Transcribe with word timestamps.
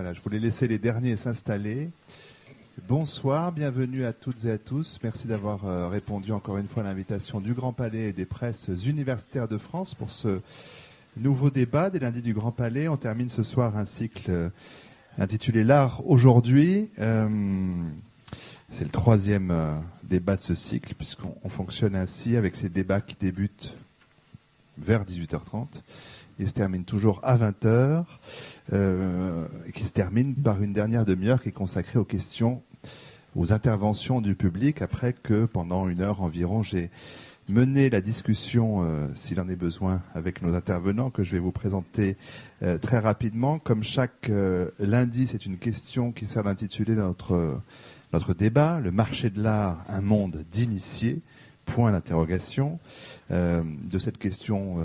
Voilà, 0.00 0.12
je 0.12 0.20
voulais 0.20 0.38
laisser 0.38 0.68
les 0.68 0.78
derniers 0.78 1.16
s'installer. 1.16 1.90
Bonsoir, 2.86 3.50
bienvenue 3.50 4.04
à 4.04 4.12
toutes 4.12 4.44
et 4.44 4.52
à 4.52 4.56
tous. 4.56 5.00
Merci 5.02 5.26
d'avoir 5.26 5.66
euh, 5.66 5.88
répondu 5.88 6.30
encore 6.30 6.56
une 6.56 6.68
fois 6.68 6.84
à 6.84 6.86
l'invitation 6.86 7.40
du 7.40 7.52
Grand 7.52 7.72
Palais 7.72 8.10
et 8.10 8.12
des 8.12 8.24
presses 8.24 8.68
universitaires 8.86 9.48
de 9.48 9.58
France 9.58 9.94
pour 9.94 10.12
ce 10.12 10.40
nouveau 11.16 11.50
débat 11.50 11.90
des 11.90 11.98
lundis 11.98 12.22
du 12.22 12.32
Grand 12.32 12.52
Palais. 12.52 12.86
On 12.86 12.96
termine 12.96 13.28
ce 13.28 13.42
soir 13.42 13.76
un 13.76 13.86
cycle 13.86 14.30
euh, 14.30 14.50
intitulé 15.18 15.64
L'art 15.64 16.08
aujourd'hui. 16.08 16.90
Euh, 17.00 17.28
c'est 18.70 18.84
le 18.84 18.90
troisième 18.90 19.82
débat 20.04 20.36
de 20.36 20.42
ce 20.42 20.54
cycle 20.54 20.94
puisqu'on 20.94 21.48
fonctionne 21.48 21.96
ainsi 21.96 22.36
avec 22.36 22.54
ces 22.54 22.68
débats 22.68 23.00
qui 23.00 23.16
débutent 23.18 23.74
vers 24.80 25.04
18h30 25.04 25.66
et 26.38 26.46
se 26.46 26.52
terminent 26.52 26.84
toujours 26.84 27.20
à 27.22 27.36
20h 27.36 28.04
et 28.72 29.72
qui 29.72 29.84
se 29.84 29.92
terminent 29.92 30.34
par 30.42 30.62
une 30.62 30.72
dernière 30.72 31.04
demi-heure 31.04 31.42
qui 31.42 31.48
est 31.48 31.52
consacrée 31.52 31.98
aux 31.98 32.04
questions 32.04 32.62
aux 33.34 33.52
interventions 33.52 34.20
du 34.20 34.34
public 34.34 34.82
après 34.82 35.12
que 35.12 35.44
pendant 35.46 35.88
une 35.88 36.00
heure 36.00 36.22
environ 36.22 36.62
j'ai 36.62 36.90
mené 37.48 37.88
la 37.88 38.00
discussion, 38.00 38.82
euh, 38.82 39.08
s'il 39.14 39.40
en 39.40 39.48
est 39.48 39.56
besoin, 39.56 40.02
avec 40.14 40.42
nos 40.42 40.54
intervenants 40.54 41.10
que 41.10 41.24
je 41.24 41.32
vais 41.32 41.38
vous 41.38 41.52
présenter 41.52 42.16
euh, 42.62 42.78
très 42.78 42.98
rapidement. 42.98 43.58
Comme 43.58 43.82
chaque 43.82 44.28
euh, 44.28 44.70
lundi, 44.78 45.26
c'est 45.26 45.46
une 45.46 45.56
question 45.56 46.12
qui 46.12 46.26
sert 46.26 46.44
d'intituler 46.44 46.94
notre, 46.94 47.60
notre 48.12 48.34
débat, 48.34 48.80
le 48.80 48.92
marché 48.92 49.30
de 49.30 49.42
l'art, 49.42 49.84
un 49.88 50.02
monde 50.02 50.44
d'initiés, 50.52 51.22
point 51.74 51.92
d'interrogation. 51.92 52.78
de 53.30 53.98
cette 53.98 54.18
question 54.18 54.76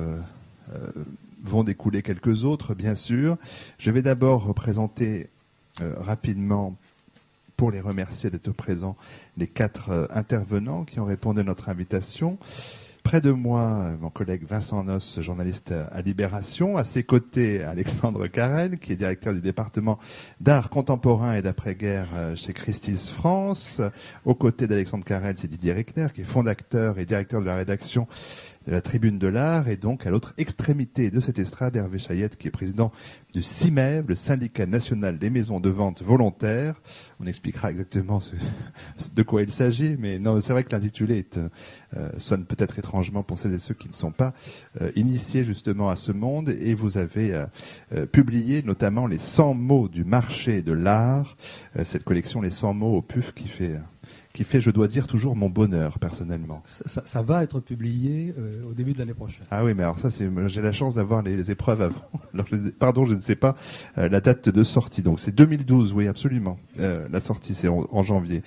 vont 1.44 1.64
découler 1.64 2.02
quelques 2.02 2.45
autres, 2.45 2.73
bien 2.73 2.95
sûr. 2.95 3.38
Je 3.78 3.92
vais 3.92 4.02
d'abord 4.02 4.53
présenter 4.53 5.30
rapidement 5.80 6.76
pour 7.58 7.72
les 7.72 7.81
remercier 7.81 8.30
d'être 8.30 8.52
présents, 8.52 8.95
les 9.38 9.48
quatre 9.48 9.89
euh, 9.89 10.08
intervenants 10.09 10.84
qui 10.84 11.00
ont 11.00 11.06
répondu 11.06 11.42
à 11.42 11.44
notre 11.44 11.70
invitation. 11.70 12.38
Près 13.03 13.19
de 13.19 13.31
moi, 13.31 13.91
mon 13.99 14.09
collègue 14.09 14.43
Vincent 14.47 14.81
Noss, 14.85 15.19
journaliste 15.19 15.73
à 15.91 16.01
Libération. 16.01 16.77
À 16.77 16.85
ses 16.85 17.03
côtés, 17.03 17.61
Alexandre 17.61 18.27
Carrel, 18.27 18.79
qui 18.79 18.93
est 18.93 18.95
directeur 18.95 19.33
du 19.33 19.41
département 19.41 19.99
d'art 20.39 20.69
contemporain 20.69 21.33
et 21.33 21.41
d'après-guerre 21.41 22.07
euh, 22.15 22.35
chez 22.37 22.53
Christie's 22.53 23.09
France. 23.09 23.81
Aux 24.23 24.35
côtés 24.35 24.67
d'Alexandre 24.67 25.03
Carrel, 25.03 25.35
c'est 25.37 25.49
Didier 25.49 25.73
Reckner, 25.73 26.07
qui 26.15 26.21
est 26.21 26.25
fondateur 26.25 26.97
et 26.97 27.03
directeur 27.03 27.41
de 27.41 27.45
la 27.45 27.55
rédaction 27.55 28.07
de 28.66 28.72
la 28.72 28.81
Tribune 28.81 29.19
de 29.19 29.28
l'Art, 29.28 29.67
et 29.67 29.78
donc 29.78 30.06
à 30.06 30.09
l'autre 30.09 30.33
extrémité 30.38 31.11
de 31.11 31.19
cette 31.19 31.39
estrade, 31.39 31.75
Hervé 31.75 32.00
Chayette, 32.00 32.38
qui 32.38 32.47
est 32.47 32.52
président 32.52 32.92
du 33.33 33.42
CIMEV, 33.42 34.05
le 34.08 34.16
syndicat 34.16 34.66
national 34.66 35.17
des 35.17 35.30
maisons 35.30 35.59
de 35.59 35.70
vente 35.70 36.02
volontaires. 36.02 36.81
On 37.20 37.28
expliquera 37.28 37.72
exactement 37.72 38.20
ce, 38.20 38.31
de 39.14 39.23
quoi 39.23 39.42
il 39.42 39.52
s'agit, 39.52 39.95
mais 39.97 40.20
non, 40.20 40.39
c'est 40.39 40.53
vrai 40.53 40.64
que 40.64 40.72
l'intitulé 40.72 41.25
euh, 41.97 42.09
sonne 42.17 42.45
peut-être 42.45 42.80
étrangement 42.80 43.23
pour 43.23 43.39
celles 43.39 43.53
et 43.53 43.59
ceux 43.59 43.73
qui 43.73 43.88
ne 43.88 43.94
sont 43.94 44.11
pas 44.11 44.33
euh, 44.81 44.92
initiés 44.95 45.44
justement 45.44 45.89
à 45.89 45.95
ce 45.95 46.11
monde, 46.11 46.50
et 46.50 46.73
vous 46.73 46.98
avez 46.98 47.33
euh, 47.94 48.05
publié 48.05 48.64
notamment 48.64 49.08
les 49.08 49.20
100 49.20 49.53
mots 49.53 49.88
du 49.88 50.03
marché 50.03 50.61
de 50.61 50.72
l'art, 50.72 51.38
cette 51.83 52.03
collection 52.03 52.42
Les 52.42 52.52
100 52.52 52.73
mots 52.73 52.98
au 52.98 53.02
PUF 53.02 53.33
qui 53.33 53.48
fait 53.48 53.80
qui 54.34 54.44
fait, 54.44 54.62
je 54.62 54.72
dois 54.72 54.88
dire, 54.88 55.06
toujours 55.06 55.36
mon 55.36 55.50
bonheur 55.50 56.00
personnellement. 56.00 56.64
Ça, 56.66 57.22
va 57.22 57.44
être 57.44 57.59
publié 57.59 58.34
euh, 58.39 58.64
au 58.67 58.73
début 58.73 58.94
de 58.94 58.98
l'année 58.98 59.14
prochaine. 59.14 59.45
Ah 59.52 59.64
oui, 59.64 59.76
mais 59.76 59.84
alors 59.84 60.00
ça, 60.00 60.09
c'est, 60.09 60.28
j'ai 60.48 60.61
la 60.61 60.71
chance 60.71 60.95
d'avoir 60.95 61.21
les, 61.21 61.52
épreuves 61.52 61.82
avant. 61.82 62.02
Alors, 62.33 62.48
pardon, 62.80 63.05
je 63.05 63.14
ne 63.14 63.20
sais 63.20 63.36
pas 63.36 63.55
euh, 63.99 64.10
la 64.10 64.22
date 64.22 64.49
de 64.49 64.64
sortie. 64.64 65.04
Donc 65.04 65.20
c'est 65.20 65.36
2012, 65.36 65.93
oui, 65.93 66.08
absolument. 66.08 66.58
Euh, 66.80 67.08
la 67.11 67.22
sortie, 67.22 67.54
c'est 67.54 67.67
en, 67.67 68.04
janvier. 68.04 68.42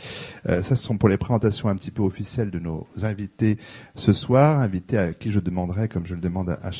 ça, 0.44 0.60
ce 0.62 0.74
sont 0.74 0.98
pour 0.98 1.08
les 1.08 1.16
présentations 1.16 1.68
un 1.68 1.76
petit 1.76 1.92
peu 1.92 2.02
officielles 2.02 2.50
de 2.50 2.58
nos 2.58 2.86
invités 3.02 3.56
ce 3.94 4.12
soir, 4.12 4.60
invités 4.60 4.98
à 4.98 5.12
qui 5.12 5.30
je 5.30 5.38
demanderai, 5.38 5.88
comme 5.88 6.04
je 6.04 6.14
le 6.14 6.20
demande 6.20 6.50
à, 6.50 6.70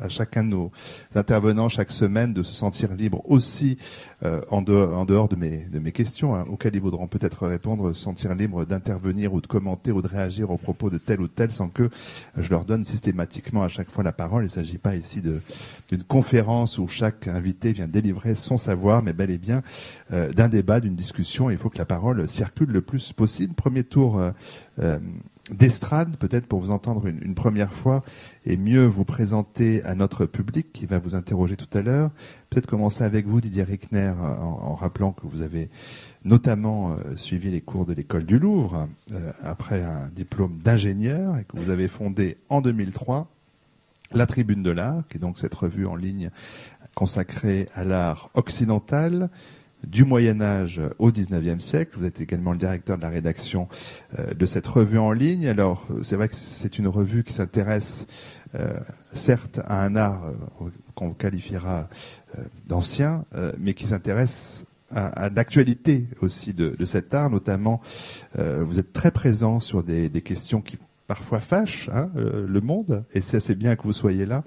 à 0.00 0.08
chacun 0.08 0.42
de 0.42 0.48
nos 0.48 0.72
intervenants 1.14 1.68
chaque 1.68 1.90
semaine, 1.90 2.32
de 2.32 2.42
se 2.42 2.54
sentir 2.54 2.94
libre 2.94 3.22
aussi 3.30 3.76
en 4.50 4.62
dehors, 4.62 4.98
en, 4.98 5.04
dehors, 5.04 5.28
de 5.28 5.36
mes, 5.36 5.58
de 5.70 5.78
mes 5.78 5.92
questions, 5.92 6.34
hein, 6.34 6.44
auxquelles 6.48 6.74
ils 6.74 6.80
voudront 6.80 7.06
peut-être 7.06 7.46
répondre, 7.46 7.92
sentir 7.92 8.34
libre 8.34 8.64
d'intervenir 8.64 9.32
ou 9.32 9.40
de 9.40 9.46
commenter 9.46 9.92
ou 9.92 10.02
de 10.02 10.08
réagir 10.08 10.50
aux 10.50 10.56
propos 10.56 10.90
de 10.90 10.98
tel 10.98 11.20
ou 11.20 11.28
tel 11.28 11.52
sans 11.52 11.68
que 11.68 11.88
je 12.36 12.50
leur 12.50 12.64
donne 12.64 12.84
systématiquement 12.84 13.62
à 13.62 13.68
chaque 13.68 13.90
fois 13.90 14.02
la 14.02 14.12
parole. 14.12 14.42
Il 14.42 14.46
ne 14.46 14.50
s'agit 14.50 14.78
pas 14.78 14.96
ici 14.96 15.20
d'une 15.20 16.02
conférence 16.02 16.78
où 16.78 16.88
chaque 16.88 17.28
invité 17.28 17.72
vient 17.72 17.86
délivrer 17.86 18.34
son 18.34 18.58
savoir, 18.58 19.02
mais 19.02 19.12
bel 19.12 19.30
et 19.30 19.38
bien 19.38 19.62
euh, 20.12 20.32
d'un 20.32 20.48
débat, 20.48 20.80
d'une 20.80 20.96
discussion. 20.96 21.50
Il 21.50 21.58
faut 21.58 21.70
que 21.70 21.78
la 21.78 21.84
parole 21.84 22.28
circule 22.28 22.70
le 22.70 22.80
plus 22.80 23.12
possible. 23.12 23.54
Premier 23.54 23.84
tour 23.84 24.18
euh, 24.18 24.30
euh, 24.80 24.98
d'estrade, 25.50 26.16
peut-être 26.16 26.46
pour 26.46 26.60
vous 26.60 26.70
entendre 26.70 27.06
une, 27.06 27.34
première 27.34 27.72
fois 27.72 28.02
et 28.44 28.56
mieux 28.56 28.84
vous 28.84 29.04
présenter 29.04 29.82
à 29.84 29.94
notre 29.94 30.26
public 30.26 30.72
qui 30.72 30.86
va 30.86 30.98
vous 30.98 31.14
interroger 31.14 31.56
tout 31.56 31.68
à 31.76 31.82
l'heure. 31.82 32.10
Peut-être 32.50 32.66
commencer 32.66 33.04
avec 33.04 33.26
vous, 33.26 33.40
Didier 33.40 33.62
Rickner, 33.62 34.12
en, 34.18 34.74
rappelant 34.74 35.12
que 35.12 35.26
vous 35.26 35.42
avez 35.42 35.70
notamment 36.24 36.92
euh, 36.92 37.16
suivi 37.16 37.50
les 37.50 37.60
cours 37.60 37.86
de 37.86 37.92
l'école 37.92 38.24
du 38.24 38.38
Louvre 38.38 38.88
euh, 39.12 39.32
après 39.42 39.82
un 39.82 40.08
diplôme 40.14 40.58
d'ingénieur 40.58 41.36
et 41.36 41.44
que 41.44 41.56
vous 41.56 41.70
avez 41.70 41.88
fondé 41.88 42.36
en 42.48 42.60
2003 42.60 43.28
la 44.12 44.26
Tribune 44.26 44.62
de 44.62 44.70
l'Art, 44.70 45.06
qui 45.08 45.18
est 45.18 45.20
donc 45.20 45.38
cette 45.38 45.54
revue 45.54 45.86
en 45.86 45.94
ligne 45.94 46.30
consacrée 46.94 47.68
à 47.74 47.84
l'art 47.84 48.30
occidental, 48.34 49.30
du 49.86 50.04
Moyen 50.04 50.40
Âge 50.40 50.80
au 50.98 51.10
XIXe 51.10 51.64
siècle. 51.64 51.98
Vous 51.98 52.06
êtes 52.06 52.20
également 52.20 52.52
le 52.52 52.58
directeur 52.58 52.96
de 52.96 53.02
la 53.02 53.08
rédaction 53.08 53.68
euh, 54.18 54.34
de 54.34 54.46
cette 54.46 54.66
revue 54.66 54.98
en 54.98 55.12
ligne. 55.12 55.48
Alors, 55.48 55.86
euh, 55.90 56.02
c'est 56.02 56.16
vrai 56.16 56.28
que 56.28 56.34
c'est 56.34 56.78
une 56.78 56.88
revue 56.88 57.24
qui 57.24 57.32
s'intéresse 57.32 58.06
euh, 58.54 58.78
certes 59.12 59.60
à 59.64 59.82
un 59.82 59.96
art 59.96 60.32
qu'on 60.94 61.12
qualifiera 61.12 61.88
d'ancien, 62.66 63.24
mais 63.58 63.74
qui 63.74 63.86
s'intéresse 63.86 64.64
à, 64.90 65.28
l'actualité 65.28 66.06
aussi 66.22 66.54
de, 66.54 66.84
cet 66.84 67.14
art, 67.14 67.30
notamment 67.30 67.80
vous 68.36 68.78
êtes 68.78 68.92
très 68.92 69.10
présent 69.10 69.60
sur 69.60 69.84
des, 69.84 70.10
questions 70.22 70.60
qui 70.60 70.78
parfois 71.06 71.40
fâche 71.40 71.88
hein, 71.92 72.10
le 72.14 72.60
monde, 72.60 73.04
et 73.12 73.20
c'est 73.20 73.36
assez 73.36 73.54
bien 73.54 73.76
que 73.76 73.82
vous 73.82 73.92
soyez 73.92 74.26
là 74.26 74.44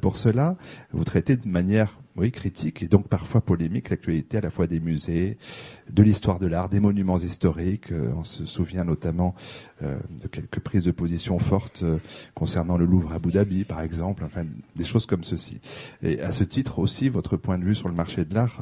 pour 0.00 0.16
cela. 0.16 0.56
Vous 0.92 1.04
traitez 1.04 1.36
de 1.36 1.48
manière 1.48 1.98
oui, 2.18 2.30
critique 2.32 2.82
et 2.82 2.88
donc 2.88 3.08
parfois 3.08 3.40
polémique 3.40 3.90
l'actualité 3.90 4.38
à 4.38 4.40
la 4.40 4.50
fois 4.50 4.66
des 4.66 4.80
musées, 4.80 5.38
de 5.90 6.02
l'histoire 6.02 6.38
de 6.38 6.46
l'art, 6.46 6.68
des 6.68 6.80
monuments 6.80 7.18
historiques. 7.18 7.92
Euh, 7.92 8.10
on 8.16 8.24
se 8.24 8.44
souvient 8.44 8.84
notamment 8.84 9.34
de 9.80 10.26
quelques 10.26 10.58
prises 10.58 10.82
de 10.82 10.90
position 10.90 11.38
fortes 11.38 11.84
concernant 12.34 12.76
le 12.76 12.84
Louvre 12.84 13.12
à 13.12 13.16
Abu 13.16 13.30
Dhabi, 13.30 13.64
par 13.64 13.80
exemple, 13.80 14.24
enfin 14.24 14.44
des 14.74 14.84
choses 14.84 15.06
comme 15.06 15.22
ceci. 15.22 15.60
Et 16.02 16.20
à 16.20 16.32
ce 16.32 16.42
titre 16.42 16.80
aussi, 16.80 17.08
votre 17.08 17.36
point 17.36 17.58
de 17.58 17.64
vue 17.64 17.76
sur 17.76 17.88
le 17.88 17.94
marché 17.94 18.24
de 18.24 18.34
l'art. 18.34 18.60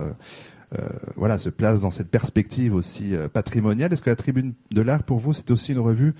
voilà, 1.17 1.39
se 1.39 1.49
place 1.49 1.81
dans 1.81 1.91
cette 1.91 2.11
perspective 2.11 2.75
aussi 2.75 3.15
patrimoniale. 3.33 3.95
Est-ce 3.95 4.03
que 4.03 4.11
la 4.11 4.17
Tribune 4.17 4.53
de 4.73 4.83
l'Art, 4.83 5.05
pour 5.05 5.19
vous, 5.19 5.33
c'est 5.33 5.51
aussi 5.51 5.73
une 5.73 5.79
revue 5.79 6.15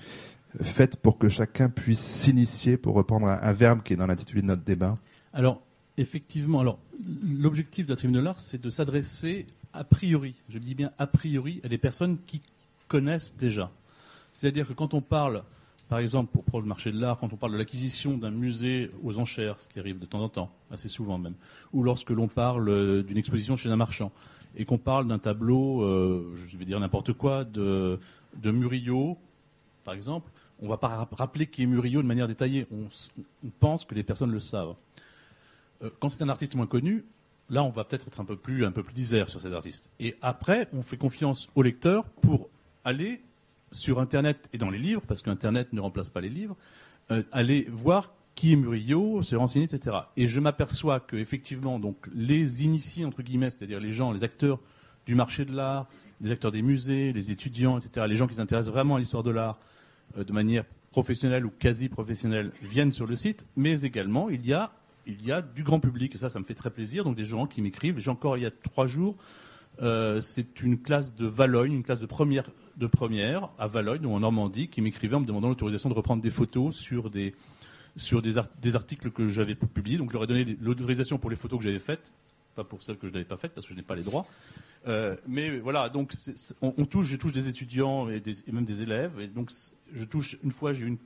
faite 0.61 0.97
pour 0.97 1.17
que 1.17 1.29
chacun 1.29 1.69
puisse 1.69 1.99
s'initier, 1.99 2.77
pour 2.77 2.95
reprendre 2.95 3.27
un, 3.27 3.53
verbe 3.53 3.83
qui 3.83 3.93
est 3.93 3.95
dans 3.95 4.07
l'intitulé 4.07 4.41
de 4.41 4.47
notre 4.47 4.63
débat? 4.63 4.97
Alors, 5.33 5.61
effectivement, 5.97 6.59
alors 6.59 6.79
l'objectif 7.23 7.85
de 7.85 7.91
la 7.91 7.95
tribune 7.95 8.15
de 8.15 8.21
l'art, 8.21 8.39
c'est 8.39 8.61
de 8.61 8.69
s'adresser 8.69 9.45
a 9.73 9.83
priori, 9.83 10.35
je 10.49 10.59
dis 10.59 10.75
bien 10.75 10.91
a 10.97 11.07
priori, 11.07 11.61
à 11.63 11.67
des 11.67 11.77
personnes 11.77 12.17
qui 12.25 12.41
connaissent 12.87 13.35
déjà. 13.35 13.71
C'est-à-dire 14.31 14.67
que 14.67 14.73
quand 14.73 14.93
on 14.93 15.01
parle, 15.01 15.43
par 15.89 15.99
exemple, 15.99 16.31
pour, 16.31 16.43
pour 16.43 16.61
le 16.61 16.67
marché 16.67 16.91
de 16.91 16.99
l'art, 16.99 17.17
quand 17.17 17.31
on 17.33 17.37
parle 17.37 17.53
de 17.53 17.57
l'acquisition 17.57 18.17
d'un 18.17 18.31
musée 18.31 18.91
aux 19.03 19.19
enchères, 19.19 19.59
ce 19.59 19.67
qui 19.67 19.79
arrive 19.79 19.99
de 19.99 20.05
temps 20.05 20.21
en 20.21 20.29
temps, 20.29 20.51
assez 20.71 20.89
souvent 20.89 21.17
même, 21.17 21.35
ou 21.73 21.83
lorsque 21.83 22.09
l'on 22.09 22.27
parle 22.27 22.69
euh, 22.69 23.03
d'une 23.03 23.17
exposition 23.17 23.55
chez 23.55 23.69
un 23.69 23.75
marchand, 23.75 24.11
et 24.55 24.65
qu'on 24.65 24.77
parle 24.77 25.07
d'un 25.07 25.19
tableau, 25.19 25.81
euh, 25.83 26.33
je 26.35 26.57
vais 26.57 26.65
dire 26.65 26.79
n'importe 26.79 27.13
quoi, 27.13 27.43
de, 27.43 27.99
de 28.41 28.51
Murillo, 28.51 29.17
par 29.83 29.93
exemple, 29.93 30.31
on 30.59 30.65
ne 30.65 30.69
va 30.69 30.77
pas 30.77 31.07
rappeler 31.11 31.47
qui 31.47 31.63
est 31.63 31.65
Murillo 31.65 32.01
de 32.01 32.07
manière 32.07 32.27
détaillée. 32.27 32.67
On, 32.71 32.87
pense 33.59 33.85
que 33.85 33.95
les 33.95 34.03
personnes 34.03 34.31
le 34.31 34.39
savent. 34.39 34.75
Euh, 35.83 35.89
quand 35.99 36.09
c'est 36.09 36.23
un 36.23 36.29
artiste 36.29 36.55
moins 36.55 36.67
connu, 36.67 37.05
là, 37.49 37.63
on 37.63 37.69
va 37.69 37.83
peut-être 37.83 38.07
être 38.07 38.19
un 38.19 38.25
peu 38.25 38.35
plus, 38.35 38.65
un 38.65 38.71
peu 38.71 38.83
plus 38.83 38.93
disert 38.93 39.29
sur 39.29 39.41
cet 39.41 39.53
artiste. 39.53 39.91
Et 39.99 40.15
après, 40.21 40.67
on 40.73 40.83
fait 40.83 40.97
confiance 40.97 41.49
au 41.55 41.61
lecteur 41.61 42.05
pour 42.09 42.49
aller 42.83 43.21
sur 43.71 43.99
Internet 43.99 44.49
et 44.53 44.57
dans 44.57 44.69
les 44.69 44.79
livres, 44.79 45.01
parce 45.07 45.21
qu'Internet 45.21 45.73
ne 45.73 45.81
remplace 45.81 46.09
pas 46.09 46.21
les 46.21 46.29
livres, 46.29 46.55
euh, 47.11 47.23
aller 47.31 47.67
voir 47.69 48.13
qui 48.35 48.53
est 48.53 48.55
Murillo, 48.55 49.23
se 49.23 49.35
renseigner, 49.35 49.65
etc. 49.65 49.97
Et 50.15 50.27
je 50.27 50.39
m'aperçois 50.39 50.99
que 50.99 51.15
effectivement, 51.15 51.79
donc 51.79 52.07
les 52.13 52.63
initiés 52.63 53.03
entre 53.03 53.23
guillemets, 53.23 53.49
c'est-à-dire 53.49 53.79
les 53.79 53.91
gens, 53.91 54.11
les 54.11 54.23
acteurs 54.23 54.59
du 55.07 55.15
marché 55.15 55.43
de 55.43 55.55
l'art, 55.55 55.87
les 56.21 56.31
acteurs 56.31 56.51
des 56.51 56.61
musées, 56.61 57.13
les 57.13 57.31
étudiants, 57.31 57.79
etc., 57.79 58.05
les 58.07 58.15
gens 58.15 58.27
qui 58.27 58.35
s'intéressent 58.35 58.71
vraiment 58.71 58.95
à 58.95 58.99
l'histoire 58.99 59.23
de 59.23 59.31
l'art, 59.31 59.57
euh, 60.17 60.23
de 60.23 60.31
manière 60.33 60.65
professionnelle 60.91 61.45
ou 61.45 61.49
quasi 61.49 61.89
professionnelle 61.89 62.51
viennent 62.61 62.91
sur 62.91 63.07
le 63.07 63.15
site, 63.15 63.45
mais 63.55 63.81
également 63.81 64.29
il 64.29 64.45
y 64.45 64.53
a 64.53 64.71
il 65.07 65.25
y 65.25 65.31
a 65.31 65.41
du 65.41 65.63
grand 65.63 65.79
public, 65.79 66.15
et 66.15 66.17
ça, 66.17 66.29
ça 66.29 66.39
me 66.39 66.45
fait 66.45 66.53
très 66.53 66.69
plaisir. 66.69 67.03
Donc 67.03 67.15
des 67.15 67.25
gens 67.25 67.47
qui 67.47 67.61
m'écrivent. 67.61 67.99
J'ai 67.99 68.11
encore 68.11 68.37
il 68.37 68.43
y 68.43 68.45
a 68.45 68.51
trois 68.51 68.87
jours, 68.87 69.15
euh, 69.81 70.19
c'est 70.21 70.61
une 70.61 70.79
classe 70.81 71.15
de 71.15 71.25
Valogne, 71.25 71.73
une 71.73 71.83
classe 71.83 71.99
de 71.99 72.05
première, 72.05 72.49
de 72.77 72.87
première 72.87 73.49
à 73.57 73.67
Valogne, 73.67 74.05
ou 74.05 74.13
en 74.13 74.19
Normandie, 74.19 74.69
qui 74.69 74.81
m'écrivait 74.81 75.15
en 75.15 75.21
me 75.21 75.25
demandant 75.25 75.49
l'autorisation 75.49 75.89
de 75.89 75.93
reprendre 75.93 76.21
des 76.21 76.31
photos 76.31 76.75
sur 76.75 77.09
des 77.09 77.33
sur 77.95 78.21
des, 78.21 78.37
articles 78.75 79.09
que 79.09 79.27
j'avais 79.27 79.55
publiés. 79.55 79.97
Donc 79.97 80.11
je 80.11 80.13
leur 80.13 80.25
ai 80.25 80.27
donné 80.27 80.57
l'autorisation 80.61 81.17
pour 81.17 81.31
les 81.31 81.35
photos 81.35 81.57
que 81.57 81.65
j'avais 81.65 81.79
faites, 81.79 82.13
pas 82.55 82.63
pour 82.63 82.83
celles 82.83 82.97
que 82.97 83.07
je 83.07 83.13
n'avais 83.13 83.25
pas 83.25 83.37
faites 83.37 83.53
parce 83.53 83.65
que 83.65 83.73
je 83.73 83.77
n'ai 83.77 83.83
pas 83.83 83.95
les 83.95 84.03
droits. 84.03 84.27
Euh, 84.87 85.15
mais 85.27 85.57
voilà, 85.57 85.89
donc 85.89 86.13
on, 86.61 86.85
touche, 86.85 87.07
je 87.07 87.17
touche 87.17 87.33
des 87.33 87.49
étudiants 87.49 88.07
et, 88.07 88.21
et, 88.47 88.51
même 88.51 88.65
des 88.65 88.83
élèves, 88.83 89.19
et 89.19 89.27
donc 89.27 89.51
je 89.91 90.05
touche 90.05 90.37
une 90.43 90.51
fois 90.51 90.73
j'ai 90.73 90.85
une 90.85 90.99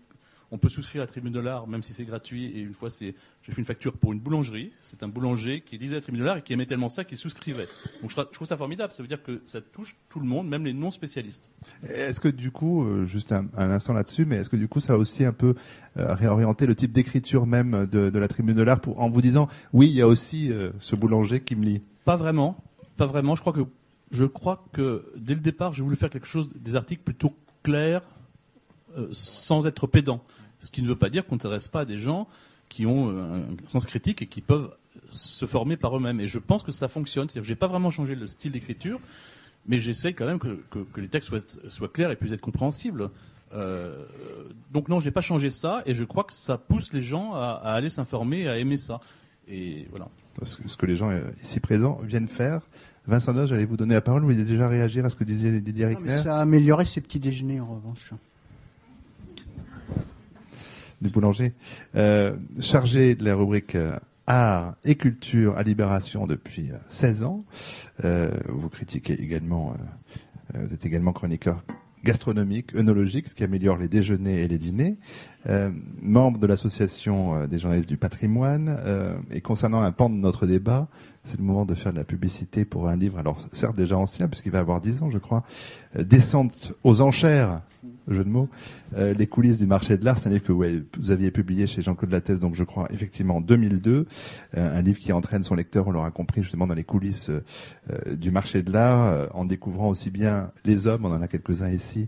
on 0.51 0.57
peut 0.57 0.69
souscrire 0.69 1.01
à 1.01 1.05
la 1.05 1.07
Tribune 1.07 1.31
de 1.31 1.39
l'Art, 1.39 1.65
même 1.65 1.81
si 1.81 1.93
c'est 1.93 2.03
gratuit. 2.03 2.45
Et 2.47 2.59
une 2.59 2.73
fois, 2.73 2.89
c'est, 2.89 3.15
j'ai 3.41 3.51
fait 3.53 3.59
une 3.59 3.65
facture 3.65 3.93
pour 3.93 4.11
une 4.11 4.19
boulangerie. 4.19 4.71
C'est 4.81 5.01
un 5.01 5.07
boulanger 5.07 5.61
qui 5.61 5.77
lisait 5.77 5.95
la 5.95 6.01
Tribune 6.01 6.19
de 6.19 6.25
l'Art 6.25 6.37
et 6.37 6.41
qui 6.41 6.51
aimait 6.51 6.65
tellement 6.65 6.89
ça 6.89 7.05
qu'il 7.05 7.17
souscrivait. 7.17 7.69
Donc 8.01 8.11
je, 8.11 8.21
trouve 8.21 8.47
ça 8.47 8.57
formidable. 8.57 8.91
Ça 8.91 9.01
veut 9.01 9.07
dire 9.07 9.23
que 9.23 9.41
ça 9.45 9.61
touche 9.61 9.95
tout 10.09 10.19
le 10.19 10.27
monde, 10.27 10.49
même 10.49 10.65
les 10.65 10.73
non 10.73 10.91
spécialistes. 10.91 11.49
Est-ce 11.83 12.19
que 12.19 12.27
du 12.27 12.51
coup, 12.51 12.83
euh, 12.83 13.05
juste 13.05 13.31
un, 13.31 13.47
instant 13.55 13.93
là-dessus, 13.93 14.25
mais 14.25 14.37
est-ce 14.37 14.49
que 14.49 14.57
du 14.57 14.67
coup, 14.67 14.81
ça 14.81 14.93
a 14.93 14.97
aussi 14.97 15.23
un 15.23 15.31
peu 15.31 15.55
euh, 15.97 16.13
réorienté 16.13 16.65
le 16.65 16.75
type 16.75 16.91
d'écriture 16.91 17.47
même 17.47 17.85
de, 17.85 18.19
la 18.19 18.27
Tribune 18.27 18.55
de 18.55 18.63
l'Art 18.63 18.81
en 18.97 19.09
vous 19.09 19.21
disant, 19.21 19.47
oui, 19.71 19.87
il 19.87 19.95
y 19.95 20.01
a 20.01 20.07
aussi 20.07 20.51
euh, 20.51 20.71
ce 20.79 20.97
boulanger 20.97 21.39
qui 21.39 21.55
me 21.55 21.63
lit? 21.63 21.81
Pas 22.03 22.17
vraiment. 22.17 22.57
Pas 22.97 23.05
vraiment. 23.05 23.35
Je 23.35 23.41
crois 23.41 23.53
que 23.53 23.61
je 24.11 24.25
crois 24.25 24.65
que 24.73 25.05
dès 25.15 25.33
le 25.33 25.39
départ, 25.39 25.71
j'ai 25.71 25.83
voulu 25.83 25.95
faire 25.95 26.09
quelque 26.09 26.27
chose, 26.27 26.49
des 26.53 26.75
articles 26.75 27.01
plutôt 27.01 27.33
clairs, 27.63 28.01
sans 29.11 29.67
être 29.67 29.87
pédant. 29.87 30.21
Ce 30.59 30.69
qui 30.69 30.81
ne 30.81 30.87
veut 30.87 30.95
pas 30.95 31.09
dire 31.09 31.25
qu'on 31.25 31.35
ne 31.35 31.41
s'adresse 31.41 31.67
pas 31.67 31.81
à 31.81 31.85
des 31.85 31.97
gens 31.97 32.27
qui 32.71 32.85
ont 32.85 33.09
euh, 33.09 33.41
un 33.41 33.67
sens 33.67 33.85
critique 33.85 34.21
et 34.21 34.27
qui 34.27 34.39
peuvent 34.39 34.71
se 35.09 35.45
former 35.45 35.75
par 35.75 35.95
eux-mêmes. 35.97 36.21
Et 36.21 36.27
je 36.27 36.39
pense 36.39 36.63
que 36.63 36.71
ça 36.71 36.87
fonctionne. 36.87 37.27
C'est-à-dire 37.27 37.41
que 37.43 37.47
j'ai 37.47 37.55
pas 37.55 37.67
vraiment 37.67 37.89
changé 37.89 38.15
le 38.15 38.27
style 38.27 38.53
d'écriture, 38.53 38.99
mais 39.67 39.77
j'essaie 39.77 40.13
quand 40.13 40.25
même 40.25 40.39
que, 40.39 40.57
les 40.95 41.09
textes 41.09 41.31
soient, 41.67 41.89
clairs 41.89 42.11
et 42.11 42.15
puissent 42.15 42.31
être 42.31 42.39
compréhensibles. 42.41 43.09
Euh, 43.53 44.05
donc 44.71 44.87
non, 44.87 45.01
j'ai 45.01 45.11
pas 45.11 45.19
changé 45.19 45.49
ça, 45.49 45.83
et 45.85 45.93
je 45.93 46.05
crois 46.05 46.23
que 46.23 46.31
ça 46.31 46.57
pousse 46.57 46.93
les 46.93 47.01
gens 47.01 47.33
à, 47.33 47.59
aller 47.65 47.89
s'informer, 47.89 48.47
à 48.47 48.57
aimer 48.57 48.77
ça. 48.77 49.01
Et 49.49 49.87
voilà. 49.89 50.07
Ce 50.43 50.77
que 50.77 50.85
les 50.85 50.95
gens 50.95 51.11
euh, 51.11 51.23
ici 51.43 51.59
présents 51.59 51.99
viennent 52.03 52.29
faire. 52.29 52.61
Vincent 53.05 53.33
Doge, 53.33 53.49
j'allais 53.49 53.65
vous 53.65 53.75
donner 53.75 53.95
la 53.95 54.01
parole. 54.01 54.21
Vous 54.21 54.29
voulez 54.29 54.43
déjà 54.43 54.69
réagir 54.69 55.03
à 55.03 55.09
ce 55.09 55.17
que 55.17 55.25
disait 55.25 55.59
Didier 55.59 55.87
Rickner 55.87 56.19
Ça 56.19 56.37
a 56.37 56.41
amélioré 56.41 56.85
ses 56.85 57.01
petits 57.01 57.19
déjeuners 57.19 57.59
en 57.59 57.65
revanche 57.65 58.13
du 61.01 61.09
boulanger, 61.09 61.53
euh, 61.95 62.35
chargé 62.59 63.15
de 63.15 63.25
la 63.25 63.35
rubrique 63.35 63.75
euh, 63.75 63.97
art 64.27 64.75
et 64.83 64.95
culture 64.95 65.57
à 65.57 65.63
Libération 65.63 66.27
depuis 66.27 66.69
16 66.87 67.23
euh, 67.23 67.25
ans. 67.25 67.45
Euh, 68.05 68.31
vous 68.47 68.69
critiquez 68.69 69.21
également, 69.21 69.75
euh, 70.55 70.65
vous 70.65 70.73
êtes 70.73 70.85
également 70.85 71.13
chroniqueur 71.13 71.63
gastronomique, 72.03 72.75
œnologique, 72.75 73.27
ce 73.27 73.35
qui 73.35 73.43
améliore 73.43 73.77
les 73.77 73.87
déjeuners 73.87 74.41
et 74.41 74.47
les 74.47 74.57
dîners, 74.57 74.97
membre 76.01 76.39
de 76.39 76.47
l'association 76.47 77.45
des 77.45 77.59
journalistes 77.59 77.87
du 77.87 77.97
patrimoine. 77.97 78.75
et 79.29 79.39
concernant 79.41 79.81
un 79.81 79.91
pan 79.91 80.09
de 80.09 80.15
notre 80.15 80.47
débat, 80.47 80.87
c'est 81.25 81.37
le 81.37 81.43
moment 81.43 81.63
de 81.63 81.75
faire 81.75 81.93
de 81.93 81.99
la 81.99 82.03
publicité 82.03 82.65
pour 82.65 82.87
un 82.87 82.95
livre, 82.95 83.19
alors 83.19 83.37
certes 83.53 83.75
déjà 83.75 83.99
ancien, 83.99 84.27
puisqu'il 84.27 84.51
va 84.51 84.57
avoir 84.57 84.81
10 84.81 85.03
ans, 85.03 85.11
je 85.11 85.19
crois, 85.19 85.43
Descente 85.93 86.73
aux 86.83 87.01
enchères 87.01 87.61
jeu 88.07 88.23
de 88.23 88.29
mots, 88.29 88.49
euh, 88.95 89.13
les 89.13 89.27
coulisses 89.27 89.57
du 89.57 89.65
marché 89.65 89.97
de 89.97 90.05
l'art, 90.05 90.17
c'est 90.17 90.29
un 90.29 90.31
livre 90.31 90.43
que 90.43 90.51
vous 90.51 91.11
aviez 91.11 91.31
publié 91.31 91.67
chez 91.67 91.81
Jean-Claude 91.81 92.11
Lattès, 92.11 92.39
donc 92.39 92.55
je 92.55 92.63
crois 92.63 92.87
effectivement 92.91 93.37
en 93.37 93.41
2002, 93.41 94.07
euh, 94.57 94.77
un 94.77 94.81
livre 94.81 94.99
qui 94.99 95.11
entraîne 95.11 95.43
son 95.43 95.55
lecteur, 95.55 95.87
on 95.87 95.91
l'aura 95.91 96.11
compris 96.11 96.43
justement 96.43 96.67
dans 96.67 96.73
les 96.73 96.83
coulisses 96.83 97.29
euh, 97.29 98.15
du 98.15 98.31
marché 98.31 98.63
de 98.63 98.71
l'art, 98.71 99.29
en 99.33 99.45
découvrant 99.45 99.89
aussi 99.89 100.09
bien 100.09 100.51
les 100.65 100.87
hommes, 100.87 101.05
on 101.05 101.11
en 101.11 101.21
a 101.21 101.27
quelques-uns 101.27 101.69
ici, 101.69 102.07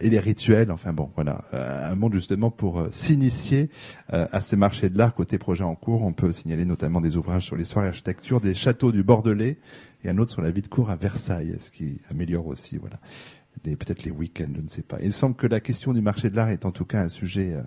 et 0.00 0.10
les 0.10 0.18
rituels, 0.20 0.70
enfin 0.70 0.92
bon, 0.92 1.10
voilà, 1.14 1.44
un 1.52 1.94
monde 1.94 2.14
justement 2.14 2.50
pour 2.50 2.86
s'initier 2.92 3.70
à 4.08 4.40
ce 4.40 4.56
marché 4.56 4.88
de 4.88 4.98
l'art. 4.98 5.14
Côté 5.14 5.38
projet 5.38 5.64
en 5.64 5.74
cours, 5.74 6.02
on 6.02 6.12
peut 6.12 6.32
signaler 6.32 6.64
notamment 6.64 7.00
des 7.00 7.16
ouvrages 7.16 7.44
sur 7.44 7.56
l'histoire 7.56 7.84
et 7.84 7.88
l'architecture 7.88 8.40
des 8.40 8.54
châteaux 8.54 8.92
du 8.92 9.02
Bordelais, 9.02 9.58
et 10.04 10.08
un 10.08 10.18
autre 10.18 10.30
sur 10.30 10.42
la 10.42 10.50
vie 10.50 10.62
de 10.62 10.68
cour 10.68 10.90
à 10.90 10.96
Versailles, 10.96 11.56
ce 11.58 11.70
qui 11.70 11.98
améliore 12.10 12.46
aussi, 12.46 12.78
voilà, 12.78 12.98
peut-être 13.62 14.04
les 14.04 14.10
week-ends, 14.10 14.52
je 14.54 14.60
ne 14.60 14.68
sais 14.68 14.82
pas. 14.82 14.98
Il 15.02 15.12
semble 15.12 15.36
que 15.36 15.46
la 15.46 15.60
question 15.60 15.92
du 15.92 16.00
marché 16.00 16.30
de 16.30 16.36
l'art 16.36 16.48
est 16.48 16.64
en 16.64 16.72
tout 16.72 16.84
cas 16.84 17.02
un 17.02 17.08
sujet 17.08 17.54
euh, 17.54 17.62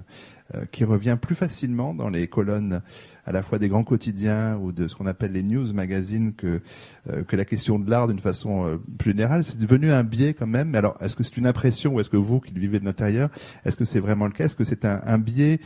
qui 0.72 0.84
revient 0.84 1.18
plus 1.20 1.36
facilement 1.36 1.94
dans 1.94 2.10
les 2.10 2.28
colonnes 2.28 2.82
à 3.26 3.32
la 3.32 3.42
fois 3.42 3.60
des 3.60 3.70
grands 3.70 3.84
quotidiens 3.84 4.58
ou 4.58 4.72
de 4.72 4.88
ce 4.88 4.96
qu'on 4.96 5.06
appelle 5.06 5.32
les 5.32 5.44
news 5.44 5.74
magazines 5.74 6.34
que 6.34 6.62
euh, 7.10 7.24
que 7.24 7.36
la 7.36 7.46
question 7.46 7.80
de 7.80 7.90
l'art 7.90 8.08
d'une 8.08 8.20
façon 8.20 8.68
euh, 8.68 8.78
plus 8.98 9.12
générale. 9.12 9.44
C'est 9.44 9.58
devenu 9.58 9.92
un 9.92 10.04
biais 10.04 10.34
quand 10.34 10.48
même. 10.48 10.76
Alors, 10.76 10.98
est-ce 11.02 11.16
que 11.16 11.24
c'est 11.24 11.38
une 11.38 11.48
impression 11.48 11.94
ou 11.94 12.00
est-ce 12.00 12.10
que 12.10 12.18
vous 12.18 12.40
qui 12.40 12.54
le 12.54 12.60
vivez 12.60 12.80
de 12.80 12.86
l'intérieur, 12.86 13.30
est-ce 13.66 13.76
que 13.76 13.86
c'est 13.86 14.00
vraiment 14.00 14.26
le 14.26 14.32
cas? 14.32 14.46
Est-ce 14.46 14.56
que 14.56 14.64
c'est 14.64 14.86
un, 14.86 15.00
un, 15.06 15.18
biais 15.18 15.60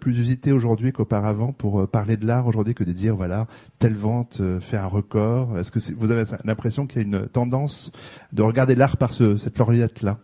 plus 0.00 0.18
usité 0.18 0.52
aujourd'hui 0.52 0.92
qu'auparavant 0.92 1.52
pour 1.52 1.88
parler 1.88 2.16
de 2.16 2.26
l'art 2.26 2.46
aujourd'hui 2.46 2.74
que 2.74 2.84
de 2.84 2.92
dire 2.92 3.14
voilà 3.14 3.46
telle 3.78 3.94
vente 3.94 4.40
fait 4.60 4.76
un 4.76 4.86
record? 4.86 5.58
Est-ce 5.58 5.70
que 5.70 5.78
vous 5.94 6.10
avez 6.10 6.24
l'impression 6.44 6.86
qu'il 6.86 7.02
y 7.02 7.04
a 7.04 7.06
une 7.06 7.28
tendance 7.28 7.92
de 8.32 8.42
regarder 8.42 8.74
l'art 8.74 8.96
par 8.96 9.12
ce, 9.12 9.36
cette 9.36 9.58
lorgnette 9.58 10.02
là 10.02 10.18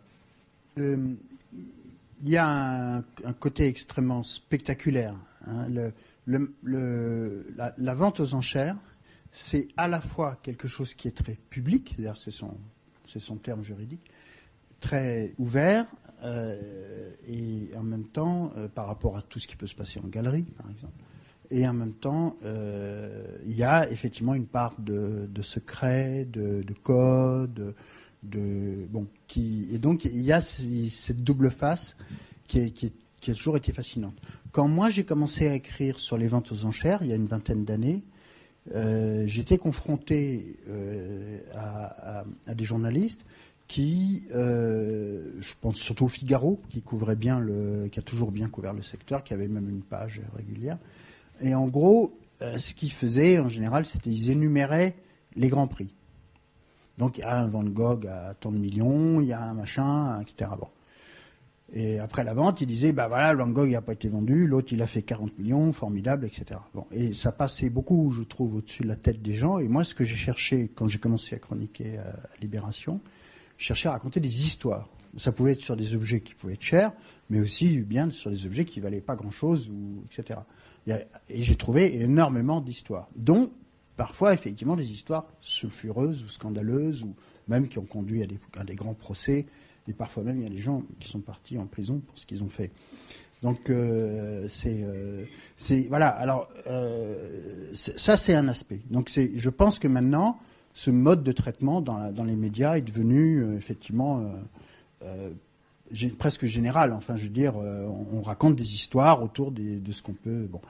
il 2.23 2.31
y 2.31 2.37
a 2.37 2.97
un, 2.99 3.33
côté 3.39 3.67
extrêmement 3.67 4.23
spectaculaire. 4.23 5.17
Hein. 5.47 5.67
la, 6.27 7.95
vente 7.95 8.21
aux 8.21 8.35
enchères, 8.35 8.77
c'est 9.33 9.69
à 9.77 9.89
la 9.89 10.01
fois 10.01 10.39
quelque 10.43 10.69
chose 10.69 10.95
qui 10.95 11.09
est 11.09 11.17
très 11.17 11.35
public, 11.51 11.97
c'est 12.15 12.31
son, 12.31 12.57
son, 13.05 13.37
terme 13.37 13.65
juridique, 13.65 14.09
très 14.79 15.35
ouvert, 15.39 15.87
euh, 16.23 17.11
et 17.27 17.71
en 17.77 17.83
même 17.83 18.05
temps, 18.05 18.53
euh, 18.57 18.69
par 18.69 18.87
rapport 18.87 19.17
à 19.17 19.23
tout 19.23 19.41
ce 19.41 19.49
qui 19.49 19.57
peut 19.57 19.67
se 19.67 19.75
passer 19.75 19.99
en 19.99 20.07
galerie, 20.07 20.47
par 20.57 20.71
exemple, 20.71 20.95
et 21.51 21.67
en 21.67 21.75
même 21.75 21.95
temps, 21.95 22.37
euh, 22.45 23.37
il 23.45 23.57
y 23.57 23.65
a 23.65 23.91
effectivement 23.91 24.35
une 24.35 24.47
part 24.47 24.75
de, 24.79 25.29
secret, 25.43 26.25
de 26.25 26.73
code, 26.83 27.75
bon 28.23 29.09
qui 29.27 29.67
et 29.73 29.79
donc 29.79 30.05
il 30.05 30.23
y 30.23 30.33
a 30.33 30.41
cette 30.41 31.23
double 31.23 31.51
face 31.51 31.97
qui, 32.47 32.73
qui, 32.73 32.93
a 33.31 33.35
toujours 33.35 33.57
été 33.57 33.73
fascinante. 33.73 34.17
Quand 34.53 34.69
moi 34.69 34.91
j'ai 34.91 35.05
commencé 35.05 35.49
à 35.49 35.55
écrire 35.55 35.99
sur 35.99 36.19
les 36.19 36.29
ventes 36.29 36.53
aux 36.53 36.65
enchères 36.65 37.03
il 37.03 37.09
y 37.09 37.13
a 37.13 37.17
une 37.17 37.27
vingtaine 37.27 37.65
d'années, 37.65 38.03
euh, 38.75 39.25
j'étais 39.27 39.59
confronté 39.59 40.57
euh, 40.69 41.39
à, 41.55 42.25
des 42.55 42.65
journalistes 42.65 43.25
qui, 43.67 44.25
euh, 44.35 45.33
je 45.41 45.55
pense 45.61 45.79
surtout 45.79 46.05
au 46.05 46.09
Figaro, 46.09 46.59
qui 46.69 46.83
couvrait 46.83 47.17
bien 47.17 47.41
le, 47.41 47.89
qui 47.91 47.99
a 47.99 48.03
toujours 48.03 48.31
bien 48.31 48.49
couvert 48.49 48.73
le 48.73 48.83
secteur, 48.83 49.25
qui 49.25 49.33
avait 49.33 49.49
même 49.49 49.69
une 49.69 49.83
page 49.83 50.21
régulière. 50.37 50.79
Et 51.41 51.55
en 51.55 51.67
gros, 51.69 52.19
ce 52.41 52.75
qu'ils 52.75 52.93
faisaient 52.93 53.39
en 53.39 53.49
général, 53.49 53.87
c'était 53.87 54.11
ils 54.11 54.31
énuméraient 54.31 54.95
les 55.37 55.49
grands 55.49 55.69
prix. 55.69 55.95
Donc 56.99 57.19
il 57.19 57.23
y 57.23 57.25
a 57.25 57.39
un 57.39 57.49
Van 57.49 57.65
Gogh 57.65 58.07
à 58.07 58.35
tant 58.35 58.53
de 58.53 58.59
millions, 58.59 59.21
il 59.21 59.29
y 59.29 59.33
a 59.33 59.43
un 59.43 59.55
machin, 59.55 60.21
etc. 60.21 60.51
Bon. 60.59 60.69
Et 61.75 61.99
après 61.99 62.23
la 62.23 62.35
vente, 62.35 62.61
il 62.61 62.67
disait, 62.67 62.93
bah 62.93 63.09
voilà, 63.09 63.35
Van 63.35 63.49
Gogh 63.49 63.71
n'a 63.71 63.81
pas 63.81 63.95
été 63.95 64.09
vendu, 64.09 64.47
l'autre 64.47 64.75
il 64.75 64.83
a 64.83 64.87
fait 64.87 65.01
40 65.01 65.39
millions, 65.39 65.73
formidable, 65.73 66.27
etc. 66.27 66.61
Bon, 66.75 66.85
et 66.91 67.15
ça 67.15 67.33
passait 67.33 67.71
beaucoup, 67.71 68.11
je 68.11 68.23
trouve, 68.23 68.57
au-dessus 68.57 68.83
de 68.83 68.89
la 68.89 68.97
tête 68.97 69.23
des 69.23 69.35
gens. 69.35 69.59
Et 69.59 69.69
moi, 69.69 69.83
ce 69.83 69.95
que 69.95 70.05
j'ai 70.05 70.17
cherché 70.17 70.71
quand 70.75 70.87
j'ai 70.87 70.99
commencé 70.99 71.35
à 71.35 71.39
chroniquer 71.39 71.97
à 71.97 72.13
Libération, 72.43 73.01
je 73.57 73.65
cherchais 73.65 73.89
à 73.89 73.93
raconter 73.93 74.21
des 74.21 74.45
histoires. 74.45 74.91
Ça 75.17 75.33
pouvait 75.33 75.53
être 75.53 75.63
sur 75.63 75.77
des 75.77 75.95
objets 75.95 76.21
qui 76.21 76.35
pouvaient 76.35 76.55
être 76.55 76.63
chers, 76.63 76.93
mais 77.31 77.41
aussi 77.41 77.79
bien 77.79 78.11
sur 78.11 78.31
des 78.31 78.45
objets 78.45 78.67
qui 78.67 78.81
valaient 78.81 79.01
pas 79.01 79.15
grand-chose, 79.15 79.71
etc. 80.11 80.41
Et 80.87 81.43
j'ai 81.43 81.57
trouvé 81.57 82.03
énormément 82.03 82.61
d'histoires, 82.61 83.09
dont 83.17 83.51
parfois 84.03 84.35
effectivement 84.35 84.75
des 84.75 84.91
histoires 84.91 85.29
sulfureuses 85.41 86.25
ou 86.25 86.29
scandaleuses, 86.29 87.05
ou 87.05 87.15
même 87.47 87.69
qui 87.69 87.79
ont 87.79 87.85
conduit 87.85 88.25
à 88.59 88.65
des, 88.65 88.75
grands 88.75 88.95
procès. 88.95 89.47
Et 89.87 89.93
parfois 89.93 90.25
même, 90.25 90.39
il 90.39 90.43
y 90.43 90.47
a 90.47 90.51
des 90.51 90.59
gens 90.59 90.83
qui 90.99 91.09
sont 91.09 91.21
partis 91.21 91.57
en 91.57 91.69
prison 91.69 92.01
pour 92.01 92.19
ce 92.19 92.27
qu'ils 92.27 92.43
ont 92.43 92.51
fait. 92.51 92.73
Donc 93.45 93.71
euh, 93.71 94.49
euh, 94.67 95.25
c'est 95.57 95.87
voilà. 95.89 96.09
Alors 96.09 96.49
euh, 96.67 97.71
ça 97.75 98.17
c'est 98.17 98.35
un 98.35 98.49
aspect. 98.49 98.81
Donc 98.91 99.09
je 99.09 99.51
pense 99.51 99.79
que 99.79 99.87
maintenant 99.87 100.37
ce 100.75 100.91
mode 100.91 101.23
de 101.23 101.31
traitement 101.31 101.81
dans 101.81 102.25
les 102.25 102.35
médias 102.35 102.79
est 102.79 102.83
devenu 102.83 103.55
effectivement 103.55 104.29
presque 106.19 106.47
général. 106.47 106.93
Enfin, 106.93 107.17
je 107.17 107.25
veux 107.25 107.31
dire, 107.31 107.57
on, 107.57 108.23
raconte 108.23 108.57
des 108.57 108.75
histoires 108.75 109.23
autour 109.23 109.53
de 109.53 109.93
ce 109.93 110.03
qu'on 110.03 110.15
peut. 110.15 110.47
Bon, 110.51 110.61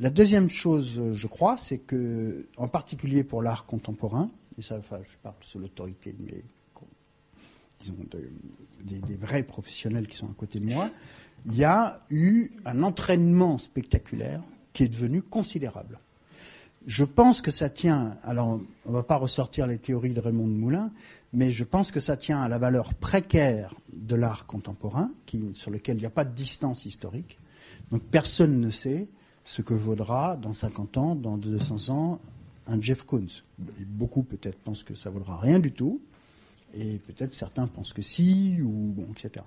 la 0.00 0.10
deuxième 0.10 0.48
chose, 0.48 1.00
je 1.12 1.26
crois, 1.26 1.56
c'est 1.56 1.78
que, 1.78 2.46
en 2.56 2.68
particulier 2.68 3.24
pour 3.24 3.42
l'art 3.42 3.66
contemporain, 3.66 4.30
et 4.58 4.62
ça, 4.62 4.76
enfin, 4.78 4.98
je 5.04 5.16
parle 5.22 5.36
sous 5.40 5.58
l'autorité 5.58 6.12
de 6.12 6.22
mes, 6.22 6.44
disons, 7.80 7.96
des, 8.84 9.16
vrais 9.16 9.42
professionnels 9.42 10.06
qui 10.06 10.16
sont 10.16 10.26
à 10.26 10.34
côté 10.34 10.60
de 10.60 10.66
moi, 10.66 10.90
il 11.46 11.54
y 11.54 11.64
a 11.64 12.00
eu 12.10 12.50
un 12.64 12.82
entraînement 12.82 13.58
spectaculaire 13.58 14.42
qui 14.72 14.84
est 14.84 14.88
devenu 14.88 15.22
considérable. 15.22 15.98
Je 16.86 17.04
pense 17.04 17.42
que 17.42 17.50
ça 17.50 17.68
tient, 17.68 18.16
alors 18.24 18.60
on 18.86 18.90
ne 18.90 18.94
va 18.94 19.02
pas 19.04 19.16
ressortir 19.16 19.66
les 19.66 19.78
théories 19.78 20.12
de 20.12 20.20
Raymond 20.20 20.48
de 20.48 20.52
Moulin, 20.52 20.90
mais 21.32 21.52
je 21.52 21.64
pense 21.64 21.92
que 21.92 22.00
ça 22.00 22.16
tient 22.16 22.40
à 22.40 22.48
la 22.48 22.58
valeur 22.58 22.94
précaire 22.94 23.74
de 23.92 24.16
l'art 24.16 24.46
contemporain, 24.46 25.08
sur 25.54 25.70
lequel 25.70 25.96
il 25.96 26.00
n'y 26.00 26.06
a 26.06 26.10
pas 26.10 26.24
de 26.24 26.34
distance 26.34 26.84
historique. 26.84 27.38
Donc 27.90 28.02
personne 28.02 28.60
ne 28.60 28.70
sait 28.70 29.08
ce 29.44 29.62
que 29.62 29.74
vaudra 29.74 30.36
dans 30.36 30.54
50 30.54 30.96
ans, 30.98 31.14
dans 31.14 31.36
200 31.38 31.94
ans, 31.94 32.20
un 32.66 32.80
Jeff 32.80 33.04
Koons. 33.04 33.42
Beaucoup 33.86 34.22
peut-être 34.22 34.58
pensent 34.58 34.82
que 34.82 34.94
ça 34.94 35.10
vaudra 35.10 35.38
rien 35.38 35.60
du 35.60 35.72
tout, 35.72 36.00
et 36.74 36.98
peut-être 36.98 37.32
certains 37.32 37.66
pensent 37.68 37.92
que 37.92 38.02
si, 38.02 38.56
ou 38.60 38.92
bon, 38.96 39.06
etc. 39.12 39.44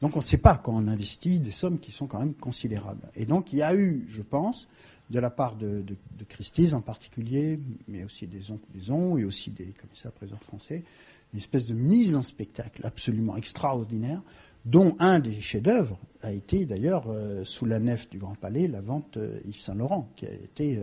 Donc 0.00 0.16
on 0.16 0.18
ne 0.18 0.24
sait 0.24 0.38
pas 0.38 0.56
quand 0.56 0.74
on 0.74 0.88
investit 0.88 1.38
des 1.38 1.52
sommes 1.52 1.78
qui 1.78 1.92
sont 1.92 2.08
quand 2.08 2.18
même 2.18 2.34
considérables. 2.34 3.08
Et 3.14 3.24
donc 3.24 3.52
il 3.52 3.60
y 3.60 3.62
a 3.62 3.74
eu, 3.74 4.04
je 4.08 4.22
pense, 4.22 4.66
de 5.10 5.20
la 5.20 5.30
part 5.30 5.56
de, 5.56 5.82
de, 5.82 6.24
Christie's 6.28 6.72
en 6.72 6.80
particulier, 6.80 7.58
mais 7.88 8.04
aussi 8.04 8.26
des 8.26 8.50
ondes 8.90 9.18
et 9.18 9.24
aussi 9.24 9.50
des 9.50 9.72
commissaires-priseurs 9.72 10.42
français, 10.42 10.84
une 11.32 11.38
espèce 11.38 11.66
de 11.66 11.74
mise 11.74 12.14
en 12.14 12.22
spectacle 12.22 12.86
absolument 12.86 13.36
extraordinaire, 13.36 14.22
dont 14.64 14.94
un 14.98 15.18
des 15.18 15.40
chefs-d'œuvre 15.40 15.98
a 16.22 16.32
été 16.32 16.64
d'ailleurs 16.64 17.04
euh, 17.08 17.44
sous 17.44 17.66
la 17.66 17.78
nef 17.78 18.08
du 18.08 18.18
Grand 18.18 18.36
Palais 18.36 18.68
la 18.68 18.80
vente 18.80 19.16
euh, 19.16 19.40
Yves 19.44 19.60
Saint 19.60 19.74
Laurent, 19.74 20.10
qui 20.16 20.26
a 20.26 20.32
été 20.32 20.78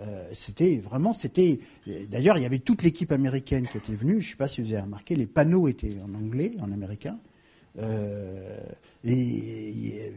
euh, 0.00 0.28
c'était 0.32 0.76
vraiment, 0.78 1.12
c'était. 1.12 1.60
D'ailleurs, 2.10 2.36
il 2.36 2.42
y 2.42 2.46
avait 2.46 2.58
toute 2.58 2.82
l'équipe 2.82 3.12
américaine 3.12 3.68
qui 3.68 3.78
était 3.78 3.94
venue. 3.94 4.20
Je 4.20 4.26
ne 4.26 4.30
sais 4.30 4.36
pas 4.36 4.48
si 4.48 4.60
vous 4.60 4.72
avez 4.72 4.82
remarqué, 4.82 5.14
les 5.14 5.26
panneaux 5.26 5.68
étaient 5.68 5.96
en 6.02 6.12
anglais, 6.14 6.52
en 6.60 6.72
américain. 6.72 7.18
Euh, 7.78 8.58
et, 9.02 10.12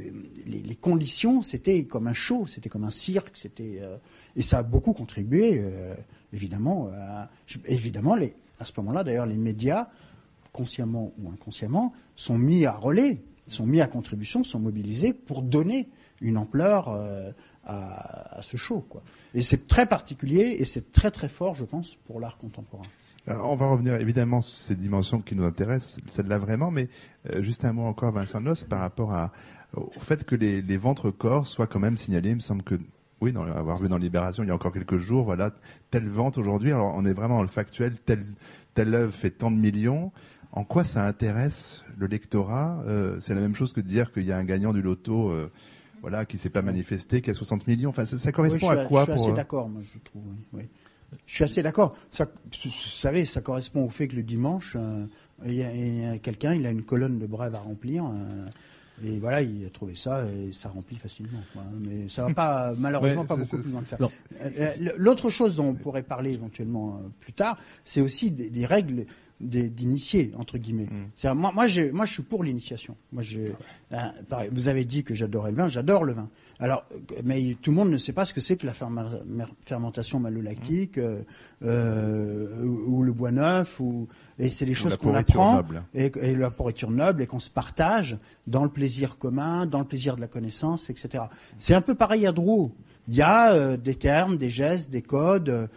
les, 0.46 0.76
conditions, 0.76 1.42
c'était 1.42 1.84
comme 1.86 2.08
un 2.08 2.14
show, 2.14 2.46
c'était 2.48 2.70
comme 2.70 2.84
un 2.84 2.92
cirque, 2.92 3.36
c'était 3.36 3.80
euh, 3.82 3.98
et 4.36 4.42
ça 4.42 4.60
a 4.60 4.64
beaucoup 4.64 4.94
contribué, 4.94 5.60
euh, 5.60 5.96
évidemment. 6.32 6.90
À, 6.94 7.30
évidemment, 7.66 8.16
à 8.60 8.66
ce 8.66 8.72
moment-là, 8.78 9.04
d'ailleurs, 9.04 9.26
les 9.26 9.36
médias, 9.36 9.88
consciemment 10.54 11.12
ou 11.20 11.30
inconsciemment, 11.30 11.94
sont 12.16 12.38
mis 12.38 12.66
à 12.66 12.72
relais, 12.72 13.22
sont 13.48 13.66
mis 13.66 13.82
à 13.82 13.88
contribution, 13.88 14.44
sont 14.44 14.60
mobilisés 14.60 15.14
pour 15.14 15.42
donner 15.42 15.90
une 16.22 16.38
ampleur 16.38 16.90
à, 17.64 18.38
à, 18.38 18.42
ce 18.42 18.56
show. 18.56 18.86
Quoi. 18.88 19.04
Et 19.34 19.42
c'est 19.42 19.68
très 19.68 19.88
particulier 19.88 20.58
et 20.60 20.66
c'est 20.66 20.92
très 20.92 21.12
très 21.12 21.30
fort, 21.30 21.56
je 21.56 21.66
pense, 21.66 21.96
pour 21.96 22.20
l'art 22.20 22.38
contemporain. 22.38 22.86
Alors, 23.28 23.52
on 23.52 23.56
va 23.56 23.68
revenir 23.68 23.96
évidemment 23.96 24.42
sur 24.42 24.56
ces 24.56 24.76
dimensions 24.76 25.20
qui 25.20 25.36
nous 25.36 25.44
intéressent, 25.44 25.98
celle-là 26.10 26.38
vraiment, 26.38 26.72
mais 26.72 26.88
euh, 27.30 27.42
juste 27.44 27.66
un 27.66 27.74
mot 27.74 27.84
encore, 27.84 28.14
Vincent 28.14 28.40
Noss, 28.40 28.64
par 28.64 28.80
rapport 28.80 29.14
à, 29.14 29.34
au 29.76 29.92
fait 30.00 30.24
que 30.24 30.36
les, 30.36 30.78
records 30.78 31.46
soient 31.46 31.68
quand 31.68 31.80
même 31.80 31.98
signalées. 31.98 32.30
Il 32.30 32.36
me 32.36 32.42
semble 32.42 32.64
que, 32.64 32.76
oui, 33.20 33.34
dans, 33.34 33.44
avoir 33.44 33.80
vu 33.80 33.90
dans 33.90 33.98
Libération 33.98 34.44
il 34.44 34.48
y 34.48 34.52
a 34.52 34.56
encore 34.56 34.72
quelques 34.72 34.98
jours, 34.98 35.26
voilà, 35.26 35.52
telle 35.92 36.08
vente 36.08 36.38
aujourd'hui. 36.38 36.72
Alors, 36.72 36.94
on 36.96 37.06
est 37.06 37.14
vraiment 37.14 37.36
dans 37.36 37.42
le 37.42 37.50
factuel, 37.50 37.98
telle, 38.00 38.24
telle 38.74 38.94
œuvre 38.96 39.14
fait 39.14 39.32
tant 39.32 39.52
de 39.52 39.58
millions. 39.58 40.14
En 40.54 40.64
quoi 40.64 40.86
ça 40.86 41.06
intéresse 41.06 41.84
le 41.98 42.08
lectorat? 42.08 42.82
Euh, 42.88 43.20
C'est 43.20 43.36
la 43.36 43.42
même 43.42 43.56
chose 43.56 43.74
que 43.74 43.82
de 43.82 43.88
dire 43.88 44.14
qu'il 44.14 44.24
y 44.24 44.32
a 44.32 44.38
un 44.38 44.46
gagnant 44.46 44.72
du 44.72 44.82
loto. 44.82 45.30
Euh, 45.30 45.52
voilà, 46.02 46.26
qui 46.26 46.38
s'est 46.38 46.52
pas 46.52 46.62
manifesté, 46.62 47.22
qui 47.22 47.32
a 47.32 47.34
60 47.34 47.66
millions. 47.68 47.90
Enfin, 47.90 48.06
ça, 48.06 48.20
ça 48.20 48.32
correspond 48.32 48.70
oui, 48.70 48.78
à 48.78 48.86
quoi 48.86 49.02
Je 49.02 49.06
suis 49.06 49.16
pour... 49.16 49.26
assez 49.26 49.36
d'accord, 49.36 49.68
moi, 49.68 49.82
je 49.82 49.98
trouve. 49.98 50.22
Oui. 50.54 50.70
Je 51.26 51.36
suis 51.36 51.44
assez 51.44 51.64
d'accord. 51.64 51.96
Ça, 52.12 52.26
vous 52.26 52.72
savez, 52.72 53.26
ça 53.26 53.42
correspond 53.42 53.86
au 53.86 53.90
fait 53.90 54.08
que 54.08 54.16
le 54.16 54.24
dimanche, 54.24 54.76
euh, 54.78 55.06
il 55.46 55.54
y 55.54 55.64
a, 55.64 56.12
a 56.12 56.18
quelqu'un, 56.18 56.54
il 56.54 56.66
a 56.66 56.72
une 56.72 56.84
colonne 56.84 57.20
de 57.20 57.28
brèves 57.28 57.56
à 57.56 57.60
remplir. 57.60 58.06
Euh, 58.06 58.46
et 59.06 59.20
voilà, 59.20 59.42
il 59.42 59.66
a 59.66 59.70
trouvé 59.70 59.96
ça 59.96 60.26
et 60.26 60.52
ça 60.54 60.70
remplit 60.70 60.98
facilement. 60.98 61.40
Quoi. 61.54 61.62
Mais 61.80 62.10
ça 62.10 62.28
va 62.28 62.34
pas, 62.34 62.74
malheureusement, 62.78 63.22
Ouais, 63.22 63.28
pas 63.28 63.36
beaucoup 63.36 63.58
plus 63.60 63.72
loin 63.72 63.84
que 63.84 63.90
ça. 63.90 63.98
Euh, 64.42 64.72
L'autre 64.98 65.30
chose 65.30 65.56
dont 65.58 65.68
on 65.68 65.74
pourrait 65.76 66.04
parler 66.04 66.32
éventuellement 66.32 67.02
plus 67.20 67.34
tard, 67.34 67.60
c'est 67.86 68.02
aussi 68.02 68.32
des, 68.32 68.50
des 68.50 68.66
règles 68.66 69.06
d'initiés 69.40 70.32
entre 70.38 70.58
guillemets. 70.58 70.88
C'est 71.16 71.34
Moi, 71.34 71.52
moi, 71.54 71.68
moi, 71.94 72.06
je 72.06 72.12
suis 72.12 72.24
pour 72.24 72.44
l'initiation. 72.44 72.96
Moi, 73.12 73.24
pareil, 74.30 74.50
vous 74.52 74.68
avez 74.68 74.86
dit 74.86 75.04
que 75.04 75.14
j'adorais 75.14 75.52
le 75.52 75.58
vin, 75.58 75.70
j'adore 75.70 76.04
le 76.04 76.14
vin. 76.14 76.30
Alors, 76.60 76.86
mais 77.24 77.56
tout 77.62 77.70
le 77.72 77.78
monde 77.78 77.92
ne 77.92 77.98
sait 77.98 78.14
pas 78.14 78.26
ce 78.26 78.34
que 78.34 78.42
c'est 78.42 78.58
que 78.58 78.66
la 78.66 78.74
fermentation 79.64 80.20
malolactique 80.20 80.98
euh, 80.98 81.22
euh, 81.64 82.64
ou, 82.66 82.98
ou 82.98 83.04
le 83.04 83.14
bois 83.14 83.32
neuf, 83.32 83.80
ou 83.80 84.08
et 84.40 84.50
c'est 84.50 84.66
des 84.66 84.74
choses 84.74 84.98
qu'on 84.98 85.14
apprend 85.14 85.58
noble. 85.58 85.84
et, 85.94 86.12
et 86.22 86.36
la 86.36 86.50
pourriture 86.50 86.90
noble 86.90 87.22
et 87.22 87.28
qu'on 87.28 87.40
se 87.40 87.52
partage 87.52 88.18
dans 88.48 88.64
le 88.64 88.70
plaisir 88.70 89.18
commun, 89.18 89.66
dans 89.68 89.80
le 89.80 89.86
plaisir 89.86 90.16
de 90.16 90.22
la 90.22 90.28
connaissance, 90.28 90.90
etc. 90.90 91.26
C'est 91.60 91.76
un 91.76 91.82
peu 91.82 91.94
pareil 91.94 92.26
à 92.26 92.32
Drouot. 92.32 92.72
Il 93.08 93.16
y 93.16 93.22
a 93.22 93.54
euh, 93.54 93.78
des 93.78 93.96
termes, 93.96 94.38
des 94.38 94.50
gestes, 94.50 94.90
des 94.90 95.04
codes 95.04 95.70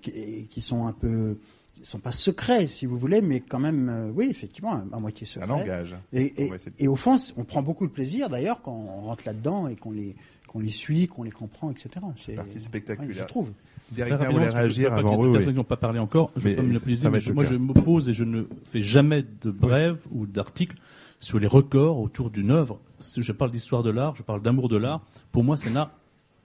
qui, 0.00 0.46
qui 0.48 0.60
sont 0.60 0.86
un 0.86 0.92
peu, 0.92 1.38
ils 1.84 1.88
sont 1.88 1.98
pas 2.00 2.12
secrets 2.12 2.66
si 2.66 2.86
vous 2.86 2.98
voulez, 2.98 3.20
mais 3.20 3.40
quand 3.40 3.60
même, 3.60 3.88
euh, 3.90 4.10
oui, 4.14 4.26
effectivement, 4.30 4.72
à, 4.72 4.84
à 4.96 4.98
moitié 4.98 5.26
Un 5.26 5.30
secrets. 5.30 5.46
langage. 5.48 5.94
Et, 6.12 6.44
et, 6.44 6.50
On 6.50 6.54
de- 6.54 6.88
au 6.88 6.96
fond, 6.96 7.16
on 7.36 7.44
prend 7.44 7.62
beaucoup 7.62 7.86
de 7.86 7.92
plaisir 7.92 8.28
d'ailleurs 8.30 8.62
quand 8.62 8.72
on 8.72 9.02
rentre 9.02 9.24
là-dedans 9.26 9.68
et 9.68 9.76
qu'on 9.76 9.92
les, 9.92 10.16
qu'on 10.48 10.60
les 10.60 10.70
suit, 10.70 11.06
qu'on 11.08 11.22
les 11.24 11.30
comprend, 11.30 11.70
etc. 11.70 11.90
C'est 12.16 12.34
Partie 12.34 12.54
ouais, 12.54 12.60
spectaculaire. 12.60 13.12
je 13.12 13.24
trouve. 13.24 13.52
Voulait 13.92 14.04
que 14.04 14.08
je 14.50 14.56
réagir 14.56 14.94
avant 14.94 15.10
qu'il 15.10 15.10
y 15.10 15.12
a 15.12 15.16
eux. 15.18 15.20
des 15.20 15.26
oui. 15.28 15.32
personnes 15.34 15.52
qui 15.52 15.58
n'ont 15.58 15.64
pas 15.64 15.76
parlé 15.76 15.98
encore. 15.98 16.30
Je 16.36 16.44
Mais 16.44 16.50
vais 16.50 16.56
pas 16.56 16.62
me 16.62 16.78
va 16.78 17.10
mais 17.10 17.20
je- 17.20 17.32
moi 17.32 17.44
je 17.44 17.54
m'oppose 17.54 18.08
et 18.08 18.14
je 18.14 18.24
ne 18.24 18.44
fais 18.64 18.80
jamais 18.80 19.22
de 19.42 19.50
brève 19.50 19.98
ou 20.10 20.26
d'article 20.26 20.78
sur 21.20 21.38
les 21.38 21.46
records 21.46 21.98
autour 22.00 22.30
d'une 22.30 22.50
œuvre. 22.50 22.80
Si 23.00 23.20
je 23.22 23.32
parle 23.32 23.50
d'histoire 23.50 23.82
de 23.82 23.90
l'art, 23.90 24.14
je 24.14 24.22
parle 24.22 24.40
d'amour 24.40 24.70
de 24.70 24.78
l'art. 24.78 25.02
Pour 25.32 25.44
moi, 25.44 25.58
ça 25.58 25.68
n'a 25.68 25.92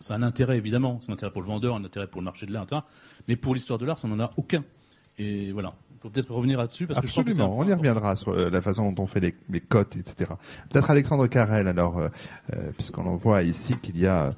c'est 0.02 0.14
un 0.14 0.22
intérêt 0.24 0.58
évidemment, 0.58 1.00
c'est 1.02 1.12
un 1.12 1.14
intérêt 1.14 1.32
pour 1.32 1.42
le 1.42 1.48
vendeur, 1.48 1.76
un 1.76 1.84
intérêt 1.86 2.08
pour 2.08 2.20
le 2.22 2.26
marché 2.26 2.46
de 2.46 2.52
l'art, 2.54 2.64
etc. 2.64 2.82
mais 3.30 3.36
pour 3.38 3.54
l'histoire 3.54 3.80
de 3.80 3.86
l'art, 3.86 3.98
ça 4.00 4.08
n'en 4.10 4.20
a 4.20 4.32
aucun. 4.38 4.64
Et 5.20 5.52
voilà, 5.52 5.74
il 5.92 5.98
faut 6.02 6.10
peut-être 6.10 6.32
revenir 6.32 6.58
là-dessus 6.58 6.88
parce 6.88 7.02
que 7.02 7.08
je 7.08 7.14
pense 7.14 7.38
que 7.38 7.42
on 7.42 7.68
y 7.68 7.74
reviendra 7.74 8.16
sur 8.16 8.32
euh, 8.32 8.50
la 8.50 8.62
façon 8.62 8.92
dont 8.92 9.04
on 9.04 9.08
fait 9.08 9.20
les, 9.20 9.36
les 9.50 9.60
cotes, 9.60 9.98
etc. 9.98 10.32
Peut-être 10.70 10.90
Alexandre 10.90 11.28
Carrel, 11.28 11.68
alors, 11.68 11.98
euh, 11.98 12.08
euh, 12.54 12.72
puisqu'on 12.78 13.06
en 13.06 13.16
voit 13.16 13.44
ici 13.44 13.76
qu'il 13.82 14.00
y 14.00 14.08
a 14.08 14.34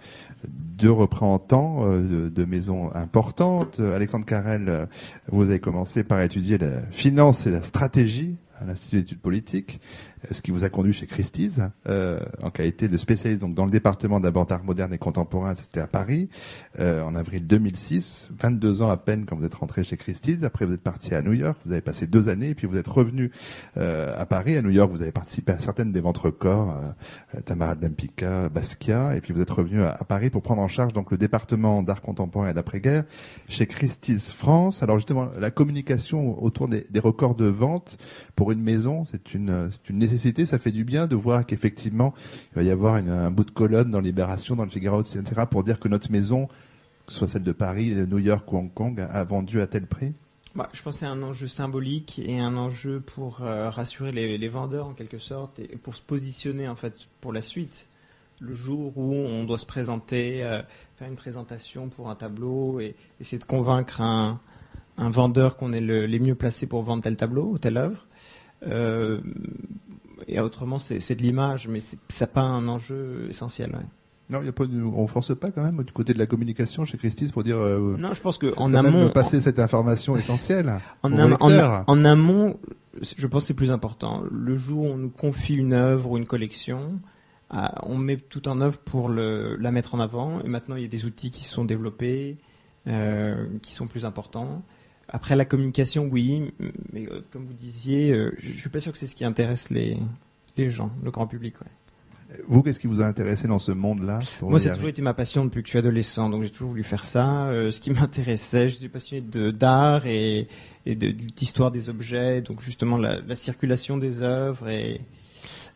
deux 0.48 0.92
représentants 0.92 1.86
de, 1.86 2.30
de 2.30 2.46
maisons 2.46 2.90
importantes. 2.96 3.80
Alexandre 3.80 4.26
Carrel, 4.26 4.88
vous 5.28 5.44
avez 5.44 5.60
commencé 5.60 6.04
par 6.04 6.20
étudier 6.22 6.58
la 6.58 6.82
finance 6.90 7.46
et 7.46 7.52
la 7.52 7.62
stratégie 7.62 8.38
à 8.60 8.66
l'Institut 8.66 8.98
d'études 8.98 9.20
politiques, 9.20 9.80
ce 10.30 10.42
qui 10.42 10.52
vous 10.52 10.64
a 10.64 10.70
conduit 10.70 10.94
chez 10.94 11.08
Christie's, 11.08 11.60
euh, 11.88 12.20
en 12.44 12.52
qualité 12.52 12.88
de 12.88 12.98
spécialiste 12.98 13.42
donc 13.42 13.54
dans 13.54 13.66
le 13.66 13.72
département 13.72 14.20
d'abord 14.20 14.46
d'art 14.46 14.64
moderne 14.64 14.94
et 14.94 14.98
contemporain, 14.98 15.56
c'était 15.56 15.80
à 15.80 15.88
Paris, 15.88 16.30
euh, 16.80 17.04
en 17.04 17.16
avril 17.16 17.48
2006, 17.48 18.30
22 18.40 18.82
ans 18.82 18.90
à 18.90 18.98
peine 18.98 19.26
quand 19.26 19.36
vous 19.36 19.46
êtes 19.46 19.56
rentré 19.56 19.84
chez 19.84 19.98
Christie's. 19.98 20.44
Après, 20.44 20.66
vous 20.66 20.74
êtes 20.74 20.82
parti 20.82 21.14
à 21.16 21.22
New 21.22 21.34
York, 21.34 21.58
vous 21.66 21.72
avez 21.72 21.82
passé 21.82 22.08
deux 22.08 22.30
années, 22.30 22.50
et 22.50 22.56
puis 22.56 22.68
vous 22.68 22.78
êtes 22.78 22.88
revenu 22.88 23.32
euh, 23.78 24.14
à 24.18 24.26
Paris. 24.26 24.58
À 24.58 24.62
New 24.62 24.70
York, 24.70 24.92
vous 24.92 25.02
avez 25.02 25.12
participé 25.12 25.54
à 25.54 25.60
certaines 25.60 25.92
des 25.92 26.02
ventes 26.02 26.18
records, 26.18 26.76
euh, 27.36 27.42
Tamara 27.42 27.76
de 27.76 27.86
Lempicka, 27.86 28.50
Basquiat, 28.50 29.16
et 29.16 29.22
puis 29.22 29.34
vous 29.34 29.42
êtes 29.42 29.50
revenu 29.50 29.82
à, 29.82 29.92
à 29.92 30.04
Paris 30.04 30.30
pour 30.30 30.42
prendre 30.42 30.62
en 30.62 30.68
charge 30.68 30.94
donc 30.94 31.12
le 31.12 31.18
département 31.18 31.84
d'art 31.84 32.02
contemporain 32.02 32.50
et 32.50 32.54
d'après-guerre 32.54 33.06
chez 33.48 33.66
Christie's 33.66 34.32
France. 34.32 34.84
Alors 34.84 34.98
justement, 34.98 35.30
la 35.40 35.52
communication 35.52 36.42
autour 36.42 36.68
des, 36.68 36.86
des 36.90 37.00
records 37.00 37.36
de 37.36 37.46
vente 37.46 37.98
pour 38.36 38.52
une 38.52 38.62
maison, 38.62 39.06
c'est 39.12 39.34
une, 39.34 39.70
c'est 39.72 39.90
une 39.90 39.98
Ça 40.46 40.60
fait 40.60 40.72
du 40.72 40.84
bien 40.84 41.08
de 41.08 41.16
voir 41.16 41.46
qu'effectivement, 41.46 42.14
il 42.52 42.56
va 42.56 42.64
y 42.64 42.72
avoir 42.72 42.96
un 42.96 43.32
bout 43.32 43.44
de 43.44 43.52
colonne 43.52 43.90
dans 43.90 44.00
Libération, 44.00 44.56
dans 44.56 44.66
le 44.66 44.70
Figaro, 44.70 45.02
etc., 45.02 45.24
pour 45.50 45.64
dire 45.64 45.80
que 45.80 45.88
notre 45.88 46.12
maison, 46.12 46.48
que 47.06 47.14
ce 47.14 47.20
soit 47.20 47.28
celle 47.28 47.44
de 47.44 47.52
Paris, 47.52 47.96
de 47.96 48.06
New 48.06 48.20
York 48.20 48.52
ou 48.52 48.58
Hong 48.58 48.74
Kong, 48.74 49.00
a, 49.00 49.24
vendu 49.24 49.62
à 49.62 49.68
tel 49.68 49.88
prix. 49.88 50.14
Bah, 50.56 50.70
je 50.74 50.82
pense 50.82 50.96
que 50.96 51.00
c'est 51.00 51.06
un 51.06 51.24
enjeu 51.24 51.48
symbolique 51.48 52.20
et 52.20 52.40
un 52.40 52.58
enjeu 52.58 53.00
pour 53.00 53.42
euh, 53.42 53.70
rassurer 53.70 54.12
les, 54.12 54.48
vendeurs 54.50 54.88
en 54.88 54.94
quelque 54.94 55.18
sorte 55.18 55.60
et 55.60 55.78
pour 55.78 55.96
se 55.96 56.02
positionner 56.02 56.68
en 56.68 56.76
fait 56.76 57.08
pour 57.22 57.32
la 57.32 57.42
suite. 57.42 57.88
Le 58.42 58.54
jour 58.54 58.98
où 58.98 59.14
on 59.14 59.46
doit 59.46 59.60
se 59.60 59.66
présenter, 59.66 60.44
euh, 60.44 60.62
faire 60.98 61.08
une 61.08 61.16
présentation 61.16 61.90
pour 61.90 62.10
un 62.10 62.16
tableau 62.16 62.80
et 62.80 62.96
essayer 63.22 63.38
de 63.40 63.46
convaincre 63.46 64.02
un, 64.02 64.40
vendeur 64.98 65.58
qu'on 65.58 65.74
est 65.74 65.82
le- 65.82 66.06
les 66.06 66.20
mieux 66.20 66.36
placés 66.36 66.68
pour 66.68 66.84
vendre 66.84 67.04
tel 67.04 67.16
tableau 67.16 67.46
ou 67.46 67.58
telle 67.58 67.78
œuvre. 67.78 68.06
Euh, 68.68 69.20
et 70.28 70.40
autrement, 70.40 70.80
c'est 70.80 71.16
de 71.16 71.22
l'image, 71.22 71.68
mais 71.68 71.80
ça 71.82 71.96
n'a 72.22 72.28
pas 72.28 72.42
un 72.42 72.68
enjeu 72.68 73.28
essentiel. 73.30 73.72
ouais. 73.72 73.86
Non, 74.30 74.42
y 74.44 74.48
a 74.48 74.54
pas, 74.54 74.64
on 74.64 75.08
force 75.08 75.36
pas 75.38 75.52
quand 75.52 75.62
même 75.62 75.84
du 75.84 75.92
côté 75.92 76.14
de 76.14 76.18
la 76.20 76.26
communication 76.26 76.86
chez 76.86 76.98
Christie's 76.98 77.34
pour 77.34 77.44
dire. 77.44 77.58
Euh, 77.58 77.98
Non, 78.00 78.14
je 78.14 78.22
pense 78.22 78.38
que 78.38 78.54
en 78.58 78.74
amont, 78.74 79.10
passer 79.10 79.42
cette 79.42 79.60
information 79.60 80.16
essentielle. 80.16 80.74
En, 81.04 81.12
aux 81.12 81.20
am- 81.20 81.38
en- 81.42 81.50
lecteurs. 81.50 81.84
en 81.88 82.06
amont, 82.06 82.58
je 83.02 83.28
pense 83.28 83.44
que 83.44 83.48
c'est 83.48 83.54
plus 83.54 83.72
important. 83.72 84.24
Le 84.32 84.56
jour 84.56 84.84
où 84.86 84.88
on 84.88 84.98
nous 84.98 85.10
confie 85.10 85.56
une 85.56 85.74
œuvre 85.74 86.12
ou 86.12 86.18
une 86.18 86.28
collection, 86.28 87.00
euh, 87.54 87.58
on 87.84 87.98
met 87.98 88.16
tout 88.16 88.48
en 88.48 88.62
œuvre 88.62 88.78
pour 88.80 89.10
le, 89.10 89.58
la 89.58 89.72
mettre 89.72 89.96
en 89.96 90.00
avant. 90.00 90.40
Et 90.46 90.48
maintenant, 90.48 90.78
il 90.78 90.84
y 90.84 90.86
a 90.86 90.90
des 90.90 91.04
outils 91.06 91.32
qui 91.32 91.44
sont 91.44 91.66
développés, 91.66 92.38
euh, 92.88 93.48
qui 93.62 93.74
sont 93.74 93.88
plus 93.88 94.06
importants. 94.06 94.64
Après, 95.14 95.36
la 95.36 95.44
communication, 95.46 96.08
oui, 96.10 96.54
mais 96.94 97.06
euh, 97.12 97.22
comme 97.32 97.46
vous 97.46 97.54
disiez, 97.54 98.12
euh, 98.12 98.34
je 98.40 98.54
je 98.54 98.58
suis 98.60 98.70
pas 98.70 98.80
sûr 98.80 98.94
que 98.94 98.98
c'est 98.98 99.08
ce 99.08 99.16
qui 99.16 99.26
intéresse 99.26 99.70
les, 99.70 99.98
les 100.58 100.70
gens, 100.70 100.90
le 101.04 101.12
grand 101.12 101.28
public. 101.28 101.56
ouais. 101.62 101.68
Vous, 102.48 102.62
qu'est-ce 102.64 102.80
qui 102.80 102.88
vous 102.88 103.02
a 103.02 103.06
intéressé 103.06 103.46
dans 103.46 103.60
ce 103.60 103.74
monde-là 103.74 104.20
Moi, 104.42 104.58
y 104.58 104.62
ça 104.62 104.70
a 104.70 104.72
arriver 104.72 104.74
toujours 104.76 104.90
été 104.90 105.02
ma 105.02 105.14
passion 105.14 105.44
depuis 105.44 105.62
que 105.64 105.68
je 105.68 105.72
suis 105.72 105.80
adolescent, 105.80 106.30
donc 106.30 106.44
j'ai 106.44 106.50
toujours 106.50 106.70
voulu 106.70 106.84
faire 106.84 107.04
ça. 107.04 107.50
Euh, 107.50 107.72
ce 107.72 107.82
qui 107.82 107.92
m'intéressait, 107.92 108.70
je 108.70 108.76
suis 108.76 108.88
passionné 108.88 109.22
d'art 109.52 110.06
et, 110.06 110.48
et 110.86 110.96
de, 110.96 111.12
des 111.72 111.90
objets, 111.90 112.42
donc 112.42 112.62
justement 112.62 112.98
la, 112.98 113.20
la 113.20 113.36
circulation 113.36 113.98
des 113.98 114.22
œuvres 114.24 114.70
et, 114.70 115.02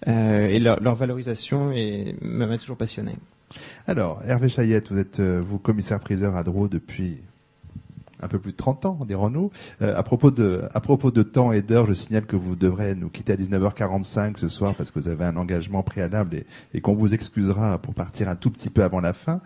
et 0.07 0.59
leur, 0.61 0.81
leur 0.81 0.95
valorisation 0.95 1.73
et 1.73 2.15
m'a 2.21 2.57
toujours 2.57 2.77
passionné. 2.77 3.15
Alors, 3.85 4.21
Hervé 4.25 4.47
Chayette, 4.47 4.93
vous 4.93 4.97
êtes 4.97 5.19
vous 5.19 5.59
commissaire-priseur 5.59 6.37
à 6.37 6.43
Dreux 6.43 6.69
depuis 6.69 7.17
un 8.21 8.27
peu 8.27 8.39
plus 8.39 8.51
de 8.51 8.57
30 8.57 8.85
ans, 8.85 8.99
dirons-nous. 9.07 9.51
Euh, 9.81 9.95
à 9.95 10.03
propos 10.03 10.31
de 10.31 10.63
à 10.73 10.79
propos 10.79 11.11
de 11.11 11.23
temps 11.23 11.51
et 11.51 11.61
d'heure, 11.61 11.87
je 11.87 11.93
signale 11.93 12.25
que 12.25 12.35
vous 12.35 12.55
devrez 12.55 12.95
nous 12.95 13.09
quitter 13.09 13.33
à 13.33 13.35
19h45 13.35 14.37
ce 14.37 14.47
soir 14.47 14.75
parce 14.75 14.91
que 14.91 14.99
vous 14.99 15.07
avez 15.07 15.25
un 15.25 15.37
engagement 15.37 15.83
préalable 15.83 16.43
et, 16.73 16.81
qu'on 16.81 16.93
vous 16.93 17.13
excusera 17.13 17.77
pour 17.77 17.93
partir 17.93 18.29
un 18.29 18.35
tout 18.35 18.51
petit 18.51 18.69
peu 18.69 18.83
avant 18.83 18.99
la 18.99 19.13
fin. 19.13 19.41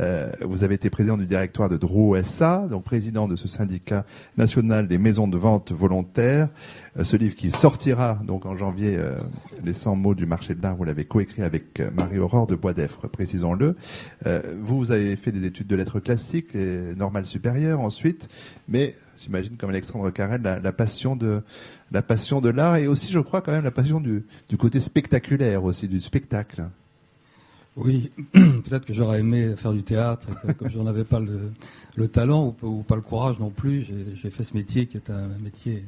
Euh, 0.00 0.30
vous 0.42 0.64
avez 0.64 0.74
été 0.74 0.90
président 0.90 1.16
du 1.16 1.26
directoire 1.26 1.68
de 1.68 1.76
Dreux 1.76 2.22
SA, 2.22 2.66
donc 2.70 2.84
président 2.84 3.28
de 3.28 3.36
ce 3.36 3.48
syndicat 3.48 4.04
national 4.36 4.88
des 4.88 4.98
maisons 4.98 5.28
de 5.28 5.36
vente 5.36 5.72
volontaires. 5.72 6.48
Euh, 6.98 7.04
ce 7.04 7.16
livre 7.16 7.34
qui 7.34 7.50
sortira 7.50 8.20
donc 8.24 8.46
en 8.46 8.56
janvier, 8.56 8.96
euh, 8.96 9.18
les 9.64 9.72
100 9.72 9.96
mots 9.96 10.14
du 10.14 10.26
marché 10.26 10.54
de 10.54 10.62
l'art, 10.62 10.76
vous 10.76 10.84
l'avez 10.84 11.04
coécrit 11.04 11.42
avec 11.42 11.80
euh, 11.80 11.90
Marie-Aurore 11.96 12.46
de 12.46 12.54
Bois 12.54 12.72
d'Effre, 12.72 13.08
précisons-le. 13.08 13.76
Vous, 14.60 14.78
vous 14.78 14.90
avez 14.90 15.16
fait 15.16 15.32
des 15.32 15.44
études 15.44 15.66
de 15.66 15.76
lettres 15.76 16.00
classiques, 16.00 16.54
et 16.54 16.94
normales 16.96 17.26
supérieures 17.26 17.80
ensuite, 17.80 18.28
mais 18.68 18.94
j'imagine 19.22 19.56
comme 19.56 19.70
Alexandre 19.70 20.10
Carrel, 20.10 20.42
la, 20.42 20.72
passion 20.72 21.16
de 21.16 21.42
la 21.92 22.02
passion 22.02 22.40
de 22.40 22.48
l'art 22.48 22.76
et 22.76 22.86
aussi, 22.86 23.10
je 23.10 23.18
crois, 23.18 23.40
quand 23.40 23.52
même 23.52 23.64
la 23.64 23.70
passion 23.70 24.00
du, 24.00 24.24
côté 24.58 24.80
spectaculaire 24.80 25.64
aussi, 25.64 25.88
du 25.88 26.00
spectacle. 26.00 26.64
Oui, 27.76 28.12
peut-être 28.32 28.84
que 28.84 28.94
j'aurais 28.94 29.20
aimé 29.20 29.54
faire 29.56 29.72
du 29.72 29.82
théâtre, 29.82 30.28
comme 30.56 30.70
je 30.70 30.78
n'en 30.78 30.86
avais 30.86 31.04
pas 31.04 31.18
le, 31.18 31.52
le 31.96 32.08
talent 32.08 32.56
ou, 32.62 32.82
pas 32.82 32.94
le 32.94 33.02
courage 33.02 33.40
non 33.40 33.50
plus, 33.50 33.86
j'ai 34.22 34.30
fait 34.30 34.44
ce 34.44 34.56
métier 34.56 34.86
qui 34.86 34.96
est 34.96 35.10
un 35.10 35.28
métier 35.42 35.84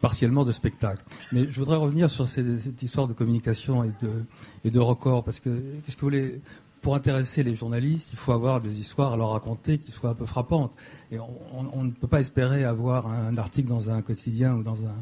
partiellement 0.00 0.44
de 0.44 0.52
spectacle. 0.52 1.02
Mais 1.32 1.48
je 1.48 1.58
voudrais 1.58 1.76
revenir 1.76 2.10
sur 2.10 2.26
cette 2.26 2.82
histoire 2.82 3.06
de 3.06 3.12
communication 3.12 3.84
et 3.84 3.92
de, 4.02 4.24
et 4.64 4.70
de 4.70 4.80
record, 4.80 5.24
parce 5.24 5.40
que 5.40 5.50
qu'est-ce 5.84 5.96
que 5.96 6.00
vous 6.00 6.06
voulez 6.06 6.40
pour 6.82 6.94
intéresser 6.94 7.42
les 7.42 7.54
journalistes, 7.54 8.12
il 8.12 8.18
faut 8.18 8.32
avoir 8.32 8.60
des 8.60 8.80
histoires 8.80 9.12
à 9.12 9.16
leur 9.16 9.30
raconter 9.30 9.78
qui 9.78 9.90
soient 9.90 10.10
un 10.10 10.14
peu 10.14 10.24
frappantes. 10.24 10.72
Et 11.12 11.18
on, 11.18 11.82
ne 11.82 11.90
peut 11.90 12.06
pas 12.06 12.20
espérer 12.20 12.64
avoir 12.64 13.06
un 13.06 13.36
article 13.36 13.68
dans 13.68 13.90
un 13.90 14.00
quotidien 14.00 14.54
ou 14.54 14.62
dans 14.62 14.86
un, 14.86 14.94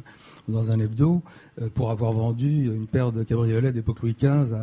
dans 0.49 0.73
un 0.73 0.81
hebdo 0.81 1.23
euh, 1.61 1.69
pour 1.73 1.91
avoir 1.91 2.13
vendu 2.13 2.67
une 2.67 2.87
paire 2.87 3.13
de 3.13 3.23
cabriolets 3.23 3.73
d'époque 3.73 4.01
Louis 4.03 4.17
XV 4.19 4.55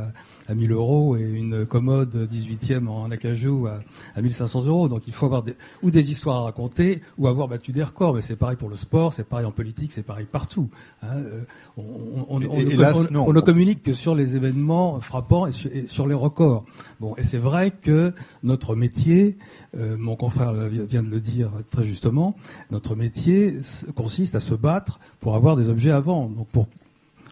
à, 0.45 0.45
à 0.48 0.56
1000 0.56 0.72
euros 0.72 1.16
et 1.18 1.22
une 1.22 1.66
commode 1.66 2.28
18e 2.32 2.88
en 2.88 3.10
acajou 3.12 3.68
à, 3.68 3.80
à 4.16 4.22
1500 4.22 4.66
euros. 4.66 4.88
Donc 4.90 5.04
il 5.08 5.14
faut 5.14 5.26
avoir 5.26 5.44
des, 5.44 5.56
ou 5.84 5.92
des 5.92 6.12
histoires 6.12 6.38
à 6.38 6.44
raconter 6.44 7.02
ou 7.18 7.28
avoir 7.28 7.48
battu 7.48 7.72
des 7.72 7.84
records. 7.84 8.14
Mais 8.16 8.22
c'est 8.22 8.36
pareil 8.36 8.58
pour 8.58 8.70
le 8.70 8.76
sport, 8.76 9.14
c'est 9.14 9.24
pareil 9.24 9.46
en 9.46 9.52
politique, 9.52 9.92
c'est 9.92 10.04
pareil 10.04 10.28
partout. 10.32 10.70
hein. 11.04 11.08
Euh, 11.16 11.42
on, 11.78 12.40
ne 12.40 12.46
hélas, 12.72 13.08
on- 13.14 13.34
communique 13.42 13.84
que 13.84 13.94
sur 13.94 14.16
les 14.16 14.36
événements 14.36 15.00
frappants 15.02 15.46
et 15.46 15.52
sur, 15.52 15.72
et 15.76 15.86
sur 15.88 16.08
les 16.08 16.14
records. 16.16 16.66
Bon, 17.00 17.16
et 17.18 17.24
c'est 17.24 17.38
vrai 17.38 17.72
que 17.72 18.14
notre 18.44 18.76
métier, 18.76 19.38
euh, 19.78 19.96
mon 19.98 20.16
confrère 20.16 20.54
vient 20.54 21.04
de 21.04 21.10
le 21.10 21.20
dire 21.20 21.52
très 21.70 21.84
justement, 21.84 22.36
notre 22.72 22.96
métier 22.96 23.60
consiste 23.96 24.36
à 24.36 24.40
se 24.40 24.56
battre 24.56 25.00
pour 25.20 25.36
avoir 25.36 25.56
des 25.56 25.70
objets 25.70 25.92
à 25.92 26.00
vendre, 26.00 26.36
donc 26.36 26.48
pour 26.48 26.68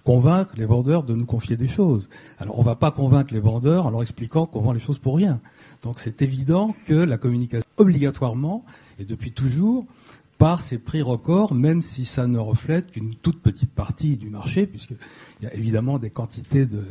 convaincre 0.04 0.52
les 0.58 0.66
vendeurs 0.66 1.04
de 1.04 1.14
nous 1.14 1.26
confier 1.26 1.58
des 1.58 1.68
choses. 1.68 2.10
Alors 2.38 2.58
on 2.58 2.62
ne 2.62 2.66
va 2.66 2.76
pas 2.76 2.92
convaincre 2.92 3.34
les 3.34 3.40
vendeurs 3.40 3.86
en 3.86 3.92
leur 3.92 4.02
expliquant 4.02 4.46
qu'on 4.46 4.62
vend 4.62 4.74
les 4.74 4.80
choses 4.80 5.00
pour 5.00 5.16
rien. 5.16 5.40
Donc 5.84 6.00
c'est 6.00 6.22
évident 6.22 6.76
que 6.86 6.94
la 6.94 7.18
communication 7.18 7.68
obligatoirement 7.78 8.66
et 9.00 9.06
depuis 9.06 9.32
toujours 9.32 9.86
par 10.38 10.60
ces 10.60 10.78
prix 10.78 11.02
records, 11.02 11.54
même 11.54 11.82
si 11.82 12.04
ça 12.04 12.28
ne 12.28 12.38
reflète 12.38 12.92
qu'une 12.92 13.16
toute 13.16 13.42
petite 13.42 13.72
partie 13.72 14.18
du 14.18 14.30
marché, 14.30 14.68
puisqu'il 14.68 14.98
y 15.42 15.46
a 15.46 15.54
évidemment 15.54 16.00
des 16.00 16.10
quantités 16.10 16.66
de, 16.66 16.84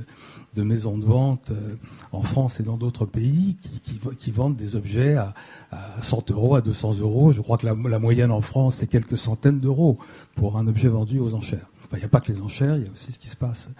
maisons 0.56 0.96
de 0.96 1.04
vente 1.04 1.50
euh, 1.50 1.74
en 2.12 2.22
France 2.22 2.60
et 2.60 2.62
dans 2.62 2.78
d'autres 2.78 3.04
pays 3.04 3.56
qui, 4.18 4.30
vendent 4.30 4.56
des 4.56 4.74
objets 4.74 5.16
à, 5.16 5.34
à 5.70 6.00
100 6.00 6.30
euros, 6.30 6.54
à 6.54 6.62
200 6.62 7.00
euros. 7.00 7.32
Je 7.32 7.42
crois 7.42 7.58
que 7.58 7.66
la 7.66 7.98
moyenne 7.98 8.30
en 8.30 8.40
France, 8.40 8.76
c'est 8.76 8.86
quelques 8.86 9.18
centaines 9.18 9.60
d'euros 9.60 9.98
pour 10.34 10.56
un 10.56 10.66
objet 10.66 10.88
vendu 10.88 11.18
aux 11.18 11.34
enchères. 11.34 11.71
Il 11.94 11.98
n'y 12.00 12.04
a 12.04 12.08
pas 12.08 12.20
que 12.20 12.32
les 12.32 12.40
enchères, 12.40 12.76
il 12.76 12.84
y 12.84 12.88
a 12.88 12.90
aussi 12.90 13.12
ce 13.12 13.18
qui 13.18 13.28
se 13.28 13.36
passe 13.36 13.70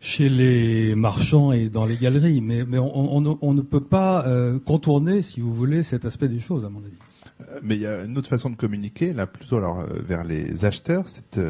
chez 0.00 0.28
les 0.28 0.94
marchands 0.94 1.50
et 1.52 1.68
dans 1.70 1.84
les 1.84 1.96
galeries. 1.96 2.40
Mais, 2.40 2.62
on, 2.78 3.20
ne- 3.20 3.62
peut 3.62 3.82
pas 3.82 4.24
euh, 4.26 4.58
contourner, 4.58 5.22
si 5.22 5.40
vous 5.40 5.52
voulez, 5.52 5.82
cet 5.82 6.04
aspect 6.04 6.28
des 6.28 6.38
choses, 6.40 6.64
à 6.64 6.68
mon 6.68 6.78
avis. 6.78 6.94
Euh, 7.40 7.58
Mais 7.62 7.74
il 7.76 7.80
y 7.82 7.86
a 7.86 8.04
une 8.04 8.16
autre 8.16 8.28
façon 8.28 8.48
de 8.50 8.54
communiquer, 8.56 9.12
là 9.12 9.26
plutôt 9.26 9.56
alors 9.56 9.80
euh, 9.80 9.86
vers 10.06 10.22
les 10.22 10.64
acheteurs. 10.64 11.04
C'est 11.08 11.40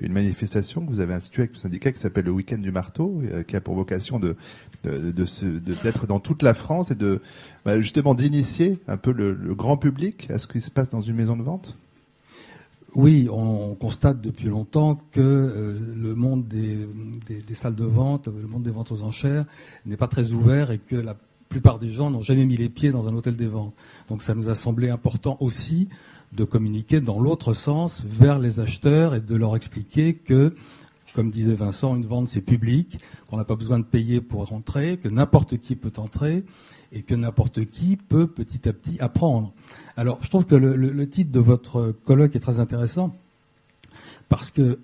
une 0.00 0.12
manifestation 0.12 0.84
que 0.84 0.90
vous 0.90 1.00
avez 1.00 1.12
instituée 1.12 1.42
avec 1.42 1.52
le 1.52 1.58
syndicat 1.58 1.92
qui 1.92 2.00
s'appelle 2.00 2.24
le 2.24 2.30
Week-end 2.30 2.58
du 2.58 2.70
marteau, 2.72 3.22
qui 3.46 3.54
a 3.56 3.60
pour 3.60 3.74
vocation 3.74 4.18
d'être 4.82 6.06
dans 6.06 6.20
toute 6.20 6.42
la 6.42 6.54
France 6.54 6.90
et 6.90 6.94
de 6.94 7.20
bah, 7.66 7.80
justement 7.80 8.14
d'initier 8.14 8.78
un 8.88 8.96
peu 8.96 9.12
le 9.12 9.54
grand 9.54 9.76
public 9.76 10.28
à 10.30 10.38
ce 10.38 10.46
qui 10.46 10.62
se 10.62 10.70
passe 10.70 10.88
dans 10.88 11.02
une 11.02 11.16
maison 11.16 11.36
de 11.36 11.42
vente. 11.42 11.76
Oui, 12.94 13.28
on, 13.30 13.70
on 13.70 13.74
constate 13.74 14.20
depuis 14.20 14.48
longtemps 14.48 15.00
que 15.12 15.20
euh, 15.20 15.78
le 15.96 16.14
monde 16.14 16.48
des 16.48 17.54
salles 17.54 17.76
de 17.76 17.84
vente, 17.84 18.26
le 18.26 18.48
monde 18.48 18.62
des 18.62 18.70
ventes 18.70 18.90
aux 18.90 19.02
enchères 19.02 19.44
n'est 19.86 19.96
pas 19.96 20.08
très 20.08 20.32
ouvert 20.32 20.70
et 20.70 20.78
que 20.78 20.96
la 20.96 21.16
plupart 21.48 21.78
des 21.78 21.90
gens 21.90 22.10
n'ont 22.10 22.22
jamais 22.22 22.44
mis 22.44 22.56
les 22.56 22.68
pieds 22.68 22.90
dans 22.90 23.08
un 23.08 23.14
hôtel 23.14 23.36
des 23.36 23.46
ventes. 23.46 23.74
Donc 24.08 24.22
ça 24.22 24.34
nous 24.34 24.48
a 24.48 24.54
semblé 24.54 24.88
important 24.88 25.36
aussi 25.40 25.88
de 26.32 26.44
communiquer 26.44 27.00
dans 27.00 27.20
l'autre 27.20 27.54
sens 27.54 28.02
vers 28.06 28.38
les 28.38 28.60
acheteurs 28.60 29.14
et 29.14 29.20
de 29.20 29.36
leur 29.36 29.56
expliquer 29.56 30.14
que, 30.14 30.54
comme 31.14 31.30
disait 31.30 31.54
Vincent, 31.54 31.96
une 31.96 32.06
vente 32.06 32.28
c'est 32.28 32.40
public, 32.40 32.98
qu'on 33.28 33.36
n'a 33.36 33.44
pas 33.44 33.56
besoin 33.56 33.78
de 33.78 33.84
payer 33.84 34.20
pour 34.20 34.46
rentrer, 34.46 34.96
que 34.96 35.08
n'importe 35.08 35.58
qui 35.58 35.74
peut 35.74 35.92
entrer 35.96 36.44
et 36.92 37.02
que 37.02 37.14
n'importe 37.14 37.64
qui 37.66 37.96
peut 37.96 38.26
petit 38.26 38.68
à 38.68 38.72
petit 38.72 38.98
apprendre. 39.00 39.52
Alors, 39.96 40.18
je 40.22 40.28
trouve 40.28 40.46
que 40.46 40.54
le, 40.54 41.08
titre 41.08 41.30
de 41.30 41.40
votre 41.40 41.94
colloque 42.04 42.34
est 42.36 42.40
très 42.40 42.60
intéressant 42.60 43.14
parce 44.28 44.50
que 44.50 44.80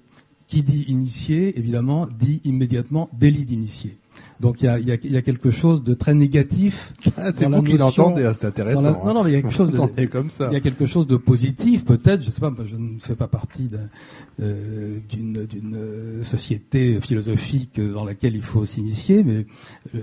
qui 0.47 0.63
dit 0.63 0.85
initié, 0.89 1.59
évidemment, 1.59 2.07
dit 2.07 2.41
immédiatement 2.45 3.09
délit 3.13 3.45
d'initié. 3.45 3.97
Donc 4.41 4.61
il 4.61 4.67
y 4.67 4.69
a, 4.69 4.79
il 4.79 4.87
y 4.87 4.93
a- 4.93 4.99
il 5.03 5.13
y 5.13 5.17
a 5.17 5.23
quelque 5.23 5.51
chose 5.51 5.83
de 5.83 5.95
très 5.95 6.15
négatif. 6.15 6.93
C'est 7.35 7.47
vous 7.47 7.63
qui 7.63 7.77
l'entendez, 7.79 8.31
c'est 8.35 8.47
intéressant. 8.47 8.83
la- 8.83 8.89
hein. 8.91 9.01
non, 9.05 9.15
non, 9.15 9.25
mais 9.25 9.31
il 9.31 9.35
y 9.35 9.37
a 9.37 9.43
quelque 9.43 9.55
chose 9.55 9.73
de, 9.73 10.05
comme 10.07 10.31
ça. 10.31 10.49
il 10.51 10.55
y 10.55 10.57
a 10.57 10.61
quelque 10.61 10.87
chose 10.87 11.07
de 11.07 11.17
positif, 11.17 11.85
peut-être. 11.85 12.23
Je 12.23 12.31
sais 12.31 12.41
pas, 12.41 12.53
je 12.65 12.77
ne 12.77 12.99
fais 13.01 13.15
pas 13.15 13.29
partie 13.29 13.71
euh, 14.41 14.99
d'une 15.09 15.47
euh, 15.75 16.23
société 16.23 17.01
philosophique 17.01 17.81
dans 17.81 18.05
laquelle 18.05 18.35
il 18.37 18.43
faut 18.43 18.65
s'initier, 18.65 19.23
mais 19.23 19.47
euh, 19.95 20.01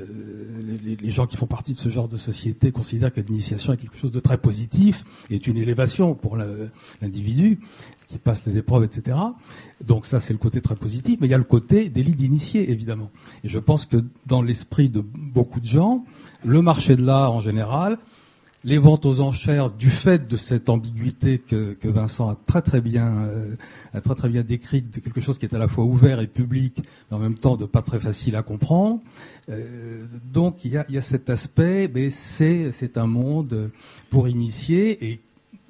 les, 0.84 0.96
les 0.96 1.12
gens 1.12 1.28
qui 1.28 1.38
font 1.38 1.46
partie 1.46 1.74
de 1.76 1.80
ce 1.80 1.90
genre 1.90 2.08
de 2.08 2.18
société 2.18 2.72
considèrent 2.72 3.14
que 3.14 3.22
l'initiation 3.22 3.74
est 3.74 3.78
quelque 3.78 3.98
chose 3.98 4.12
de 4.12 4.20
très 4.20 4.38
positif, 4.38 5.04
est 5.30 5.46
une 5.48 5.58
élévation 5.58 6.16
pour 6.16 6.38
l'individu 7.02 7.60
qui 8.14 8.20
passe 8.20 8.46
les 8.46 8.60
épreuves, 8.60 8.84
etc. 8.84 9.18
Donc 9.84 10.06
ça, 10.06 10.20
c'est 10.20 10.34
le 10.34 10.40
côté 10.40 10.62
très 10.62 10.76
positif, 10.76 11.20
mais 11.20 11.28
il 11.28 11.32
y 11.32 11.34
a 11.34 11.40
le 11.40 11.44
côté 11.44 11.90
délit 11.90 12.16
d'initié, 12.16 12.72
évidemment. 12.72 13.10
Et 13.44 13.50
je 13.50 13.58
pense 13.60 13.86
que 13.86 13.98
dans 14.28 14.42
l'esprit 14.42 14.88
de 14.88 15.02
beaucoup 15.02 15.60
de 15.60 15.66
gens, 15.66 16.06
le 16.46 16.62
marché 16.62 16.96
de 16.96 17.04
l'art 17.04 17.34
en 17.34 17.42
général, 17.42 17.98
les 18.66 18.78
ventes 18.78 19.06
aux 19.06 19.20
enchères, 19.20 19.72
du 19.72 19.90
fait 19.90 20.30
de 20.30 20.38
cette 20.38 20.70
ambiguïté 20.70 21.40
que, 21.40 21.76
Vincent 21.84 22.30
a 22.30 22.38
très 22.46 22.62
très 22.62 22.82
bien 22.82 23.26
euh, 23.26 23.56
très 24.02 24.16
très 24.16 24.30
bien 24.30 24.44
décrite, 24.44 24.94
de 24.94 25.00
quelque 25.00 25.20
chose 25.20 25.38
qui 25.38 25.46
est 25.46 25.56
à 25.56 25.58
la 25.58 25.68
fois 25.68 25.84
ouvert 25.84 26.22
et 26.22 26.28
public, 26.28 26.82
mais 27.10 27.18
en 27.18 27.20
même 27.20 27.36
temps 27.36 27.58
de 27.58 27.66
pas 27.66 27.82
très 27.82 28.00
facile 28.00 28.36
à 28.36 28.44
comprendre. 28.44 29.02
Euh, 29.50 30.06
donc 30.32 30.64
il 30.64 30.72
y 30.72 30.78
a, 30.78 30.86
il 30.88 30.96
y 30.96 30.98
a 30.98 31.02
cet 31.02 31.30
aspect, 31.30 31.92
mais 31.94 32.10
c'est 32.10 32.72
c'est 32.72 32.98
un 32.98 33.08
monde 33.08 33.72
pour 34.10 34.30
initier 34.30 35.10
et 35.10 35.20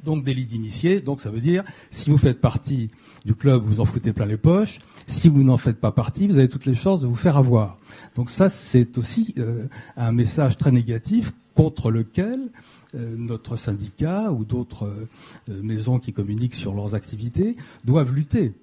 donc 0.03 0.23
délit 0.23 0.45
d'initié. 0.45 0.99
Donc 0.99 1.21
ça 1.21 1.29
veut 1.29 1.41
dire 1.41 1.63
si 1.89 2.09
vous 2.09 2.17
faites 2.17 2.39
partie 2.41 2.89
du 3.25 3.35
club, 3.35 3.63
vous 3.65 3.79
en 3.79 3.85
foutez 3.85 4.13
plein 4.13 4.25
les 4.25 4.37
poches. 4.37 4.79
Si 5.07 5.29
vous 5.29 5.43
n'en 5.43 5.57
faites 5.57 5.79
pas 5.79 5.91
partie, 5.91 6.27
vous 6.27 6.37
avez 6.37 6.49
toutes 6.49 6.65
les 6.65 6.75
chances 6.75 7.01
de 7.01 7.07
vous 7.07 7.15
faire 7.15 7.37
avoir. 7.37 7.77
Donc 8.15 8.29
ça, 8.29 8.49
c'est 8.49 8.97
aussi 8.97 9.33
euh, 9.37 9.65
un 9.97 10.11
message 10.11 10.57
très 10.57 10.71
négatif 10.71 11.33
contre 11.55 11.91
lequel 11.91 12.49
euh, 12.95 13.15
notre 13.17 13.55
syndicat 13.55 14.31
ou 14.31 14.45
d'autres 14.45 14.85
euh, 14.85 15.61
maisons 15.61 15.99
qui 15.99 16.13
communiquent 16.13 16.55
sur 16.55 16.73
leurs 16.73 16.95
activités 16.95 17.55
doivent 17.85 18.13
lutter. 18.13 18.53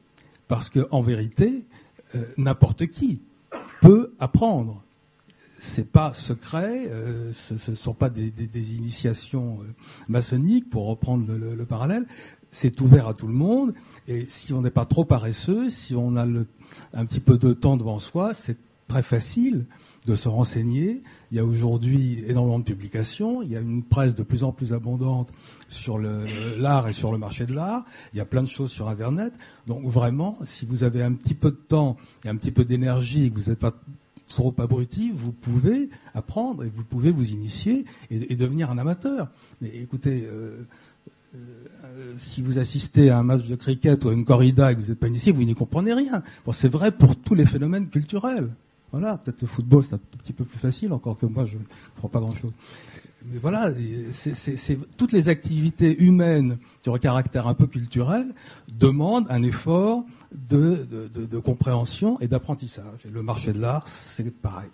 Parce 0.48 0.68
que 0.68 0.86
en 0.90 1.00
vérité, 1.00 1.64
n'importe 2.36 2.88
qui 2.88 3.20
peut 3.80 4.12
apprendre. 4.18 4.82
C'est 5.62 5.92
pas 5.92 6.14
secret, 6.14 6.86
euh, 6.88 7.30
ce 7.34 7.70
ne 7.70 7.76
sont 7.76 7.92
pas 7.92 8.08
des, 8.08 8.32
initiations 8.74 9.58
euh, 9.60 9.66
maçonniques, 10.08 10.70
pour 10.70 10.86
reprendre 10.86 11.26
le, 11.30 11.36
le- 11.38 11.54
le 11.54 11.64
parallèle. 11.66 12.06
C'est 12.50 12.80
ouvert 12.80 13.06
à 13.08 13.14
tout 13.14 13.26
le 13.26 13.34
monde. 13.34 13.74
Et 14.08 14.24
si 14.28 14.54
on 14.54 14.62
n'est 14.62 14.70
pas 14.70 14.86
trop 14.86 15.04
paresseux, 15.04 15.68
si 15.68 15.94
on 15.94 16.16
a 16.16 16.24
un 16.26 17.04
petit 17.04 17.20
peu 17.20 17.36
de 17.38 17.52
temps 17.52 17.76
devant 17.76 17.98
soi, 17.98 18.32
c'est 18.34 18.56
très 18.88 19.02
facile 19.02 19.66
de 20.06 20.14
se 20.14 20.28
renseigner. 20.28 21.02
Il 21.30 21.36
y 21.36 21.40
a 21.40 21.44
aujourd'hui 21.44 22.24
énormément 22.26 22.58
de 22.58 22.64
publications. 22.64 23.42
Il 23.42 23.50
y 23.50 23.56
a 23.56 23.60
une 23.60 23.82
presse 23.84 24.14
de 24.14 24.22
plus 24.22 24.42
en 24.42 24.50
plus 24.52 24.72
abondante 24.72 25.30
sur 25.68 25.98
l'art 25.98 26.88
et 26.88 26.92
sur 26.94 27.12
le 27.12 27.18
marché 27.18 27.44
de 27.46 27.52
l'art. 27.54 27.84
Il 28.14 28.16
y 28.16 28.20
a 28.20 28.24
plein 28.24 28.42
de 28.42 28.48
choses 28.48 28.70
sur 28.72 28.88
Internet. 28.88 29.32
Donc 29.66 29.84
vraiment, 29.84 30.38
si 30.42 30.64
vous 30.64 30.82
avez 30.84 31.02
un 31.02 31.12
petit 31.12 31.34
peu 31.34 31.50
de 31.50 31.56
temps 31.68 31.96
et 32.24 32.28
un 32.30 32.36
petit 32.36 32.50
peu 32.50 32.64
d'énergie 32.64 33.26
et 33.26 33.30
que 33.30 33.38
vous 33.38 33.50
n'êtes 33.50 33.58
pas 33.60 33.74
trop 34.30 34.54
abruti, 34.58 35.12
vous 35.14 35.32
pouvez 35.32 35.90
apprendre 36.14 36.64
et 36.64 36.70
vous 36.74 36.84
pouvez 36.84 37.10
vous 37.10 37.30
initier 37.30 37.84
et, 38.10 38.34
devenir 38.36 38.70
un 38.70 38.78
amateur. 38.78 39.28
Mais 39.60 39.68
écoutez, 39.74 40.24
euh, 40.24 40.66
euh, 41.34 42.14
si 42.16 42.40
vous 42.40 42.58
assistez 42.58 43.10
à 43.10 43.18
un 43.18 43.22
match 43.22 43.46
de 43.46 43.56
cricket 43.56 44.02
ou 44.04 44.08
à 44.08 44.12
une 44.14 44.24
corrida 44.24 44.72
et 44.72 44.76
que 44.76 44.80
vous 44.80 44.88
n'êtes 44.88 44.98
pas 44.98 45.08
initié, 45.08 45.32
vous 45.32 45.42
n'y 45.42 45.54
comprenez 45.54 45.92
rien. 45.92 46.22
Bon, 46.46 46.52
c'est 46.52 46.68
vrai 46.68 46.92
pour 46.92 47.16
tous 47.16 47.34
les 47.34 47.44
phénomènes 47.44 47.88
culturels. 47.88 48.48
Voilà, 48.92 49.18
peut-être 49.18 49.40
le 49.42 49.46
football, 49.46 49.84
c'est 49.84 49.94
un 49.94 50.00
petit 50.18 50.32
peu 50.32 50.44
plus 50.44 50.58
facile, 50.58 50.92
encore 50.92 51.18
que 51.18 51.26
moi, 51.26 51.44
je 51.44 51.58
ne 51.58 51.62
comprends 51.94 52.08
pas 52.08 52.20
grand-chose. 52.20 52.52
Mais 53.26 53.38
voilà, 53.38 53.70
toutes 54.96 55.12
les 55.12 55.28
activités 55.28 56.02
humaines 56.02 56.58
qui 56.82 56.88
ont 56.88 56.94
un 56.94 56.98
caractère 56.98 57.46
un 57.46 57.54
peu 57.54 57.66
culturel 57.66 58.26
demandent 58.78 59.26
un 59.28 59.42
effort 59.42 60.04
de, 60.32 60.86
compréhension 61.44 62.18
et 62.20 62.28
d'apprentissage. 62.28 63.04
Le 63.12 63.22
marché 63.22 63.52
de 63.52 63.60
l'art, 63.60 63.88
c'est 63.88 64.30
pareil. 64.30 64.68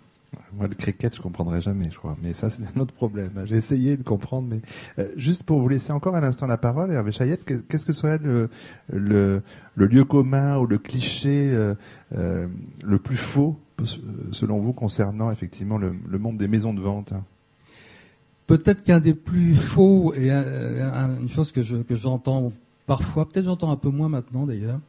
Moi, 0.53 0.67
le 0.67 0.75
cricket, 0.75 1.15
je 1.15 1.21
comprendrai 1.21 1.61
jamais, 1.61 1.89
je 1.89 1.97
crois. 1.97 2.17
Mais 2.21 2.33
ça, 2.33 2.49
c'est 2.49 2.63
un 2.63 2.79
autre 2.79 2.93
problème. 2.93 3.31
J'ai 3.45 3.55
essayé 3.55 3.95
de 3.95 4.03
comprendre, 4.03 4.47
mais 4.49 4.61
euh, 4.99 5.09
juste 5.15 5.43
pour 5.43 5.59
vous 5.61 5.69
laisser 5.69 5.93
encore 5.93 6.15
un 6.15 6.23
instant 6.23 6.47
la 6.47 6.57
parole, 6.57 6.91
Hervé 6.91 7.11
Chayette, 7.11 7.45
qu'est-ce 7.45 7.85
que 7.85 7.93
serait 7.93 8.19
le, 8.19 8.49
lieu 9.75 10.03
commun 10.03 10.57
ou 10.57 10.67
le 10.67 10.77
cliché 10.77 11.49
euh, 11.53 11.75
euh, 12.15 12.47
le 12.83 12.99
plus 12.99 13.15
faux, 13.15 13.57
selon 14.31 14.59
vous, 14.59 14.73
concernant 14.73 15.31
effectivement 15.31 15.77
le, 15.77 15.95
le 16.07 16.19
monde 16.19 16.37
des 16.37 16.47
maisons 16.47 16.73
de 16.73 16.81
vente 16.81 17.13
hein? 17.13 17.23
Peut-être 18.47 18.83
qu'un 18.85 19.01
des 19.01 19.13
plus 19.13 19.55
faux 19.55 20.13
et 20.13 20.31
une 20.31 21.29
chose 21.29 21.51
que 21.51 21.61
je 21.61 21.75
que 21.77 21.97
j'entends 21.97 22.53
parfois, 22.85 23.27
peut-être 23.27 23.45
j'entends 23.45 23.71
un 23.71 23.75
peu 23.75 23.89
moins 23.89 24.07
maintenant 24.07 24.45
d'ailleurs, 24.45 24.79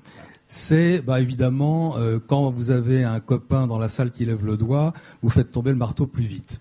c'est 0.46 1.00
bah, 1.00 1.20
évidemment 1.20 1.96
euh, 1.98 2.20
quand 2.24 2.50
vous 2.50 2.70
avez 2.70 3.02
un 3.02 3.18
copain 3.18 3.66
dans 3.66 3.78
la 3.78 3.88
salle 3.88 4.12
qui 4.12 4.24
lève 4.24 4.46
le 4.46 4.56
doigt, 4.56 4.94
vous 5.22 5.28
faites 5.28 5.50
tomber 5.50 5.70
le 5.72 5.76
marteau 5.76 6.06
plus 6.06 6.24
vite. 6.24 6.60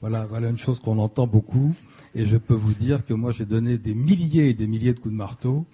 Voilà, 0.00 0.24
voilà 0.24 0.48
une 0.48 0.58
chose 0.58 0.80
qu'on 0.80 0.98
entend 0.98 1.26
beaucoup. 1.26 1.74
Et 2.14 2.24
je 2.24 2.38
peux 2.38 2.54
vous 2.54 2.72
dire 2.72 3.04
que 3.04 3.12
moi 3.12 3.30
j'ai 3.30 3.44
donné 3.44 3.76
des 3.76 3.94
milliers 3.94 4.48
et 4.48 4.54
des 4.54 4.66
milliers 4.66 4.94
de 4.94 5.00
coups 5.00 5.12
de 5.12 5.18
marteau, 5.18 5.66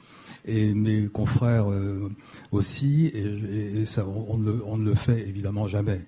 et 0.44 0.74
mes 0.74 1.06
confrères 1.06 1.70
euh, 1.70 2.10
aussi, 2.50 3.06
et, 3.14 3.84
on, 3.98 4.40
on 4.66 4.76
ne 4.76 4.84
le 4.84 4.94
fait 4.96 5.20
évidemment 5.20 5.68
jamais. 5.68 6.00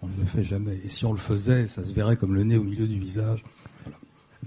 On 0.00 0.06
ne 0.06 0.16
le 0.16 0.26
fait 0.26 0.44
jamais. 0.44 0.80
Et 0.84 0.88
si 0.88 1.04
on 1.04 1.12
le 1.12 1.18
faisait, 1.18 1.66
ça 1.66 1.84
se 1.84 1.92
verrait 1.92 2.16
comme 2.16 2.34
le 2.34 2.42
nez 2.42 2.56
au 2.56 2.64
milieu 2.64 2.86
du 2.86 2.98
visage 2.98 3.44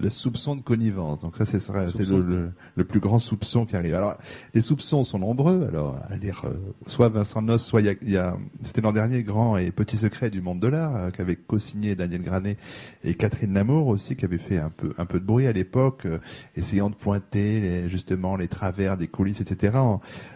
le 0.00 0.10
soupçon 0.10 0.56
de 0.56 0.62
connivence. 0.62 1.20
Donc 1.20 1.36
ça, 1.36 1.44
c'est 1.44 1.68
le, 1.68 2.52
le, 2.76 2.84
plus 2.84 3.00
grand 3.00 3.18
soupçon 3.18 3.66
qui 3.66 3.76
arrive. 3.76 3.94
Alors, 3.94 4.16
les 4.54 4.60
soupçons 4.60 5.04
sont 5.04 5.18
nombreux. 5.18 5.66
Alors, 5.68 5.98
à 6.08 6.16
lire 6.16 6.42
euh, 6.44 6.54
soit 6.86 7.08
Vincent 7.08 7.42
Noss, 7.42 7.64
soit 7.64 7.80
il 7.80 8.10
y 8.10 8.16
a, 8.16 8.36
c'était 8.62 8.80
l'an 8.80 8.92
dernier, 8.92 9.22
Grand 9.22 9.56
et 9.56 9.70
Petit 9.70 9.96
Secret 9.96 10.30
du 10.30 10.40
monde 10.40 10.60
de 10.60 10.68
l'art, 10.68 10.96
euh, 10.96 11.10
qu'avait 11.10 11.36
co-signé 11.36 11.94
Daniel 11.94 12.22
Granet 12.22 12.56
et 13.04 13.14
Catherine 13.14 13.54
Lamour 13.54 13.88
aussi, 13.88 14.16
qui 14.16 14.24
avait 14.24 14.38
fait 14.38 14.58
un 14.58 14.70
peu 14.70 14.92
un 14.98 15.06
peu 15.06 15.20
de 15.20 15.24
bruit 15.24 15.46
à 15.46 15.52
l'époque, 15.52 16.06
euh, 16.06 16.18
essayant 16.56 16.90
de 16.90 16.94
pointer 16.94 17.60
les, 17.60 17.88
justement 17.88 18.36
les 18.36 18.48
travers 18.48 18.96
des 18.96 19.08
coulisses, 19.08 19.40
etc. 19.40 19.78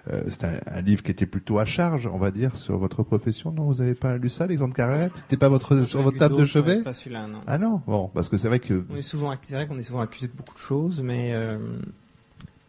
c'est 0.07 0.45
un, 0.45 0.81
livre 0.81 1.03
qui 1.03 1.11
était 1.11 1.27
plutôt 1.27 1.59
à 1.59 1.65
charge, 1.65 2.09
on 2.13 2.19
va 2.19 2.31
dire, 2.31 2.57
sur 2.57 2.77
votre 2.77 3.03
profession. 3.03 3.53
Non, 3.53 3.65
vous 3.65 3.75
n'avez 3.77 3.95
pas 3.95 4.17
lu 4.17 4.29
ça, 4.29 4.45
Alexandre 4.45 4.75
Carrel 4.75 5.11
C'était 5.15 5.37
pas 5.37 5.49
votre 5.49 5.85
sur 5.85 6.03
votre 6.03 6.19
table 6.19 6.37
de 6.37 6.45
chevet? 6.45 6.83
Pas 6.83 6.93
celui-là, 6.93 7.29
non. 7.29 7.41
Ah 7.47 7.59
non, 7.59 7.81
bon, 7.87 8.09
parce 8.13 8.29
que 8.29 8.37
c'est 8.37 8.49
vrai 8.49 8.59
que 8.59 8.85
on 8.91 8.97
est 8.97 9.03
souvent 9.03 9.33
c'est 9.43 9.55
vrai 9.55 9.67
qu'on 9.67 9.79
est 9.79 9.85
souvent 9.85 10.01
accusé 10.01 10.27
de 10.27 10.33
beaucoup 10.33 10.55
de 10.55 10.59
choses, 10.59 11.01
mais 11.03 11.33
euh, 11.35 11.59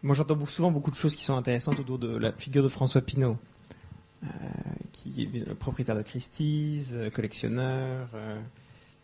moi 0.02 0.14
j'entends 0.14 0.38
souvent 0.46 0.70
beaucoup 0.70 0.90
de 0.90 0.96
choses 0.96 1.16
qui 1.16 1.24
sont 1.24 1.36
intéressantes 1.36 1.80
autour 1.80 1.98
de 1.98 2.16
la 2.16 2.32
figure 2.32 2.62
de 2.62 2.68
François 2.68 3.00
Pinault, 3.00 3.36
euh, 4.22 4.28
qui 4.92 5.22
est 5.22 5.54
propriétaire 5.54 5.96
de 5.96 6.02
Christie's, 6.02 6.92
euh, 6.92 7.10
collectionneur, 7.10 8.08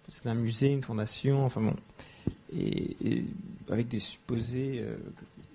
c'est 0.09 0.29
un 0.29 0.35
musée, 0.35 0.73
une 0.73 0.83
fondation, 0.83 1.45
enfin 1.45 1.61
bon, 1.61 1.77
et, 2.57 3.25
avec 3.71 3.89
des 3.89 4.01
supposés 4.01 4.85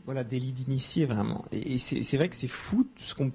voilà, 0.05 0.23
délits 0.23 0.53
d'initié 0.53 1.05
vraiment. 1.05 1.45
Et, 1.51 1.77
c'est 1.77 2.17
vrai 2.17 2.29
que 2.29 2.35
c'est 2.35 2.47
fou 2.47 2.87
ce 2.97 3.13
qu'on 3.15 3.31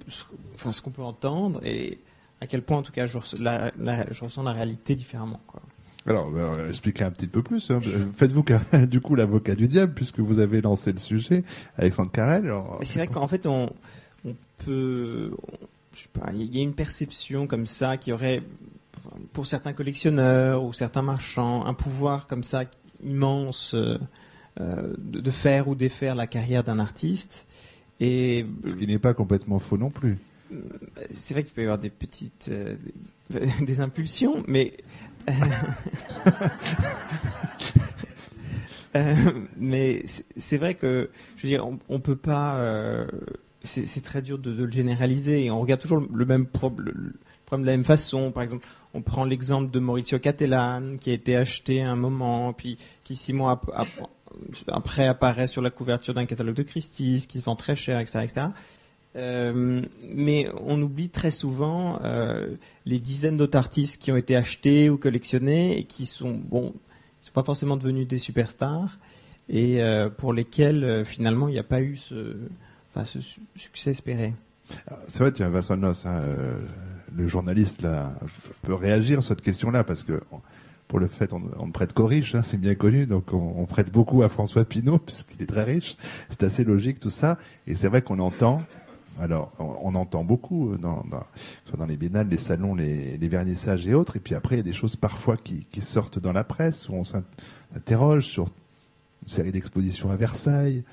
enfin, 0.55 0.71
ce 0.71 0.81
qu'on 0.81 0.91
peut 0.91 1.03
entendre 1.03 1.59
et 1.65 1.99
à 2.39 2.47
quel 2.47 2.63
point 2.63 2.77
en 2.77 2.81
tout 2.81 2.91
cas 2.91 3.05
je, 3.05 3.13
je 3.13 4.23
ressens 4.23 4.43
la 4.43 4.53
réalité 4.53 4.95
différemment. 4.95 5.41
Quoi. 5.47 5.61
Alors, 6.07 6.31
euh, 6.35 6.69
expliquez 6.69 7.03
un 7.03 7.11
petit 7.11 7.27
peu 7.27 7.43
plus. 7.43 7.69
Hein. 7.69 7.79
Faites-vous 8.15 8.43
du 8.87 9.01
coup 9.01 9.15
l'avocat 9.15 9.55
du 9.55 9.67
diable 9.67 9.93
puisque 9.93 10.19
vous 10.19 10.39
avez 10.39 10.61
lancé 10.61 10.91
le 10.91 10.97
sujet, 10.97 11.43
Alexandre 11.77 12.11
Carrel. 12.11 12.51
C'est 12.81 12.99
vrai 12.99 13.07
qu'en 13.07 13.27
fait, 13.27 13.45
on, 13.45 13.71
peut, 14.65 15.31
je 15.93 15.99
sais 15.99 16.09
pas, 16.11 16.31
il 16.33 16.55
y 16.55 16.59
a 16.59 16.63
une 16.63 16.73
perception 16.73 17.47
comme 17.47 17.65
ça 17.65 17.97
qui 17.97 18.11
aurait, 18.11 18.41
pour 19.33 19.45
certains 19.45 19.73
collectionneurs 19.73 20.63
ou 20.63 20.73
certains 20.73 21.01
marchands, 21.03 21.65
un 21.65 21.73
pouvoir 21.73 22.27
comme 22.27 22.43
ça 22.43 22.63
immense 23.03 23.73
euh, 23.73 23.97
de, 24.59 25.31
faire 25.31 25.67
ou 25.67 25.75
défaire 25.75 26.15
la 26.15 26.27
carrière 26.27 26.63
d'un 26.63 26.79
artiste. 26.79 27.47
Et 27.99 28.45
ce 28.67 28.73
qui 28.73 28.87
n'est 28.87 28.99
pas 28.99 29.13
complètement 29.13 29.59
faux 29.59 29.77
non 29.77 29.89
plus. 29.89 30.17
C'est 31.09 31.33
vrai 31.33 31.43
qu'il 31.43 31.53
peut 31.53 31.61
y 31.61 31.65
avoir 31.65 31.77
des 31.77 31.89
petites 31.89 32.51
des 33.61 33.79
impulsions, 33.79 34.43
mais 34.47 34.73
euh, 38.95 39.15
mais 39.57 40.03
c'est 40.35 40.57
vrai 40.57 40.75
que, 40.75 41.09
je 41.37 41.43
veux 41.43 41.49
dire, 41.49 41.65
on, 41.89 41.99
peut 41.99 42.15
pas. 42.15 42.57
Euh, 42.57 43.05
c'est 43.63 44.03
très 44.03 44.21
dur 44.21 44.37
de, 44.37 44.51
le 44.51 44.69
généraliser. 44.69 45.45
Et 45.45 45.51
on 45.51 45.61
regarde 45.61 45.81
toujours 45.81 46.05
le 46.11 46.25
même 46.25 46.45
problème, 46.45 47.13
de 47.51 47.57
la 47.57 47.71
même 47.71 47.83
façon. 47.83 48.31
Par 48.31 48.43
exemple, 48.43 48.65
on 48.93 49.01
prend 49.01 49.25
l'exemple 49.25 49.71
de 49.71 49.79
Maurizio 49.79 50.19
Cattelan, 50.19 50.97
qui 50.99 51.11
a 51.11 51.13
été 51.13 51.35
acheté 51.35 51.81
à 51.81 51.91
un 51.91 51.95
moment, 51.95 52.53
puis 52.53 52.77
qui 53.03 53.15
six 53.15 53.33
mois 53.33 53.61
après 54.67 55.07
apparaît 55.07 55.47
sur 55.47 55.61
la 55.61 55.69
couverture 55.69 56.13
d'un 56.13 56.25
catalogue 56.25 56.55
de 56.55 56.63
Christie's, 56.63 57.27
qui 57.27 57.39
se 57.39 57.43
vend 57.43 57.55
très 57.55 57.75
cher, 57.75 57.99
etc., 57.99 58.19
etc. 58.23 58.47
Euh, 59.17 59.81
mais 60.13 60.47
on 60.65 60.81
oublie 60.81 61.09
très 61.09 61.31
souvent 61.31 61.99
euh, 62.03 62.55
les 62.85 62.99
dizaines 62.99 63.35
d'autres 63.35 63.57
artistes 63.57 64.01
qui 64.01 64.09
ont 64.09 64.15
été 64.15 64.37
achetés 64.37 64.89
ou 64.89 64.97
collectionnés 64.97 65.77
et 65.77 65.83
qui 65.83 66.05
sont 66.05 66.31
bon, 66.31 66.73
sont 67.19 67.33
pas 67.33 67.43
forcément 67.43 67.75
devenus 67.75 68.07
des 68.07 68.17
superstars 68.17 68.99
et 69.49 69.83
euh, 69.83 70.09
pour 70.09 70.31
lesquels 70.31 71.03
finalement 71.03 71.49
il 71.49 71.51
n'y 71.51 71.59
a 71.59 71.63
pas 71.63 71.81
eu 71.81 71.97
ce, 71.97 72.37
enfin, 72.89 73.03
ce 73.03 73.19
succès 73.55 73.91
espéré. 73.91 74.33
Ah, 74.89 74.97
c'est 75.05 75.19
vrai, 75.19 75.33
tiens, 75.33 75.49
Vincent 75.49 75.75
Noss, 75.75 76.05
hein, 76.05 76.21
le 77.13 77.27
journaliste 77.27 77.81
là, 77.81 78.13
peut 78.61 78.75
réagir 78.75 79.21
sur 79.21 79.35
cette 79.35 79.41
question-là 79.41 79.83
parce 79.83 80.03
que 80.03 80.21
pour 80.91 80.99
le 80.99 81.07
fait, 81.07 81.31
on, 81.31 81.39
ne 81.39 81.71
prête 81.71 81.93
qu'aux 81.93 82.05
riches, 82.05 82.35
hein, 82.35 82.41
c'est 82.43 82.59
bien 82.59 82.75
connu, 82.75 83.05
donc 83.05 83.31
on, 83.31 83.65
prête 83.65 83.93
beaucoup 83.93 84.23
à 84.23 84.27
François 84.27 84.65
Pinault 84.65 84.99
puisqu'il 85.05 85.41
est 85.41 85.45
très 85.45 85.63
riche. 85.63 85.95
C'est 86.29 86.43
assez 86.43 86.65
logique 86.65 86.99
tout 86.99 87.09
ça, 87.09 87.37
et 87.65 87.75
c'est 87.75 87.87
vrai 87.87 88.01
qu'on 88.01 88.19
entend 88.19 88.61
alors, 89.17 89.53
on, 89.57 89.95
entend 89.95 90.25
beaucoup 90.25 90.75
dans, 90.77 91.05
dans, 91.09 91.25
dans 91.77 91.85
les 91.85 91.95
biennales, 91.95 92.27
les 92.27 92.37
salons, 92.37 92.75
les, 92.75 93.17
vernissages 93.21 93.87
et 93.87 93.93
autres. 93.93 94.17
Et 94.17 94.19
puis 94.19 94.35
après, 94.35 94.55
il 94.55 94.57
y 94.59 94.61
a 94.61 94.63
des 94.63 94.73
choses 94.73 94.97
parfois 94.97 95.37
qui, 95.37 95.65
sortent 95.79 96.19
dans 96.19 96.33
la 96.33 96.43
presse 96.43 96.89
où 96.89 96.93
on 96.93 97.03
s'interroge 97.03 98.25
sur 98.25 98.49
une 99.21 99.29
série 99.29 99.51
d'expositions 99.51 100.11
à 100.11 100.17
Versailles, 100.17 100.83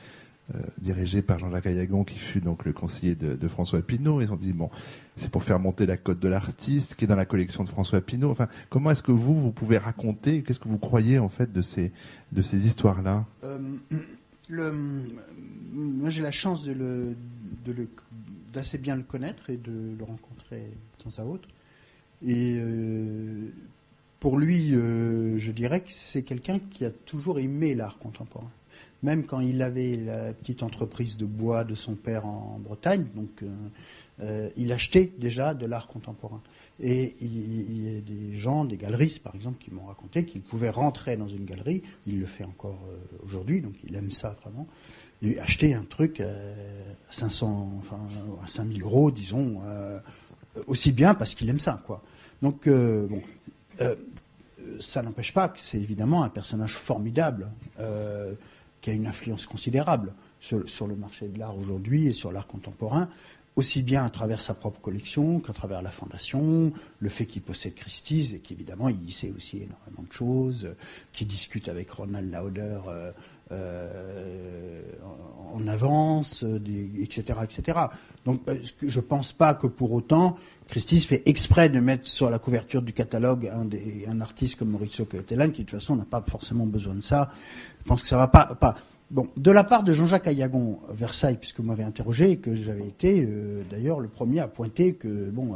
euh, 0.54 0.61
dirigées 0.80 1.20
par 1.20 1.38
Jean-Jacques 1.38 1.66
Ayagon, 1.66 2.04
qui 2.04 2.18
fut 2.18 2.40
donc 2.40 2.64
le 2.64 2.72
conseiller 2.72 3.14
de, 3.14 3.48
François 3.48 3.82
Pinault. 3.82 4.22
Ils 4.22 4.32
ont 4.32 4.37
dit 4.37 4.54
bon, 4.54 4.70
c'est 5.16 5.30
pour 5.30 5.44
faire 5.44 5.58
monter 5.58 5.84
la 5.84 5.98
cote 5.98 6.20
de 6.20 6.28
l'artiste 6.28 6.94
qui 6.94 7.04
est 7.04 7.06
dans 7.06 7.16
la 7.16 7.26
collection 7.26 7.64
de 7.64 7.68
François 7.68 8.00
Pinault. 8.00 8.30
Enfin, 8.30 8.48
comment 8.70 8.90
est-ce 8.90 9.02
que 9.02 9.12
vous 9.12 9.38
vous 9.38 9.50
pouvez 9.50 9.76
raconter 9.76 10.42
Qu'est-ce 10.42 10.58
que 10.58 10.68
vous 10.68 10.78
croyez 10.78 11.18
en 11.18 11.28
fait 11.28 11.52
de 11.52 11.61
ces 11.61 11.92
de 12.32 12.40
ces 12.40 12.66
histoires-là? 12.66 13.26
Euh, 13.44 13.58
Moi, 14.48 16.08
j'ai 16.08 16.22
la 16.22 16.30
chance 16.30 16.64
de 16.64 16.72
le 16.72 17.14
d'assez 18.50 18.78
bien 18.78 18.96
le 18.96 19.02
connaître 19.02 19.50
et 19.50 19.58
de 19.58 19.94
le 19.98 20.04
rencontrer 20.04 20.62
temps 21.04 21.22
à 21.22 21.26
autre. 21.26 21.46
Et 22.22 22.56
euh, 22.58 23.48
pour 24.18 24.38
lui, 24.38 24.70
je 24.70 25.50
dirais 25.50 25.80
que 25.80 25.92
c'est 25.92 26.22
quelqu'un 26.22 26.58
qui 26.58 26.87
a 26.87 26.90
toujours 26.90 27.38
aimé 27.38 27.74
l'art 27.74 27.98
contemporain. 27.98 28.50
Même 29.02 29.26
quand 29.26 29.40
il 29.40 29.62
avait 29.62 29.96
la 29.96 30.32
petite 30.32 30.62
entreprise 30.62 31.16
de 31.16 31.24
bois 31.24 31.64
de 31.64 31.74
son 31.74 31.94
père 31.94 32.26
en 32.26 32.58
Bretagne, 32.58 33.06
donc 33.14 33.44
euh, 34.20 34.50
il 34.56 34.72
achetait 34.72 35.12
déjà 35.18 35.54
de 35.54 35.66
l'art 35.66 35.87
contemporain. 35.87 36.40
Et 36.80 37.14
il, 37.20 37.82
y 37.82 37.96
a 37.96 38.00
des 38.00 38.37
gens, 38.37 38.64
des 38.64 38.76
galeristes 38.76 39.22
par 39.22 39.34
exemple, 39.37 39.58
qui 39.58 39.72
m'ont 39.72 39.87
raconté 39.87 40.24
qu'il 40.24 40.42
pouvait 40.42 40.70
rentrer 40.70 41.16
dans 41.16 41.28
une 41.28 41.44
galerie. 41.44 41.82
Il 42.06 42.18
le 42.18 42.26
fait 42.26 42.44
encore 42.44 42.80
aujourd'hui, 43.22 43.61
donc 43.61 43.74
il 43.84 43.94
aime 43.94 44.11
ça 44.11 44.37
vraiment 44.42 44.66
et 45.22 45.38
acheter 45.40 45.74
un 45.74 45.84
truc 45.84 46.20
à 46.20 46.28
500, 47.11 47.72
enfin, 47.80 47.98
à 48.44 48.48
5000 48.48 48.82
euros, 48.82 49.11
disons, 49.11 49.61
euh, 49.64 49.98
aussi 50.66 50.92
bien 50.92 51.14
parce 51.14 51.34
qu'il 51.34 51.48
aime 51.48 51.58
ça, 51.58 51.82
quoi. 51.87 52.02
Donc, 52.42 52.66
euh, 52.66 53.06
bon, 53.08 53.22
euh, 53.80 53.96
ça 54.80 55.02
n'empêche 55.02 55.32
pas 55.32 55.48
que 55.48 55.58
c'est 55.58 55.78
évidemment 55.78 56.22
un 56.22 56.28
personnage 56.28 56.74
formidable, 56.74 57.48
euh, 57.78 58.34
qui 58.80 58.90
a 58.90 58.92
une 58.92 59.06
influence 59.06 59.46
considérable 59.46 60.14
sur, 60.40 60.86
le 60.86 60.96
marché 60.96 61.28
de 61.28 61.38
l'art 61.38 61.56
aujourd'hui 61.56 62.06
et 62.06 62.12
sur 62.12 62.32
l'art 62.32 62.46
contemporain, 62.46 63.08
aussi 63.56 63.82
bien 63.82 64.04
à 64.04 64.10
travers 64.10 64.40
sa 64.40 64.54
propre 64.54 64.80
collection 64.80 65.40
qu'à 65.40 65.52
travers 65.52 65.82
la 65.82 65.90
fondation, 65.90 66.72
le 67.00 67.08
fait 67.08 67.26
qu'il 67.26 67.42
possède 67.42 67.74
Christie's 67.74 68.32
et 68.32 68.38
qu'évidemment 68.38 68.88
il 68.88 69.12
sait 69.12 69.32
aussi 69.36 69.56
énormément 69.56 70.04
de 70.08 70.12
choses, 70.12 70.64
euh, 70.64 70.76
qu'il 71.12 71.26
discute 71.26 71.68
avec 71.68 71.90
Ronald 71.90 72.32
Lauder 72.32 72.80
euh, 73.52 74.82
en 75.54 75.66
avance, 75.66 76.44
etc., 77.00 77.38
etc. 77.42 77.78
Donc 78.26 78.40
euh, 78.48 78.56
je 78.82 79.00
pense 79.00 79.32
pas 79.32 79.54
que 79.54 79.66
pour 79.66 79.92
autant 79.92 80.37
Christie's 80.66 81.06
fait 81.06 81.22
exprès 81.26 81.70
de 81.70 81.80
mettre 81.80 82.06
sur 82.06 82.28
la 82.28 82.38
couverture 82.38 82.82
du 82.82 82.92
catalogue 82.92 83.50
un, 84.06 84.20
artiste 84.20 84.56
comme 84.56 84.68
Maurizio 84.68 85.06
Cattelan 85.06 85.50
qui 85.50 85.64
de 85.64 85.70
toute 85.70 85.80
façon 85.80 85.96
n'a 85.96 86.04
pas 86.04 86.22
forcément 86.28 86.66
besoin 86.66 86.94
de 86.94 87.00
ça. 87.00 87.30
Je 87.80 87.84
pense 87.84 88.02
que 88.02 88.08
ça 88.08 88.18
va 88.18 88.28
pas. 88.28 88.74
Bon, 89.11 89.26
de 89.38 89.50
la 89.50 89.64
part 89.64 89.84
de 89.84 89.94
Jean-Jacques 89.94 90.26
Ayagon, 90.26 90.80
Versailles, 90.90 91.38
puisque 91.38 91.61
vous 91.61 91.66
m'avez 91.66 91.84
interrogé, 91.84 92.32
et 92.32 92.37
que 92.37 92.54
j'avais 92.54 92.87
été 92.87 93.24
euh, 93.26 93.62
d'ailleurs 93.70 94.00
le 94.00 94.08
premier 94.08 94.40
à 94.40 94.48
pointer 94.48 94.96
que, 94.96 95.30
bon, 95.30 95.54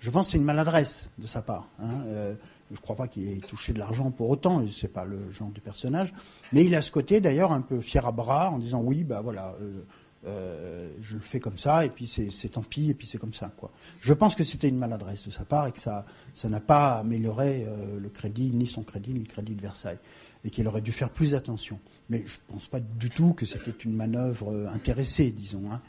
je 0.00 0.10
pense 0.10 0.28
que 0.28 0.32
c'est 0.32 0.38
une 0.38 0.44
maladresse 0.44 1.10
de 1.18 1.26
sa 1.26 1.42
part. 1.42 1.68
Hein, 1.78 2.36
je 2.70 2.76
ne 2.76 2.80
crois 2.80 2.96
pas 2.96 3.06
qu'il 3.08 3.28
ait 3.28 3.36
touché 3.38 3.72
de 3.72 3.78
l'argent 3.78 4.10
pour 4.10 4.28
autant, 4.28 4.60
et 4.60 4.70
c'est 4.70 4.88
pas 4.88 5.04
le 5.04 5.30
genre 5.30 5.50
du 5.50 5.60
personnage. 5.60 6.12
Mais 6.52 6.64
il 6.64 6.74
a 6.74 6.82
ce 6.82 6.90
côté 6.90 7.20
d'ailleurs 7.20 7.52
un 7.52 7.60
peu 7.60 7.80
fier 7.80 8.04
à 8.06 8.12
bras 8.12 8.50
en 8.50 8.58
disant 8.58 8.82
oui, 8.82 9.04
bah 9.04 9.20
voilà, 9.20 9.54
euh, 9.60 9.82
euh, 10.26 10.90
je 11.00 11.14
le 11.14 11.20
fais 11.20 11.38
comme 11.38 11.58
ça, 11.58 11.84
et 11.84 11.90
puis 11.90 12.08
c'est 12.08 12.48
tant 12.48 12.62
pis, 12.62 12.90
et 12.90 12.94
puis 12.94 13.06
c'est 13.06 13.18
comme 13.18 13.32
ça. 13.34 13.52
Quoi. 13.56 13.70
Je 14.00 14.12
pense 14.12 14.34
que 14.34 14.42
c'était 14.42 14.68
une 14.68 14.78
maladresse 14.78 15.24
de 15.24 15.30
sa 15.30 15.44
part 15.44 15.68
et 15.68 15.72
que 15.72 15.78
ça 15.78 16.04
n'a 16.44 16.60
pas 16.60 16.94
amélioré 16.94 17.64
euh, 17.68 18.00
le 18.00 18.08
crédit, 18.08 18.50
ni 18.50 18.66
son 18.66 18.82
crédit, 18.82 19.12
ni 19.12 19.20
le 19.20 19.26
crédit 19.26 19.54
de 19.54 19.62
Versailles, 19.62 19.98
et 20.42 20.50
qu'il 20.50 20.66
aurait 20.66 20.80
dû 20.80 20.90
faire 20.90 21.10
plus 21.10 21.34
attention. 21.36 21.78
Mais 22.10 22.24
je 22.26 22.38
ne 22.48 22.54
pense 22.54 22.66
pas 22.66 22.80
du 22.80 23.10
tout 23.10 23.32
que 23.32 23.46
c'était 23.46 23.70
une 23.84 23.94
manœuvre 23.94 24.68
intéressée, 24.72 25.30
disons. 25.30 25.70
hein. 25.70 25.80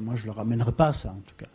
Moi, 0.00 0.16
je 0.16 0.22
ne 0.22 0.26
le 0.26 0.32
ramènerai 0.32 0.72
pas 0.72 0.94
ça, 0.94 1.10
en 1.12 1.20
tout 1.20 1.34
cas. 1.36 1.48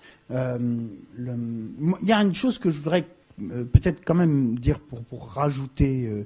Il 0.59 2.07
y 2.07 2.11
a 2.11 2.21
une 2.21 2.33
chose 2.35 2.59
que 2.59 2.69
je 2.71 2.77
voudrais 2.77 3.05
peut-être 3.37 4.03
quand 4.05 4.15
même 4.15 4.57
dire 4.57 4.79
pour, 4.79 5.03
pour 5.03 5.29
rajouter 5.29 6.07
euh, 6.07 6.25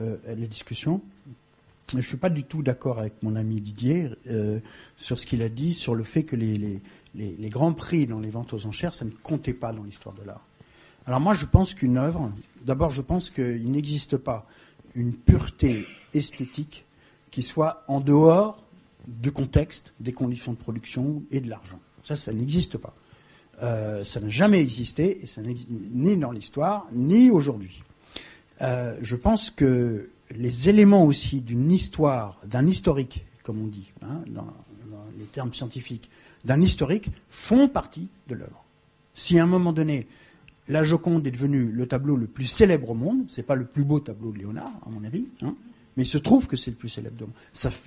euh, 0.00 0.16
la 0.26 0.46
discussion. 0.46 1.02
Je 1.90 1.96
ne 1.96 2.02
suis 2.02 2.18
pas 2.18 2.28
du 2.28 2.44
tout 2.44 2.62
d'accord 2.62 2.98
avec 2.98 3.22
mon 3.22 3.34
ami 3.34 3.60
Didier 3.60 4.10
euh, 4.26 4.60
sur 4.96 5.18
ce 5.18 5.24
qu'il 5.24 5.42
a 5.42 5.48
dit 5.48 5.72
sur 5.72 5.94
le 5.94 6.04
fait 6.04 6.24
que 6.24 6.36
les, 6.36 6.58
les, 6.58 6.82
les, 7.14 7.34
les 7.36 7.50
grands 7.50 7.72
prix 7.72 8.06
dans 8.06 8.20
les 8.20 8.30
ventes 8.30 8.52
aux 8.52 8.66
enchères, 8.66 8.92
ça 8.92 9.06
ne 9.06 9.10
comptait 9.10 9.54
pas 9.54 9.72
dans 9.72 9.84
l'histoire 9.84 10.14
de 10.14 10.22
l'art. 10.24 10.44
Alors 11.06 11.20
moi, 11.20 11.32
je 11.32 11.46
pense 11.46 11.72
qu'une 11.72 11.96
œuvre, 11.96 12.30
d'abord, 12.66 12.90
je 12.90 13.00
pense 13.00 13.30
qu'il 13.30 13.70
n'existe 13.70 14.18
pas 14.18 14.46
une 14.94 15.14
pureté 15.14 15.86
esthétique 16.12 16.84
qui 17.30 17.42
soit 17.42 17.84
en 17.88 18.00
dehors 18.00 18.62
du 19.06 19.32
contexte, 19.32 19.94
des 20.00 20.12
conditions 20.12 20.52
de 20.52 20.58
production 20.58 21.22
et 21.30 21.40
de 21.40 21.48
l'argent. 21.48 21.80
Ça, 22.04 22.16
ça 22.16 22.32
n'existe 22.32 22.76
pas. 22.76 22.94
Euh, 23.62 24.04
ça 24.04 24.20
n'a 24.20 24.28
jamais 24.28 24.60
existé, 24.60 25.22
et 25.22 25.26
ça 25.26 25.40
ni 25.40 26.16
dans 26.16 26.30
l'histoire, 26.30 26.86
ni 26.92 27.30
aujourd'hui. 27.30 27.82
Euh, 28.60 28.96
je 29.02 29.16
pense 29.16 29.50
que 29.50 30.08
les 30.34 30.68
éléments 30.68 31.04
aussi 31.04 31.40
d'une 31.40 31.72
histoire, 31.72 32.40
d'un 32.46 32.66
historique, 32.66 33.24
comme 33.42 33.60
on 33.60 33.66
dit, 33.66 33.92
hein, 34.02 34.22
dans, 34.28 34.46
les 35.18 35.24
termes 35.24 35.52
scientifiques, 35.52 36.10
d'un 36.44 36.60
historique, 36.60 37.10
font 37.30 37.68
partie 37.68 38.08
de 38.28 38.34
l'œuvre. 38.34 38.64
Si 39.14 39.38
à 39.38 39.42
un 39.42 39.46
moment 39.46 39.72
donné, 39.72 40.06
la 40.68 40.84
Joconde 40.84 41.26
est 41.26 41.32
devenue 41.32 41.72
le 41.72 41.86
tableau 41.86 42.16
le 42.16 42.28
plus 42.28 42.46
célèbre 42.46 42.90
au 42.90 42.94
monde, 42.94 43.24
c'est 43.28 43.42
pas 43.42 43.56
le 43.56 43.64
plus 43.64 43.84
beau 43.84 43.98
tableau 43.98 44.30
de 44.30 44.38
Léonard, 44.38 44.72
à 44.86 44.90
mon 44.90 45.02
avis, 45.02 45.26
hein, 45.42 45.56
mais 45.96 46.04
il 46.04 46.06
se 46.06 46.18
trouve 46.18 46.46
que 46.46 46.56
c'est 46.56 46.70
le 46.70 46.76
plus 46.76 46.88
célèbre 46.88 47.16
du 47.16 47.24
monde. 47.24 47.32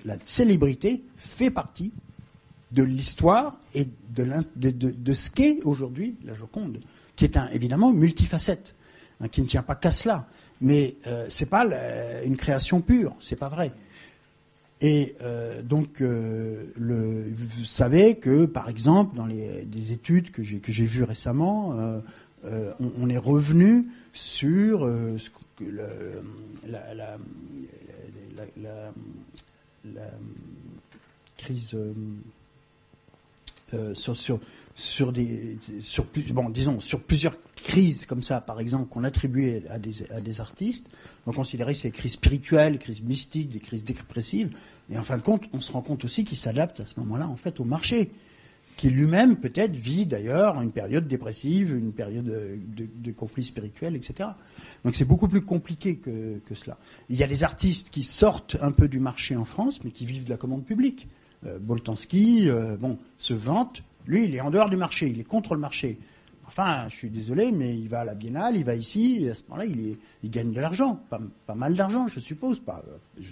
La 0.03 0.17
célébrité 0.25 1.03
fait 1.15 1.51
partie 1.51 1.93
de 2.71 2.83
l'histoire 2.83 3.57
et 3.73 3.85
de, 4.15 4.25
de, 4.55 4.69
de- 4.91 5.13
ce 5.13 5.29
qu'est 5.31 5.61
aujourd'hui 5.63 6.15
la 6.23 6.33
Joconde, 6.33 6.79
qui 7.15 7.25
est 7.25 7.37
évidemment 7.51 7.91
multifacette, 7.91 8.75
hein, 9.19 9.27
qui 9.27 9.41
ne 9.41 9.47
tient 9.47 9.63
pas 9.63 9.75
qu'à 9.75 9.91
cela. 9.91 10.27
Mais 10.61 10.95
euh, 11.07 11.25
c'est 11.27 11.47
pas 11.49 11.65
une 12.23 12.37
création 12.37 12.81
pure, 12.81 13.15
c'est 13.19 13.35
pas 13.35 13.49
vrai. 13.49 13.71
Et 14.79 15.15
euh, 15.21 15.61
donc, 15.61 16.01
euh, 16.01 16.65
vous 16.77 17.63
savez 17.65 18.15
que, 18.15 18.45
par 18.45 18.69
exemple, 18.69 19.15
dans 19.15 19.25
les 19.27 19.63
des 19.65 19.91
études 19.91 20.31
que 20.31 20.41
j'ai 20.43 20.85
vues 20.85 21.03
récemment, 21.03 21.73
euh, 22.45 22.71
on, 22.97 23.09
est 23.09 23.17
revenu 23.17 23.85
sur 24.13 24.81
ce 25.17 25.29
la, 26.67 26.93
la- 26.95 28.91
la 29.93 30.11
crise 31.37 31.75
euh, 33.73 33.93
sur, 33.93 34.17
sur, 34.17 34.39
sur 34.75 35.11
des 35.11 35.57
sur 35.79 36.05
plus, 36.05 36.23
bon 36.33 36.49
disons 36.49 36.79
sur 36.79 37.01
plusieurs 37.01 37.35
crises 37.55 38.05
comme 38.05 38.23
ça 38.23 38.41
par 38.41 38.59
exemple 38.59 38.89
qu'on 38.89 39.03
attribuait 39.03 39.63
à 39.69 39.79
des, 39.79 40.09
à 40.11 40.21
des 40.21 40.41
artistes 40.41 40.87
on 41.25 41.31
considérait 41.31 41.73
ces 41.73 41.91
crises 41.91 42.13
spirituelles, 42.13 42.79
crises 42.79 43.03
mystiques, 43.03 43.49
des 43.49 43.59
crises 43.59 43.83
dépressives 43.83 44.49
et 44.89 44.97
en 44.97 45.03
fin 45.03 45.17
de 45.17 45.23
compte 45.23 45.43
on 45.53 45.61
se 45.61 45.71
rend 45.71 45.81
compte 45.81 46.05
aussi 46.05 46.23
qu'ils 46.23 46.37
s'adaptent 46.37 46.79
à 46.79 46.85
ce 46.85 46.99
moment-là 46.99 47.27
en 47.27 47.37
fait 47.37 47.59
au 47.59 47.65
marché 47.65 48.11
qui 48.81 48.89
lui-même 48.89 49.35
peut-être 49.35 49.75
vit 49.75 50.07
d'ailleurs 50.07 50.59
une 50.59 50.71
période 50.71 51.07
dépressive, 51.07 51.75
une 51.75 51.93
période 51.93 52.25
de, 52.25 52.57
de, 52.83 52.89
de 52.95 53.11
conflit 53.11 53.43
spirituel, 53.43 53.95
etc. 53.95 54.29
Donc 54.83 54.95
c'est 54.95 55.05
beaucoup 55.05 55.27
plus 55.27 55.41
compliqué 55.41 55.97
que, 55.97 56.39
que 56.39 56.55
cela. 56.55 56.79
Il 57.07 57.15
y 57.15 57.23
a 57.23 57.27
des 57.27 57.43
artistes 57.43 57.91
qui 57.91 58.01
sortent 58.01 58.57
un 58.59 58.71
peu 58.71 58.87
du 58.87 58.99
marché 58.99 59.35
en 59.35 59.45
France, 59.45 59.83
mais 59.83 59.91
qui 59.91 60.07
vivent 60.07 60.23
de 60.23 60.31
la 60.31 60.37
commande 60.37 60.65
publique. 60.65 61.07
Euh, 61.45 61.59
Boltanski, 61.59 62.49
euh, 62.49 62.77
bon, 62.77 62.97
se 63.17 63.33
vante. 63.33 63.83
Lui, 64.05 64.25
il 64.25 64.35
est 64.35 64.41
en 64.41 64.51
dehors 64.51 64.69
du 64.69 64.77
marché, 64.77 65.07
il 65.07 65.19
est 65.19 65.23
contre 65.23 65.55
le 65.55 65.59
marché. 65.59 65.97
Enfin, 66.47 66.87
je 66.89 66.95
suis 66.95 67.09
désolé, 67.09 67.51
mais 67.51 67.75
il 67.75 67.87
va 67.87 68.01
à 68.01 68.05
la 68.05 68.13
Biennale, 68.13 68.57
il 68.57 68.65
va 68.65 68.75
ici, 68.75 69.19
et 69.21 69.29
à 69.29 69.35
ce 69.35 69.43
moment-là, 69.49 69.65
il, 69.65 70.29
gagne 70.29 70.51
de 70.51 70.59
l'argent, 70.59 70.99
pas, 71.09 71.55
mal 71.55 71.73
d'argent, 71.75 72.07
je 72.07 72.19
suppose. 72.19 72.59
Pas, 72.59 72.83
euh, 73.19 73.23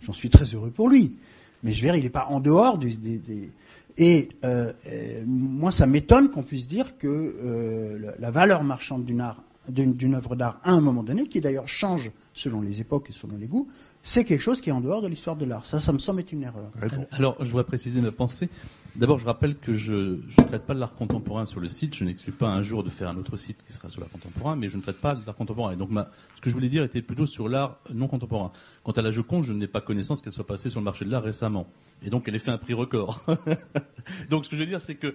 J'en 0.00 0.12
suis 0.12 0.28
très 0.28 0.44
heureux 0.44 0.70
pour 0.70 0.88
lui. 0.88 1.16
Mais 1.62 1.72
je 1.72 1.80
veux 1.80 1.86
dire, 1.86 1.96
il 1.96 2.02
n'est 2.02 2.10
pas 2.10 2.26
en 2.28 2.40
dehors 2.40 2.76
du- 2.76 2.96
des, 2.96 3.50
Et 3.96 4.28
moi, 5.26 5.70
ça 5.70 5.86
m'étonne 5.86 6.28
qu'on 6.28 6.42
puisse 6.42 6.66
dire 6.66 6.98
que 6.98 8.00
la 8.18 8.30
valeur 8.32 8.64
marchande 8.64 9.04
d'une 9.04 9.20
art, 9.20 9.44
d'une 9.68 10.14
œuvre 10.14 10.36
d'art 10.36 10.60
à 10.64 10.72
un 10.72 10.80
moment 10.80 11.02
donné, 11.02 11.26
qui 11.28 11.40
d'ailleurs 11.40 11.68
change 11.68 12.10
selon 12.32 12.60
les 12.60 12.80
époques 12.80 13.10
et 13.10 13.12
selon 13.12 13.36
les 13.36 13.46
goûts, 13.46 13.68
c'est 14.02 14.24
quelque 14.24 14.40
chose 14.40 14.60
qui 14.60 14.70
est 14.70 14.72
en 14.72 14.80
dehors 14.80 15.02
de 15.02 15.08
l'histoire 15.08 15.36
de 15.36 15.44
l'art. 15.44 15.64
Ça, 15.64 15.78
ça 15.78 15.92
me 15.92 15.98
semble 15.98 16.20
être 16.20 16.32
une 16.32 16.42
erreur. 16.42 16.70
Alors, 17.12 17.36
je 17.38 17.44
voudrais 17.44 17.64
préciser 17.64 18.00
ma 18.00 18.10
pensée. 18.10 18.48
D'abord, 18.96 19.18
je 19.18 19.24
rappelle 19.24 19.56
que 19.56 19.72
je 19.72 19.94
ne 19.94 20.46
traite 20.46 20.66
pas 20.66 20.74
de 20.74 20.80
l'art 20.80 20.94
contemporain 20.94 21.46
sur 21.46 21.60
le 21.60 21.68
site. 21.68 21.94
Je 21.94 22.04
n'exclus 22.04 22.32
pas 22.32 22.48
un 22.48 22.60
jour 22.60 22.82
de 22.82 22.90
faire 22.90 23.08
un 23.08 23.16
autre 23.16 23.36
site 23.36 23.64
qui 23.66 23.72
sera 23.72 23.88
sur 23.88 24.00
l'art 24.00 24.10
contemporain, 24.10 24.56
mais 24.56 24.68
je 24.68 24.76
ne 24.76 24.82
traite 24.82 24.98
pas 24.98 25.14
de 25.14 25.24
l'art 25.24 25.36
contemporain. 25.36 25.72
Et 25.72 25.76
donc, 25.76 25.90
ma, 25.90 26.10
ce 26.34 26.40
que 26.40 26.50
je 26.50 26.54
voulais 26.54 26.68
dire 26.68 26.82
était 26.82 27.00
plutôt 27.00 27.26
sur 27.26 27.48
l'art 27.48 27.78
non 27.94 28.08
contemporain. 28.08 28.52
Quant 28.82 28.92
à 28.92 29.02
la 29.02 29.10
Joconde, 29.10 29.44
je 29.44 29.52
n'ai 29.52 29.68
pas 29.68 29.80
connaissance 29.80 30.20
qu'elle 30.20 30.32
soit 30.32 30.46
passée 30.46 30.68
sur 30.68 30.80
le 30.80 30.84
marché 30.84 31.04
de 31.04 31.10
l'art 31.10 31.22
récemment. 31.22 31.66
Et 32.02 32.10
donc, 32.10 32.24
elle 32.26 32.34
ait 32.34 32.40
fait 32.40 32.50
un 32.50 32.58
prix 32.58 32.74
record. 32.74 33.24
donc, 34.30 34.44
ce 34.44 34.50
que 34.50 34.56
je 34.56 34.60
veux 34.60 34.68
dire, 34.68 34.80
c'est 34.80 34.96
que 34.96 35.14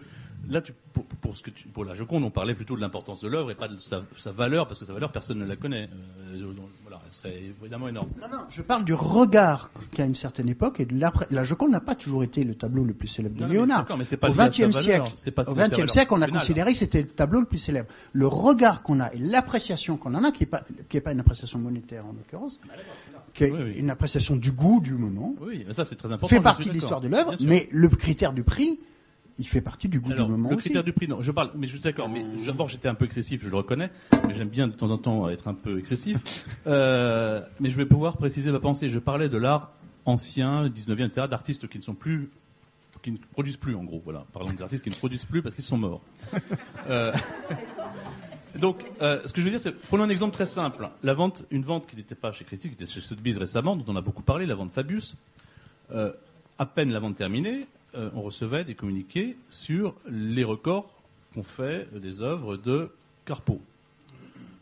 là, 0.50 0.62
tu, 0.62 0.74
pour, 0.94 1.04
pour 1.06 1.38
ce 1.38 1.44
que 1.44 1.50
tu, 1.50 1.68
pour 1.68 1.86
la 1.86 1.94
Joconde, 1.94 2.24
on 2.24 2.30
parlait 2.32 2.56
plutôt 2.56 2.76
de 2.76 2.82
l'importance 2.82 3.22
de 3.22 3.28
l'œuvre 3.28 3.52
et 3.52 3.56
pas 3.56 3.68
de 3.68 3.78
sa, 3.78 4.04
sa 4.18 4.32
valeur, 4.32 4.68
parce 4.68 4.80
que 4.80 4.86
sa 4.86 4.94
valeur, 4.94 5.12
personne 5.12 5.40
ne 5.40 5.46
la 5.46 5.56
connaît. 5.56 5.90
Euh, 6.34 6.54
donc, 6.54 6.70
voilà, 6.84 7.02
elle 7.06 7.14
serait 7.14 7.42
évidemment 7.62 7.88
énorme. 7.88 8.08
Non, 8.22 8.28
non, 8.32 8.44
je 8.50 8.62
parle 8.62 8.86
du 8.86 8.94
regard 8.94 9.72
qu'à 9.92 10.06
une 10.06 10.16
certaine 10.16 10.50
époque 10.50 10.80
et 10.80 10.86
de 10.86 11.00
l'après. 11.00 11.28
La 11.32 11.44
Joconde 11.44 11.72
n'a 11.72 11.80
pas 11.82 11.96
toujours 11.96 12.24
été 12.24 12.44
le 12.44 12.56
tableau 12.56 12.84
le 12.84 12.94
plus 12.94 13.08
célèbre 13.08 13.36
de 13.36 13.42
Non, 13.42 13.48
non, 13.48 13.54
mais 13.54 13.56
Léonard. 13.60 13.98
mais 13.98 14.06
c'est 14.06 14.18
pas 14.18 14.30
Au 14.30 14.34
XXe 14.34 14.72
siècle, 14.72 15.04
pas- 15.04 15.04
au 15.04 15.16
c'est 15.16 15.36
sa 15.36 15.42
XXe 15.44 15.72
valeur 15.72 15.90
siècle, 15.90 16.14
on 16.14 16.22
a 16.22 16.26
pénale. 16.26 16.40
considéré 16.42 16.72
que 16.74 16.78
c'était 16.80 17.02
le 17.02 17.08
tableau 17.10 17.40
le 17.40 17.46
plus 17.46 17.60
célèbre. 17.60 17.90
Le 18.14 18.28
regard 18.28 18.82
qu'on 18.84 19.00
a 19.00 19.14
et 19.14 19.18
l'appréciation 19.20 19.98
qu'on 19.98 20.14
en 20.16 20.24
a, 20.24 20.32
qui 20.32 20.44
n'est 20.44 20.48
pas, 20.50 20.64
qui 20.90 20.98
est 20.98 21.02
pas 21.02 21.12
une 21.12 21.20
appréciation 21.20 21.60
monétaire 21.60 22.06
en 22.06 22.14
l'occurrence, 22.14 22.60
qui 23.34 23.44
est 23.46 23.52
Oui, 23.52 23.60
oui. 23.66 23.74
une 23.78 23.90
appréciation 23.90 24.36
du 24.36 24.52
goût 24.52 24.80
du 24.82 24.94
moment, 24.94 25.34
Oui, 25.42 25.66
ça, 25.72 25.86
c'est 25.86 25.96
très 25.96 26.12
important. 26.12 26.28
fait 26.36 26.42
partie 26.42 26.68
de 26.70 26.74
l'histoire 26.74 27.02
de 27.02 27.08
l'œuvre, 27.08 27.34
mais 27.42 27.68
le 27.72 27.88
critère 27.90 28.34
du 28.34 28.44
prix, 28.44 28.80
il 29.40 29.48
fait 29.48 29.62
partie 29.62 29.88
du 29.88 30.00
goût 30.00 30.12
Alors, 30.12 30.26
du 30.26 30.32
moment 30.32 30.50
le 30.50 30.56
aussi. 30.56 30.66
critère 30.66 30.84
du 30.84 30.94
prix, 30.94 31.08
non, 31.08 31.22
je 31.22 31.32
parle, 31.32 31.52
mais 31.56 31.68
je 31.68 31.74
suis 31.74 31.82
d'accord. 31.82 32.10
Mais 32.10 32.24
d'abord, 32.46 32.68
j'étais 32.68 32.88
un 32.88 32.96
peu 32.96 33.06
excessif, 33.06 33.44
je 33.44 33.50
le 33.50 33.56
reconnais, 33.56 33.92
mais 34.28 34.34
j'aime 34.34 34.50
bien 34.50 34.68
de 34.68 34.74
temps 34.74 34.90
en 34.90 34.98
temps 34.98 35.30
être 35.30 35.48
un 35.48 35.54
peu 35.54 35.80
excessif. 35.80 36.18
Euh, 36.68 37.42
mais 37.62 37.70
je 37.70 37.78
vais 37.78 37.86
pouvoir 37.86 38.18
préciser 38.18 38.52
ma 38.52 38.60
pensée. 38.60 38.90
Je 38.90 39.00
parlais 39.00 39.30
de 39.30 39.38
l'art 39.38 39.72
ancien, 40.06 40.68
19e, 40.68 41.06
etc., 41.06 41.28
d'artistes 41.30 41.68
qui 41.70 41.78
ne 41.78 41.84
sont 41.84 41.94
plus, 41.94 42.30
qui 43.02 43.12
ne 43.12 43.18
produisent 43.18 43.58
plus, 43.58 43.74
en 43.76 43.84
gros. 43.86 44.02
Voilà, 44.04 44.26
parlons 44.34 44.52
des 44.52 44.62
artistes 44.62 44.84
qui 44.84 44.90
ne 44.90 44.96
produisent 44.96 45.24
plus 45.24 45.42
parce 45.42 45.56
qu'ils 45.56 45.64
sont 45.64 45.78
morts. 45.78 46.02
Euh, 46.90 47.12
donc, 48.60 48.84
euh, 49.02 49.22
ce 49.26 49.34
que 49.34 49.42
je 49.42 49.46
veux 49.46 49.52
dire, 49.52 49.62
c'est 49.62 49.74
prenons 49.74 50.04
un 50.04 50.10
exemple 50.10 50.34
très 50.34 50.46
simple. 50.46 50.90
La 51.04 51.14
vente, 51.14 51.46
une 51.52 51.64
vente 51.64 51.86
qui 51.86 51.96
n'était 51.96 52.16
pas 52.16 52.32
chez 52.32 52.46
Christie, 52.46 52.70
qui 52.70 52.76
était 52.76 52.86
chez 52.86 53.02
Sotheby's 53.02 53.38
récemment, 53.38 53.76
dont 53.76 53.84
on 53.88 53.96
a 53.98 54.02
beaucoup 54.02 54.24
parlé, 54.24 54.46
la 54.46 54.56
vente 54.56 54.72
Fabius. 54.72 55.16
Euh, 55.92 56.14
à 56.58 56.66
peine 56.66 56.92
la 56.92 57.00
vente 57.00 57.16
terminée, 57.16 57.68
euh, 57.96 58.10
on 58.14 58.22
recevait 58.22 58.64
des 58.64 58.76
communiqués 58.76 59.38
sur 59.50 59.96
les 60.10 60.44
records 60.44 60.94
qu'on 61.34 61.44
fait 61.44 61.88
des 62.00 62.22
œuvres 62.22 62.58
de 62.58 62.92
Carpeau. 63.26 63.62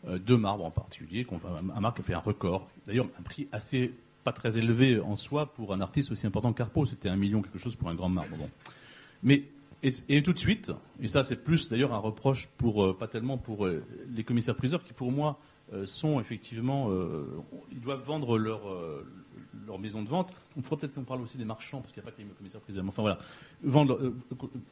Euh, 0.08 0.18
de 0.18 0.36
marbre 0.36 0.64
en 0.64 0.70
particulier, 0.70 1.24
qu'on 1.24 1.40
un 1.46 1.80
marbre 1.80 1.98
a 1.98 2.02
fait 2.02 2.14
un 2.14 2.20
record. 2.20 2.68
D'ailleurs, 2.86 3.08
un 3.18 3.22
prix 3.22 3.48
assez 3.50 3.92
pas 4.22 4.32
très 4.32 4.58
élevé 4.58 5.00
en 5.00 5.16
soi 5.16 5.46
pour 5.46 5.72
un 5.72 5.80
artiste 5.80 6.10
aussi 6.10 6.26
important 6.26 6.52
que 6.52 6.58
Carpeau. 6.58 6.84
C'était 6.84 7.08
un 7.08 7.16
million 7.16 7.42
quelque 7.42 7.58
chose 7.58 7.74
pour 7.76 7.88
un 7.88 7.94
grand 7.94 8.08
marbre. 8.08 8.36
Mais 9.22 9.44
et, 9.82 10.22
tout 10.22 10.32
de 10.32 10.38
suite, 10.38 10.72
et 11.00 11.06
ça 11.08 11.22
c'est 11.22 11.36
plus 11.36 11.68
d'ailleurs 11.68 11.92
un 11.92 11.98
reproche 11.98 12.48
pour 12.56 12.84
euh, 12.84 12.96
pas 12.96 13.06
tellement 13.06 13.38
pour 13.38 13.66
euh, 13.66 13.84
les 14.10 14.24
commissaires 14.24 14.56
priseurs 14.56 14.82
qui 14.82 14.92
pour 14.92 15.12
moi 15.12 15.38
sont 15.84 16.20
effectivement 16.20 16.92
ils 17.72 17.80
doivent 17.80 18.04
vendre 18.04 18.38
leur 18.38 18.60
leur 19.66 19.78
maison 19.78 20.02
de 20.02 20.08
vente. 20.08 20.32
On 20.56 20.60
pourrait 20.60 20.78
peut-être 20.78 20.94
qu'on 20.94 21.04
parle 21.04 21.20
aussi 21.20 21.38
des 21.38 21.44
marchands 21.44 21.80
parce 21.80 21.92
qu'il 21.92 22.02
n'y 22.02 22.08
a 22.08 22.10
pas 22.10 22.16
que 22.16 22.22
les 22.22 22.28
commissaires 22.28 22.60
priseurs. 22.60 22.84
Enfin 22.86 23.02
voilà, 23.02 23.18
vendre, 23.62 23.94
euh, 23.94 24.14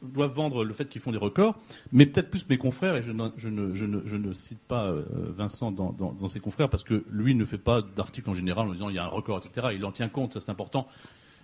doivent 0.01 0.33
vendre 0.33 0.63
le 0.63 0.73
fait 0.73 0.87
qu'ils 0.89 1.01
font 1.01 1.11
des 1.11 1.17
records, 1.17 1.55
mais 1.91 2.05
peut-être 2.05 2.29
plus 2.29 2.47
mes 2.49 2.57
confrères 2.57 2.95
et 2.95 3.01
je 3.01 3.11
ne, 3.11 4.33
cite 4.33 4.59
pas 4.59 4.85
euh, 4.85 5.03
Vincent 5.35 5.71
dans, 5.71 6.27
ses 6.27 6.39
confrères 6.39 6.69
parce 6.69 6.83
que 6.83 7.03
lui 7.09 7.35
ne 7.35 7.45
fait 7.45 7.57
pas 7.57 7.81
d'article 7.81 8.29
en 8.29 8.33
général 8.33 8.67
en 8.67 8.73
disant 8.73 8.89
il 8.89 8.95
y 8.95 8.99
a 8.99 9.05
un 9.05 9.09
record 9.09 9.37
etc. 9.37 9.67
Il 9.73 9.85
en 9.85 9.91
tient 9.91 10.09
compte, 10.09 10.33
ça 10.33 10.39
c'est 10.39 10.51
important. 10.51 10.87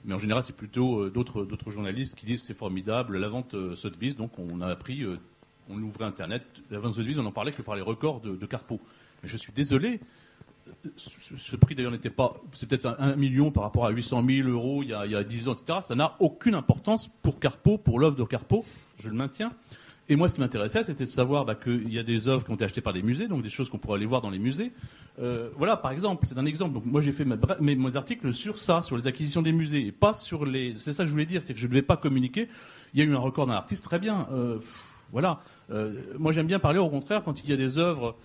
Mais 0.05 0.13
en 0.13 0.17
général, 0.17 0.43
c'est 0.43 0.55
plutôt 0.55 1.03
euh, 1.03 1.09
d'autres 1.09 1.71
journalistes 1.71 2.15
qui 2.15 2.25
disent 2.25 2.43
c'est 2.43 2.55
formidable, 2.55 3.17
la 3.17 3.29
vente 3.29 3.53
euh, 3.53 3.75
Sotheby's. 3.75 4.15
Donc 4.15 4.31
on 4.39 4.61
a 4.61 4.67
appris, 4.67 5.03
euh, 5.03 5.17
on 5.69 5.81
ouvrait 5.81 6.05
Internet, 6.05 6.43
la 6.71 6.79
vente 6.79 6.93
Sotheby's, 6.93 7.19
on 7.19 7.25
en 7.25 7.31
parlait 7.31 7.51
que 7.51 7.61
par 7.61 7.75
les 7.75 7.81
records 7.81 8.21
de, 8.21 8.35
de 8.35 8.45
Carpeau. 8.45 8.79
Mais 9.21 9.29
je 9.29 9.37
suis 9.37 9.53
désolé, 9.53 9.99
euh, 9.99 9.99
ce, 10.95 11.55
prix 11.55 11.75
d'ailleurs 11.75 11.91
n'était 11.91 12.09
pas, 12.09 12.35
c'est 12.53 12.67
peut-être 12.67 12.85
un, 12.85 12.95
un 12.99 13.15
million 13.15 13.51
par 13.51 13.63
rapport 13.63 13.85
à 13.85 13.89
800 13.89 14.23
000 14.25 14.49
euros 14.49 14.83
il 14.83 14.89
y 14.89 14.93
a, 14.93 15.05
il 15.05 15.11
y 15.11 15.15
a 15.15 15.23
10 15.23 15.47
ans, 15.47 15.53
etc. 15.53 15.79
Ça 15.83 15.95
n'a 15.95 16.15
aucune 16.19 16.55
importance 16.55 17.07
pour 17.07 17.39
Carpeau, 17.39 17.77
pour 17.77 17.99
l'œuvre 17.99 18.15
de 18.15 18.23
Carpeau, 18.23 18.65
je 18.97 19.09
le 19.09 19.15
maintiens. 19.15 19.51
Et 20.11 20.17
moi, 20.17 20.27
ce 20.27 20.33
qui 20.33 20.41
m'intéressait, 20.41 20.83
c'était 20.83 21.05
de 21.05 21.09
savoir 21.09 21.45
bah, 21.45 21.55
qu'il 21.55 21.93
y 21.93 21.97
a 21.97 22.03
des 22.03 22.27
œuvres 22.27 22.43
qui 22.43 22.51
ont 22.51 22.55
été 22.55 22.65
achetées 22.65 22.81
par 22.81 22.91
des 22.91 23.01
musées, 23.01 23.29
donc 23.29 23.43
des 23.43 23.49
choses 23.49 23.69
qu'on 23.69 23.77
pourrait 23.77 23.95
aller 23.95 24.05
voir 24.05 24.19
dans 24.19 24.29
les 24.29 24.39
musées. 24.39 24.73
Euh, 25.19 25.49
voilà, 25.55 25.77
par 25.77 25.91
exemple, 25.91 26.25
c'est 26.27 26.37
un 26.37 26.45
exemple. 26.45 26.79
Moi, 26.83 26.99
j'ai 26.99 27.13
fait 27.13 27.23
mes, 27.23 27.95
articles 27.95 28.33
sur 28.33 28.59
ça, 28.59 28.81
sur 28.81 28.97
les 28.97 29.07
acquisitions 29.07 29.41
des 29.41 29.53
musées, 29.53 29.91
pas 29.93 30.13
sur 30.13 30.45
les. 30.45 30.75
C'est 30.75 30.91
ça 30.91 31.03
que 31.03 31.07
je 31.07 31.13
voulais 31.13 31.25
dire, 31.25 31.41
c'est 31.41 31.53
que 31.53 31.59
je 31.59 31.65
ne 31.65 31.71
devais 31.71 31.81
pas 31.81 31.95
communiquer. 31.95 32.49
Il 32.93 32.99
y 32.99 33.03
a 33.03 33.05
eu 33.05 33.15
un 33.15 33.19
record 33.19 33.47
d'un 33.47 33.53
artiste, 33.53 33.85
très 33.85 33.99
bien. 33.99 34.27
Euh, 34.33 34.59
voilà. 35.13 35.41
Euh, 35.69 35.93
moi, 36.19 36.33
j'aime 36.33 36.47
bien 36.47 36.59
parler, 36.59 36.79
au 36.79 36.89
contraire, 36.89 37.23
quand 37.23 37.41
il 37.43 37.49
y 37.49 37.53
a 37.53 37.57
des 37.57 37.77
œuvres 37.77 38.17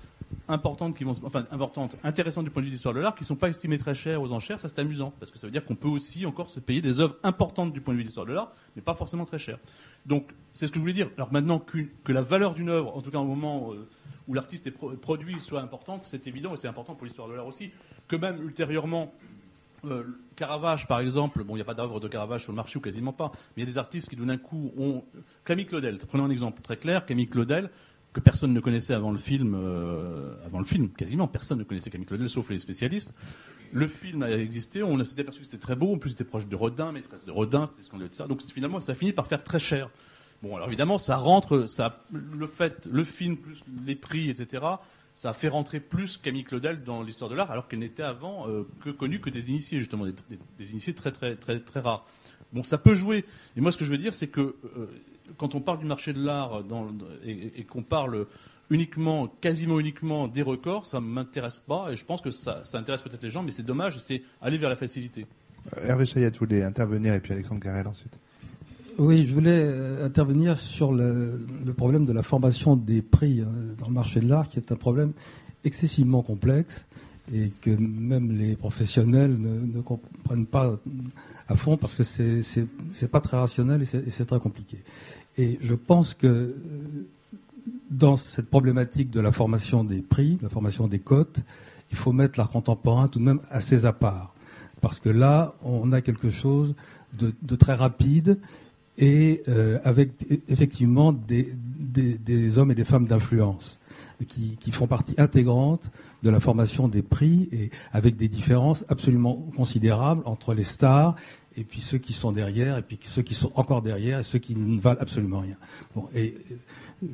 importantes 0.49 0.97
qui 0.97 1.05
vont, 1.05 1.15
enfin 1.25 1.47
importantes, 1.51 1.97
intéressantes 2.05 2.45
du 2.45 2.51
point 2.51 2.63
de 2.63 2.67
vue 2.67 2.71
de 2.71 2.75
l'histoire 2.75 2.95
de 2.95 3.01
l'art, 3.01 3.15
qui 3.15 3.23
ne 3.23 3.27
sont 3.27 3.37
pas 3.37 3.49
estimées 3.49 3.79
très 3.79 3.95
chères 3.95 4.21
aux 4.21 4.33
enchères, 4.33 4.61
ça 4.61 4.69
c'est 4.69 4.79
amusant, 4.79 5.13
parce 5.19 5.31
que 5.31 5.39
ça 5.39 5.47
veut 5.47 5.51
dire 5.51 5.65
qu'on 5.65 5.75
peut 5.77 5.89
aussi 5.89 6.27
encore 6.27 6.51
se 6.51 6.61
payer 6.61 6.81
des 6.81 7.01
œuvres 7.01 7.17
importantes 7.23 7.73
du 7.73 7.81
point 7.81 7.95
de 7.95 7.99
vue 7.99 8.05
de 8.05 8.09
l'histoire 8.09 8.27
de 8.27 8.33
l'art, 8.33 8.53
mais 8.75 8.83
pas 8.83 8.95
forcément 8.95 9.25
très 9.25 9.39
chères. 9.39 9.59
Donc 10.05 10.31
c'est 10.53 10.67
ce 10.67 10.73
que 10.73 10.77
je 10.77 10.81
voulais 10.81 10.93
dire. 10.93 11.11
Alors 11.17 11.33
maintenant 11.33 11.59
que 11.59 12.13
la 12.13 12.23
valeur 12.23 12.55
d'une 12.55 12.69
œuvre, 12.69 12.97
en 12.97 13.03
tout 13.03 13.11
cas 13.11 13.19
au 13.19 13.25
moment 13.25 13.73
euh, 13.73 13.89
où 14.29 14.35
l'artiste 14.35 14.67
est 14.67 14.73
pro- 14.73 14.91
produit, 14.91 15.41
soit 15.41 15.61
importante, 15.61 16.03
c'est 16.03 16.27
évident 16.27 16.55
et 16.55 16.57
c'est 16.57 16.69
important 16.69 16.95
pour 16.95 17.07
l'histoire 17.07 17.29
de 17.29 17.35
l'art 17.35 17.47
aussi. 17.47 17.71
Que 18.09 18.17
même 18.17 18.43
ultérieurement, 18.43 19.13
euh, 19.85 20.05
Caravage, 20.37 20.87
par 20.87 21.01
exemple, 21.01 21.45
bon, 21.45 21.55
il 21.55 21.57
n'y 21.57 21.63
a 21.63 21.65
pas 21.65 21.75
d'œuvre 21.75 22.01
de 22.01 22.09
Caravage 22.09 22.43
sur 22.43 22.53
le 22.53 22.57
marché 22.57 22.79
ou 22.79 22.81
quasiment 22.81 23.13
pas, 23.13 23.31
mais 23.35 23.41
il 23.59 23.61
y 23.61 23.63
a 23.63 23.67
des 23.67 23.79
artistes 23.79 24.09
qui, 24.09 24.17
d'un 24.17 24.37
coup, 24.37 24.73
ont. 24.77 25.05
Camille 25.45 25.67
Claudel, 25.67 25.99
prenons 25.99 26.25
un 26.25 26.31
exemple 26.31 26.61
très 26.63 26.77
clair. 26.77 27.07
Camille 27.07 27.29
Claudel, 27.29 27.71
que 28.17 28.21
personne 28.21 28.55
ne 28.55 28.61
connaissait 28.61 28.95
avant 28.95 29.13
le 29.13 29.19
film, 29.19 29.55
euh, 29.55 30.35
avant 30.47 30.59
le 30.59 30.65
film, 30.65 30.89
quasiment 30.89 31.29
personne 31.29 31.59
ne 31.59 31.65
connaissait 31.65 31.91
Camille 31.91 32.07
Claudel, 32.07 32.31
sauf 32.31 32.49
les 32.49 32.57
spécialistes. 32.59 33.13
Le 33.73 33.89
film 33.89 34.23
a 34.23 34.31
existé, 34.31 34.83
on 34.83 35.05
s'était 35.05 35.21
aperçu 35.21 35.41
que 35.41 35.45
c'était 35.47 35.59
très 35.61 35.77
beau, 35.77 35.93
en 35.95 35.99
plus 35.99 36.11
c'était 36.11 36.25
proche 36.25 36.47
de 36.47 36.57
Rodin, 36.57 36.93
maîtresse 36.93 37.25
de 37.27 37.31
Rodin, 37.31 37.67
c'était 37.67 37.83
scandaleux 37.83 38.09
de 38.09 38.15
ça. 38.15 38.27
Donc 38.27 38.41
finalement, 38.43 38.81
ça 38.81 38.95
finit 38.95 39.13
par 39.13 39.27
faire 39.27 39.45
très 39.45 39.59
cher. 39.59 39.91
Bon, 40.43 40.57
alors 40.57 40.69
évidemment, 40.69 40.97
ça 40.99 41.17
rentre, 41.17 41.67
ça, 41.69 42.05
le 42.11 42.47
fait, 42.47 42.89
le 42.91 43.05
film 43.05 43.37
plus 43.37 43.63
les 43.85 43.97
prix, 43.97 44.31
etc. 44.31 44.65
Ça 45.15 45.31
a 45.31 45.33
fait 45.35 45.49
rentrer 45.49 45.81
plus 45.81 46.17
Camille 46.17 46.45
Claudel 46.45 46.85
dans 46.85 47.03
l'histoire 47.03 47.29
de 47.31 47.35
l'art, 47.35 47.51
alors 47.51 47.69
qu'elle 47.69 47.81
n'était 47.81 48.03
avant 48.03 48.49
euh, 48.49 48.63
que 48.83 48.91
connue 48.91 49.21
que 49.21 49.31
des 49.31 49.51
initiés, 49.51 49.79
justement, 49.79 50.07
des, 50.07 50.13
des- 50.31 50.39
des 50.59 50.71
initiés 50.73 50.95
très, 50.95 51.11
très, 51.13 51.37
très, 51.37 51.61
très 51.61 51.81
rares. 51.81 52.07
Bon, 52.53 52.63
ça 52.63 52.79
peut 52.79 52.95
jouer. 52.95 53.25
Et 53.57 53.61
moi, 53.61 53.73
ce 53.73 53.77
que 53.79 53.85
je 53.85 53.91
veux 53.91 53.99
dire, 53.99 54.15
c'est 54.15 54.29
que 54.29 54.41
euh, 54.65 54.87
quand 55.39 55.55
on 55.55 55.61
parle 55.61 55.79
du 55.79 55.87
marché 55.87 56.13
de 56.13 56.23
l'art 56.25 56.63
dans- 56.65 56.89
et, 57.25 57.61
et 57.61 57.65
qu'on 57.65 57.83
parle 57.83 58.27
uniquement, 58.71 59.29
quasiment 59.41 59.79
uniquement 59.79 60.27
des 60.29 60.43
records, 60.43 60.87
ça 60.87 61.01
ne 61.01 61.07
m'intéresse 61.07 61.61
pas. 61.61 61.89
Et 61.93 61.97
je 61.97 62.05
pense 62.05 62.21
que 62.21 62.31
ça, 62.31 62.63
ça 62.65 62.79
intéresse 62.79 63.03
peut-être 63.03 63.23
les 63.23 63.31
gens, 63.31 63.43
mais 63.43 63.51
c'est 63.53 63.63
dommage. 63.63 63.99
C'est 63.99 64.23
aller 64.43 64.59
vers 64.59 64.71
la 64.71 64.77
facilité. 64.77 65.27
Euh, 65.77 65.87
Hervé 65.89 66.07
Chayat 66.07 66.31
voulait 66.39 66.63
intervenir 66.63 67.15
et 67.15 67.21
puis 67.21 67.33
Alexandre 67.33 67.61
Carrel 67.61 67.87
ensuite. 67.87 68.13
Oui, 68.99 69.27
je 69.27 69.35
voulais 69.35 69.61
euh, 69.63 70.05
intervenir 70.07 70.59
sur 70.59 70.91
le, 70.93 71.45
le 71.65 71.73
problème 71.75 72.05
de 72.07 72.13
la 72.13 72.23
formation 72.23 72.77
des 72.77 73.03
prix 73.03 73.41
euh, 73.41 73.45
dans 73.79 73.89
le 73.89 73.93
marché 73.93 74.21
de 74.21 74.29
l'art, 74.29 74.49
qui 74.49 74.59
est 74.59 74.73
un 74.73 74.77
problème 74.77 75.13
excessivement 75.65 76.23
complexe 76.23 76.87
et 77.35 77.51
que 77.61 77.71
même 77.71 78.31
les 78.33 78.55
professionnels 78.57 79.37
ne, 79.39 79.67
ne 79.77 79.81
comprennent 79.83 80.47
pas 80.47 80.79
à 81.49 81.57
fond 81.57 81.77
parce 81.77 81.95
que 81.97 82.05
c'est 82.05 82.43
c'est 82.45 82.67
c'est 82.91 83.09
pas 83.11 83.21
très 83.21 83.37
rationnel 83.37 83.83
et 83.83 83.85
c'est 83.85 84.07
et 84.07 84.11
c'est 84.11 84.27
très 84.27 84.39
compliqué. 84.39 84.79
Et 85.39 85.59
je 85.61 85.75
pense 85.75 86.15
que 86.15 86.27
euh, 86.27 86.55
dans 87.91 88.17
cette 88.17 88.49
problématique 88.49 89.11
de 89.11 89.21
la 89.21 89.33
formation 89.33 89.85
des 89.85 90.01
prix, 90.01 90.37
de 90.37 90.45
la 90.45 90.49
formation 90.49 90.89
des 90.89 90.99
cotes, 90.99 91.41
il 91.91 91.97
faut 91.97 92.13
mettre 92.13 92.39
l'art 92.39 92.49
contemporain 92.49 93.09
tout 93.09 93.19
de 93.19 93.25
même 93.25 93.41
assez 93.51 93.85
à 93.85 93.93
part. 93.93 94.35
Parce 94.81 95.01
que 95.01 95.09
là, 95.09 95.55
on 95.63 95.93
a 95.93 96.01
quelque 96.01 96.31
chose 96.31 96.75
de, 97.19 97.57
très 97.57 97.75
rapide 97.75 98.39
et 98.99 99.43
euh, 99.49 99.79
avec 99.85 100.11
effectivement 100.49 101.13
des, 101.13 101.49
hommes 102.59 102.71
et 102.71 102.75
des 102.75 102.85
femmes 102.85 103.07
d'influence 103.07 103.79
qui 104.29 104.73
font 104.73 104.87
partie 104.87 105.15
intégrante 105.19 105.91
de 106.23 106.31
la 106.31 106.41
formation 106.41 106.89
des 106.89 107.03
prix 107.03 107.49
et 107.53 107.71
avec 107.93 108.17
des 108.17 108.29
différences 108.29 108.85
absolument 108.89 109.47
considérables 109.57 110.23
entre 110.25 110.55
les 110.55 110.65
stars 110.65 111.15
et 111.57 111.65
puis 111.65 111.81
ceux 111.81 111.99
qui 111.99 112.13
sont 112.13 112.33
derrière 112.33 112.79
et 112.79 112.83
puis 112.83 112.99
ceux 113.03 113.23
qui 113.23 113.35
sont 113.35 113.51
encore 113.55 113.83
derrière 113.83 114.21
et 114.21 114.23
ceux 114.23 114.39
qui 114.39 114.55
ne 114.55 114.81
valent 114.81 115.01
absolument 115.01 115.41
rien. 115.41 115.57
Et 116.15 116.35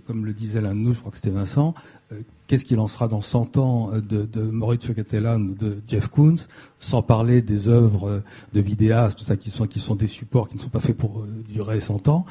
comme 0.07 0.24
le 0.24 0.33
disait 0.33 0.61
l'un 0.61 0.74
de 0.74 0.81
nous, 0.81 0.94
je 0.94 1.00
crois 1.00 1.11
que 1.11 1.16
c'était 1.16 1.31
Vincent, 1.31 1.74
euh, 2.12 2.20
qu'est-ce 2.46 2.64
qu'il 2.64 2.78
en 2.78 2.87
sera 2.87 3.09
dans 3.09 3.20
100 3.20 3.57
ans 3.57 3.90
euh, 3.92 4.00
de, 4.00 4.24
de 4.24 4.42
Maurizio 4.42 4.94
Cattelan 4.94 5.40
de 5.40 5.78
Jeff 5.88 6.09
Koons, 6.09 6.37
sans 6.78 7.02
parler 7.02 7.42
des 7.42 7.68
œuvres 7.68 8.09
euh, 8.09 8.24
de 8.52 8.61
vidéastes, 8.61 9.18
tout 9.18 9.24
ça, 9.24 9.37
qui 9.37 9.50
sont, 9.50 9.66
qui 9.66 9.81
sont 9.81 9.96
des 9.96 10.07
supports 10.07 10.48
qui 10.48 10.57
ne 10.57 10.61
sont 10.61 10.68
pas 10.68 10.81
faits 10.81 10.96
pour 10.96 11.24
durer 11.48 11.81
100 11.81 12.09
ans, 12.09 12.26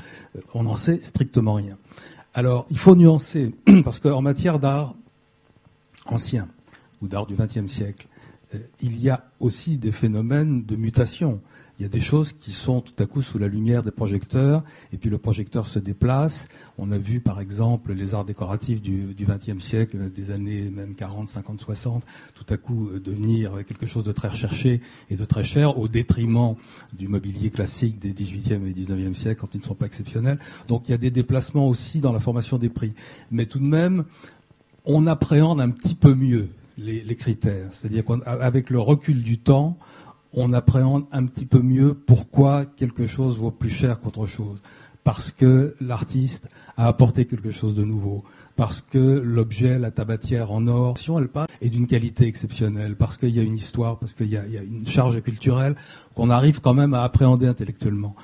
on 0.53 0.63
n'en 0.63 0.75
sait 0.75 1.01
strictement 1.01 1.55
rien. 1.55 1.77
Alors, 2.33 2.65
il 2.69 2.77
faut 2.77 2.95
nuancer, 2.95 3.53
parce 3.83 3.99
qu'en 3.99 4.21
matière 4.21 4.59
d'art 4.59 4.95
ancien, 6.05 6.47
ou 7.01 7.07
d'art 7.07 7.25
du 7.25 7.35
XXe 7.35 7.67
siècle, 7.67 8.07
il 8.81 9.01
y 9.01 9.09
a 9.09 9.25
aussi 9.39 9.77
des 9.77 9.91
phénomènes 9.91 10.65
de 10.65 10.75
mutation. 10.75 11.41
Il 11.81 11.83
y 11.83 11.85
a 11.85 11.89
des 11.89 12.01
choses 12.01 12.33
qui 12.33 12.51
sont 12.51 12.79
tout 12.79 12.93
à 13.01 13.07
coup 13.07 13.23
sous 13.23 13.39
la 13.39 13.47
lumière 13.47 13.81
des 13.81 13.89
projecteurs, 13.89 14.63
et 14.93 14.97
puis 14.97 15.09
le 15.09 15.17
projecteur 15.17 15.65
se 15.65 15.79
déplace. 15.79 16.47
On 16.77 16.91
a 16.91 16.99
vu 16.99 17.21
par 17.21 17.41
exemple 17.41 17.93
les 17.93 18.13
arts 18.13 18.23
décoratifs 18.23 18.83
du 18.83 19.15
XXe 19.19 19.57
siècle, 19.63 19.97
des 20.11 20.29
années 20.29 20.69
même 20.69 20.93
40, 20.93 21.27
50, 21.27 21.59
60, 21.59 22.03
tout 22.35 22.45
à 22.53 22.57
coup 22.57 22.89
euh, 22.89 22.99
devenir 22.99 23.65
quelque 23.65 23.87
chose 23.87 24.03
de 24.03 24.11
très 24.11 24.27
recherché 24.27 24.81
et 25.09 25.15
de 25.15 25.25
très 25.25 25.43
cher, 25.43 25.79
au 25.79 25.87
détriment 25.87 26.53
du 26.93 27.07
mobilier 27.07 27.49
classique 27.49 27.97
des 27.97 28.13
18e 28.13 28.67
et 28.67 28.73
19e 28.73 29.15
siècles 29.15 29.41
quand 29.41 29.55
ils 29.55 29.61
ne 29.61 29.65
sont 29.65 29.73
pas 29.73 29.87
exceptionnels. 29.87 30.37
Donc 30.67 30.87
il 30.87 30.91
y 30.91 30.93
a 30.93 30.99
des 30.99 31.09
déplacements 31.09 31.67
aussi 31.67 31.99
dans 31.99 32.13
la 32.13 32.19
formation 32.19 32.59
des 32.59 32.69
prix. 32.69 32.93
Mais 33.31 33.47
tout 33.47 33.57
de 33.57 33.63
même, 33.63 34.05
on 34.85 35.07
appréhende 35.07 35.59
un 35.59 35.71
petit 35.71 35.95
peu 35.95 36.13
mieux 36.13 36.49
les, 36.77 37.01
les 37.01 37.15
critères. 37.15 37.67
C'est-à-dire 37.71 38.03
qu'avec 38.05 38.69
le 38.69 38.79
recul 38.79 39.21
du 39.23 39.37
temps, 39.39 39.77
on 40.33 40.53
appréhende 40.53 41.05
un 41.11 41.25
petit 41.25 41.45
peu 41.45 41.59
mieux 41.59 41.93
pourquoi 41.93 42.65
quelque 42.65 43.07
chose 43.07 43.37
vaut 43.37 43.51
plus 43.51 43.69
cher 43.69 43.99
qu'autre 43.99 44.25
chose. 44.25 44.61
Parce 45.03 45.31
que 45.31 45.75
l'artiste 45.81 46.47
a 46.77 46.87
apporté 46.87 47.25
quelque 47.25 47.49
chose 47.49 47.73
de 47.73 47.83
nouveau. 47.83 48.23
Parce 48.55 48.81
que 48.81 48.99
l'objet, 48.99 49.79
la 49.79 49.89
tabatière 49.89 50.51
en 50.51 50.67
or, 50.67 50.97
si 50.99 51.11
elle 51.11 51.27
passe, 51.27 51.47
est 51.59 51.69
d'une 51.69 51.87
qualité 51.87 52.27
exceptionnelle. 52.27 52.95
Parce 52.95 53.17
qu'il 53.17 53.29
y 53.29 53.39
a 53.39 53.43
une 53.43 53.55
histoire, 53.55 53.97
parce 53.97 54.13
qu'il 54.13 54.27
y, 54.27 54.33
y 54.33 54.37
a 54.37 54.61
une 54.61 54.87
charge 54.87 55.19
culturelle 55.21 55.75
qu'on 56.13 56.29
arrive 56.29 56.61
quand 56.61 56.75
même 56.75 56.93
à 56.93 57.01
appréhender 57.01 57.47
intellectuellement. 57.47 58.15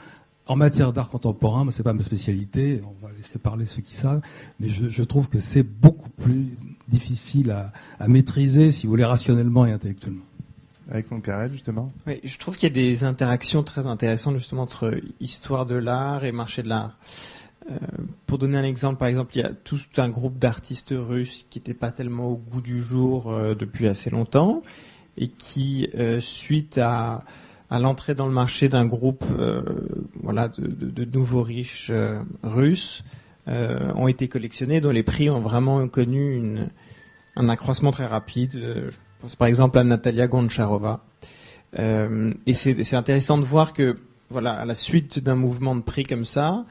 En 0.47 0.55
matière 0.55 0.93
d'art 0.93 1.09
contemporain, 1.09 1.63
moi, 1.63 1.73
c'est 1.73 1.83
pas 1.83 1.93
ma 1.93 2.03
spécialité, 2.03 2.81
on 2.85 3.05
va 3.05 3.11
laisser 3.17 3.37
parler 3.37 3.65
ceux 3.65 3.81
qui 3.81 3.95
savent, 3.95 4.21
mais 4.59 4.69
je, 4.69 4.87
je 4.87 5.03
trouve 5.03 5.27
que 5.27 5.39
c'est 5.39 5.63
beaucoup 5.63 6.09
plus 6.09 6.55
difficile 6.87 7.51
à, 7.51 7.71
à 7.99 8.07
maîtriser, 8.07 8.71
si 8.71 8.85
vous 8.85 8.91
voulez, 8.91 9.05
rationnellement 9.05 9.65
et 9.65 9.71
intellectuellement. 9.71 10.23
Alexandre 10.89 11.21
Carrel, 11.21 11.51
justement. 11.51 11.91
Oui, 12.05 12.19
je 12.23 12.37
trouve 12.37 12.55
qu'il 12.55 12.69
y 12.69 12.71
a 12.71 12.73
des 12.73 13.03
interactions 13.03 13.63
très 13.63 13.87
intéressantes 13.87 14.37
justement 14.37 14.61
entre 14.61 14.99
histoire 15.19 15.65
de 15.65 15.75
l'art 15.75 16.23
et 16.23 16.31
marché 16.31 16.63
de 16.63 16.69
l'art. 16.69 16.97
Euh, 17.69 17.75
pour 18.25 18.37
donner 18.37 18.57
un 18.57 18.63
exemple, 18.63 18.97
par 18.97 19.09
exemple, 19.09 19.35
il 19.35 19.41
y 19.41 19.45
a 19.45 19.51
tout 19.51 19.79
un 19.97 20.07
groupe 20.07 20.37
d'artistes 20.37 20.93
russes 20.97 21.45
qui 21.49 21.59
n'étaient 21.59 21.73
pas 21.73 21.91
tellement 21.91 22.27
au 22.27 22.37
goût 22.37 22.61
du 22.61 22.81
jour 22.81 23.29
euh, 23.29 23.55
depuis 23.55 23.87
assez 23.87 24.09
longtemps 24.09 24.63
et 25.17 25.27
qui, 25.27 25.89
euh, 25.95 26.19
suite 26.21 26.77
à, 26.77 27.25
à 27.69 27.79
l'entrée 27.79 28.15
dans 28.15 28.27
le 28.27 28.33
marché 28.33 28.69
d'un 28.69 28.85
groupe 28.85 29.25
euh, 29.37 29.61
voilà, 30.21 30.47
de, 30.47 31.05
nouveaux 31.05 31.43
riches 31.43 31.89
euh, 31.91 32.19
russes, 32.43 33.03
euh, 33.47 33.91
ont 33.95 34.07
été 34.07 34.27
collectionnés, 34.27 34.81
dont 34.81 34.91
les 34.91 35.03
prix 35.03 35.29
ont 35.29 35.41
vraiment 35.41 35.87
connu 35.87 36.57
un 37.35 37.49
accroissement 37.49 37.91
très 37.91 38.05
rapide. 38.05 38.51
Je 38.53 38.95
pense 39.19 39.35
par 39.35 39.47
exemple 39.47 39.77
à 39.77 39.83
Natalia 39.83 40.27
Goncharova. 40.27 41.05
Et 41.77 42.53
c'est 42.53 42.95
intéressant 42.95 43.37
de 43.37 43.45
voir 43.45 43.73
que, 43.73 43.97
voilà, 44.29 44.53
à 44.53 44.65
la 44.65 44.75
suite 44.75 45.19
d'un 45.19 45.35
mouvement 45.35 45.75
de 45.75 45.81
prix 45.81 46.03
comme 46.03 46.25
ça, 46.25 46.65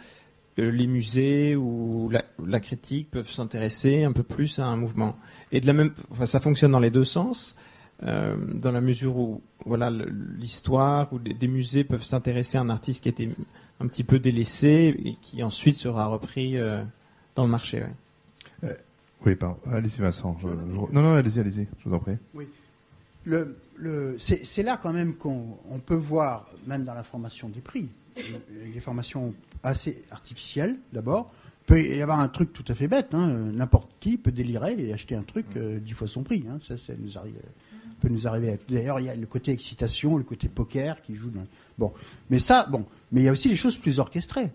les 0.58 0.86
musées 0.86 1.54
ou 1.56 2.08
la, 2.10 2.24
la 2.44 2.60
critique 2.60 3.10
peuvent 3.10 3.30
s'intéresser 3.30 4.04
un 4.04 4.12
peu 4.12 4.22
plus 4.22 4.58
à 4.58 4.66
un 4.66 4.76
mouvement. 4.76 5.16
Et 5.52 5.60
de 5.60 5.66
la 5.66 5.72
même, 5.72 5.92
enfin, 6.10 6.26
ça 6.26 6.40
fonctionne 6.40 6.72
dans 6.72 6.80
les 6.80 6.90
deux 6.90 7.04
sens, 7.04 7.54
euh, 8.02 8.36
dans 8.54 8.72
la 8.72 8.80
mesure 8.80 9.16
où, 9.16 9.40
voilà, 9.64 9.90
l'histoire 9.90 11.12
ou 11.12 11.18
des, 11.18 11.34
des 11.34 11.48
musées 11.48 11.84
peuvent 11.84 12.04
s'intéresser 12.04 12.58
à 12.58 12.60
un 12.60 12.68
artiste 12.68 13.02
qui 13.02 13.08
a 13.08 13.12
été 13.12 13.30
un 13.80 13.86
petit 13.88 14.04
peu 14.04 14.18
délaissé 14.18 14.94
et 15.04 15.16
qui 15.22 15.42
ensuite 15.42 15.76
sera 15.76 16.06
repris 16.06 16.58
euh, 16.58 16.82
dans 17.34 17.44
le 17.44 17.50
marché. 17.50 17.82
ouais. 18.62 18.76
Oui, 19.24 19.34
pardon. 19.34 19.56
Allez-y, 19.72 19.98
Vincent. 20.00 20.36
Je- 20.40 20.46
je- 20.48 20.92
Non, 20.94 21.02
non, 21.02 21.14
allez-y, 21.14 21.40
allez-y. 21.40 21.66
Je 21.82 21.88
vous 21.88 21.94
en 21.94 21.98
prie. 21.98 22.16
Le, 23.24 23.56
le, 23.76 24.14
c'est 24.18 24.44
c'est 24.46 24.62
là 24.62 24.78
quand 24.80 24.92
même 24.92 25.16
qu'on 25.16 25.58
on 25.68 25.80
peut 25.80 25.96
voir, 25.96 26.48
même 26.66 26.84
dans 26.84 26.94
la 26.94 27.02
formation 27.02 27.48
des 27.48 27.60
prix, 27.60 27.88
euh, 28.18 28.22
des 28.72 28.78
formations 28.80 29.34
assez 29.64 30.04
artificielles 30.12 30.76
d'abord. 30.92 31.32
Il 31.62 31.66
peut 31.66 31.80
y 31.82 32.00
avoir 32.02 32.20
un 32.20 32.28
truc 32.28 32.52
tout 32.52 32.64
à 32.68 32.74
fait 32.76 32.86
bête. 32.86 33.14
hein, 33.14 33.26
N'importe 33.52 33.90
qui 33.98 34.16
peut 34.16 34.30
délirer 34.30 34.74
et 34.78 34.92
acheter 34.92 35.16
un 35.16 35.24
truc 35.24 35.46
euh, 35.56 35.80
dix 35.80 35.92
fois 35.94 36.06
son 36.06 36.22
prix. 36.22 36.44
hein, 36.48 36.58
ça, 36.64 36.78
ça 36.78 36.92
nous 36.96 37.18
arrive, 37.18 37.34
peut 38.00 38.08
nous 38.08 38.26
arriver. 38.26 38.58
D'ailleurs, 38.68 39.00
il 39.00 39.06
y 39.06 39.08
a 39.08 39.14
le 39.14 39.26
côté 39.26 39.52
excitation, 39.52 40.16
le 40.16 40.24
côté 40.24 40.48
poker 40.48 41.02
qui 41.02 41.14
joue. 41.14 41.30
Dans... 41.30 41.44
Bon, 41.78 41.92
mais 42.30 42.38
ça, 42.38 42.66
bon, 42.70 42.84
mais 43.12 43.22
il 43.22 43.24
y 43.24 43.28
a 43.28 43.32
aussi 43.32 43.48
les 43.48 43.56
choses 43.56 43.76
plus 43.76 43.98
orchestrées. 43.98 44.52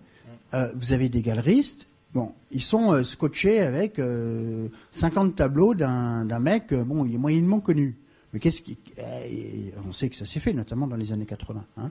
Euh, 0.54 0.70
vous 0.76 0.94
avez 0.94 1.10
des 1.10 1.22
galeristes. 1.22 1.88
Bon, 2.14 2.34
ils 2.52 2.62
sont 2.64 2.92
euh, 2.92 3.04
scotchés 3.04 3.62
avec 3.62 3.98
euh, 3.98 4.68
50 4.92 5.36
tableaux 5.36 5.74
d'un 5.74 6.40
mec. 6.40 6.74
euh, 6.74 6.84
bon, 6.84 7.06
il 7.06 7.16
est 7.16 7.18
moyennement 7.18 7.62
connu. 7.62 7.98
Mais 8.34 8.40
qu'est-ce 8.40 8.62
qui 8.62 8.78
euh, 9.00 9.24
et 9.26 9.74
On 9.88 9.94
sait 9.94 10.10
que 10.10 10.16
ça 10.16 10.26
s'est 10.26 10.40
fait, 10.40 10.54
notamment 10.54 10.88
dans 10.88 10.98
les 10.98 11.14
années 11.14 11.26
80. 11.26 11.66
Hein. 11.78 11.90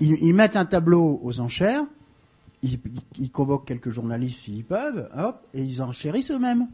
Ils, 0.00 0.16
ils 0.20 0.34
mettent 0.34 0.56
un 0.56 0.64
tableau 0.64 1.20
aux 1.22 1.40
enchères. 1.40 1.84
Ils, 2.64 2.78
ils 3.18 3.30
convoquent 3.30 3.66
quelques 3.66 3.90
journalistes 3.90 4.40
s'ils 4.40 4.64
peuvent, 4.64 5.08
hop, 5.16 5.46
et 5.54 5.62
ils 5.62 5.82
enchérissent 5.82 6.30
eux-mêmes. 6.30 6.68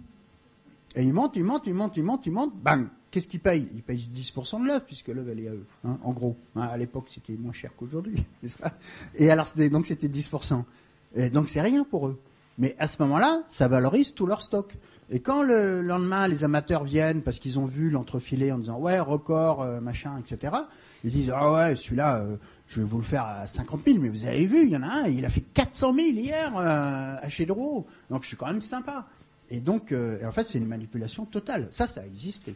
Et 0.95 1.03
ils 1.03 1.13
montent, 1.13 1.37
ils 1.37 1.45
montent, 1.45 1.67
ils 1.67 1.75
montent, 1.75 1.97
ils 1.97 2.03
montent, 2.03 2.27
ils 2.27 2.33
montent, 2.33 2.57
bang 2.63 2.89
Qu'est-ce 3.11 3.29
qu'ils 3.29 3.41
payent? 3.41 3.69
Ils 3.75 3.83
payent 3.83 4.09
10% 4.15 4.63
de 4.63 4.67
l'œuvre, 4.67 4.85
puisque 4.85 5.09
l'œuvre, 5.09 5.31
elle 5.31 5.41
est 5.41 5.49
à 5.49 5.53
eux, 5.53 5.67
hein, 5.85 5.99
en 6.03 6.13
gros. 6.13 6.37
Hein, 6.57 6.63
à 6.63 6.77
l'époque, 6.77 7.07
c'était 7.09 7.37
moins 7.37 7.53
cher 7.53 7.71
qu'aujourd'hui, 7.77 8.23
n'est-ce 8.43 8.59
pas? 8.59 8.73
Et 9.15 9.31
alors, 9.31 9.47
donc, 9.71 9.87
c'était 9.87 10.09
10%. 10.09 10.63
Et 11.15 11.31
donc, 11.31 11.49
c'est 11.49 11.63
rien 11.63 11.85
pour 11.85 12.09
eux. 12.09 12.21
Mais 12.59 12.75
à 12.79 12.89
ce 12.89 13.01
moment-là, 13.03 13.43
ça 13.49 13.69
valorise 13.69 14.15
tout 14.15 14.27
leur 14.27 14.43
stock. 14.43 14.77
Et 15.11 15.21
quand 15.21 15.43
le 15.43 15.81
lendemain, 15.81 16.29
les 16.29 16.45
amateurs 16.45 16.85
viennent, 16.85 17.23
parce 17.23 17.39
qu'ils 17.39 17.59
ont 17.59 17.65
vu 17.65 17.89
l'entrefilet 17.89 18.53
en 18.53 18.59
disant, 18.59 18.79
ouais, 18.79 18.99
record, 19.01 19.63
euh, 19.63 19.81
machin, 19.81 20.19
etc., 20.19 20.53
ils 21.03 21.11
disent, 21.11 21.33
ah 21.35 21.51
ouais, 21.53 21.77
celui-là, 21.77 22.21
euh, 22.21 22.37
je 22.67 22.81
vais 22.81 22.87
vous 22.87 22.99
le 22.99 23.05
faire 23.05 23.25
à 23.25 23.47
50 23.47 23.85
000, 23.85 23.99
mais 24.01 24.11
vous 24.11 24.27
avez 24.27 24.45
vu, 24.47 24.65
il 24.65 24.69
y 24.69 24.77
en 24.77 24.83
a 24.83 25.05
un, 25.05 25.07
il 25.07 25.25
a 25.25 25.31
fait 25.31 25.41
400 25.41 25.95
000 25.95 26.09
hier 26.09 26.55
euh, 26.59 27.17
à 27.23 27.29
chez. 27.31 27.47
Donc, 27.47 27.87
je 28.21 28.27
suis 28.27 28.37
quand 28.37 28.49
même 28.49 28.61
sympa. 28.61 29.07
Et 29.51 29.61
donc, 29.61 29.93
euh, 29.93 30.19
en 30.27 30.33
fait, 30.33 30.45
c'est 30.45 30.59
une 30.59 30.67
manipulation 30.67 31.25
totale. 31.25 31.69
Ça, 31.71 31.87
ça 31.87 32.03
a 32.03 32.07
existé. 32.07 32.55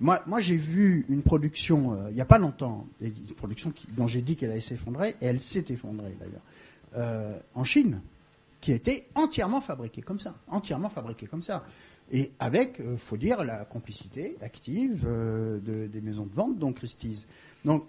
Moi, 0.00 0.22
moi 0.26 0.40
j'ai 0.40 0.56
vu 0.56 1.04
une 1.08 1.22
production, 1.22 1.92
euh, 1.92 2.08
il 2.10 2.14
n'y 2.14 2.20
a 2.20 2.24
pas 2.26 2.38
longtemps, 2.38 2.86
une 3.00 3.12
production 3.36 3.72
dont 3.96 4.06
j'ai 4.06 4.22
dit 4.22 4.36
qu'elle 4.36 4.50
allait 4.50 4.60
s'effondrer, 4.60 5.10
et 5.20 5.26
elle 5.26 5.40
s'est 5.40 5.64
effondrée 5.68 6.16
d'ailleurs, 6.18 6.42
euh, 6.96 7.38
en 7.54 7.64
Chine, 7.64 8.00
qui 8.60 8.72
été 8.72 9.06
entièrement 9.14 9.60
fabriquée 9.60 10.02
comme 10.02 10.18
ça, 10.20 10.34
entièrement 10.48 10.88
fabriquée 10.90 11.26
comme 11.26 11.42
ça. 11.42 11.64
Et 12.12 12.32
avec, 12.38 12.80
euh, 12.80 12.96
faut 12.96 13.16
dire, 13.16 13.44
la 13.44 13.64
complicité 13.64 14.36
active 14.42 15.04
de- 15.06 15.86
des 15.86 16.00
maisons 16.00 16.26
de 16.26 16.34
vente, 16.34 16.58
donc 16.58 16.76
Christie's. 16.76 17.26
Donc, 17.64 17.84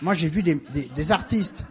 moi 0.00 0.14
j'ai 0.14 0.28
vu 0.28 0.42
des 0.42 1.12
artistes 1.12 1.64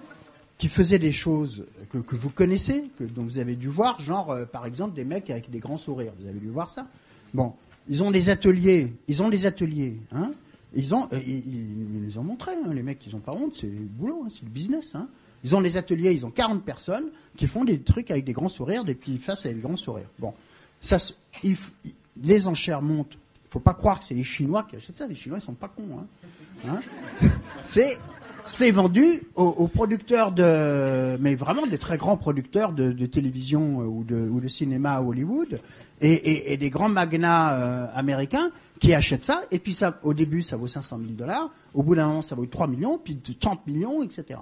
qui 0.62 0.68
faisaient 0.70 1.00
des 1.00 1.12
choses 1.12 1.66
que, 1.90 1.98
que 1.98 2.16
vous 2.16 2.30
connaissez, 2.30 2.92
que, 3.00 3.04
dont 3.04 3.24
vous 3.24 3.40
avez 3.40 3.56
dû 3.56 3.68
voir, 3.68 4.00
genre 4.00 4.30
euh, 4.30 4.46
par 4.46 4.68
exemple 4.68 4.94
des 4.94 5.04
mecs 5.06 5.32
avec 5.32 5.50
des 5.50 5.58
grands 5.58 5.78
sourires. 5.78 6.14
Vous 6.20 6.28
avez 6.28 6.38
dû 6.38 6.50
voir 6.50 6.70
ça 6.70 6.86
Bon, 7.34 7.54
ils 7.90 8.04
ont 8.04 8.12
des 8.12 8.30
ateliers, 8.30 8.94
ils 9.08 9.24
ont 9.24 9.30
des 9.30 9.48
ateliers, 9.48 9.98
hein 10.12 10.32
Ils 10.76 10.94
ont, 10.94 11.08
euh, 11.14 11.20
ils, 11.26 11.48
ils- 11.48 12.04
les 12.06 12.16
ont 12.20 12.24
montrés, 12.24 12.52
hein, 12.64 12.72
les 12.76 12.84
mecs, 12.84 13.04
ils 13.08 13.16
ont 13.16 13.20
pas 13.20 13.32
honte, 13.32 13.56
c'est 13.56 13.66
le 13.66 13.72
boulot, 13.86 14.22
hein, 14.24 14.28
c'est 14.30 14.44
le 14.44 14.50
business, 14.52 14.94
hein 14.94 15.08
Ils 15.44 15.56
ont 15.56 15.62
des 15.62 15.78
ateliers, 15.78 16.12
ils 16.14 16.28
ont 16.28 16.30
40 16.30 16.64
personnes 16.64 17.06
qui 17.36 17.48
font 17.48 17.64
des 17.66 17.80
trucs 17.82 18.12
avec 18.12 18.24
des 18.24 18.34
grands 18.34 18.48
sourires, 18.48 18.84
des 18.84 18.94
petits 18.94 19.18
faces 19.18 19.46
avec 19.48 19.58
des 19.58 19.64
grands 19.64 19.76
sourires. 19.76 20.10
Bon, 20.20 20.32
ça, 20.80 20.98
il 21.42 21.58
il- 21.86 21.94
les 22.24 22.46
enchères 22.48 22.84
montent. 22.84 23.18
Faut 23.50 23.60
pas 23.60 23.74
croire 23.74 23.98
que 23.98 24.06
c'est 24.06 24.14
les 24.14 24.24
Chinois 24.24 24.68
qui 24.70 24.76
achètent 24.76 24.96
ça. 24.98 25.08
Les 25.08 25.16
Chinois, 25.16 25.40
ils 25.40 25.42
sont 25.42 25.56
pas 25.56 25.70
cons, 25.70 25.98
hein. 25.98 26.06
Hein 26.68 26.82
c'est 27.62 27.98
c'est 28.46 28.72
vendu 28.72 29.22
aux, 29.36 29.68
producteurs 29.68 30.32
de, 30.32 31.18
mais 31.20 31.36
vraiment 31.36 31.66
des 31.66 31.78
très 31.78 31.98
grands 31.98 32.18
producteurs 32.18 32.72
de, 32.74 33.06
télévision 33.06 33.82
euh, 33.82 33.86
ou 33.86 34.40
de, 34.40 34.48
cinéma 34.48 34.94
à 34.94 35.02
Hollywood 35.02 35.60
et 36.02 36.58
des 36.58 36.70
grands 36.70 36.90
magnats 36.90 37.54
euh, 37.54 37.88
américains 37.94 38.52
qui 38.80 38.94
achètent 38.94 39.24
ça. 39.24 39.44
Et 39.52 39.60
puis 39.60 39.74
ça, 39.74 40.00
au 40.04 40.14
début, 40.14 40.42
ça 40.42 40.58
vaut 40.58 40.68
500 40.68 40.98
000 41.00 41.12
dollars. 41.12 41.50
Au 41.74 41.84
bout 41.84 41.96
d'un 41.96 42.08
moment, 42.08 42.22
ça 42.22 42.36
vaut 42.36 42.46
3 42.46 42.68
millions, 42.68 42.98
puis 42.98 43.18
30 43.18 43.66
millions, 43.68 44.04
etc. 44.04 44.40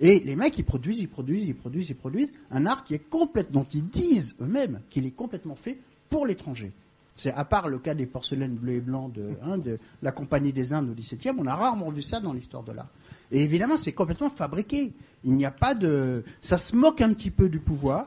Et 0.00 0.20
les 0.20 0.36
mecs, 0.36 0.56
ils 0.58 0.64
produisent, 0.64 1.00
ils 1.00 1.08
produisent, 1.08 1.46
ils 1.46 1.54
produisent, 1.54 1.90
ils 1.90 1.96
produisent 1.96 2.32
un 2.50 2.66
art 2.66 2.84
qui 2.84 2.94
est 2.94 3.08
complètement, 3.10 3.60
dont 3.62 3.66
ils 3.72 3.86
disent 3.88 4.36
eux-mêmes 4.40 4.80
qu'il 4.90 5.06
est 5.06 5.10
complètement 5.10 5.56
fait 5.56 5.78
pour 6.08 6.26
l'étranger. 6.26 6.72
C'est 7.18 7.32
à 7.32 7.44
part 7.44 7.68
le 7.68 7.80
cas 7.80 7.94
des 7.94 8.06
porcelaines 8.06 8.54
bleues 8.54 8.74
et 8.74 8.80
blancs 8.80 9.12
de, 9.12 9.30
hein, 9.42 9.58
de 9.58 9.80
la 10.02 10.12
Compagnie 10.12 10.52
des 10.52 10.72
Indes 10.72 10.90
au 10.90 10.94
XVIIe, 10.94 11.34
on 11.36 11.46
a 11.46 11.54
rarement 11.56 11.90
vu 11.90 12.00
ça 12.00 12.20
dans 12.20 12.32
l'histoire 12.32 12.62
de 12.62 12.70
l'art. 12.70 12.88
Et 13.32 13.42
évidemment, 13.42 13.76
c'est 13.76 13.90
complètement 13.90 14.30
fabriqué. 14.30 14.92
Il 15.24 15.32
n'y 15.32 15.44
a 15.44 15.50
pas 15.50 15.74
de, 15.74 16.22
ça 16.40 16.58
se 16.58 16.76
moque 16.76 17.00
un 17.00 17.12
petit 17.12 17.32
peu 17.32 17.48
du 17.48 17.58
pouvoir, 17.58 18.06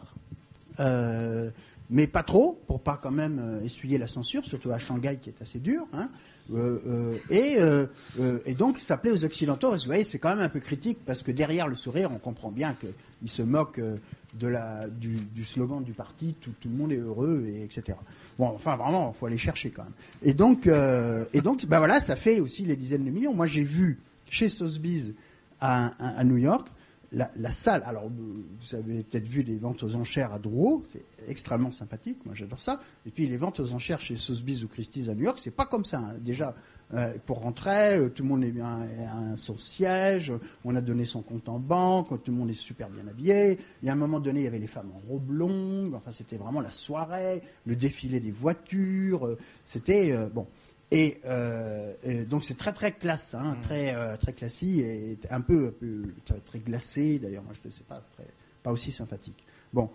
euh, 0.79 1.51
mais 1.89 2.07
pas 2.07 2.23
trop, 2.23 2.57
pour 2.67 2.79
pas 2.79 2.97
quand 3.03 3.11
même 3.11 3.39
euh, 3.39 3.65
essuyer 3.65 3.97
la 3.97 4.07
censure, 4.07 4.45
surtout 4.45 4.71
à 4.71 4.79
Shanghai 4.79 5.19
qui 5.21 5.29
est 5.29 5.41
assez 5.41 5.59
dur. 5.59 5.85
Hein. 5.91 6.09
Euh, 6.53 6.79
euh, 6.87 7.17
et, 7.29 7.55
euh, 7.59 8.39
et 8.45 8.53
donc, 8.53 8.79
ça 8.79 8.97
plaît 8.97 9.11
aux 9.11 9.23
Occidentaux. 9.23 9.71
Vous 9.71 9.85
voyez, 9.85 10.03
c'est 10.03 10.19
quand 10.19 10.29
même 10.29 10.43
un 10.43 10.49
peu 10.49 10.59
critique 10.59 10.99
parce 11.05 11.23
que 11.23 11.31
derrière 11.31 11.67
le 11.67 11.75
sourire, 11.75 12.09
on 12.13 12.17
comprend 12.17 12.51
bien 12.51 12.75
qu'il 12.75 13.29
se 13.29 13.41
moque 13.41 13.79
euh, 13.79 13.97
de 14.39 14.47
la, 14.47 14.87
du, 14.87 15.43
slogan 15.43 15.83
du 15.83 15.93
parti 15.93 16.35
tout, 16.39 16.51
le 16.65 16.71
monde 16.71 16.91
est 16.91 16.97
heureux, 16.97 17.45
et 17.47 17.63
etc. 17.63 17.97
Bon, 18.37 18.47
enfin, 18.47 18.75
vraiment, 18.75 19.11
il 19.13 19.17
faut 19.17 19.25
aller 19.25 19.37
chercher 19.37 19.71
quand 19.71 19.83
même. 19.83 19.93
Et 20.23 20.33
donc, 20.33 20.67
et 20.67 21.41
donc 21.41 21.65
ben 21.65 21.79
voilà, 21.79 21.99
ça 21.99 22.15
fait 22.15 22.39
aussi 22.39 22.63
les 22.63 22.77
dizaines 22.77 23.03
de 23.03 23.09
millions. 23.11 23.33
Moi, 23.33 23.45
j'ai 23.45 23.63
vu 23.63 23.99
chez 24.29 24.47
Sotheby's 24.47 25.13
à 25.59 26.23
New 26.23 26.37
York 26.37 26.67
la, 27.11 27.51
salle. 27.51 27.83
Alors, 27.85 28.07
vous 28.09 28.43
vous 28.59 28.75
avez 28.75 29.03
peut-être 29.03 29.27
vu 29.27 29.41
les 29.41 29.57
ventes 29.57 29.83
aux 29.83 29.95
enchères 29.95 30.31
à 30.33 30.39
Drouot, 30.39 30.83
c'est 30.91 31.03
extrêmement 31.29 31.71
sympathique. 31.71 32.25
Moi, 32.25 32.33
j'adore 32.35 32.59
ça. 32.61 32.79
Et 33.05 33.11
puis, 33.11 33.27
les 33.27 33.37
ventes 33.37 33.59
aux 33.59 33.73
enchères 33.73 33.99
chez 33.99 34.15
Sotheby's 34.15 34.63
ou 34.63 34.67
Christie's 34.69 35.09
à 35.09 35.15
New 35.15 35.23
York, 35.23 35.37
c'est 35.41 35.51
pas 35.51 35.65
comme 35.65 35.83
ça. 35.83 35.99
hein. 35.99 36.13
Déjà, 36.21 36.55
euh, 36.93 37.13
pour 37.25 37.39
rentrer, 37.41 37.97
euh, 37.97 38.09
tout 38.09 38.23
le 38.23 38.29
monde 38.29 38.43
est 38.43 38.51
bien 38.51 38.87
à 39.31 39.35
son 39.35 39.57
siège. 39.57 40.31
On 40.63 40.75
a 40.75 40.81
donné 40.81 41.03
son 41.05 41.21
compte 41.21 41.49
en 41.49 41.59
banque. 41.59 42.09
Tout 42.23 42.31
le 42.31 42.37
monde 42.37 42.49
est 42.49 42.53
super 42.53 42.89
bien 42.89 43.05
habillé. 43.07 43.57
Il 43.81 43.87
y 43.87 43.89
a 43.89 43.93
un 43.93 43.97
moment 43.97 44.19
donné, 44.19 44.41
il 44.41 44.43
y 44.43 44.47
avait 44.47 44.59
les 44.59 44.67
femmes 44.67 44.91
en 44.95 44.99
robe 45.11 45.31
longue. 45.31 45.93
Enfin, 45.95 46.11
c'était 46.11 46.37
vraiment 46.37 46.61
la 46.61 46.71
soirée, 46.71 47.41
le 47.65 47.75
défilé 47.75 48.19
des 48.21 48.31
voitures. 48.31 49.25
euh, 49.27 49.37
C'était 49.65 50.11
euh, 50.13 50.29
bon. 50.29 50.47
Et, 50.91 51.21
euh, 51.25 51.93
et 52.03 52.23
donc 52.25 52.43
c'est 52.43 52.57
très 52.57 52.73
très 52.73 52.91
classe, 52.91 53.33
hein, 53.33 53.55
très 53.61 53.95
euh, 53.95 54.17
très 54.17 54.33
classique 54.33 54.79
et 54.79 55.17
un 55.29 55.39
peu, 55.41 55.67
un 55.67 55.71
peu 55.71 56.03
très, 56.25 56.39
très 56.39 56.59
glacé. 56.59 57.17
D'ailleurs, 57.19 57.43
moi 57.43 57.53
je 57.61 57.65
ne 57.67 57.71
sais 57.71 57.83
pas, 57.87 58.01
très, 58.15 58.27
pas 58.61 58.71
aussi 58.71 58.91
sympathique. 58.91 59.41
Bon, 59.71 59.89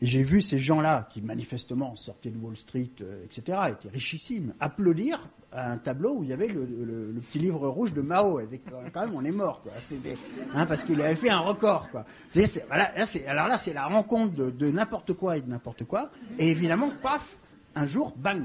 j'ai 0.00 0.22
vu 0.22 0.40
ces 0.40 0.58
gens-là 0.58 1.06
qui 1.10 1.20
manifestement 1.20 1.96
sortaient 1.96 2.30
de 2.30 2.38
Wall 2.38 2.56
Street, 2.56 2.90
euh, 3.02 3.24
etc., 3.24 3.58
étaient 3.70 3.88
richissimes, 3.90 4.54
applaudir 4.60 5.28
à 5.52 5.70
un 5.70 5.78
tableau 5.78 6.16
où 6.16 6.22
il 6.22 6.28
y 6.30 6.32
avait 6.32 6.48
le, 6.48 6.64
le- 6.66 7.12
le 7.12 7.20
petit 7.20 7.38
livre 7.38 7.66
rouge 7.68 7.92
de 7.94 8.00
Mao. 8.02 8.40
Et 8.40 8.60
quand 8.92 9.00
même, 9.00 9.14
on 9.14 9.24
est 9.24 9.30
mort, 9.30 9.62
quoi. 9.62 9.72
C'était, 9.78 10.16
hein, 10.54 10.66
parce 10.66 10.82
qu'il 10.82 11.00
avait 11.00 11.14
fait 11.16 11.30
un 11.30 11.40
record, 11.40 11.90
quoi. 11.90 12.04
C'est, 12.30 12.46
c'est- 12.46 12.66
voilà, 12.68 12.90
là, 12.96 13.04
c'est, 13.06 13.26
alors 13.26 13.48
là, 13.48 13.56
c'est 13.58 13.72
la 13.74 13.86
rencontre 13.86 14.34
de, 14.34 14.50
de 14.50 14.70
n'importe 14.70 15.12
quoi 15.14 15.36
et 15.36 15.40
de 15.42 15.48
n'importe 15.48 15.84
quoi. 15.84 16.10
Et 16.38 16.50
évidemment, 16.50 16.90
paf, 17.02 17.36
un 17.74 17.86
jour, 17.86 18.12
bang, 18.16 18.44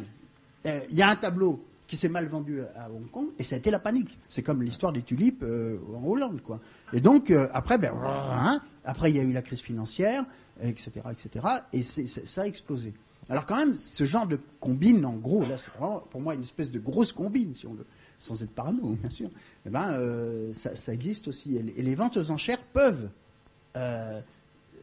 euh, 0.65 0.79
il 0.89 0.95
y 0.95 1.01
a 1.01 1.09
un 1.09 1.15
tableau 1.15 1.65
qui 1.87 1.97
s'est 1.97 2.07
mal 2.09 2.27
vendu 2.27 2.61
à 2.75 2.89
Hong 2.89 3.09
Kong 3.11 3.27
et 3.37 3.43
ça 3.43 3.55
a 3.55 3.57
été 3.57 3.69
la 3.69 3.79
panique. 3.79 4.17
C'est 4.29 4.43
comme 4.43 4.61
l'histoire 4.63 4.93
des 4.93 5.01
tulipes 5.01 5.43
euh, 5.43 5.77
en 5.93 6.05
Hollande, 6.07 6.41
quoi. 6.41 6.59
Et 6.93 7.01
donc 7.01 7.29
euh, 7.31 7.49
après, 7.53 7.77
ben, 7.77 7.93
hein, 8.03 8.61
après 8.85 9.09
il 9.11 9.17
y 9.17 9.19
a 9.19 9.23
eu 9.23 9.33
la 9.33 9.41
crise 9.41 9.59
financière, 9.61 10.23
etc., 10.61 10.91
etc. 11.11 11.45
Et 11.73 11.83
ça 11.83 12.41
a 12.41 12.45
explosé. 12.45 12.93
Alors 13.29 13.45
quand 13.45 13.57
même, 13.57 13.73
ce 13.73 14.03
genre 14.05 14.25
de 14.25 14.39
combine, 14.59 15.05
en 15.05 15.15
gros, 15.15 15.41
là, 15.41 15.57
c'est 15.57 15.71
vraiment 15.71 15.99
pour 16.09 16.21
moi 16.21 16.33
une 16.33 16.41
espèce 16.41 16.71
de 16.71 16.79
grosse 16.79 17.11
combine, 17.13 17.53
si 17.53 17.67
on 17.67 17.73
veut, 17.73 17.85
sans 18.19 18.41
être 18.41 18.51
parano, 18.51 18.81
bien 19.01 19.09
sûr. 19.09 19.29
Eh 19.65 19.69
ben, 19.69 20.53
ça, 20.53 20.93
existe 20.93 21.27
aussi. 21.27 21.57
Et 21.57 21.61
les- 21.61 21.95
ventes 21.95 22.17
aux 22.17 22.31
enchères 22.31 22.61
peuvent 22.73 23.09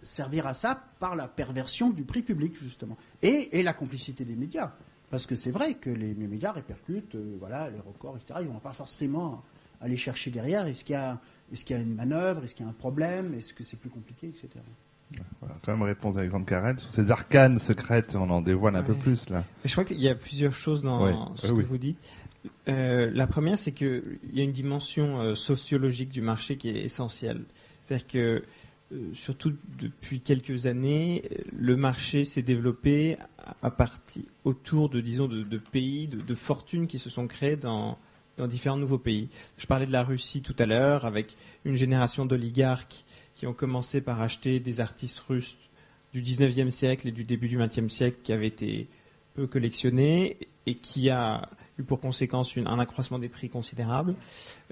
servir 0.02 0.46
à 0.46 0.54
ça 0.54 0.82
par 1.00 1.16
la 1.16 1.26
perversion 1.28 1.90
du 1.90 2.04
prix 2.04 2.22
public, 2.22 2.54
justement. 2.60 2.96
Et 3.22 3.62
la 3.62 3.72
complicité 3.74 4.24
des 4.24 4.36
médias. 4.36 4.72
Parce 5.10 5.26
que 5.26 5.36
c'est 5.36 5.50
vrai 5.50 5.74
que 5.74 5.90
les, 5.90 6.14
médias 6.14 6.52
répercutent 6.52 7.14
euh, 7.14 7.36
voilà, 7.38 7.70
les 7.70 7.78
records, 7.78 8.16
etc. 8.16 8.40
Ils 8.42 8.48
ne 8.48 8.52
vont 8.52 8.58
pas 8.58 8.72
forcément 8.72 9.42
aller 9.80 9.96
chercher 9.96 10.30
derrière. 10.30 10.66
Est-ce 10.66 10.84
qu'il 10.84 10.94
y, 10.94 10.96
a, 10.96 11.20
est 11.52 11.64
qu'il 11.64 11.76
y 11.76 11.78
a 11.78 11.82
une 11.82 11.94
manœuvre 11.94 12.44
Est-ce 12.44 12.54
qu'il 12.54 12.64
y 12.64 12.68
a 12.68 12.70
un 12.70 12.74
problème 12.74 13.34
Est-ce 13.34 13.54
que 13.54 13.64
c'est 13.64 13.78
plus 13.78 13.90
compliqué, 13.90 14.28
etc. 14.28 14.48
Voilà, 15.40 15.56
quand 15.64 15.72
même 15.72 15.82
répondre 15.82 16.18
avec 16.18 16.30
Grande 16.30 16.44
Carrel 16.44 16.78
sur 16.78 16.92
ces 16.92 17.10
arcanes 17.10 17.58
secrètes, 17.58 18.14
on 18.14 18.28
en 18.28 18.42
dévoile 18.42 18.76
un 18.76 18.82
peu 18.82 18.94
plus 18.94 19.30
là. 19.30 19.42
Je 19.64 19.72
crois 19.72 19.84
qu'il 19.84 20.00
y 20.02 20.08
a 20.08 20.14
plusieurs 20.14 20.52
choses 20.52 20.82
dans 20.82 21.34
ce 21.34 21.46
que 21.46 21.62
vous 21.62 21.78
dites. 21.78 22.12
Euh, 22.68 23.10
la 23.12 23.26
première, 23.26 23.58
c'est 23.58 23.72
qu'il 23.72 24.18
y 24.32 24.40
a 24.40 24.44
une 24.44 24.52
dimension 24.52 25.20
euh, 25.20 25.34
sociologique 25.34 26.10
du 26.10 26.20
marché 26.20 26.56
qui 26.56 26.68
est 26.68 26.84
essentielle. 26.84 27.44
C'est-à-dire 27.82 28.06
que 28.06 28.18
euh, 28.18 28.42
surtout 29.12 29.52
depuis 29.78 30.20
quelques 30.20 30.66
années, 30.66 31.22
le 31.52 31.76
marché 31.76 32.24
s'est 32.24 32.42
développé 32.42 33.16
à 33.62 33.70
partir 33.70 34.22
autour 34.44 34.88
de, 34.88 35.00
disons, 35.00 35.28
de, 35.28 35.58
pays, 35.58 36.08
de, 36.08 36.34
fortunes 36.34 36.86
qui 36.86 36.98
se 36.98 37.10
sont 37.10 37.26
créées 37.26 37.56
dans, 37.56 37.98
dans 38.36 38.46
différents 38.46 38.76
nouveaux 38.76 38.98
pays. 38.98 39.28
Je 39.58 39.66
parlais 39.66 39.86
de 39.86 39.92
la 39.92 40.02
Russie 40.02 40.42
tout 40.42 40.56
à 40.58 40.66
l'heure, 40.66 41.04
avec 41.04 41.36
une 41.64 41.74
génération 41.74 42.24
d'oligarques 42.24 43.04
qui 43.34 43.46
ont 43.46 43.54
commencé 43.54 44.00
par 44.00 44.20
acheter 44.20 44.58
des 44.58 44.80
artistes 44.80 45.20
russes 45.20 45.56
du 46.12 46.22
19e 46.22 46.70
siècle 46.70 47.08
et 47.08 47.12
du 47.12 47.24
début 47.24 47.48
du 47.48 47.58
20e 47.58 47.88
siècle 47.88 48.18
qui 48.22 48.32
avaient 48.32 48.46
été 48.46 48.88
peu 49.34 49.46
collectionnés 49.46 50.38
et 50.66 50.74
qui 50.74 51.10
a 51.10 51.48
eu 51.78 51.82
pour 51.82 52.00
conséquence 52.00 52.56
un 52.56 52.78
accroissement 52.78 53.18
des 53.18 53.28
prix 53.28 53.48
considérable. 53.48 54.14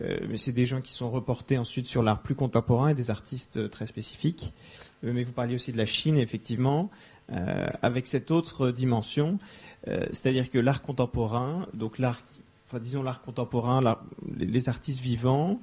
Euh, 0.01 0.19
mais 0.29 0.37
c'est 0.37 0.53
des 0.53 0.67
gens 0.67 0.81
qui 0.81 0.93
sont 0.93 1.11
reportés 1.11 1.59
ensuite 1.59 1.87
sur 1.87 2.03
l'art 2.03 2.23
plus 2.23 2.35
contemporain 2.35 2.89
et 2.89 2.95
des 2.95 3.11
artistes 3.11 3.57
euh, 3.57 3.69
très 3.69 3.87
spécifiques. 3.87 4.53
Euh, 5.05 5.13
mais 5.15 5.25
vous 5.25 5.33
parliez 5.33 5.55
aussi 5.55 5.73
de 5.73 5.79
la 5.79 5.87
Chine, 5.87 6.19
effectivement, 6.19 6.91
avec 7.83 8.07
cette 8.07 8.31
autre 8.31 8.71
dimension, 8.71 9.41
c'est-à-dire 9.85 10.49
que 10.49 10.61
l'art 10.61 10.81
contemporain, 10.81 11.67
donc 11.75 11.99
l'art, 11.99 12.21
enfin 12.69 12.79
disons 12.79 13.03
l'art 13.03 13.21
contemporain, 13.21 13.97
les 14.37 14.69
artistes 14.69 15.01
vivants, 15.01 15.59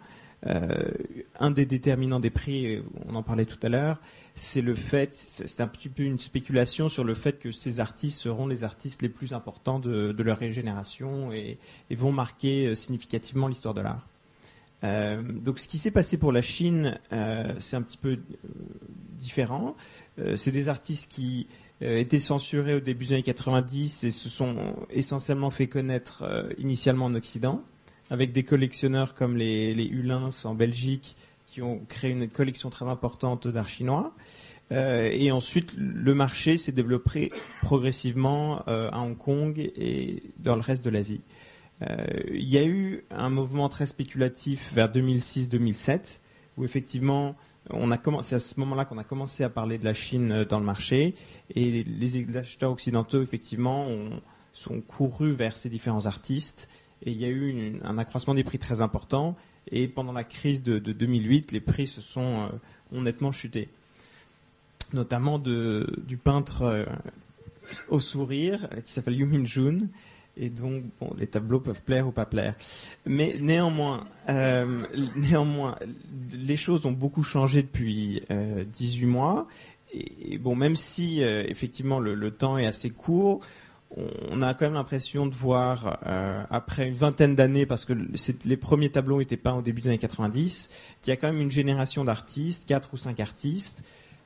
un 0.46 1.52
des 1.52 1.66
déterminants 1.66 2.20
des 2.20 2.30
prix, 2.30 2.82
on 3.08 3.16
en 3.16 3.24
parlait 3.24 3.46
tout 3.46 3.60
à 3.64 3.70
l'heure, 3.70 4.00
c'est 4.36 4.62
le 4.62 4.74
fait, 4.74 5.16
c'est 5.16 5.62
un 5.62 5.68
petit 5.68 5.90
peu 5.90 6.04
une 6.04 6.20
spéculation 6.20 6.90
sur 6.90 7.04
le 7.04 7.14
fait 7.14 7.40
que 7.40 7.52
ces 7.52 7.80
artistes 7.80 8.20
seront 8.20 8.48
les 8.48 8.64
artistes 8.64 9.02
les 9.02 9.10
plus 9.10 9.34
importants 9.34 9.80
de, 9.80 10.16
leur 10.24 10.40
génération 10.52 11.32
et, 11.32 11.60
vont 11.92 12.12
marquer 12.12 12.68
euh, 12.68 12.76
significativement 12.76 13.48
l'histoire 13.48 13.74
de 13.74 13.82
l'art. 13.82 14.08
Euh, 14.84 15.22
donc 15.22 15.60
ce 15.60 15.68
qui 15.68 15.78
s'est 15.78 15.92
passé 15.92 16.18
pour 16.18 16.32
la 16.32 16.42
Chine, 16.42 17.00
euh, 17.14 17.54
c'est 17.60 17.76
un 17.76 17.82
petit 17.82 17.98
peu 17.98 18.20
différent. 19.18 19.76
c'est 20.36 20.52
des 20.52 20.68
artistes 20.68 21.12
qui 21.12 21.48
étaient 21.80 22.20
censurés 22.20 22.76
au 22.76 22.80
début 22.80 23.06
des 23.06 23.14
années 23.14 23.24
90 23.24 24.04
et 24.04 24.12
se 24.12 24.30
sont 24.30 24.58
essentiellement 24.90 25.50
fait 25.50 25.68
connaître 25.68 26.24
initialement 26.58 27.06
en 27.06 27.16
Occident, 27.16 27.64
avec 28.14 28.32
des 28.32 28.44
collectionneurs 28.44 29.16
comme 29.16 29.38
les, 29.38 29.74
les 29.74 29.86
Hulins 29.86 30.30
en 30.44 30.54
Belgique, 30.54 31.18
qui 31.48 31.64
ont 31.64 31.80
créé 31.90 32.12
une 32.12 32.30
collection 32.30 32.70
très 32.70 32.86
importante 32.86 33.48
d'art 33.48 33.68
chinois. 33.68 34.14
Euh, 34.72 35.10
et 35.12 35.32
ensuite, 35.32 35.72
le 35.76 36.14
marché 36.14 36.58
s'est 36.58 36.72
développé 36.72 37.32
progressivement 37.64 38.62
euh, 38.68 38.92
à 38.92 39.00
Hong 39.00 39.18
Kong 39.18 39.58
et 39.58 40.22
dans 40.38 40.54
le 40.54 40.62
reste 40.62 40.86
de 40.86 40.92
l'Asie. 40.92 41.22
Euh, 41.82 42.06
il 42.32 42.48
y 42.48 42.60
a 42.60 42.64
eu 42.64 43.04
un 43.10 43.32
mouvement 43.32 43.68
très 43.68 43.88
spéculatif 43.88 44.72
vers 44.76 44.92
2006-2007, 44.92 46.20
où 46.58 46.66
effectivement, 46.66 47.36
on 47.72 47.90
a 47.92 48.00
c'est 48.22 48.36
à 48.36 48.40
ce 48.40 48.60
moment-là 48.60 48.86
qu'on 48.86 49.00
a 49.00 49.04
commencé 49.04 49.44
à 49.44 49.50
parler 49.50 49.80
de 49.80 49.86
la 49.86 49.96
Chine 49.96 50.44
dans 50.48 50.60
le 50.60 50.66
marché, 50.66 51.16
et 51.56 51.84
les 51.84 52.38
acheteurs 52.38 52.72
occidentaux, 52.72 53.24
effectivement, 53.24 53.88
ont, 53.88 54.22
sont 54.54 54.82
courus 54.82 55.34
vers 55.34 55.58
ces 55.58 55.70
différents 55.70 56.06
artistes, 56.06 56.70
et 57.06 57.12
il 57.12 57.18
y 57.20 57.26
a 57.26 57.30
eu 57.30 57.80
un 57.84 57.98
accroissement 57.98 58.34
des 58.34 58.44
prix 58.44 58.60
très 58.60 58.82
important, 58.82 59.36
et 59.72 59.88
pendant 59.88 60.14
la 60.14 60.24
crise 60.24 60.64
de, 60.64 60.78
2008, 60.80 61.52
les 61.52 61.60
prix 61.60 61.88
se 61.88 62.02
sont 62.02 62.50
euh, 62.94 63.02
nettement 63.02 63.32
chutés. 63.32 63.70
Notamment 64.94 65.40
du 65.40 66.18
peintre 66.18 66.62
euh, 66.64 66.86
au 67.90 68.00
sourire, 68.00 68.70
qui 68.86 68.92
s'appelle 68.92 69.16
Yu 69.16 69.26
Min 69.26 69.46
Jun, 69.46 69.88
et 70.38 70.50
donc 70.50 70.84
les 71.18 71.28
tableaux 71.28 71.60
peuvent 71.60 71.82
plaire 71.82 72.08
ou 72.08 72.12
pas 72.12 72.26
plaire. 72.26 72.56
Mais 73.06 73.36
néanmoins, 73.40 74.06
euh, 74.30 74.84
néanmoins, 75.16 75.76
les 76.32 76.58
choses 76.58 76.86
ont 76.86 76.92
beaucoup 76.92 77.24
changé 77.24 77.64
depuis 77.64 78.22
18 78.72 79.06
mois. 79.06 79.48
Et, 79.94 80.40
bon, 80.40 80.56
même 80.56 80.76
si 80.76 81.22
effectivement 81.22 82.00
le, 82.00 82.32
temps 82.32 82.58
est 82.58 82.66
assez 82.66 82.90
court, 82.90 83.42
on 83.96 84.42
a 84.42 84.54
quand 84.54 84.66
même 84.66 84.74
l'impression 84.74 85.28
de 85.28 85.36
voir, 85.36 86.00
euh, 86.06 86.44
après 86.50 86.88
une 86.88 86.96
vingtaine 86.96 87.36
d'années, 87.36 87.66
parce 87.66 87.86
que 87.86 87.94
les 88.46 88.58
premiers 88.58 88.90
tableaux 88.90 89.22
étaient 89.22 89.38
peints 89.38 89.56
au 89.56 89.62
début 89.62 89.82
des 89.82 89.90
années 89.90 89.98
90, 89.98 90.70
qu'il 91.02 91.12
y 91.12 91.14
a 91.14 91.18
quand 91.18 91.32
même 91.32 91.42
une 91.42 91.52
génération 91.52 92.04
d'artistes, 92.04 92.68
quatre 92.68 92.94
ou 92.94 92.98
cinq 92.98 93.20
artistes, 93.20 93.84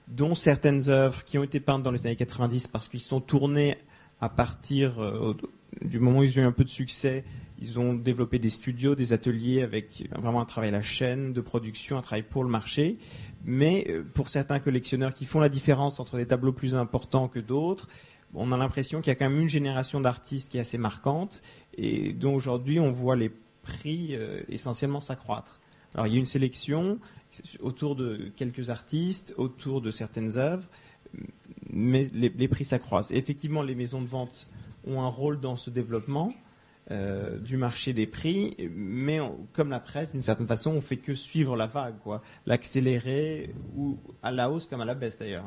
dont 0.08 0.36
certaines 0.36 0.90
œuvres 0.90 1.24
qui 1.26 1.38
ont 1.38 1.44
été 1.44 1.60
peintes 1.60 1.84
dans 1.84 1.92
les 1.92 2.06
années 2.08 2.16
90 2.16 2.68
parce 2.68 2.88
qu'ils 2.88 3.02
sont 3.02 3.20
tournés 3.20 3.76
à 4.22 4.30
partir 4.30 5.02
euh, 5.02 5.34
du 5.82 6.00
moment 6.00 6.20
où 6.20 6.24
ils 6.24 6.40
ont 6.40 6.44
eu 6.44 6.46
un 6.46 6.54
peu 6.54 6.64
de 6.64 6.70
succès, 6.70 7.26
ils 7.60 7.80
ont 7.80 7.94
développé 7.94 8.40
des 8.40 8.50
studios, 8.50 8.96
des 8.96 9.14
ateliers 9.14 9.64
avec 9.64 10.08
vraiment 10.16 10.42
un 10.42 10.46
travail 10.46 10.70
à 10.70 10.74
la 10.74 10.82
chaîne 10.82 11.34
de 11.34 11.42
production, 11.42 11.98
un 11.98 12.02
travail 12.02 12.24
pour 12.24 12.44
le 12.44 12.50
marché. 12.50 12.98
Mais 13.46 13.86
euh, 13.90 14.04
pour 14.14 14.30
certains 14.30 14.60
collectionneurs 14.60 15.14
qui 15.14 15.26
font 15.26 15.40
la 15.40 15.50
différence 15.50 16.00
entre 16.00 16.18
des 16.18 16.26
tableaux 16.26 16.54
plus 16.54 16.76
importants 16.76 17.28
que 17.28 17.40
d'autres, 17.40 17.88
on 18.34 18.52
a 18.52 18.58
l'impression 18.58 19.00
qu'il 19.00 19.08
y 19.08 19.12
a 19.12 19.16
quand 19.16 19.30
même 19.30 19.40
une 19.40 19.50
génération 19.50 20.02
d'artistes 20.02 20.52
qui 20.52 20.58
est 20.58 20.62
assez 20.62 20.78
marquante 20.78 21.42
et 21.78 22.14
dont 22.14 22.36
aujourd'hui 22.36 22.80
on 22.80 22.92
voit 22.92 23.16
les 23.16 23.32
prix 23.64 24.16
euh, 24.16 24.42
essentiellement 24.50 25.00
s'accroître. 25.00 25.60
Alors 25.94 26.08
il 26.08 26.14
y 26.14 26.16
a 26.16 26.20
une 26.20 26.26
sélection 26.26 27.00
autour 27.60 27.96
de 27.96 28.32
quelques 28.36 28.70
artistes, 28.70 29.34
autour 29.38 29.82
de 29.82 29.92
certaines 29.92 30.38
œuvres, 30.38 30.68
mais 31.70 32.08
les, 32.14 32.48
prix 32.48 32.66
s'accroissent. 32.66 33.12
Effectivement, 33.12 33.62
les 33.62 33.76
maisons 33.76 34.02
de 34.02 34.08
vente 34.08 34.48
ont 34.86 35.02
un 35.02 35.08
rôle 35.08 35.40
dans 35.40 35.56
ce 35.56 35.70
développement 35.70 36.34
euh, 36.92 37.38
du 37.38 37.58
marché 37.58 37.94
des 37.94 38.08
prix, 38.08 38.56
mais 38.74 39.20
comme 39.54 39.70
la 39.70 39.80
presse, 39.80 40.12
d'une 40.12 40.24
certaine 40.24 40.48
façon, 40.48 40.72
on 40.72 40.82
fait 40.82 40.98
que 40.98 41.14
suivre 41.14 41.56
la 41.56 41.68
vague, 41.68 41.96
l'accélérer 42.46 43.54
ou 43.76 43.98
à 44.24 44.32
la 44.32 44.50
hausse 44.50 44.66
comme 44.68 44.82
à 44.82 44.86
la 44.86 44.96
baisse 44.96 45.18
d'ailleurs. 45.18 45.46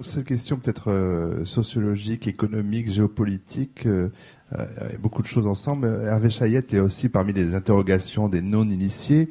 Cette 0.00 0.24
question 0.24 0.56
peut-être 0.56 0.90
euh, 0.90 1.44
sociologique, 1.44 2.26
économique, 2.26 2.90
géopolitique, 2.90 3.84
euh, 3.84 4.08
euh, 4.54 4.64
beaucoup 5.00 5.20
de 5.20 5.26
choses 5.26 5.46
ensemble. 5.46 5.86
Hervé 6.06 6.30
Chayette 6.30 6.72
est 6.72 6.80
aussi 6.80 7.10
parmi 7.10 7.34
les 7.34 7.54
interrogations 7.54 8.30
des 8.30 8.40
non-initiés. 8.40 9.28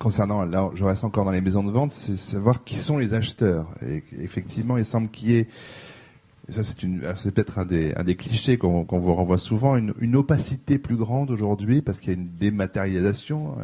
concernant, 0.00 0.44
là 0.44 0.70
je 0.74 0.82
reste 0.82 1.04
encore 1.04 1.24
dans 1.24 1.30
les 1.30 1.40
maisons 1.40 1.62
de 1.62 1.70
vente, 1.70 1.92
c'est 1.92 2.16
savoir 2.16 2.64
qui 2.64 2.74
sont 2.74 2.98
les 2.98 3.14
acheteurs. 3.14 3.68
Et 3.86 4.02
effectivement, 4.18 4.76
il 4.76 4.84
semble 4.84 5.08
qu'il 5.10 5.30
y 5.30 5.36
ait 5.36 5.48
ça 6.48 6.64
c'est 6.64 6.82
une, 6.82 7.02
c'est 7.14 7.32
peut-être 7.32 7.60
un 7.60 7.64
des, 7.64 7.94
un 7.94 8.02
des 8.02 8.16
clichés 8.16 8.58
qu'on, 8.58 8.82
vous 8.82 9.14
renvoie 9.14 9.38
souvent, 9.38 9.76
une, 9.76 9.94
une 10.00 10.16
opacité 10.16 10.80
plus 10.80 10.96
grande 10.96 11.30
aujourd'hui 11.30 11.80
parce 11.80 12.00
qu'il 12.00 12.12
y 12.12 12.16
a 12.16 12.18
une 12.18 12.30
dématérialisation. 12.30 13.54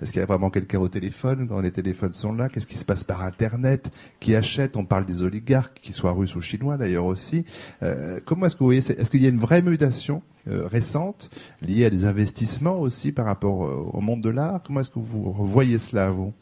Euh, 0.00 0.02
est-ce 0.02 0.12
qu'il 0.12 0.20
y 0.20 0.22
a 0.22 0.26
vraiment 0.26 0.50
quelqu'un 0.50 0.78
au 0.78 0.88
téléphone 0.88 1.46
quand 1.48 1.60
les 1.60 1.70
téléphones 1.70 2.12
sont 2.12 2.32
là? 2.32 2.48
Qu'est-ce 2.48 2.66
qui 2.66 2.78
se 2.78 2.84
passe 2.84 3.04
par 3.04 3.22
Internet? 3.22 3.90
Qui 4.20 4.34
achète? 4.34 4.76
On 4.76 4.84
parle 4.84 5.06
des 5.06 5.22
oligarques, 5.22 5.80
qu'ils 5.80 5.94
soient 5.94 6.12
russes 6.12 6.36
ou 6.36 6.40
chinois 6.40 6.76
d'ailleurs 6.76 7.06
aussi. 7.06 7.44
Euh, 7.82 8.20
comment 8.24 8.46
est-ce 8.46 8.54
que 8.54 8.60
vous 8.60 8.66
voyez 8.66 8.80
Est-ce 8.80 9.10
qu'il 9.10 9.22
y 9.22 9.26
a 9.26 9.30
une 9.30 9.40
vraie 9.40 9.62
mutation 9.62 10.22
euh, 10.48 10.66
récente 10.66 11.30
liée 11.62 11.84
à 11.84 11.90
des 11.90 12.04
investissements 12.04 12.78
aussi 12.78 13.12
par 13.12 13.26
rapport 13.26 13.60
au 13.94 14.00
monde 14.00 14.22
de 14.22 14.30
l'art? 14.30 14.62
Comment 14.64 14.80
est-ce 14.80 14.90
que 14.90 14.98
vous 14.98 15.32
voyez 15.46 15.78
cela 15.78 16.10
vous? 16.10 16.32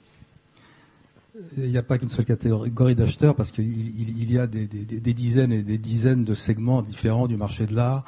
Il 1.57 1.71
n'y 1.71 1.79
a 1.79 1.83
pas 1.83 1.99
qu'une 1.99 2.09
seule 2.09 2.25
catégorie 2.25 2.95
d'acheteurs 2.95 3.35
parce 3.35 3.53
qu'il 3.53 4.31
y 4.31 4.39
a 4.39 4.47
des, 4.47 4.67
dizaines 4.67 5.53
et 5.53 5.63
des 5.63 5.79
dizaines 5.79 6.25
de 6.25 6.35
segments 6.35 6.83
différents 6.83 7.27
du 7.27 7.37
marché 7.37 7.67
de 7.67 7.75
l'art 7.75 8.05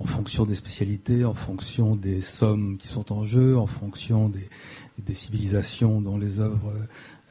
en 0.00 0.06
fonction 0.06 0.44
des 0.44 0.56
spécialités, 0.56 1.24
en 1.24 1.34
fonction 1.34 1.94
des 1.94 2.20
sommes 2.20 2.76
qui 2.76 2.88
sont 2.88 3.12
en 3.12 3.24
jeu, 3.24 3.56
en 3.56 3.68
fonction 3.68 4.28
des, 4.28 4.48
civilisations 5.14 6.00
dont 6.00 6.18
les 6.18 6.40
œuvres 6.40 6.72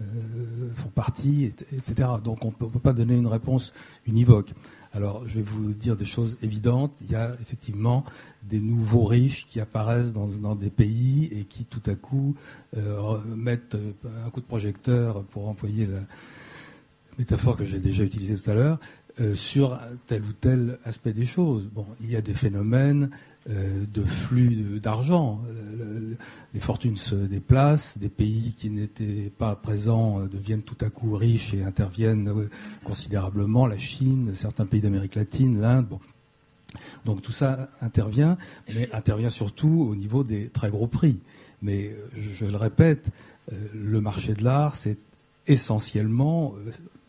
euh, 0.01 0.69
font 0.75 0.89
partie, 0.89 1.45
etc. 1.45 2.09
Donc 2.23 2.45
on 2.45 2.49
ne 2.49 2.69
peut 2.69 2.79
pas 2.79 2.93
donner 2.93 3.15
une 3.15 3.27
réponse 3.27 3.73
univoque. 4.05 4.53
Alors, 4.95 5.27
je 5.27 5.35
vais 5.35 5.41
vous 5.41 5.73
dire 5.73 5.95
des 5.95 6.05
choses 6.05 6.37
évidentes. 6.43 6.93
Il 7.01 7.09
y 7.09 7.15
a 7.15 7.35
effectivement 7.41 8.05
des 8.43 8.59
nouveaux 8.59 9.05
riches 9.05 9.47
qui 9.47 9.59
apparaissent 9.59 10.13
dans, 10.13 10.55
des 10.55 10.69
pays 10.69 11.29
et 11.31 11.45
qui, 11.45 11.65
tout 11.65 11.81
à 11.87 11.95
coup, 11.95 12.35
euh, 12.77 13.17
mettent 13.35 13.75
un 14.25 14.29
coup 14.29 14.39
de 14.39 14.45
projecteur, 14.45 15.23
pour 15.23 15.47
employer 15.47 15.87
la 15.87 16.01
métaphore 17.17 17.57
que 17.57 17.65
j'ai 17.65 17.79
déjà 17.79 18.03
utilisée 18.03 18.35
tout 18.35 18.49
à 18.51 18.53
l'heure, 18.53 18.79
euh, 18.79 19.02
sur 19.33 19.79
tel 20.07 20.23
ou 20.23 20.33
tel 20.33 20.79
aspect 20.85 21.13
des 21.13 21.25
choses. 21.25 21.69
Bon, 21.71 21.85
il 22.01 22.09
y 22.09 22.15
a 22.15 22.21
des 22.21 22.33
phénomènes 22.33 23.09
euh, 23.49 23.83
de 23.93 24.05
flux 24.05 24.79
d'argent. 24.79 25.41
Les 26.53 26.61
fortunes 26.61 26.95
se 26.95 27.13
déplacent, 27.13 27.97
des 27.97 28.07
pays 28.07 28.53
qui 28.55 28.69
n'étaient 28.69 29.33
pas 29.37 29.53
présents 29.57 30.21
euh, 30.21 30.27
deviennent 30.27 30.61
tout 30.61 30.77
à 30.79 30.89
coup 30.89 31.13
riches 31.13 31.53
et 31.53 31.61
interviennent 31.61 32.47
considérablement. 32.85 33.67
La 33.67 33.77
Chine, 33.77 34.33
certains 34.33 34.65
pays 34.65 34.79
d'Amérique 34.79 35.15
latine, 35.15 35.59
l'Inde. 35.59 35.89
Donc 37.03 37.21
tout 37.21 37.33
ça 37.33 37.69
intervient, 37.81 38.37
mais 38.73 38.89
intervient 38.93 39.29
surtout 39.29 39.87
au 39.89 39.95
niveau 39.95 40.23
des 40.23 40.47
très 40.47 40.69
gros 40.69 40.87
prix. 40.87 41.19
Mais 41.61 41.93
je 42.15 42.45
le 42.45 42.55
répète, 42.55 43.09
le 43.73 43.99
marché 43.99 44.35
de 44.35 44.43
l'art, 44.45 44.75
c'est 44.75 44.97
essentiellement, 45.47 46.55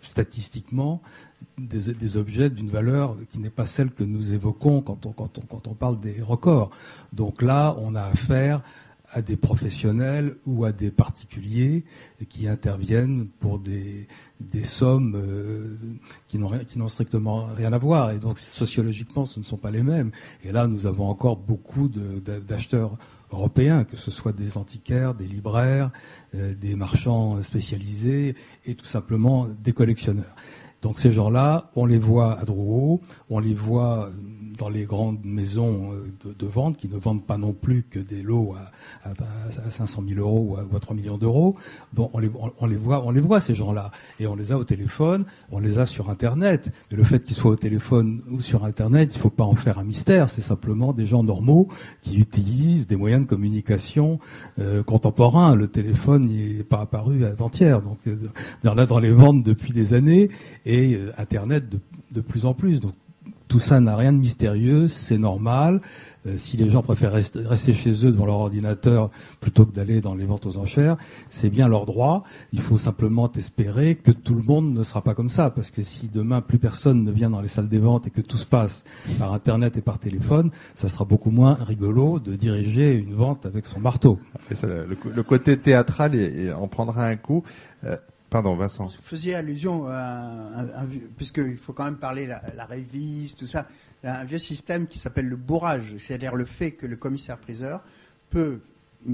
statistiquement, 0.00 1.00
des, 1.58 2.16
objets 2.16 2.50
d'une 2.50 2.68
valeur 2.68 3.16
qui 3.30 3.38
n'est 3.38 3.50
pas 3.50 3.66
celle 3.66 3.90
que 3.90 4.04
nous 4.04 4.32
évoquons 4.32 4.80
quand 4.82 5.06
on, 5.06 5.12
quand, 5.12 5.38
on, 5.38 5.42
quand 5.42 5.68
on 5.68 5.74
parle 5.74 6.00
des 6.00 6.20
records. 6.22 6.70
Donc 7.12 7.42
là, 7.42 7.76
on 7.78 7.94
a 7.94 8.02
affaire 8.02 8.62
à 9.14 9.22
des 9.22 9.36
professionnels 9.36 10.36
ou 10.44 10.64
à 10.64 10.72
des 10.72 10.90
particuliers 10.90 11.84
qui 12.28 12.48
interviennent 12.48 13.28
pour 13.38 13.60
des, 13.60 14.08
des 14.40 14.64
sommes 14.64 15.14
euh, 15.14 15.76
qui 16.26 16.38
n'ont 16.38 16.88
strictement 16.88 17.46
rien 17.54 17.72
à 17.72 17.78
voir. 17.78 18.10
Et 18.10 18.18
donc 18.18 18.38
sociologiquement, 18.38 19.24
ce 19.24 19.38
ne 19.38 19.44
sont 19.44 19.56
pas 19.56 19.70
les 19.70 19.84
mêmes. 19.84 20.10
Et 20.42 20.50
là, 20.50 20.66
nous 20.66 20.86
avons 20.86 21.08
encore 21.08 21.36
beaucoup 21.36 21.88
d'acheteurs 21.88 22.96
européens, 23.30 23.84
que 23.84 23.96
ce 23.96 24.10
soit 24.10 24.32
des 24.32 24.58
antiquaires, 24.58 25.14
des 25.14 25.26
libraires, 25.26 25.90
euh, 26.34 26.52
des 26.54 26.74
marchands 26.74 27.40
spécialisés 27.42 28.34
et 28.66 28.74
tout 28.74 28.86
simplement 28.86 29.46
des 29.62 29.72
collectionneurs. 29.72 30.34
Donc 30.84 30.98
ces 30.98 31.12
gens-là, 31.12 31.70
on 31.76 31.86
les 31.86 31.96
voit 31.96 32.38
à 32.38 32.44
Drouot, 32.44 33.00
on 33.30 33.38
les 33.38 33.54
voit 33.54 34.10
dans 34.58 34.68
les 34.68 34.84
grandes 34.84 35.24
maisons 35.24 35.92
euh, 35.92 36.32
de, 36.38 36.46
vente 36.46 36.76
qui 36.76 36.88
ne 36.88 36.96
vendent 36.96 37.24
pas 37.24 37.38
non 37.38 37.52
plus 37.52 37.82
que 37.82 37.98
des 37.98 38.22
lots 38.22 38.54
à, 39.04 39.10
à, 39.10 39.70
500 39.70 40.04
000 40.08 40.20
euros 40.20 40.56
ou 40.70 40.76
à, 40.76 40.80
3 40.80 40.96
millions 40.96 41.18
d'euros. 41.18 41.56
Donc 41.92 42.10
on 42.12 42.18
les, 42.18 42.30
on, 42.58 42.66
les, 42.66 42.76
voit, 42.76 43.04
on 43.04 43.10
les 43.10 43.20
voit 43.20 43.40
ces 43.40 43.54
gens-là, 43.54 43.90
et 44.20 44.26
on 44.26 44.34
les 44.34 44.52
a 44.52 44.58
au 44.58 44.64
téléphone, 44.64 45.24
on 45.50 45.58
les 45.58 45.78
a 45.78 45.86
sur 45.86 46.10
Internet. 46.10 46.72
Et 46.90 46.96
le 46.96 47.04
fait 47.04 47.22
qu'ils 47.22 47.36
soient 47.36 47.52
au 47.52 47.56
téléphone 47.56 48.22
ou 48.30 48.40
sur 48.40 48.64
Internet, 48.64 49.10
il 49.14 49.18
ne 49.18 49.22
faut 49.22 49.30
pas 49.30 49.44
en 49.44 49.54
faire 49.54 49.78
un 49.78 49.84
mystère. 49.84 50.30
C'est 50.30 50.40
simplement 50.40 50.92
des 50.92 51.06
gens 51.06 51.22
normaux 51.22 51.68
qui 52.02 52.16
utilisent 52.16 52.86
des 52.86 52.96
moyens 52.96 53.22
de 53.22 53.28
communication 53.28 54.18
euh, 54.58 54.82
contemporains. 54.82 55.54
Le 55.54 55.68
téléphone 55.68 56.26
n'est 56.26 56.62
pas 56.62 56.80
apparu 56.80 57.24
avant-hier, 57.24 57.82
donc 57.82 57.98
euh, 58.06 58.16
on 58.64 58.78
a 58.78 58.86
dans 58.86 58.98
les 58.98 59.12
ventes 59.12 59.42
depuis 59.42 59.72
des 59.72 59.94
années 59.94 60.30
et 60.66 60.94
euh, 60.94 61.12
Internet 61.18 61.64
de, 62.10 62.20
plus 62.20 62.46
en 62.46 62.54
plus. 62.54 62.80
Tout 63.54 63.60
ça 63.60 63.78
n'a 63.78 63.94
rien 63.94 64.12
de 64.12 64.18
mystérieux, 64.18 64.88
c'est 64.88 65.16
normal. 65.16 65.80
Euh, 66.26 66.36
si 66.38 66.56
les 66.56 66.70
gens 66.70 66.82
préfèrent 66.82 67.12
rester, 67.12 67.72
chez 67.72 68.04
eux 68.04 68.10
devant 68.10 68.26
leur 68.26 68.34
ordinateur 68.34 69.10
plutôt 69.40 69.64
que 69.64 69.72
d'aller 69.72 70.00
dans 70.00 70.16
les 70.16 70.24
ventes 70.24 70.44
aux 70.44 70.58
enchères, 70.58 70.96
c'est 71.28 71.50
bien 71.50 71.68
leur 71.68 71.86
droit. 71.86 72.24
Il 72.52 72.60
faut 72.60 72.78
simplement 72.78 73.30
espérer 73.30 73.94
que 73.94 74.10
tout 74.10 74.34
le 74.34 74.42
monde 74.42 74.74
ne 74.74 74.82
sera 74.82 75.02
pas 75.02 75.14
comme 75.14 75.30
ça, 75.30 75.50
parce 75.50 75.70
que 75.70 75.82
si 75.82 76.08
demain 76.08 76.40
plus 76.40 76.58
personne 76.58 77.04
ne 77.04 77.12
vient 77.12 77.30
dans 77.30 77.40
les 77.40 77.46
salles 77.46 77.68
des 77.68 77.78
ventes 77.78 78.08
et 78.08 78.10
que 78.10 78.22
tout 78.22 78.38
se 78.38 78.46
passe 78.46 78.82
par 79.20 79.32
Internet 79.32 79.76
et 79.76 79.82
par 79.82 80.00
téléphone, 80.00 80.50
ça 80.74 80.88
sera 80.88 81.04
beaucoup 81.04 81.30
moins 81.30 81.56
rigolo 81.60 82.18
de 82.18 82.34
diriger 82.34 82.92
une 82.92 83.14
vente 83.14 83.46
avec 83.46 83.66
son 83.66 83.78
marteau. 83.78 84.18
le, 84.64 85.22
côté 85.22 85.56
théâtral 85.58 86.18
en 86.60 86.66
prendra 86.66 87.06
un 87.06 87.14
coup. 87.14 87.44
Euh, 87.84 87.96
Vous 88.96 89.02
faisiez 89.02 89.34
allusion 89.34 89.86
à, 89.88 90.64
puisqu'il 91.16 91.58
faut 91.58 91.72
quand 91.72 91.84
même 91.84 91.98
parler 91.98 92.26
la, 92.26 92.42
la 92.56 92.68
tout 93.36 93.46
ça, 93.46 93.66
un 94.02 94.24
vieux 94.24 94.38
système 94.38 94.86
qui 94.86 94.98
s'appelle 94.98 95.28
le 95.28 95.36
bourrage, 95.36 95.94
c'est-à-dire 95.98 96.34
le 96.34 96.44
fait 96.44 96.72
que 96.72 96.86
le 96.86 96.96
commissaire-priseur 96.96 97.82
peut 98.30 98.60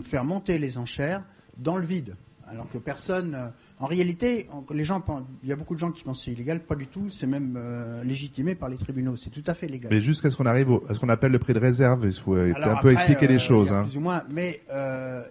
faire 0.03 0.25
monter 0.25 0.59
les 0.59 0.79
enchères 0.79 1.23
dans 1.59 1.77
le 1.77 1.85
vide 1.85 2.16
alors 2.51 2.68
que 2.68 2.79
personne. 2.79 3.53
Euh, 3.81 3.85
en 3.85 3.87
réalité, 3.87 4.47
les 4.72 4.85
gens, 4.85 5.03
il 5.43 5.49
y 5.49 5.53
a 5.53 5.57
beaucoup 5.57 5.74
de 5.74 5.81
gens 5.81 5.91
qui 5.91 6.05
pensent 6.05 6.18
que 6.18 6.24
c'est 6.26 6.33
illégal, 6.33 6.61
pas 6.61 6.74
du 6.74 6.87
tout. 6.87 7.09
C'est 7.09 7.26
même 7.26 7.57
euh, 7.57 8.05
légitimé 8.05 8.55
par 8.55 8.68
les 8.68 8.76
tribunaux. 8.76 9.16
C'est 9.16 9.31
tout 9.31 9.43
à 9.47 9.55
fait 9.55 9.66
légal. 9.66 9.91
Mais 9.93 10.01
jusqu'à 10.01 10.31
ce 10.31 10.37
qu'on 10.37 10.47
arrive 10.47 10.68
à 10.89 10.95
ce 10.95 10.99
qu'on 10.99 11.09
appelle 11.09 11.33
le 11.33 11.39
prix 11.39 11.55
de 11.55 11.59
réserve, 11.59 12.05
il 12.05 12.12
faut 12.12 12.35
un 12.35 12.76
peu 12.83 12.93
expliquer 12.93 13.26
les 13.26 13.37
euh, 13.37 13.39
choses. 13.39 13.72
Hein. 13.72 13.85
Plus 13.85 13.97
ou 13.97 14.01
moins. 14.01 14.22
Mais 14.31 14.62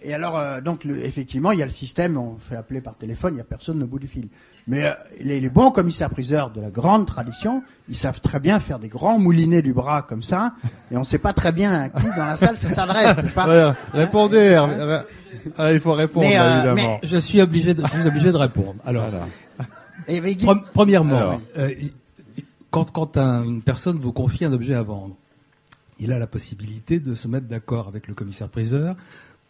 et 0.02 0.14
alors, 0.14 0.62
donc 0.62 0.86
effectivement, 0.86 1.52
il 1.52 1.60
y 1.60 1.64
a 1.64 1.66
le 1.66 1.72
système. 1.72 2.18
On 2.18 2.38
fait 2.38 2.56
appeler 2.56 2.82
par 2.82 2.96
téléphone. 2.96 3.36
Il 3.36 3.38
y 3.38 3.42
a 3.42 3.46
personne 3.46 3.82
au 3.84 3.88
bout 3.88 4.00
du 4.00 4.08
fil. 4.08 4.28
Mais 4.68 4.86
les, 5.20 5.40
les, 5.40 5.50
bons 5.50 5.72
commissaires-priseurs 5.72 6.52
de 6.52 6.62
la 6.62 6.70
grande 6.70 7.08
tradition, 7.08 7.64
ils 7.88 7.96
savent 7.96 8.22
très 8.22 8.40
bien 8.40 8.60
faire 8.60 8.78
des 8.78 8.88
grands 8.88 9.18
moulinets 9.18 9.64
du 9.64 9.74
bras 9.74 10.04
comme 10.04 10.22
ça, 10.22 10.54
et 10.92 10.96
on 10.96 11.00
ne 11.00 11.06
sait 11.06 11.18
pas 11.18 11.34
très 11.34 11.52
bien 11.52 11.82
à 11.82 11.90
qui 11.90 12.06
dans 12.16 12.26
la 12.26 12.36
salle 12.36 12.56
ça 12.56 12.70
s'adresse. 12.70 13.24
répondez. 13.94 14.58
Ah, 15.58 15.74
il 15.74 15.80
faut 15.80 15.94
répondre, 15.94 16.28
euh, 16.28 16.56
évidemment. 16.56 17.00
je 17.04 17.18
suis 17.18 17.42
obligé 17.42 17.74
de, 17.74 17.84
je 17.84 18.00
suis 18.00 18.08
obligé 18.08 18.32
de 18.32 18.38
répondre. 18.40 18.76
Alors, 18.86 19.12
premièrement, 20.74 21.40
euh, 21.58 21.74
quand, 22.72 22.92
quand 22.92 23.18
une 23.18 23.62
personne 23.62 23.98
vous 24.00 24.14
confie 24.14 24.46
un 24.46 24.54
objet 24.54 24.74
à 24.74 24.84
vendre, 24.84 25.16
il 26.00 26.12
a 26.12 26.20
la 26.20 26.28
possibilité 26.28 27.00
de 27.00 27.16
se 27.16 27.28
mettre 27.28 27.48
d'accord 27.48 27.88
avec 27.88 28.08
le 28.08 28.14
commissaire-priseur 28.14 28.96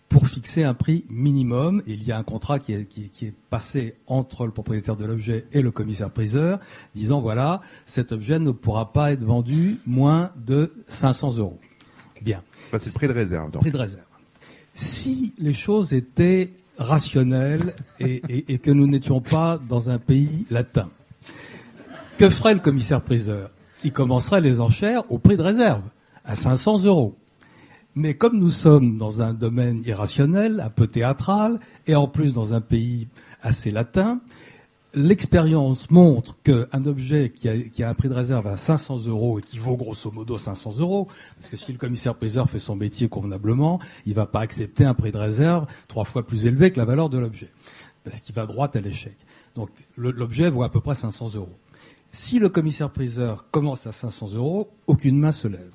pour 0.07 0.27
fixer 0.27 0.63
un 0.63 0.73
prix 0.73 1.05
minimum. 1.09 1.83
il 1.85 2.03
y 2.03 2.11
a 2.11 2.17
un 2.17 2.23
contrat 2.23 2.57
qui 2.57 2.73
est, 2.73 2.85
qui, 2.85 3.09
qui 3.09 3.27
est 3.27 3.33
passé 3.51 3.95
entre 4.07 4.47
le 4.47 4.51
propriétaire 4.51 4.95
de 4.95 5.05
l'objet 5.05 5.45
et 5.53 5.61
le 5.61 5.69
commissaire-priseur, 5.69 6.59
disant 6.95 7.21
voilà, 7.21 7.61
cet 7.85 8.11
objet 8.11 8.39
ne 8.39 8.49
pourra 8.49 8.91
pas 8.91 9.11
être 9.11 9.23
vendu 9.23 9.77
moins 9.85 10.31
de 10.35 10.73
500 10.87 11.37
euros. 11.37 11.59
Bien. 12.23 12.41
c'est 12.71 12.87
le 12.87 12.91
prix 12.93 13.07
de 13.07 13.13
réserve. 13.13 13.51
Donc. 13.51 13.61
Prix 13.61 13.71
de 13.71 13.77
réserve 13.77 14.03
si 14.79 15.33
les 15.37 15.53
choses 15.53 15.93
étaient 15.93 16.51
rationnelles 16.79 17.73
et, 17.99 18.57
que 18.57 18.71
nous 18.71 18.87
n'étions 18.87 19.21
pas 19.21 19.59
dans 19.69 19.89
un 19.89 19.99
pays 19.99 20.45
latin, 20.49 20.89
que 22.17 22.29
ferait 22.29 22.53
le 22.53 22.59
commissaire-priseur? 22.59 23.51
Il 23.83 23.91
commencerait 23.91 24.41
les 24.41 24.59
enchères 24.59 25.03
au 25.11 25.19
prix 25.19 25.37
de 25.37 25.43
réserve, 25.43 25.83
à 26.25 26.35
500 26.35 26.83
euros. 26.85 27.15
Mais 27.95 28.13
comme 28.13 28.39
nous 28.39 28.51
sommes 28.51 28.97
dans 28.97 29.21
un 29.21 29.33
domaine 29.33 29.83
irrationnel, 29.85 30.61
un 30.65 30.69
peu 30.69 30.87
théâtral, 30.87 31.59
et 31.85 31.95
en 31.95 32.07
plus 32.07 32.33
dans 32.33 32.53
un 32.53 32.61
pays 32.61 33.07
assez 33.41 33.71
latin, 33.71 34.21
l'expérience 34.93 35.89
montre 35.91 36.37
qu'un 36.43 36.85
objet 36.85 37.31
qui 37.31 37.47
a, 37.49 37.89
un 37.89 37.93
prix 37.93 38.09
de 38.09 38.13
réserve 38.13 38.47
à 38.47 38.57
500 38.57 39.05
euros 39.05 39.39
et 39.39 39.41
qui 39.41 39.59
vaut 39.59 39.77
grosso 39.77 40.11
modo 40.11 40.37
500 40.37 40.79
euros, 40.79 41.07
parce 41.35 41.47
que 41.47 41.57
si 41.57 41.71
le 41.71 41.77
commissaire-priseur 41.77 42.49
fait 42.49 42.59
son 42.59 42.75
métier 42.75 43.07
convenablement, 43.07 43.79
il 44.05 44.11
ne 44.11 44.15
va 44.15 44.25
pas 44.25 44.41
accepter 44.41 44.85
un 44.85 44.93
prix 44.93 45.11
de 45.11 45.17
réserve 45.17 45.67
trois 45.87 46.05
fois 46.05 46.25
plus 46.25 46.47
élevé 46.47 46.71
que 46.71 46.79
la 46.79 46.85
valeur 46.85 47.09
de 47.09 47.19
l'objet, 47.19 47.49
parce 48.03 48.19
qu'il 48.19 48.33
va 48.35 48.45
droit 48.45 48.69
à 48.73 48.79
l'échec. 48.79 49.15
Donc 49.55 49.69
l'objet 49.97 50.49
vaut 50.49 50.63
à 50.63 50.69
peu 50.69 50.79
près 50.79 50.95
500 50.95 51.35
euros. 51.35 51.57
Si 52.11 52.39
le 52.39 52.49
commissaire-priseur 52.49 53.45
commence 53.51 53.85
à 53.85 53.91
500 53.91 54.33
euros, 54.33 54.71
aucune 54.87 55.19
main 55.19 55.31
se 55.31 55.47
lève. 55.47 55.71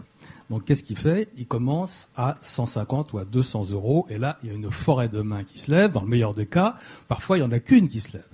Donc 0.51 0.65
qu'est-ce 0.65 0.83
qu'il 0.83 0.99
fait? 0.99 1.29
Il 1.37 1.47
commence 1.47 2.09
à 2.17 2.37
150 2.43 3.12
ou 3.12 3.19
à 3.19 3.25
200 3.25 3.71
euros, 3.71 4.07
et 4.11 4.19
là 4.19 4.39
il 4.43 4.49
y 4.49 4.53
a 4.53 4.55
une 4.55 4.71
forêt 4.71 5.09
de 5.09 5.21
mains 5.23 5.45
qui 5.45 5.59
se 5.59 5.71
lève. 5.71 5.93
Dans 5.93 6.03
le 6.03 6.09
meilleur 6.09 6.35
des 6.35 6.47
cas, 6.47 6.77
parfois 7.09 7.39
il 7.39 7.43
n'y 7.43 7.47
en 7.47 7.53
a 7.53 7.61
qu'une 7.61 7.89
qui 7.89 8.01
se 8.01 8.12
lève. 8.12 8.25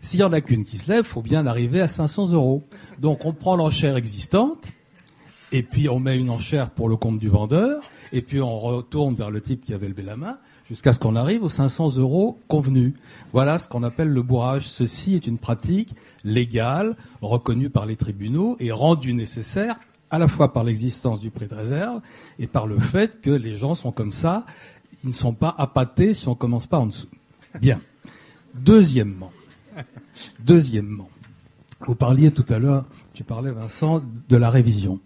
S'il 0.00 0.20
y 0.20 0.22
en 0.22 0.32
a 0.32 0.40
qu'une 0.40 0.64
qui 0.64 0.78
se 0.78 0.90
lève, 0.90 1.04
faut 1.04 1.22
bien 1.22 1.46
arriver 1.46 1.80
à 1.80 1.88
500 1.88 2.32
euros. 2.32 2.64
Donc 2.98 3.24
on 3.24 3.32
prend 3.32 3.56
l'enchère 3.56 3.96
existante, 3.96 4.72
et 5.52 5.62
puis 5.62 5.88
on 5.88 6.00
met 6.00 6.16
une 6.16 6.30
enchère 6.30 6.70
pour 6.70 6.88
le 6.88 6.96
compte 6.96 7.18
du 7.18 7.28
vendeur, 7.28 7.82
et 8.12 8.22
puis 8.22 8.40
on 8.40 8.56
retourne 8.58 9.14
vers 9.14 9.30
le 9.30 9.40
type 9.40 9.64
qui 9.64 9.74
avait 9.74 9.88
levé 9.88 10.02
la 10.02 10.16
main, 10.16 10.38
jusqu'à 10.68 10.92
ce 10.92 10.98
qu'on 10.98 11.16
arrive 11.16 11.44
aux 11.44 11.48
500 11.48 11.96
euros 11.96 12.38
convenus. 12.48 12.94
Voilà 13.32 13.58
ce 13.58 13.68
qu'on 13.68 13.82
appelle 13.82 14.08
le 14.08 14.22
bourrage. 14.22 14.66
Ceci 14.66 15.14
est 15.14 15.26
une 15.26 15.38
pratique 15.38 15.94
légale, 16.24 16.96
reconnue 17.22 17.70
par 17.70 17.86
les 17.86 17.96
tribunaux 17.96 18.56
et 18.58 18.72
rendue 18.72 19.14
nécessaire 19.14 19.78
à 20.10 20.18
la 20.18 20.28
fois 20.28 20.52
par 20.52 20.64
l'existence 20.64 21.20
du 21.20 21.30
prix 21.30 21.46
de 21.46 21.54
réserve 21.54 22.00
et 22.38 22.46
par 22.46 22.66
le 22.66 22.78
fait 22.78 23.20
que 23.20 23.30
les 23.30 23.56
gens 23.56 23.74
sont 23.74 23.92
comme 23.92 24.12
ça, 24.12 24.44
ils 25.04 25.08
ne 25.08 25.12
sont 25.12 25.32
pas 25.32 25.54
appâtés 25.58 26.14
si 26.14 26.28
on 26.28 26.34
commence 26.34 26.66
pas 26.66 26.78
en 26.78 26.86
dessous. 26.86 27.08
Bien. 27.60 27.80
Deuxièmement, 28.54 29.32
Deuxièmement, 30.40 31.08
vous 31.80 31.94
parliez 31.94 32.30
tout 32.30 32.44
à 32.48 32.58
l'heure, 32.58 32.84
tu 33.14 33.24
parlais 33.24 33.50
Vincent, 33.50 34.02
de 34.28 34.36
la 34.36 34.50
révision. 34.50 35.00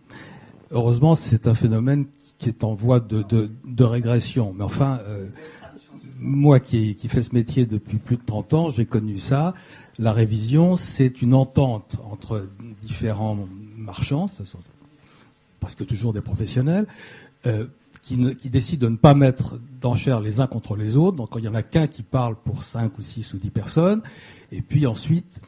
Heureusement, 0.70 1.14
c'est 1.14 1.46
un 1.46 1.54
phénomène 1.54 2.06
qui 2.38 2.48
est 2.48 2.64
en 2.64 2.74
voie 2.74 3.00
de, 3.00 3.84
régression. 3.84 4.54
Mais 4.56 4.64
enfin, 4.64 5.00
euh, 5.06 5.26
moi 6.18 6.60
qui, 6.60 6.96
fais 7.08 7.22
ce 7.22 7.34
métier 7.34 7.66
depuis 7.66 7.98
plus 7.98 8.16
de 8.16 8.22
30 8.24 8.54
ans, 8.54 8.70
j'ai 8.70 8.86
connu 8.86 9.18
ça. 9.18 9.54
La 9.98 10.12
révision, 10.12 10.76
c'est 10.76 11.22
une 11.22 11.34
entente 11.34 11.96
entre 12.10 12.48
différents 12.82 13.38
marchands, 13.76 14.28
sont 14.28 14.58
que 15.76 15.84
toujours 15.84 16.12
des 16.12 16.20
professionnels, 16.20 16.86
euh, 17.46 17.66
qui, 18.10 18.36
qui, 18.36 18.50
décident 18.50 18.86
de 18.86 18.92
ne 18.92 18.96
pas 18.96 19.14
mettre 19.14 19.60
d'enchères 19.80 20.20
les 20.20 20.40
uns 20.40 20.48
contre 20.48 20.76
les 20.76 20.96
autres. 20.96 21.16
Donc, 21.16 21.28
il 21.36 21.44
y 21.44 21.48
en 21.48 21.54
a 21.54 21.62
qu'un 21.62 21.86
qui 21.86 22.02
parle 22.02 22.34
pour 22.34 22.64
5 22.64 22.98
ou 22.98 23.02
6 23.02 23.34
ou 23.34 23.38
10 23.38 23.50
personnes. 23.50 24.02
Et 24.50 24.62
puis 24.62 24.86
ensuite, 24.86 25.40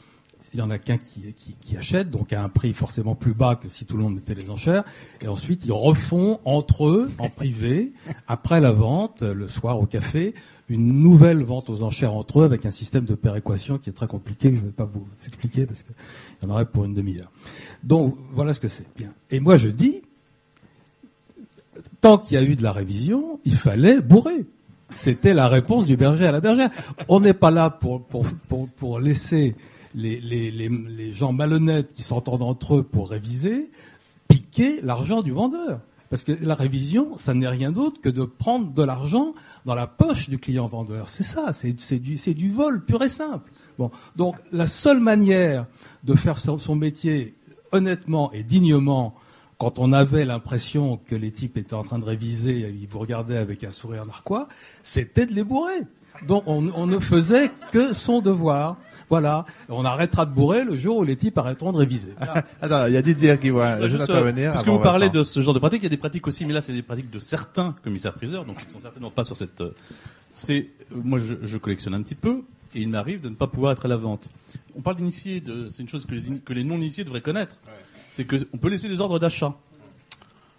il 0.55 0.61
y 0.61 0.63
en 0.63 0.71
a 0.71 0.79
qu'un 0.79 0.99
qui, 0.99 1.77
achète, 1.77 2.11
donc 2.11 2.33
à 2.33 2.43
un 2.43 2.49
prix 2.49 2.75
forcément 2.75 3.15
plus 3.15 3.33
bas 3.33 3.57
que 3.57 3.69
si 3.69 3.87
tout 3.87 3.97
le 3.97 4.03
monde 4.03 4.15
mettait 4.15 4.35
les 4.35 4.51
enchères, 4.51 4.85
et 5.23 5.29
ensuite 5.29 5.65
ils 5.65 5.73
refont 5.73 6.41
entre 6.45 6.87
eux, 6.87 7.11
en 7.19 7.31
privé, 7.31 7.93
après 8.29 8.61
la 8.61 8.71
vente, 8.71 9.23
le 9.23 9.49
soir 9.49 9.81
au 9.81 9.87
café, 9.87 10.35
une 10.69 11.01
nouvelle 11.01 11.43
vente 11.43 11.71
aux 11.71 11.83
enchères 11.83 12.15
entre 12.15 12.41
eux 12.41 12.45
avec 12.45 12.67
un 12.67 12.71
système 12.71 13.07
de 13.07 13.15
péréquation 13.15 13.79
qui 13.79 13.89
est 13.89 13.95
très 13.95 14.07
compliqué, 14.07 14.51
je 14.55 14.61
ne 14.61 14.67
vais 14.67 14.73
pas 14.73 14.85
vous 14.85 15.07
expliquer 15.27 15.65
parce 15.65 15.83
qu'il 15.83 15.95
y 16.43 16.47
en 16.47 16.51
aurait 16.51 16.67
pour 16.67 16.85
une 16.85 16.95
demi-heure. 16.95 17.33
Donc 17.83 18.17
voilà 18.33 18.53
ce 18.53 18.61
que 18.61 18.69
c'est. 18.69 18.87
Et 19.31 19.41
moi 19.41 19.57
je 19.57 19.69
dis, 19.69 20.03
tant 22.03 22.18
qu'il 22.18 22.34
y 22.34 22.38
a 22.38 22.42
eu 22.42 22.57
de 22.57 22.62
la 22.62 22.72
révision, 22.72 23.40
il 23.46 23.57
fallait 23.57 24.00
bourrer. 24.00 24.44
C'était 24.92 25.32
la 25.32 25.48
réponse 25.48 25.86
du 25.86 25.96
berger 25.96 26.26
à 26.26 26.32
la 26.32 26.40
bergère. 26.40 26.68
On 27.09 27.20
n'est 27.20 27.32
pas 27.32 27.50
là 27.50 27.70
pour, 27.70 28.05
pour, 28.05 28.26
pour, 28.76 29.00
laisser 29.00 29.57
les, 29.94 30.20
les, 30.20 30.50
les, 30.50 30.68
les, 30.68 31.12
gens 31.12 31.32
malhonnêtes 31.32 31.94
qui 31.94 32.03
s'entendent 32.03 32.42
entre 32.42 32.76
eux 32.76 32.82
pour 32.82 33.09
réviser 33.09 33.70
piquer 34.28 34.80
l'argent 34.82 35.22
du 35.22 35.30
vendeur. 35.30 35.80
Parce 36.11 36.24
que 36.24 36.32
la 36.42 36.55
révision, 36.55 37.16
ça 37.16 37.32
n'est 37.32 37.48
rien 37.48 37.72
d'autre 37.72 38.00
que 38.03 38.11
de 38.11 38.24
prendre 38.24 38.70
de 38.72 38.82
l'argent 38.82 39.32
dans 39.64 39.74
la 39.74 39.86
poche 39.86 40.28
du 40.28 40.38
client 40.38 40.66
vendeur. 40.66 41.09
C'est 41.09 41.22
ça, 41.22 41.55
c'est 41.55 41.72
du, 41.98 42.16
du 42.34 42.50
vol 42.50 42.84
pur 42.84 43.03
et 43.03 43.09
simple. 43.09 43.50
Bon, 43.78 43.90
donc 44.16 44.36
la 44.53 44.66
seule 44.66 45.00
manière 45.00 45.66
de 46.05 46.14
faire 46.14 46.36
son 46.36 46.74
métier 46.74 47.34
honnêtement 47.70 48.30
et 48.32 48.42
dignement 48.42 49.14
quand 49.63 49.79
on 49.79 49.93
avait 49.93 50.25
l'impression 50.25 50.99
que 51.07 51.15
les 51.15 51.31
types 51.31 51.57
étaient 51.57 51.75
en 51.75 51.85
train 51.85 52.01
de 52.01 52.05
réviser, 52.05 52.69
ils 52.69 52.89
vous 52.89 52.99
regardaient 52.99 53.37
avec 53.37 53.63
un 53.63 53.71
sourire 53.71 54.05
narquois, 54.05 54.49
c'était 54.83 55.25
de 55.25 55.35
les 55.35 55.45
bourrer. 55.45 55.83
Donc 56.27 56.43
on, 56.47 56.73
on, 56.75 56.89
ne 56.89 56.99
faisait 56.99 57.53
que 57.71 57.93
son 57.93 58.21
devoir. 58.21 58.77
Voilà, 59.09 59.45
on 59.69 59.85
arrêtera 59.85 60.27
de 60.27 60.33
bourrer 60.33 60.65
le 60.65 60.75
jour 60.75 60.97
où 60.97 61.05
les 61.05 61.15
types 61.15 61.39
arrêteront 61.39 61.73
de 61.73 61.77
réviser. 61.77 62.13
Attends, 62.61 62.87
il 62.89 62.95
y 62.95 62.97
a 62.97 63.03
Didier 63.03 63.39
qui 63.39 63.51
voit 63.51 63.89
juste 63.89 64.03
intervenir. 64.03 64.53
Parce 64.53 64.65
que 64.65 64.71
vous 64.71 64.81
parlez 64.81 65.11
de 65.11 65.23
ce 65.23 65.41
genre 65.41 65.55
de 65.55 65.61
pratiques, 65.61 65.83
il 65.83 65.85
y 65.85 65.87
a 65.87 65.91
des 65.91 65.97
pratiques 65.97 66.27
aussi, 66.27 66.45
mais 66.45 66.55
là 66.55 66.61
c'est 66.61 66.73
des 66.73 66.83
pratiques 66.83 67.11
de 67.11 67.21
certains 67.21 67.77
commissaires-priseurs, 67.85 68.45
donc 68.45 68.57
ils 68.67 68.73
sont 68.73 68.81
certainement 68.81 69.13
pas 69.13 69.23
sur 69.23 69.37
cette. 69.37 69.61
Euh, 69.61 69.77
c'est, 70.33 70.71
moi 70.91 71.21
je, 71.21 71.35
je, 71.41 71.57
collectionne 71.57 71.95
un 71.95 72.03
petit 72.03 72.17
peu, 72.17 72.43
et 72.75 72.81
il 72.81 72.89
m'arrive 72.89 73.21
de 73.21 73.29
ne 73.29 73.37
pas 73.37 73.47
pouvoir 73.47 73.71
être 73.71 73.85
à 73.85 73.89
la 73.89 73.97
vente. 73.97 74.29
On 74.75 74.81
parle 74.81 74.97
d'initiés, 74.97 75.41
c'est 75.69 75.85
une 75.85 75.89
chose 75.89 76.05
que 76.05 76.17
les, 76.17 76.41
que 76.41 76.53
les 76.53 76.65
non-initiés 76.65 77.05
devraient 77.05 77.21
connaître. 77.21 77.59
Ouais 77.67 77.73
c'est 78.13 78.27
qu'on 78.27 78.59
peut 78.59 78.69
laisser 78.69 78.89
des 78.89 79.01
ordres 79.01 79.19
d'achat. 79.19 79.57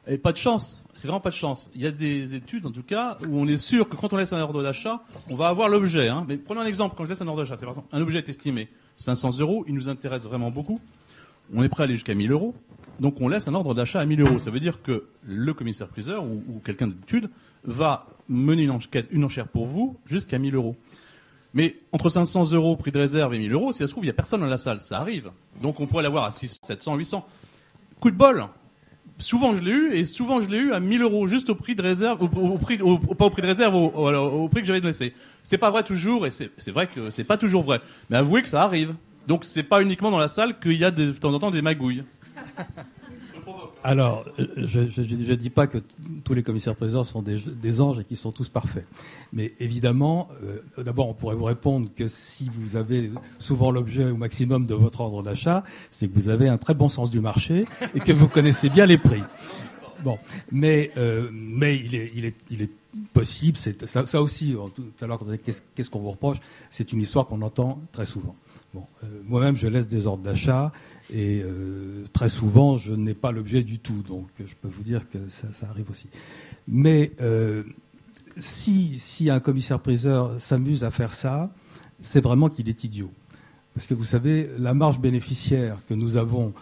Et 0.06 0.18
pas 0.18 0.34
de 0.34 0.38
chance, 0.38 0.84
c'est 0.96 1.08
vraiment 1.08 1.22
pas 1.22 1.30
de 1.30 1.36
chance. 1.36 1.72
Il 1.76 1.82
y 1.82 1.88
a 1.88 1.92
des 1.92 2.34
études, 2.34 2.66
en 2.66 2.72
tout 2.72 2.84
cas, 2.84 3.18
où 3.30 3.40
on 3.40 3.48
est 3.48 3.58
sûr 3.58 3.88
que 3.88 3.96
quand 3.96 4.12
on 4.12 4.18
laisse 4.18 4.34
un 4.34 4.40
ordre 4.40 4.62
d'achat, 4.62 5.02
on 5.30 5.36
va 5.36 5.48
avoir 5.48 5.70
l'objet. 5.70 6.10
Hein. 6.10 6.26
Mais 6.28 6.36
prenons 6.36 6.60
un 6.60 6.66
exemple, 6.66 6.96
quand 6.98 7.06
je 7.06 7.10
laisse 7.10 7.22
un 7.22 7.28
ordre 7.28 7.42
d'achat, 7.42 7.56
c'est 7.56 7.66
par 7.66 7.76
exemple, 7.76 7.88
un 7.94 8.02
objet 8.02 8.18
est 8.18 8.28
estimé 8.28 8.68
500 8.98 9.40
euros, 9.40 9.64
il 9.68 9.76
nous 9.76 9.88
intéresse 9.88 10.24
vraiment 10.24 10.52
beaucoup. 10.52 10.82
On 11.54 11.64
est 11.64 11.70
prêt 11.70 11.84
à 11.84 11.86
aller 11.86 11.94
jusqu'à 11.94 12.16
1000 12.16 12.32
euros. 12.32 12.54
Donc 13.00 13.22
on 13.22 13.28
laisse 13.28 13.48
un 13.48 13.54
ordre 13.54 13.74
d'achat 13.74 14.02
à 14.02 14.06
1000 14.06 14.22
euros. 14.22 14.40
Ça 14.40 14.52
veut 14.52 14.60
dire 14.60 14.82
que 14.82 15.06
le 15.24 15.54
commissaire-priseur 15.54 16.24
ou, 16.26 16.44
ou 16.50 16.60
quelqu'un 16.60 16.88
d'étude 16.88 17.30
va 17.64 18.08
mener 18.28 18.64
une 18.64 18.78
une 19.12 19.24
enchère 19.24 19.48
pour 19.48 19.68
vous 19.68 19.98
jusqu'à 20.06 20.38
1000 20.38 20.56
euros. 20.56 20.76
Mais 21.54 21.76
entre 21.92 22.10
500 22.10 22.52
euros 22.54 22.76
prix 22.76 22.92
de 22.92 23.00
réserve 23.00 23.34
et 23.34 23.40
1000 23.40 23.54
euros, 23.54 23.72
si 23.72 23.80
ça 23.80 23.88
se 23.88 23.92
trouve, 23.92 24.04
il 24.04 24.08
n'y 24.08 24.12
a 24.12 24.16
personne 24.16 24.42
dans 24.42 24.48
la 24.48 24.58
salle. 24.58 24.82
Ça 24.82 25.00
arrive. 25.00 25.32
Donc 25.62 25.80
on 25.80 25.86
pourrait 25.86 26.04
l'avoir 26.04 26.26
à 26.26 26.32
600, 26.32 26.58
700, 26.62 26.96
800. 26.96 27.28
Coup 28.00 28.12
de 28.12 28.16
bol. 28.16 28.46
Souvent 29.20 29.54
je 29.54 29.62
l'ai 29.62 29.72
eu 29.72 29.94
et 29.94 30.06
souvent 30.06 30.42
je 30.42 30.50
l'ai 30.50 30.58
eu 30.58 30.74
à 30.74 30.80
1000 30.80 31.04
euros 31.04 31.28
juste 31.28 31.50
au 31.52 31.56
prix 31.56 31.76
de 31.76 31.84
réserve, 31.84 32.24
au, 32.24 32.58
prix, 32.58 32.80
pas 32.80 33.26
au 33.26 33.30
prix 33.30 33.44
de 33.44 33.48
réserve, 33.48 33.76
au, 33.76 34.50
prix 34.50 34.62
que 34.62 34.68
j'avais 34.68 34.80
laissé. 34.80 35.14
C'est 35.44 35.60
pas 35.60 35.70
vrai 35.70 35.84
toujours 35.84 36.26
et 36.26 36.32
c'est 36.32 36.72
vrai 36.72 36.88
que 36.88 37.12
c'est 37.12 37.24
pas 37.24 37.38
toujours 37.38 37.62
vrai. 37.62 37.80
Mais 38.10 38.18
avouez 38.18 38.42
que 38.42 38.50
ça 38.50 38.64
arrive. 38.64 38.96
Donc 39.28 39.46
c'est 39.46 39.64
pas 39.64 39.82
uniquement 39.82 40.10
dans 40.10 40.18
la 40.18 40.28
salle 40.28 40.60
qu'il 40.60 40.74
y 40.74 40.84
a 40.84 40.92
de 40.92 41.12
temps 41.12 41.34
en 41.34 41.40
temps 41.40 41.52
des 41.52 41.62
magouilles. 41.62 42.04
Alors, 43.84 44.24
je 44.38 44.80
ne 44.80 45.36
dis 45.36 45.50
pas 45.50 45.68
que 45.68 45.78
tous 46.24 46.34
les 46.34 46.42
commissaires-priseurs 46.42 47.06
sont 47.06 47.22
des, 47.22 47.82
anges 47.82 48.00
et 48.00 48.04
qu'ils 48.06 48.18
sont 48.18 48.32
tous 48.32 48.48
parfaits. 48.48 48.86
Mais 49.34 49.54
évidemment, 49.60 50.30
euh, 50.44 50.84
d'abord, 50.84 51.10
on 51.10 51.14
pourrait 51.14 51.36
vous 51.36 51.44
répondre 51.44 51.90
que 51.94 52.08
si 52.08 52.50
vous 52.54 52.78
avez 52.78 53.12
souvent 53.40 53.72
l'objet 53.72 54.06
au 54.06 54.16
maximum 54.16 54.66
de 54.66 54.74
votre 54.74 55.02
ordre 55.02 55.22
d'achat, 55.22 55.64
c'est 55.92 56.08
que 56.08 56.14
vous 56.14 56.30
avez 56.30 56.48
un 56.48 56.58
très 56.58 56.74
bon 56.74 56.88
sens 56.88 57.12
du 57.12 57.20
marché 57.20 57.66
et 57.94 58.00
que 58.00 58.14
vous 58.14 58.30
connaissez 58.30 58.70
bien 58.70 58.86
les 58.86 58.98
prix. 58.98 59.24
Bon, 60.04 60.18
mais, 60.52 60.92
euh, 60.98 61.30
mais 61.32 61.78
il, 61.78 61.96
est, 61.96 62.12
il, 62.16 62.26
est, 62.26 62.36
il 62.52 62.62
est 62.62 62.72
possible, 63.14 63.58
c'est, 63.58 63.86
ça, 63.86 64.06
ça, 64.06 64.22
aussi, 64.22 64.56
tout 64.76 64.84
à 65.02 65.08
l'heure, 65.08 65.20
qu'est-ce 65.76 65.90
qu'on 65.90 66.00
vous 66.00 66.12
reproche, 66.12 66.38
c'est 66.70 66.92
une 66.94 67.02
histoire 67.02 67.26
qu'on 67.26 67.42
entend 67.42 67.82
très 67.92 68.06
souvent. 68.06 68.36
Euh, 68.76 69.08
moi-même, 69.26 69.56
je 69.56 69.68
laisse 69.68 69.88
des 69.88 70.08
ordres 70.08 70.24
d'achat 70.24 70.72
et 71.12 71.42
euh, 71.44 72.04
très 72.14 72.30
souvent, 72.30 72.78
je 72.78 72.94
n'ai 72.94 73.14
pas 73.14 73.32
l'objet 73.32 73.64
du 73.64 73.80
tout. 73.80 74.02
Donc, 74.08 74.28
je 74.40 74.54
peux 74.62 74.68
vous 74.68 74.84
dire 74.84 75.08
que 75.10 75.18
ça, 75.30 75.48
arrive 75.70 75.90
aussi. 75.90 76.08
Mais 76.68 77.12
euh, 77.22 77.64
si, 78.38 78.98
si 79.00 79.30
un 79.30 79.40
commissaire-priseur 79.40 80.40
s'amuse 80.40 80.84
à 80.84 80.92
faire 80.92 81.14
ça, 81.14 81.54
c'est 82.00 82.22
vraiment 82.22 82.50
qu'il 82.50 82.70
est 82.70 82.84
idiot. 82.84 83.12
Parce 83.74 83.88
que 83.88 83.94
vous 83.94 84.06
savez, 84.06 84.50
la 84.58 84.74
marge 84.74 85.00
bénéficiaire 85.00 85.78
que 85.88 85.94
nous 85.94 86.18
avons 86.18 86.54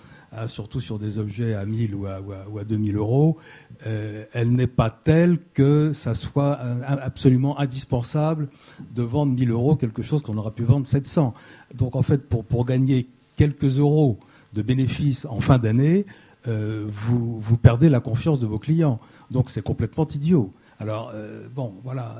surtout 0.47 0.79
sur 0.79 0.97
des 0.97 1.17
objets 1.17 1.53
à 1.53 1.65
1000 1.65 1.95
ou 1.95 2.05
à, 2.05 2.21
ou 2.21 2.57
à, 2.57 2.63
2000 2.63 2.95
euros, 2.95 3.37
euh, 3.85 4.25
elle 4.33 4.51
n'est 4.51 4.67
pas 4.67 4.89
telle 4.89 5.39
que 5.53 5.91
ça 5.93 6.13
soit 6.13 6.53
absolument 6.87 7.59
indispensable 7.59 8.47
de 8.95 9.03
vendre 9.03 9.33
1000 9.33 9.51
euros 9.51 9.75
quelque 9.75 10.01
chose 10.01 10.21
qu'on 10.21 10.37
aura 10.37 10.51
pu 10.51 10.63
vendre 10.63 10.85
700. 10.85 11.33
Donc 11.73 11.95
en 11.95 12.01
fait, 12.01 12.29
pour, 12.29 12.45
pour 12.45 12.65
gagner 12.65 13.07
quelques 13.35 13.79
euros 13.79 14.19
de 14.53 14.61
bénéfices 14.61 15.25
en 15.25 15.39
fin 15.39 15.57
d'année, 15.57 16.05
euh, 16.47 16.87
vous, 16.87 17.39
vous 17.39 17.57
perdez 17.57 17.89
la 17.89 17.99
confiance 17.99 18.39
de 18.39 18.47
vos 18.47 18.59
clients. 18.59 18.99
Donc 19.29 19.49
c'est 19.49 19.61
complètement 19.61 20.07
idiot. 20.07 20.51
Alors, 20.81 21.11
euh, 21.13 21.47
bon, 21.53 21.75
voilà. 21.83 22.17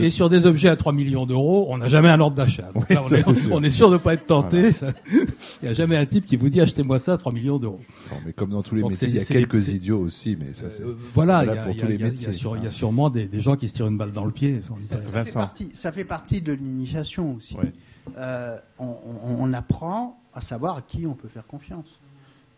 et, 0.00 0.10
sur 0.10 0.28
des 0.28 0.46
objets 0.46 0.68
à 0.68 0.76
3 0.76 0.92
millions 0.92 1.26
d'euros, 1.26 1.66
on 1.70 1.78
n'a 1.78 1.88
jamais 1.88 2.08
un 2.08 2.20
ordre 2.20 2.36
d'achat. 2.36 2.70
on, 2.74 3.62
est, 3.62 3.70
sûr 3.70 3.88
de 3.88 3.94
ne 3.94 3.98
pas 3.98 4.14
être 4.14 4.26
tenté. 4.26 4.70
Il 5.12 5.26
n'y 5.62 5.68
a 5.68 5.72
jamais 5.72 5.96
un 5.96 6.06
type 6.06 6.26
qui 6.26 6.36
vous 6.36 6.48
dit 6.48 6.60
achetez-moi 6.60 6.98
ça 6.98 7.14
à 7.14 7.16
3 7.16 7.32
millions 7.32 7.58
d'euros. 7.58 7.80
mais 8.26 8.32
comme 8.32 8.50
dans 8.50 8.62
tous 8.62 8.74
les 8.74 8.82
métiers, 8.82 9.08
il 9.08 9.14
y 9.14 9.20
a 9.20 9.24
quelques 9.24 9.68
idiots 9.68 10.00
aussi, 10.00 10.36
mais 10.38 10.52
ça 10.52 10.70
c'est. 10.70 10.82
Euh, 10.82 10.96
voilà, 11.14 11.44
il 11.44 12.00
y, 12.00 12.66
a 12.66 12.70
sûrement 12.70 13.10
des, 13.10 13.28
gens 13.34 13.56
qui 13.56 13.68
se 13.68 13.74
tirent 13.74 13.86
une 13.86 13.98
balle 13.98 14.12
dans 14.12 14.24
le 14.24 14.32
pied. 14.32 14.60
Ça, 15.00 15.24
fait, 15.24 15.32
partie, 15.32 15.70
ça 15.74 15.92
fait 15.92 16.04
partie 16.04 16.40
de 16.40 16.52
l'initiation 16.52 17.36
aussi. 17.36 17.56
Euh, 18.16 18.58
on, 18.78 18.96
on, 19.38 19.52
apprend 19.52 20.20
à 20.32 20.40
savoir 20.40 20.78
à 20.78 20.82
qui 20.82 21.06
on 21.06 21.14
peut 21.14 21.28
faire 21.28 21.46
confiance. 21.46 22.00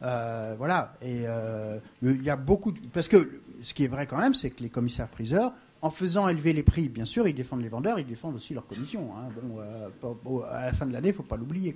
Euh, 0.03 0.55
voilà. 0.57 0.95
Et 1.03 1.25
euh, 1.27 1.79
il 2.03 2.23
y 2.23 2.31
a 2.31 2.37
beaucoup. 2.37 2.73
De... 2.73 2.79
Parce 2.93 3.09
que 3.09 3.41
ce 3.63 3.75
qui 3.75 3.85
est 3.85 3.89
vrai 3.89 4.07
quand 4.07 4.19
même, 4.19 4.35
c'est 4.35 4.51
que 4.51 4.63
les 4.63 4.71
commissaires-priseurs, 4.71 5.53
en 5.83 5.91
faisant 5.91 6.29
élever 6.29 6.53
les 6.53 6.63
prix, 6.63 6.89
bien 6.89 7.05
sûr, 7.05 7.27
ils 7.27 7.35
défendent 7.35 7.63
les 7.63 7.69
vendeurs, 7.69 7.99
ils 7.99 8.07
défendent 8.07 8.35
aussi 8.35 8.53
leurs 8.53 8.67
commissions. 8.67 9.11
Hein. 9.17 9.29
Bon, 9.43 9.61
euh, 9.61 10.43
à 10.51 10.67
la 10.67 10.73
fin 10.73 10.87
de 10.87 10.93
l'année, 10.93 11.09
il 11.09 11.15
faut 11.15 11.23
pas 11.23 11.37
l'oublier. 11.37 11.75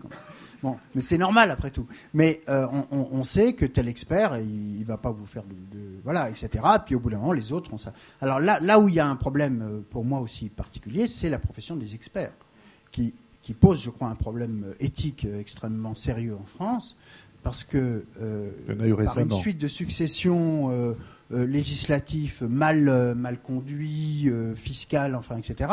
Bon, 0.62 0.76
mais 0.94 1.00
c'est 1.00 1.18
normal 1.18 1.50
après 1.50 1.70
tout. 1.70 1.86
Mais 2.12 2.42
on, 2.46 2.86
on, 2.90 3.24
sait 3.24 3.54
que 3.54 3.64
tel 3.64 3.88
expert, 3.88 4.38
il, 4.38 4.78
il 4.78 4.84
va 4.84 4.98
pas 4.98 5.10
vous 5.10 5.26
faire 5.26 5.44
de, 5.44 5.54
de, 5.54 6.00
voilà, 6.02 6.28
etc. 6.28 6.62
Puis 6.84 6.94
au 6.94 7.00
bout 7.00 7.10
d'un 7.10 7.18
moment, 7.18 7.32
les 7.32 7.52
autres 7.52 7.72
ont 7.72 7.78
ça. 7.78 7.92
Alors 8.20 8.40
là, 8.40 8.60
là 8.60 8.78
où 8.78 8.88
il 8.88 8.94
y 8.94 9.00
a 9.00 9.08
un 9.08 9.16
problème 9.16 9.84
pour 9.88 10.04
moi 10.04 10.20
aussi 10.20 10.50
particulier, 10.50 11.08
c'est 11.08 11.30
la 11.30 11.38
profession 11.38 11.76
des 11.76 11.94
experts, 11.94 12.32
qui 12.90 13.52
pose, 13.52 13.82
je 13.82 13.90
crois, 13.90 14.08
un 14.08 14.14
problème 14.14 14.74
éthique 14.80 15.26
extrêmement 15.26 15.94
sérieux 15.94 16.36
en 16.36 16.46
France 16.46 16.96
parce 17.44 17.62
que 17.62 18.06
euh, 18.20 18.50
par 19.04 19.18
une 19.18 19.30
suite 19.30 19.58
de 19.58 19.68
successions 19.68 20.70
euh, 20.70 20.94
euh, 21.32 21.46
législatives 21.46 22.42
mal 22.48 23.14
mal 23.14 23.38
conduits, 23.38 24.32
fiscales, 24.56 25.14
enfin, 25.14 25.36
etc., 25.36 25.70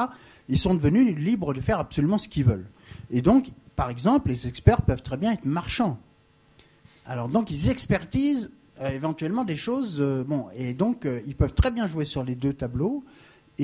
ils 0.50 0.60
sont 0.60 0.76
devenus 0.76 1.16
libres 1.16 1.54
de 1.54 1.62
faire 1.62 1.80
absolument 1.80 2.18
ce 2.18 2.28
qu'ils 2.28 2.44
veulent. 2.44 2.68
Et 3.10 3.22
donc, 3.22 3.50
par 3.76 3.90
exemple, 3.90 4.30
les 4.30 4.48
experts 4.48 4.82
peuvent 4.84 5.02
très 5.02 5.18
bien 5.18 5.32
être 5.32 5.46
marchands. 5.46 5.98
Alors 7.06 7.30
donc, 7.30 7.50
ils 7.50 7.70
expertisent 7.70 8.52
éventuellement 8.82 9.46
des 9.46 9.56
choses. 9.56 10.02
bon, 10.28 10.48
et 10.54 10.74
donc, 10.74 11.08
ils 11.26 11.36
peuvent 11.36 11.54
très 11.54 11.72
bien 11.72 11.88
jouer 11.88 12.06
sur 12.06 12.24
les 12.24 12.36
deux 12.36 12.54
tableaux. 12.54 13.04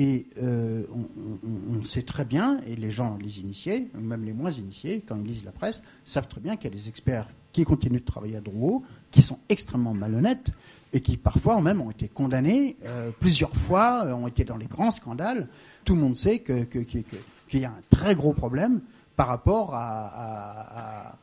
Et 0.00 0.26
on, 0.40 1.76
on, 1.76 1.82
sait 1.82 2.02
très 2.02 2.24
bien, 2.24 2.60
et 2.68 2.76
les 2.76 2.92
gens, 2.92 3.18
les 3.20 3.40
initiés, 3.40 3.90
même 4.00 4.24
les 4.24 4.32
moins 4.32 4.52
initiés, 4.52 5.02
quand 5.04 5.16
ils 5.16 5.26
lisent 5.26 5.44
la 5.44 5.50
presse, 5.50 5.82
savent 6.04 6.28
très 6.28 6.40
bien 6.40 6.54
qu'il 6.54 6.70
y 6.70 6.72
a 6.72 6.76
des 6.76 6.88
experts 6.88 7.26
qui 7.52 7.64
continuent 7.64 7.98
de 7.98 8.04
travailler 8.04 8.36
à 8.36 8.40
Drouot, 8.40 8.84
qui 9.10 9.22
sont 9.22 9.38
extrêmement 9.48 9.94
malhonnêtes 9.94 10.50
et 10.92 11.00
qui 11.00 11.16
parfois 11.16 11.60
même 11.60 11.80
ont 11.80 11.90
été 11.90 12.08
condamnés 12.08 12.76
euh, 12.84 13.10
plusieurs 13.18 13.54
fois, 13.54 14.04
euh, 14.04 14.12
ont 14.12 14.28
été 14.28 14.44
dans 14.44 14.56
les 14.56 14.66
grands 14.66 14.90
scandales. 14.90 15.48
Tout 15.84 15.94
le 15.94 16.00
monde 16.00 16.16
sait 16.16 16.38
qu'il 16.38 16.66
que, 16.66 17.56
y 17.56 17.64
a 17.64 17.70
un 17.70 17.82
très 17.90 18.14
gros 18.14 18.32
problème 18.32 18.80
par 19.16 19.26
rapport 19.26 19.74
à, 19.74 21.16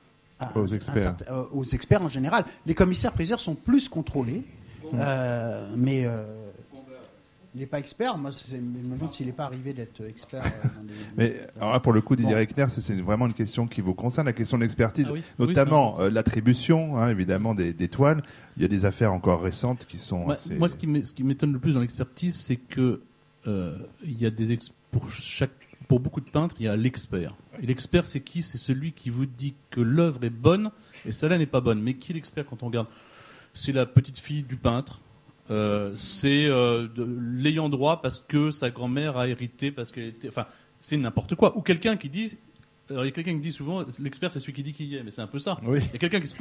aux, 0.55 0.67
experts. 0.67 1.15
Euh, 1.29 1.45
aux, 1.53 1.63
experts. 1.63 2.01
en 2.01 2.09
général. 2.09 2.43
Les 2.65 2.73
commissaires 2.73 3.13
priseurs 3.13 3.39
sont 3.39 3.55
plus 3.55 3.87
contrôlés, 3.87 4.43
mais 5.77 6.05
Il 7.55 7.59
n'est 7.59 7.67
pas 7.67 7.79
expert. 7.79 8.17
Moi, 8.17 8.31
je 8.31 8.57
me 8.57 8.95
demande 8.95 9.13
s'il 9.13 9.27
n'est 9.27 9.31
pas 9.31 9.45
arrivé 9.45 9.71
d'être 9.71 10.01
expert. 10.01 10.43
Euh, 10.43 10.67
mais 11.17 11.39
alors 11.55 11.71
là, 11.71 11.79
pour 11.79 11.93
le 11.93 12.01
coup, 12.01 12.17
Didier 12.17 12.45
bon. 12.45 12.67
c'est 12.67 12.99
vraiment 12.99 13.27
une 13.27 13.33
question 13.33 13.65
qui 13.65 13.79
vous 13.79 13.93
concerne, 13.93 14.27
la 14.27 14.33
question 14.33 14.57
de 14.57 14.63
l'expertise, 14.63 15.07
ah 15.09 15.17
notamment 15.39 15.97
euh, 16.01 16.09
l'attribution, 16.09 16.97
hein, 16.97 17.09
évidemment, 17.09 17.55
des, 17.55 17.71
des, 17.71 17.87
toiles. 17.87 18.21
Il 18.57 18.61
y 18.61 18.65
a 18.65 18.67
des 18.67 18.83
affaires 18.83 19.13
encore 19.13 19.41
récentes 19.41 19.85
qui 19.85 19.97
sont. 19.97 20.25
Moi, 20.25 20.35
moi 20.57 20.67
ce 20.67 20.75
qui 20.75 21.23
m'étonne 21.23 21.53
le 21.53 21.59
plus 21.59 21.75
dans 21.75 21.79
l'expertise, 21.79 22.35
c'est 22.35 22.57
que 22.57 23.01
euh, 23.47 23.77
il 24.03 24.21
y 24.21 24.25
a 24.25 24.29
des 24.29 24.57
pour 24.91 25.09
chaque 25.09 25.51
pour 25.87 26.01
beaucoup 26.01 26.21
de 26.21 26.29
peintres, 26.29 26.55
il 26.59 26.65
y 26.65 26.67
a 26.67 26.75
l'expert. 26.75 27.35
Et 27.61 27.67
l'expert, 27.67 28.05
c'est 28.05 28.19
qui? 28.19 28.41
C'est 28.41 28.57
celui 28.57 28.91
qui 28.91 29.09
vous 29.09 29.25
dit 29.25 29.53
que 29.69 29.79
l'œuvre 29.79 30.25
est 30.25 30.29
bonne 30.29 30.71
et 31.05 31.13
celle-là 31.13 31.37
n'est 31.37 31.45
pas 31.45 31.61
bonne. 31.61 31.81
Mais 31.81 31.93
qui 31.93 32.11
est 32.11 32.15
l'expert 32.15 32.45
quand 32.45 32.63
on 32.63 32.67
regarde? 32.67 32.87
C'est 33.53 33.71
la 33.71 33.85
petite 33.85 34.17
fille 34.17 34.43
du 34.43 34.57
peintre 34.57 34.99
euh, 35.51 35.91
c'est 35.95 36.47
euh, 36.47 36.87
l'ayant 36.97 37.69
droit 37.69 38.01
parce 38.01 38.19
que 38.19 38.51
sa 38.51 38.69
grand-mère 38.69 39.17
a 39.17 39.27
hérité, 39.27 39.71
parce 39.71 39.91
qu'elle 39.91 40.07
était. 40.07 40.27
Enfin, 40.27 40.45
c'est 40.79 40.97
n'importe 40.97 41.35
quoi. 41.35 41.57
Ou 41.57 41.61
quelqu'un 41.61 41.97
qui 41.97 42.09
dit. 42.09 42.37
Alors, 42.89 43.03
il 43.03 43.07
y 43.07 43.09
a 43.09 43.11
quelqu'un 43.11 43.33
qui 43.33 43.39
dit 43.39 43.51
souvent, 43.51 43.83
l'expert, 43.99 44.31
c'est 44.31 44.39
celui 44.39 44.53
qui 44.53 44.61
dit 44.61 44.73
qui 44.73 44.85
y 44.85 44.95
est, 44.95 45.03
mais 45.03 45.09
c'est 45.09 45.21
un 45.21 45.27
peu 45.27 45.39
ça. 45.39 45.59
Oui. 45.63 45.79
Il 45.81 45.93
y 45.93 45.95
a 45.95 45.99
quelqu'un 45.99 46.19
qui 46.19 46.27
se. 46.27 46.35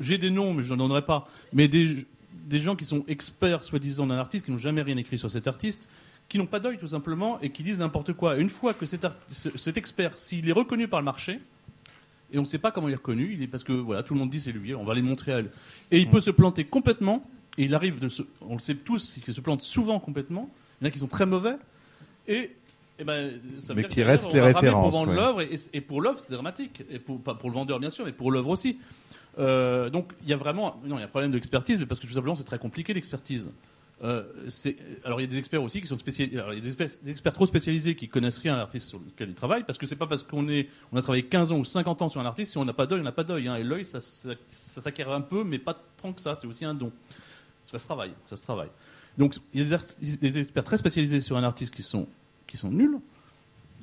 J'ai 0.00 0.16
des 0.16 0.30
noms, 0.30 0.54
mais 0.54 0.62
je 0.62 0.70
n'en 0.72 0.88
donnerai 0.88 1.04
pas. 1.04 1.26
Mais 1.52 1.68
des, 1.68 2.06
des 2.46 2.60
gens 2.60 2.74
qui 2.74 2.86
sont 2.86 3.04
experts, 3.06 3.64
soi-disant, 3.64 4.06
d'un 4.06 4.16
artiste, 4.16 4.46
qui 4.46 4.50
n'ont 4.50 4.58
jamais 4.58 4.80
rien 4.80 4.96
écrit 4.96 5.18
sur 5.18 5.30
cet 5.30 5.46
artiste, 5.46 5.88
qui 6.28 6.38
n'ont 6.38 6.46
pas 6.46 6.58
d'œil, 6.58 6.78
tout 6.78 6.88
simplement, 6.88 7.38
et 7.40 7.50
qui 7.50 7.62
disent 7.62 7.78
n'importe 7.80 8.14
quoi. 8.14 8.36
Une 8.36 8.48
fois 8.48 8.72
que 8.72 8.86
cet, 8.86 9.06
cet 9.28 9.76
expert, 9.76 10.18
s'il 10.18 10.48
est 10.48 10.52
reconnu 10.52 10.88
par 10.88 11.00
le 11.00 11.04
marché, 11.04 11.40
et 12.32 12.38
on 12.38 12.42
ne 12.42 12.46
sait 12.46 12.58
pas 12.58 12.70
comment 12.70 12.88
il 12.88 12.92
est 12.92 12.96
reconnu, 12.96 13.32
il 13.32 13.42
est 13.42 13.46
parce 13.46 13.62
que 13.62 13.72
voilà, 13.72 14.02
tout 14.02 14.14
le 14.14 14.20
monde 14.20 14.30
dit 14.30 14.40
c'est 14.40 14.52
lui, 14.52 14.74
on 14.74 14.84
va 14.84 14.94
les 14.94 15.02
montrer 15.02 15.32
à 15.32 15.38
elle. 15.38 15.50
Et 15.90 16.00
il 16.00 16.08
mm. 16.08 16.10
peut 16.10 16.20
se 16.20 16.30
planter 16.30 16.64
complètement 16.64 17.24
et 17.58 17.64
il 17.64 17.74
arrive 17.74 17.98
de 17.98 18.08
se, 18.08 18.22
on 18.40 18.54
le 18.54 18.60
sait 18.60 18.74
tous, 18.74 19.18
qu'il 19.24 19.34
se 19.34 19.40
plante 19.40 19.62
souvent 19.62 20.00
complètement. 20.00 20.50
Il 20.80 20.84
y 20.84 20.86
en 20.86 20.88
a 20.88 20.90
qui 20.90 20.98
sont 20.98 21.06
très 21.06 21.26
mauvais. 21.26 21.56
Et, 22.26 22.50
et 22.98 23.04
ben, 23.04 23.40
ça 23.58 23.74
veut 23.74 23.82
mais 23.82 23.88
qui 23.88 24.02
restent 24.02 24.32
les 24.32 24.40
références. 24.40 24.90
Pour 24.90 25.00
vendre 25.00 25.12
l'œuvre 25.12 25.42
et, 25.42 25.80
pour 25.80 26.00
l'œuvre, 26.00 26.20
c'est 26.20 26.32
dramatique. 26.32 26.82
Et 26.90 26.98
pour, 26.98 27.20
pas 27.20 27.34
pour 27.34 27.50
le 27.50 27.54
vendeur, 27.54 27.78
bien 27.78 27.90
sûr, 27.90 28.04
mais 28.04 28.12
pour 28.12 28.32
l'œuvre 28.32 28.50
aussi. 28.50 28.78
Euh, 29.38 29.90
donc, 29.90 30.12
il 30.22 30.30
y 30.30 30.32
a 30.32 30.36
vraiment, 30.36 30.80
non, 30.84 30.96
il 30.96 31.00
y 31.00 31.02
a 31.02 31.06
un 31.06 31.08
problème 31.08 31.30
d'expertise, 31.30 31.78
mais 31.78 31.86
parce 31.86 32.00
que 32.00 32.06
tout 32.06 32.12
simplement, 32.12 32.34
c'est 32.34 32.44
très 32.44 32.58
compliqué 32.58 32.94
l'expertise. 32.94 33.50
Euh, 34.02 34.24
alors 35.04 35.20
il 35.20 35.22
y 35.22 35.26
a 35.26 35.30
des 35.30 35.38
experts 35.38 35.62
aussi 35.62 35.80
qui 35.80 35.86
sont 35.86 35.96
spécialisés. 35.96 36.36
il 36.36 36.54
y 36.54 36.58
a 36.58 36.60
des 36.60 37.10
experts, 37.10 37.32
trop 37.32 37.46
spécialisés 37.46 37.94
qui 37.94 38.08
connaissent 38.08 38.38
rien 38.38 38.54
à 38.54 38.56
l'artiste 38.56 38.88
sur 38.88 38.98
lequel 38.98 39.30
ils 39.30 39.34
travaillent, 39.34 39.62
parce 39.62 39.78
que 39.78 39.86
c'est 39.86 39.96
pas 39.96 40.08
parce 40.08 40.24
qu'on 40.24 40.48
est, 40.48 40.68
on 40.92 40.96
a 40.96 41.02
travaillé 41.02 41.22
15 41.22 41.52
ans 41.52 41.58
ou 41.58 41.64
50 41.64 42.02
ans 42.02 42.08
sur 42.08 42.20
un 42.20 42.26
artiste 42.26 42.52
si 42.52 42.58
on 42.58 42.64
n'a 42.64 42.72
pas 42.72 42.86
d'œil, 42.86 43.00
on 43.00 43.04
n'a 43.04 43.12
pas 43.12 43.22
d'œil. 43.22 43.46
Hein. 43.46 43.54
et 43.54 43.62
l'œil, 43.62 43.84
ça, 43.84 44.00
ça, 44.00 44.30
ça 44.48 44.80
s'acquiert 44.80 45.12
un 45.12 45.20
peu, 45.20 45.44
mais 45.44 45.58
pas 45.58 45.80
tant 46.02 46.12
que 46.12 46.20
ça. 46.20 46.34
C'est 46.34 46.46
aussi 46.46 46.64
un 46.64 46.74
don. 46.74 46.90
Ça 47.64 47.78
se 47.78 47.86
travaille, 47.86 48.14
ça 48.24 48.36
se 48.36 48.42
travaille. 48.42 48.70
Donc 49.18 49.36
il 49.52 49.66
y 49.66 49.74
a 49.74 49.78
des, 50.00 50.38
experts 50.38 50.64
très 50.64 50.76
spécialisés 50.76 51.20
sur 51.20 51.36
un 51.36 51.44
artiste 51.44 51.74
qui 51.74 51.82
sont, 51.82 52.08
nuls, 52.64 52.98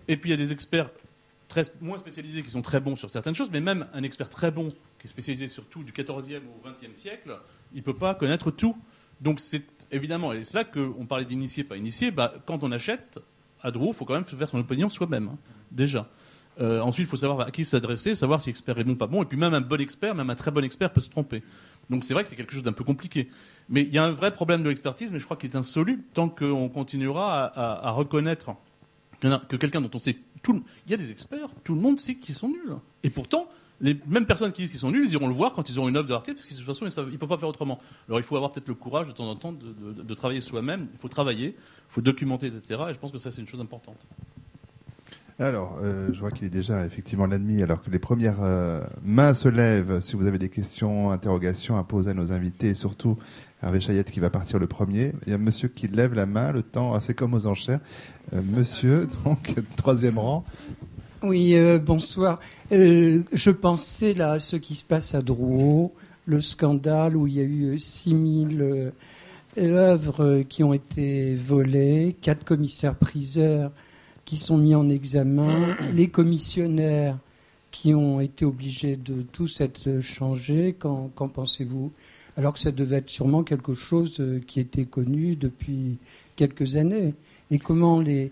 et 0.07 0.17
puis 0.17 0.29
il 0.29 0.32
y 0.32 0.34
a 0.34 0.38
des 0.38 0.51
experts 0.51 0.89
très, 1.47 1.63
moins 1.82 1.97
spécialisés 1.97 2.43
qui 2.43 2.49
sont 2.49 2.61
très 2.61 2.79
bons 2.79 2.95
sur 2.95 3.09
certaines 3.09 3.36
choses, 3.36 3.49
mais 3.51 3.61
même 3.61 3.88
un 3.93 4.03
expert 4.03 4.29
très 4.29 4.51
bon 4.51 4.69
qui 4.99 5.05
est 5.05 5.07
spécialisé 5.07 5.47
sur 5.47 5.65
tout 5.65 5.84
du 5.84 5.91
14e 5.91 6.39
au 6.39 6.67
20e 6.67 6.93
siècle, 6.93 7.38
il 7.73 7.79
ne 7.79 7.84
peut 7.84 7.95
pas 7.95 8.15
connaître 8.15 8.51
tout. 8.51 8.77
Donc 9.19 9.39
c'est 9.39 9.63
évidemment, 9.91 10.34
et 10.34 10.43
c'est 10.43 10.57
là 10.57 10.63
qu'on 10.63 11.05
parlait 11.05 11.25
d'initié, 11.25 11.63
pas 11.63 11.77
initié, 11.77 12.11
bah, 12.11 12.34
quand 12.45 12.63
on 12.63 12.71
achète 12.71 13.19
à 13.61 13.71
Drou, 13.71 13.89
il 13.89 13.93
faut 13.93 14.05
quand 14.05 14.15
même 14.15 14.25
faire 14.25 14.49
son 14.49 14.59
opinion 14.59 14.89
soi-même, 14.89 15.29
hein, 15.29 15.38
déjà. 15.71 16.09
Euh, 16.59 16.82
ensuite, 16.82 17.07
il 17.07 17.09
faut 17.09 17.17
savoir 17.17 17.47
à 17.47 17.51
qui 17.51 17.63
s'adresser, 17.63 18.13
savoir 18.13 18.41
si 18.41 18.49
l'expert 18.49 18.77
est 18.77 18.84
bon 18.84 18.91
ou 18.91 18.95
pas 18.95 19.07
bon. 19.07 19.23
Et 19.23 19.25
puis 19.25 19.38
même 19.38 19.53
un 19.53 19.61
bon 19.61 19.79
expert, 19.79 20.15
même 20.15 20.29
un 20.29 20.36
très 20.36 20.51
bon 20.51 20.63
expert 20.63 20.91
peut 20.91 21.01
se 21.01 21.09
tromper. 21.09 21.43
Donc 21.91 22.05
c'est 22.05 22.13
vrai 22.13 22.23
que 22.23 22.29
c'est 22.29 22.37
quelque 22.37 22.53
chose 22.53 22.63
d'un 22.63 22.71
peu 22.71 22.85
compliqué. 22.85 23.29
Mais 23.69 23.83
il 23.83 23.93
y 23.93 23.97
a 23.97 24.03
un 24.03 24.13
vrai 24.13 24.33
problème 24.33 24.63
de 24.63 24.69
l'expertise, 24.69 25.11
mais 25.11 25.19
je 25.19 25.25
crois 25.25 25.37
qu'il 25.37 25.49
est 25.51 25.55
insoluble 25.55 26.01
tant 26.13 26.29
qu'on 26.29 26.69
continuera 26.69 27.51
à, 27.85 27.91
reconnaître 27.91 28.55
que 29.21 29.55
quelqu'un 29.57 29.81
dont 29.81 29.91
on 29.93 29.99
sait 29.99 30.17
tout. 30.41 30.63
Il 30.87 30.91
y 30.91 30.93
a 30.95 30.97
des 30.97 31.11
experts, 31.11 31.49
tout 31.63 31.75
le 31.75 31.81
monde 31.81 31.99
sait 31.99 32.15
qu'ils 32.15 32.33
sont 32.33 32.47
nuls. 32.47 32.77
Et 33.03 33.09
pourtant, 33.09 33.49
les 33.81 33.99
mêmes 34.07 34.25
personnes 34.25 34.53
qui 34.53 34.61
disent 34.61 34.71
qu'ils 34.71 34.79
sont 34.79 34.89
nuls, 34.89 35.03
ils 35.05 35.13
iront 35.13 35.27
le 35.27 35.33
voir 35.33 35.53
quand 35.53 35.69
ils 35.69 35.77
auront 35.77 35.89
une 35.89 35.97
œuvre 35.97 36.07
de 36.07 36.13
parce 36.13 36.45
que 36.45 36.53
de 36.53 36.57
toute 36.57 36.65
façon, 36.65 36.87
ils 36.87 37.11
ne 37.11 37.17
peuvent 37.17 37.29
pas 37.29 37.37
faire 37.37 37.49
autrement. 37.49 37.79
Alors 38.07 38.19
il 38.19 38.23
faut 38.23 38.37
avoir 38.37 38.53
peut-être 38.53 38.69
le 38.69 38.73
courage 38.73 39.07
de 39.07 39.11
temps 39.11 39.29
en 39.29 39.35
temps 39.35 39.51
de 39.53 40.13
travailler 40.13 40.41
soi-même. 40.41 40.87
Il 40.93 40.99
faut 40.99 41.09
travailler, 41.09 41.47
il 41.57 41.93
faut 41.93 42.01
documenter, 42.01 42.47
etc. 42.47 42.81
Et 42.89 42.93
je 42.93 42.99
pense 42.99 43.11
que 43.11 43.17
ça, 43.17 43.31
c'est 43.31 43.41
une 43.41 43.47
chose 43.47 43.61
importante. 43.61 43.97
Alors, 45.41 45.79
euh, 45.81 46.09
je 46.13 46.19
vois 46.19 46.29
qu'il 46.29 46.45
est 46.45 46.51
déjà 46.51 46.85
effectivement 46.85 47.25
l'ennemi, 47.25 47.63
alors 47.63 47.81
que 47.81 47.89
les 47.89 47.97
premières 47.97 48.43
euh, 48.43 48.79
mains 49.03 49.33
se 49.33 49.49
lèvent. 49.49 49.99
Si 49.99 50.15
vous 50.15 50.27
avez 50.27 50.37
des 50.37 50.49
questions, 50.49 51.09
interrogations 51.09 51.79
à 51.79 51.83
poser 51.83 52.11
à 52.11 52.13
nos 52.13 52.31
invités, 52.31 52.67
et 52.67 52.73
surtout 52.75 53.17
Hervé 53.63 53.79
Chayette 53.79 54.11
qui 54.11 54.19
va 54.19 54.29
partir 54.29 54.59
le 54.59 54.67
premier. 54.67 55.13
Il 55.25 55.31
y 55.31 55.33
a 55.33 55.39
monsieur 55.39 55.67
qui 55.67 55.87
lève 55.87 56.13
la 56.13 56.27
main, 56.27 56.51
le 56.51 56.61
temps 56.61 56.93
assez 56.93 57.15
comme 57.15 57.33
aux 57.33 57.47
enchères. 57.47 57.79
Euh, 58.33 58.41
monsieur, 58.43 59.09
donc, 59.25 59.55
troisième 59.77 60.19
rang. 60.19 60.45
Oui, 61.23 61.55
bonsoir. 61.83 62.39
je 62.69 63.49
pensais 63.49 64.13
là 64.13 64.33
à 64.33 64.39
ce 64.39 64.57
qui 64.57 64.75
se 64.75 64.83
passe 64.83 65.15
à 65.15 65.23
Drouot, 65.23 65.91
le 66.25 66.39
scandale 66.39 67.15
où 67.17 67.25
il 67.25 67.33
y 67.33 67.41
a 67.41 67.43
eu 67.43 67.79
6000 67.79 68.91
œuvres 69.57 70.41
qui 70.47 70.63
ont 70.63 70.73
été 70.73 71.35
volées, 71.35 72.15
quatre 72.21 72.43
commissaires 72.43 72.95
priseurs 72.95 73.71
qui 74.26 74.38
sont 74.38 74.57
mis 74.57 74.76
en 74.76 74.89
examen, 74.89 75.76
les 75.93 76.07
commissionnaires 76.07 77.17
qui 77.72 77.93
ont 77.93 78.19
été 78.19 78.45
obligés 78.45 78.97
de 78.97 79.22
tous 79.22 79.61
être 79.61 80.01
changés. 80.01 80.76
Qu'en, 80.78 81.09
pensez-vous? 81.09 81.91
Alors 82.38 82.53
que 82.53 82.59
ça 82.59 82.72
devait 82.72 82.97
être 82.97 83.09
sûrement 83.09 83.43
quelque 83.43 83.74
chose 83.74 84.19
euh, 84.19 84.39
qui 84.45 84.59
était 84.59 84.86
connu 84.86 85.36
depuis 85.36 85.97
quelques 86.36 86.76
années. 86.76 87.13
Et 87.49 87.59
comment 87.59 87.99
les 87.99 88.32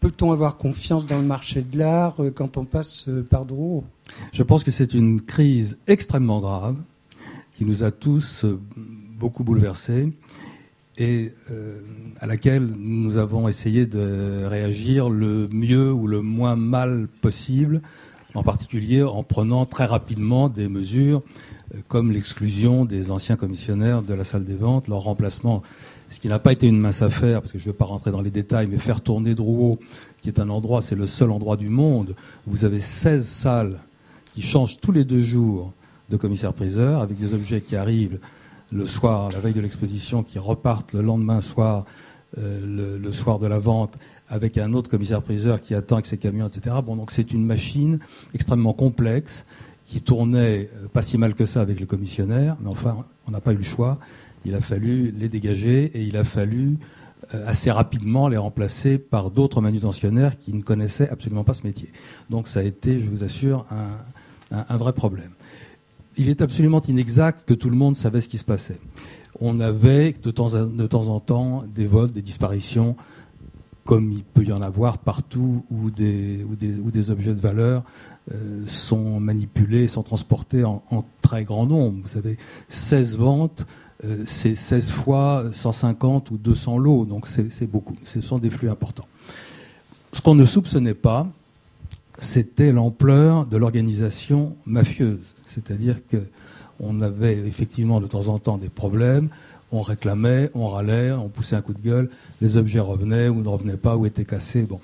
peut-on 0.00 0.32
avoir 0.32 0.56
confiance 0.56 1.06
dans 1.06 1.18
le 1.18 1.24
marché 1.24 1.62
de 1.62 1.78
l'art 1.78 2.22
euh, 2.22 2.30
quand 2.30 2.56
on 2.56 2.64
passe 2.64 3.04
euh, 3.08 3.22
par 3.22 3.44
Drouot 3.44 3.84
Je 4.32 4.42
pense 4.42 4.64
que 4.64 4.70
c'est 4.70 4.94
une 4.94 5.20
crise 5.20 5.78
extrêmement 5.86 6.40
grave 6.40 6.76
qui 7.52 7.64
nous 7.64 7.82
a 7.82 7.90
tous 7.90 8.44
beaucoup 9.18 9.42
bouleversés 9.42 10.12
et 10.98 11.32
euh, 11.50 11.80
à 12.20 12.26
laquelle 12.26 12.66
nous 12.78 13.18
avons 13.18 13.48
essayé 13.48 13.86
de 13.86 14.44
réagir 14.46 15.10
le 15.10 15.46
mieux 15.52 15.92
ou 15.92 16.06
le 16.06 16.20
moins 16.20 16.56
mal 16.56 17.08
possible, 17.20 17.82
en 18.34 18.42
particulier 18.42 19.02
en 19.02 19.22
prenant 19.22 19.66
très 19.66 19.84
rapidement 19.84 20.48
des 20.48 20.68
mesures 20.68 21.22
euh, 21.74 21.78
comme 21.88 22.12
l'exclusion 22.12 22.84
des 22.84 23.10
anciens 23.10 23.36
commissionnaires 23.36 24.02
de 24.02 24.14
la 24.14 24.24
salle 24.24 24.44
des 24.44 24.54
ventes, 24.54 24.88
leur 24.88 25.00
remplacement, 25.00 25.62
ce 26.08 26.20
qui 26.20 26.28
n'a 26.28 26.38
pas 26.38 26.52
été 26.52 26.66
une 26.66 26.78
mince 26.78 27.02
affaire, 27.02 27.40
parce 27.40 27.52
que 27.52 27.58
je 27.58 27.66
ne 27.66 27.72
vais 27.72 27.76
pas 27.76 27.84
rentrer 27.84 28.10
dans 28.10 28.22
les 28.22 28.30
détails, 28.30 28.68
mais 28.70 28.78
faire 28.78 29.00
tourner 29.00 29.34
Drouot, 29.34 29.78
qui 30.22 30.28
est 30.28 30.40
un 30.40 30.48
endroit, 30.48 30.80
c'est 30.80 30.94
le 30.94 31.06
seul 31.06 31.30
endroit 31.30 31.56
du 31.56 31.68
monde, 31.68 32.14
où 32.46 32.50
vous 32.50 32.64
avez 32.64 32.80
16 32.80 33.26
salles 33.26 33.78
qui 34.32 34.42
changent 34.42 34.78
tous 34.80 34.92
les 34.92 35.04
deux 35.04 35.22
jours 35.22 35.72
de 36.08 36.16
commissaires-priseurs, 36.16 37.02
avec 37.02 37.18
des 37.18 37.34
objets 37.34 37.60
qui 37.60 37.74
arrivent 37.74 38.18
le 38.72 38.86
soir, 38.86 39.30
la 39.30 39.38
veille 39.38 39.54
de 39.54 39.60
l'exposition, 39.60 40.22
qui 40.22 40.38
repartent 40.38 40.94
le 40.94 41.02
lendemain 41.02 41.40
soir, 41.40 41.84
euh, 42.38 42.98
le, 42.98 43.12
soir 43.12 43.38
de 43.38 43.46
la 43.46 43.58
vente, 43.58 43.94
avec 44.28 44.58
un 44.58 44.72
autre 44.72 44.90
commissaire-priseur 44.90 45.60
qui 45.60 45.74
attend 45.74 45.96
avec 45.96 46.06
ses 46.06 46.18
camions, 46.18 46.46
etc. 46.46 46.76
Bon, 46.84 46.96
donc 46.96 47.10
c'est 47.10 47.32
une 47.32 47.44
machine 47.44 48.00
extrêmement 48.34 48.72
complexe 48.72 49.46
qui 49.84 50.00
tournait 50.00 50.68
euh, 50.74 50.88
pas 50.92 51.02
si 51.02 51.16
mal 51.16 51.34
que 51.34 51.46
ça 51.46 51.60
avec 51.60 51.78
le 51.78 51.86
commissionnaire, 51.86 52.56
mais 52.60 52.68
enfin, 52.68 53.04
on 53.28 53.30
n'a 53.30 53.40
pas 53.40 53.52
eu 53.52 53.56
le 53.56 53.64
choix. 53.64 53.98
Il 54.44 54.54
a 54.54 54.60
fallu 54.60 55.14
les 55.16 55.28
dégager 55.28 55.84
et 55.94 56.02
il 56.02 56.16
a 56.16 56.24
fallu 56.24 56.78
euh, 57.34 57.44
assez 57.46 57.70
rapidement 57.70 58.26
les 58.28 58.36
remplacer 58.36 58.98
par 58.98 59.30
d'autres 59.30 59.60
manutentionnaires 59.60 60.38
qui 60.38 60.52
ne 60.52 60.62
connaissaient 60.62 61.08
absolument 61.08 61.44
pas 61.44 61.54
ce 61.54 61.64
métier. 61.64 61.90
Donc 62.30 62.48
ça 62.48 62.60
a 62.60 62.62
été, 62.64 62.98
je 62.98 63.08
vous 63.08 63.22
assure, 63.22 63.64
un 64.52 64.76
vrai 64.76 64.92
problème 64.92 65.30
il 66.16 66.28
est 66.28 66.42
absolument 66.42 66.80
inexact 66.82 67.48
que 67.48 67.54
tout 67.54 67.70
le 67.70 67.76
monde 67.76 67.96
savait 67.96 68.20
ce 68.20 68.28
qui 68.28 68.38
se 68.38 68.44
passait. 68.44 68.78
On 69.40 69.60
avait 69.60 70.14
de 70.22 70.30
temps, 70.30 70.54
en 70.54 71.20
temps 71.20 71.64
des 71.74 71.86
vols, 71.86 72.10
des 72.10 72.22
disparitions, 72.22 72.96
comme 73.84 74.10
il 74.10 74.24
peut 74.24 74.44
y 74.44 74.52
en 74.52 74.62
avoir 74.62 74.98
partout 74.98 75.64
où 75.70 75.90
des, 75.90 76.44
objets 77.10 77.34
de 77.34 77.40
valeur 77.40 77.82
euh, 78.34 78.64
sont 78.66 79.20
manipulés, 79.20 79.88
sont 79.88 80.02
transportés 80.02 80.64
en, 80.64 80.82
très 81.22 81.44
grand 81.44 81.66
nombre. 81.66 81.98
Vous 82.02 82.08
savez, 82.08 82.38
16 82.68 83.18
ventes, 83.18 83.66
euh, 84.04 84.24
c'est 84.26 84.54
16 84.54 84.90
fois 84.90 85.44
150 85.52 86.30
ou 86.30 86.38
200 86.38 86.78
lots, 86.78 87.04
donc 87.04 87.26
c'est 87.26 87.70
beaucoup. 87.70 87.96
Ce 88.04 88.20
sont 88.20 88.38
des 88.38 88.50
flux 88.50 88.70
importants. 88.70 89.06
Ce 90.12 90.22
qu'on 90.22 90.34
ne 90.34 90.46
soupçonnait 90.46 90.94
pas, 90.94 91.28
c'était 92.18 92.72
l'ampleur 92.72 93.46
de 93.46 93.56
l'organisation 93.56 94.56
mafieuse. 94.66 95.34
C'est-à-dire 95.44 95.96
qu'on 96.10 97.00
avait 97.00 97.36
effectivement 97.38 98.00
de 98.00 98.06
temps 98.06 98.28
en 98.28 98.38
temps 98.38 98.58
des 98.58 98.68
problèmes, 98.68 99.28
on 99.72 99.80
réclamait, 99.80 100.50
on 100.54 100.66
râlait, 100.66 101.12
on 101.12 101.28
poussait 101.28 101.56
un 101.56 101.62
coup 101.62 101.74
de 101.74 101.82
gueule, 101.82 102.10
les 102.40 102.56
objets 102.56 102.80
revenaient 102.80 103.28
ou 103.28 103.42
ne 103.42 103.48
revenaient 103.48 103.76
pas 103.76 103.96
ou 103.96 104.06
étaient 104.06 104.24
cassés. 104.24 104.62
Bon. 104.62 104.80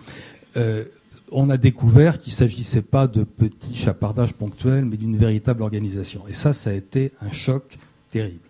Euh, 0.56 0.84
on 1.30 1.48
a 1.48 1.56
découvert 1.56 2.20
qu'il 2.20 2.32
ne 2.32 2.36
s'agissait 2.36 2.82
pas 2.82 3.06
de 3.06 3.24
petits 3.24 3.74
chapardages 3.74 4.34
ponctuels, 4.34 4.84
mais 4.84 4.96
d'une 4.98 5.16
véritable 5.16 5.62
organisation. 5.62 6.24
Et 6.28 6.34
ça, 6.34 6.52
ça 6.52 6.70
a 6.70 6.72
été 6.74 7.12
un 7.22 7.32
choc 7.32 7.78
terrible. 8.10 8.40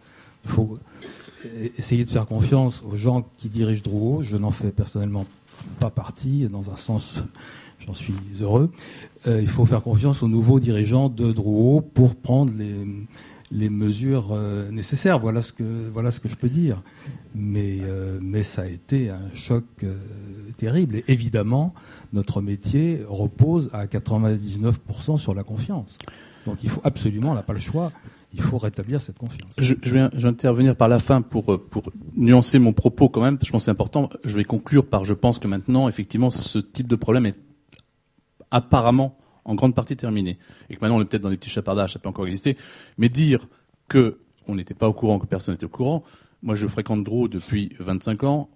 essayer 1.79 2.05
de 2.05 2.11
faire 2.11 2.27
confiance 2.27 2.83
aux 2.85 2.97
gens 2.97 3.25
qui 3.39 3.49
dirigent 3.49 3.83
Drouot. 3.83 4.25
Je 4.25 4.37
n'en 4.37 4.51
fais 4.51 4.71
personnellement 4.71 5.27
pas 5.79 5.91
partie, 5.91 6.49
dans 6.49 6.71
un 6.71 6.77
sens, 6.77 7.23
j'en 7.87 7.95
suis 7.95 8.15
heureux. 8.41 8.71
Euh, 9.27 9.41
il 9.41 9.49
faut 9.49 9.65
faire 9.65 9.83
confiance 9.83 10.23
aux 10.23 10.29
nouveaux 10.29 10.61
dirigeants 10.61 11.09
de 11.09 11.33
Drouot 11.33 11.81
pour 11.81 12.17
prendre 12.17 12.53
les, 13.51 13.71
mesures 13.71 14.31
euh, 14.33 14.71
nécessaires. 14.71 15.19
Voilà 15.19 15.43
ce 15.43 15.53
que 15.53 15.91
voilà 15.93 16.11
ce 16.11 16.21
que 16.21 16.29
je 16.29 16.37
peux 16.37 16.49
dire. 16.49 16.83
Mais 17.35 17.79
euh, 17.83 18.19
mais 18.21 18.43
ça 18.43 18.63
a 18.63 18.67
été 18.67 19.11
un 19.11 19.31
choc 19.35 19.65
terrible. 20.57 20.97
Et 20.97 21.05
évidemment, 21.09 21.75
notre 22.13 22.41
métier 22.41 23.01
repose 23.09 23.71
à 23.73 23.87
99% 23.87 25.19
sur 25.19 25.35
la 25.35 25.45
confiance. 25.45 25.99
Donc 26.47 26.59
il 26.63 26.71
faut 26.71 26.81
absolument, 26.85 27.31
on 27.31 27.35
n'a 27.35 27.43
pas 27.43 27.53
le 27.53 27.61
choix. 27.61 27.93
Il 28.35 28.41
faut 28.41 28.57
rétablir 28.57 28.99
cette 29.03 29.19
confiance. 29.19 29.51
Je, 29.59 29.75
je, 29.83 29.95
vais, 29.95 30.09
je 30.15 30.21
vais 30.21 30.29
intervenir 30.29 30.75
par 30.75 30.89
la 30.89 30.99
fin 30.99 31.21
pour, 31.21 31.61
pour 31.69 31.83
nuancer 32.17 32.59
mon 32.59 32.73
propos 32.73 33.11
quand 33.11 33.21
même, 33.21 33.37
parce 33.37 33.43
que 33.43 33.49
je 33.49 33.53
pense 33.53 33.63
que 33.63 33.65
c'est 33.67 33.71
important. 33.71 34.09
Je 34.25 34.35
vais 34.39 34.45
conclure 34.45 34.87
par 34.87 35.05
je 35.05 35.13
pense 35.13 35.39
que 35.39 35.47
maintenant, 35.47 35.87
effectivement, 35.87 36.31
ce 36.31 36.59
type 36.59 36.89
de 36.89 36.97
problème 36.97 37.27
est 37.27 37.35
apparemment 38.53 39.19
en 39.45 39.57
grande 39.57 39.75
partie 39.75 39.97
terminé. 39.97 40.39
Et 40.71 40.77
que 40.77 40.81
maintenant, 40.81 40.99
on 40.99 41.03
est 41.03 41.05
peut-être 41.05 41.23
dans 41.23 41.31
des 41.31 41.37
petits 41.37 41.51
chapardages, 41.51 41.95
ça 41.95 41.99
peut 41.99 42.09
encore 42.09 42.27
exister. 42.27 42.57
Mais 42.99 43.09
dire 43.09 43.49
que 43.89 44.19
on 44.47 44.55
n'était 44.55 44.75
pas 44.75 44.89
au 44.89 44.93
courant, 44.93 45.19
que 45.19 45.27
personne 45.27 45.55
n'était 45.55 45.67
au 45.67 45.71
courant, 45.71 46.05
moi, 46.43 46.57
je 46.57 46.67
fréquente 46.67 47.05
Dro 47.05 47.29
depuis 47.29 47.71
25 47.79 48.25
ans. 48.25 48.51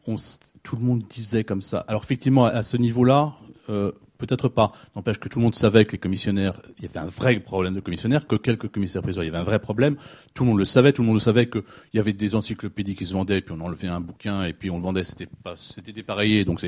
Tout 0.64 0.76
le 0.76 0.82
monde 0.82 1.04
disait 1.08 1.44
comme 1.44 1.62
ça. 1.62 1.84
Alors, 1.86 2.02
effectivement, 2.02 2.44
à 2.44 2.64
ce 2.64 2.76
niveau-là, 2.76 3.34
euh, 3.68 3.92
peut-être 4.18 4.48
pas. 4.48 4.72
N'empêche 4.94 5.18
que 5.18 5.28
tout 5.28 5.38
le 5.38 5.44
monde 5.44 5.54
savait 5.54 5.84
que 5.84 5.92
les 5.92 5.98
commissionnaires, 5.98 6.60
il 6.78 6.84
y 6.84 6.88
avait 6.88 6.98
un 6.98 7.08
vrai 7.08 7.38
problème 7.40 7.74
de 7.74 7.80
commissionnaires, 7.80 8.26
que 8.26 8.36
quelques 8.36 8.68
commissaires 8.68 9.02
priseurs, 9.02 9.24
il 9.24 9.28
y 9.28 9.30
avait 9.30 9.38
un 9.38 9.44
vrai 9.44 9.58
problème. 9.58 9.96
Tout 10.34 10.44
le 10.44 10.50
monde 10.50 10.58
le 10.58 10.64
savait. 10.64 10.92
Tout 10.92 11.02
le 11.02 11.06
monde 11.06 11.16
le 11.16 11.20
savait 11.20 11.48
qu'il 11.48 11.62
y 11.94 11.98
avait 11.98 12.12
des 12.12 12.34
encyclopédies 12.34 12.94
qui 12.94 13.06
se 13.06 13.12
vendaient, 13.12 13.38
et 13.38 13.42
puis 13.42 13.54
on 13.56 13.60
enlevait 13.60 13.88
un 13.88 14.00
bouquin, 14.00 14.44
et 14.44 14.52
puis 14.52 14.70
on 14.70 14.76
le 14.76 14.82
vendait, 14.82 15.04
c'était 15.04 15.28
pas, 15.44 15.56
c'était 15.56 15.92
dépareillé, 15.92 16.44
donc 16.44 16.60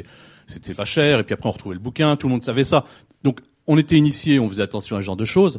c'était 0.46 0.74
pas 0.74 0.84
cher, 0.84 1.20
et 1.20 1.24
puis 1.24 1.34
après 1.34 1.48
on 1.48 1.52
retrouvait 1.52 1.76
le 1.76 1.80
bouquin. 1.80 2.16
Tout 2.16 2.28
le 2.28 2.32
monde 2.32 2.44
savait 2.44 2.64
ça. 2.64 2.84
Donc, 3.22 3.40
on 3.66 3.76
était 3.76 3.96
initié, 3.96 4.38
on 4.38 4.48
faisait 4.48 4.62
attention 4.62 4.96
à 4.96 5.00
ce 5.00 5.04
genre 5.04 5.16
de 5.16 5.24
choses, 5.24 5.58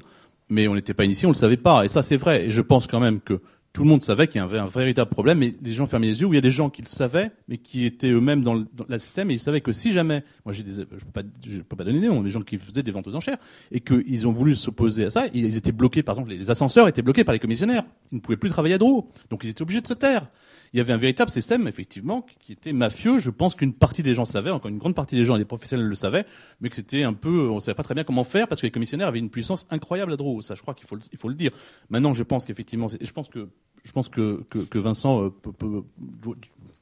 mais 0.49 0.67
on 0.67 0.75
n'était 0.75 0.95
pas 0.95 1.05
initié, 1.05 1.27
on 1.27 1.31
le 1.31 1.35
savait 1.35 1.57
pas. 1.57 1.85
Et 1.85 1.87
ça, 1.89 2.01
c'est 2.01 2.17
vrai. 2.17 2.45
Et 2.45 2.51
je 2.51 2.61
pense 2.61 2.87
quand 2.87 2.99
même 2.99 3.21
que 3.21 3.41
tout 3.71 3.83
le 3.83 3.89
monde 3.89 4.01
savait 4.01 4.27
qu'il 4.27 4.41
y 4.41 4.43
avait 4.43 4.57
un 4.57 4.67
véritable 4.67 5.09
problème, 5.09 5.39
mais 5.39 5.51
les 5.61 5.73
gens 5.73 5.85
fermaient 5.85 6.07
les 6.07 6.21
yeux, 6.21 6.27
où 6.27 6.33
il 6.33 6.35
y 6.35 6.39
a 6.39 6.41
des 6.41 6.51
gens 6.51 6.69
qui 6.69 6.81
le 6.81 6.87
savaient, 6.87 7.31
mais 7.47 7.57
qui 7.57 7.85
étaient 7.85 8.09
eux-mêmes 8.09 8.41
dans 8.41 8.55
le 8.55 8.97
système, 8.97 9.29
et 9.29 9.35
ils 9.35 9.39
savaient 9.39 9.61
que 9.61 9.71
si 9.71 9.91
jamais, 9.91 10.23
moi 10.43 10.53
j'ai 10.53 10.63
des, 10.63 10.73
je 10.73 10.83
peux 10.83 11.11
pas, 11.13 11.21
je 11.45 11.61
peux 11.61 11.75
pas 11.75 11.83
donner 11.83 11.99
des 11.99 12.07
noms, 12.07 12.23
des 12.23 12.29
gens 12.29 12.41
qui 12.41 12.57
faisaient 12.57 12.83
des 12.83 12.91
ventes 12.91 13.07
aux 13.07 13.15
enchères, 13.15 13.37
et 13.71 13.79
qu'ils 13.79 14.27
ont 14.27 14.31
voulu 14.31 14.55
s'opposer 14.55 15.05
à 15.05 15.09
ça, 15.09 15.27
ils 15.33 15.55
étaient 15.55 15.71
bloqués, 15.71 16.03
par 16.03 16.15
exemple, 16.15 16.31
les 16.31 16.49
ascenseurs 16.49 16.87
étaient 16.87 17.01
bloqués 17.03 17.23
par 17.23 17.33
les 17.33 17.39
commissionnaires. 17.39 17.83
Ils 18.11 18.15
ne 18.15 18.21
pouvaient 18.21 18.37
plus 18.37 18.49
travailler 18.49 18.75
à 18.75 18.77
Drouot. 18.77 19.09
Donc 19.29 19.43
ils 19.43 19.49
étaient 19.49 19.61
obligés 19.61 19.81
de 19.81 19.87
se 19.87 19.93
taire 19.93 20.29
il 20.73 20.77
y 20.77 20.79
avait 20.79 20.93
un 20.93 20.97
véritable 20.97 21.31
système, 21.31 21.67
effectivement, 21.67 22.25
qui 22.39 22.51
était 22.51 22.73
mafieux. 22.73 23.17
Je 23.17 23.29
pense 23.29 23.55
qu'une 23.55 23.73
partie 23.73 24.03
des 24.03 24.13
gens 24.13 24.25
savaient, 24.25 24.51
encore 24.51 24.69
une 24.69 24.77
grande 24.77 24.95
partie 24.95 25.15
des 25.15 25.25
gens 25.25 25.35
et 25.35 25.39
des 25.39 25.45
professionnels 25.45 25.87
le 25.87 25.95
savaient, 25.95 26.25
mais 26.61 26.69
que 26.69 26.75
c'était 26.75 27.03
un 27.03 27.13
peu, 27.13 27.49
on 27.49 27.59
savait 27.59 27.75
pas 27.75 27.83
très 27.83 27.95
bien 27.95 28.03
comment 28.03 28.23
faire 28.23 28.47
parce 28.47 28.61
que 28.61 28.67
les 28.67 28.71
commissionnaires 28.71 29.07
avaient 29.07 29.19
une 29.19 29.29
puissance 29.29 29.65
incroyable 29.71 30.13
à 30.13 30.17
Drouot. 30.17 30.41
Ça, 30.41 30.55
je 30.55 30.61
crois 30.61 30.73
qu'il 30.73 30.87
faut, 30.87 31.29
le 31.29 31.35
dire. 31.35 31.51
Maintenant, 31.89 32.13
je 32.13 32.23
pense 32.23 32.45
qu'effectivement, 32.45 32.87
je 32.89 33.11
pense 33.11 33.29
que, 33.29 33.49
je 33.83 33.91
pense 33.91 34.09
que, 34.09 34.43
que, 34.49 34.79
Vincent 34.79 35.23
euh, 35.23 35.83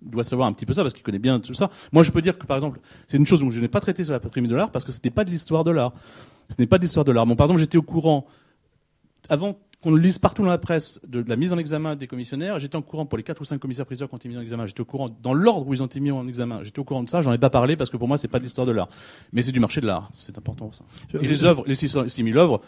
doit 0.02 0.24
savoir 0.24 0.48
un 0.48 0.54
petit 0.54 0.66
peu 0.66 0.74
ça 0.74 0.82
parce 0.82 0.94
qu'il 0.94 1.04
connaît 1.04 1.20
bien 1.20 1.40
tout 1.40 1.54
ça. 1.54 1.70
Moi, 1.94 2.04
je 2.04 2.12
peux 2.12 2.22
dire 2.22 2.38
que, 2.38 2.46
par 2.46 2.58
exemple, 2.58 2.80
c'est 3.08 3.18
une 3.18 3.26
chose 3.26 3.44
où 3.44 3.52
je 3.52 3.62
n'ai 3.62 3.68
pas 3.68 3.80
traité 3.80 4.04
sur 4.04 4.14
la 4.14 4.20
patrimie 4.20 4.48
de 4.48 4.56
l'art 4.56 4.72
parce 4.72 4.84
que 4.84 4.92
ce 4.92 5.00
n'est 5.04 5.12
pas 5.12 5.24
de 5.24 5.30
l'histoire 5.30 5.64
de 5.64 5.72
l'art. 5.72 5.94
Ce 6.50 6.56
n'est 6.60 6.68
pas 6.68 6.78
de 6.78 6.84
l'histoire 6.84 7.06
de 7.06 7.12
l'art. 7.12 7.26
Bon, 7.26 7.36
par 7.36 7.46
exemple, 7.46 7.60
j'étais 7.60 7.78
au 7.78 7.84
courant 7.84 8.26
avant 9.30 9.58
qu'on 9.82 9.92
le 9.92 10.02
lise 10.02 10.18
partout 10.18 10.42
dans 10.42 10.50
la 10.50 10.58
presse 10.58 11.00
de, 11.08 11.24
la 11.28 11.36
mise 11.36 11.54
en 11.54 11.58
examen 11.58 11.96
des 11.96 12.08
commissionnaires. 12.08 12.58
J'étais 12.60 12.76
au 12.76 12.82
courant 12.82 13.06
pour 13.06 13.18
les 13.18 13.24
quatre 13.24 13.42
ou 13.42 13.46
cinq 13.46 13.60
commissaires 13.60 13.86
priseurs 13.86 14.10
qui 14.10 14.16
ont 14.16 14.18
été 14.18 14.28
mis 14.28 14.38
en 14.38 14.42
examen. 14.42 14.66
J'étais 14.66 14.82
au 14.82 14.86
courant 14.86 15.10
dans 15.22 15.34
l'ordre 15.34 15.68
où 15.68 15.74
ils 15.74 15.84
ont 15.84 15.86
été 15.86 16.00
mis 16.00 16.10
en 16.10 16.28
examen. 16.28 16.64
J'étais 16.64 16.80
au 16.80 16.84
courant 16.84 17.04
de 17.04 17.10
ça. 17.10 17.22
J'en 17.22 17.32
ai 17.32 17.38
pas 17.38 17.52
parlé 17.52 17.76
parce 17.76 17.90
que 17.90 17.98
pour 17.98 18.08
moi 18.08 18.18
c'est 18.18 18.28
pas 18.28 18.40
de 18.40 18.44
l'histoire 18.44 18.66
de 18.66 18.72
l'art, 18.72 18.90
mais 19.34 19.44
c'est 19.44 19.52
du 19.52 19.60
marché 19.60 19.82
de 19.82 19.86
l'art. 19.86 20.10
C'est 20.14 20.38
important 20.38 20.72
ça. 20.72 20.84
Et 21.22 21.28
les 21.28 21.44
œuvres, 21.44 21.64
les 21.68 21.76
6000 21.76 22.38
œuvres, 22.38 22.62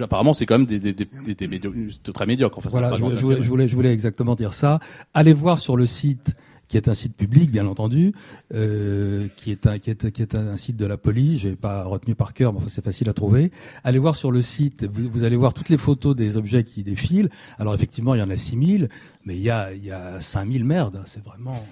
apparemment 0.00 0.34
c'est 0.34 0.44
quand 0.44 0.58
même 0.58 0.66
des, 0.66 0.78
des, 0.78 0.92
des, 0.92 1.06
des, 1.34 1.46
des 1.48 2.12
très 2.12 2.26
médiocres. 2.26 2.58
Enfin, 2.58 2.68
voilà, 2.70 2.94
je, 2.96 3.04
je, 3.16 3.48
voulais, 3.48 3.68
je 3.68 3.74
voulais 3.74 3.92
exactement 3.92 4.34
dire 4.34 4.52
ça. 4.52 4.78
Allez 5.14 5.32
voir 5.32 5.58
sur 5.58 5.76
le 5.76 5.86
site 5.86 6.36
qui 6.68 6.76
est 6.76 6.88
un 6.88 6.94
site 6.94 7.16
public, 7.16 7.50
bien 7.50 7.66
entendu, 7.66 8.12
euh, 8.54 9.28
qui 9.36 9.52
est 9.52 9.66
un 9.66 9.78
qui 9.78 9.90
est, 9.90 10.10
qui 10.10 10.22
est 10.22 10.34
un 10.34 10.56
site 10.56 10.76
de 10.76 10.86
la 10.86 10.96
police. 10.96 11.40
J'ai 11.42 11.56
pas 11.56 11.84
retenu 11.84 12.14
par 12.14 12.34
cœur, 12.34 12.52
mais 12.52 12.58
enfin, 12.58 12.68
c'est 12.68 12.84
facile 12.84 13.08
à 13.08 13.12
trouver. 13.12 13.52
Allez 13.84 13.98
voir 13.98 14.16
sur 14.16 14.30
le 14.30 14.42
site, 14.42 14.84
vous, 14.84 15.08
vous, 15.10 15.24
allez 15.24 15.36
voir 15.36 15.54
toutes 15.54 15.68
les 15.68 15.78
photos 15.78 16.16
des 16.16 16.36
objets 16.36 16.64
qui 16.64 16.82
défilent. 16.82 17.30
Alors 17.58 17.74
effectivement, 17.74 18.14
il 18.14 18.20
y 18.20 18.22
en 18.22 18.30
a 18.30 18.36
6000, 18.36 18.88
mais 19.24 19.36
il 19.36 19.42
y 19.42 19.50
a 19.50 19.72
il 19.72 19.84
y 19.84 19.90
a 19.90 20.20
5000 20.20 20.64
merdes. 20.64 21.02
C'est 21.06 21.24
vraiment 21.24 21.64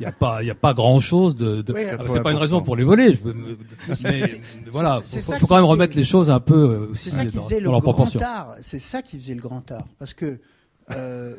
il 0.00 0.02
y 0.02 0.06
a 0.06 0.12
pas 0.12 0.42
il 0.42 0.46
y 0.46 0.50
a 0.50 0.54
pas 0.54 0.74
grand 0.74 1.00
chose 1.00 1.36
de. 1.36 1.62
de... 1.62 1.72
Oui, 1.72 1.82
ah, 1.90 2.02
c'est 2.06 2.22
pas 2.22 2.32
une 2.32 2.38
raison 2.38 2.60
pour 2.60 2.76
les 2.76 2.84
voler. 2.84 3.14
Je 3.14 3.22
veux, 3.22 3.34
mais, 3.34 4.22
voilà, 4.70 5.00
il 5.00 5.22
faut, 5.22 5.32
faut 5.32 5.46
quand 5.46 5.56
même 5.56 5.64
remettre 5.64 5.96
les 5.96 6.04
choses 6.04 6.30
un 6.30 6.40
peu 6.40 6.88
aussi 6.90 7.10
ça 7.10 7.24
qui 7.24 7.36
dans, 7.36 7.72
leur 7.72 7.82
proportion. 7.82 8.20
C'est 8.60 8.78
ça 8.78 9.02
qui 9.02 9.18
faisait 9.18 9.34
le 9.34 9.40
grand 9.40 9.70
art, 9.70 9.86
parce 9.98 10.14
que 10.14 10.38
euh, 10.90 11.36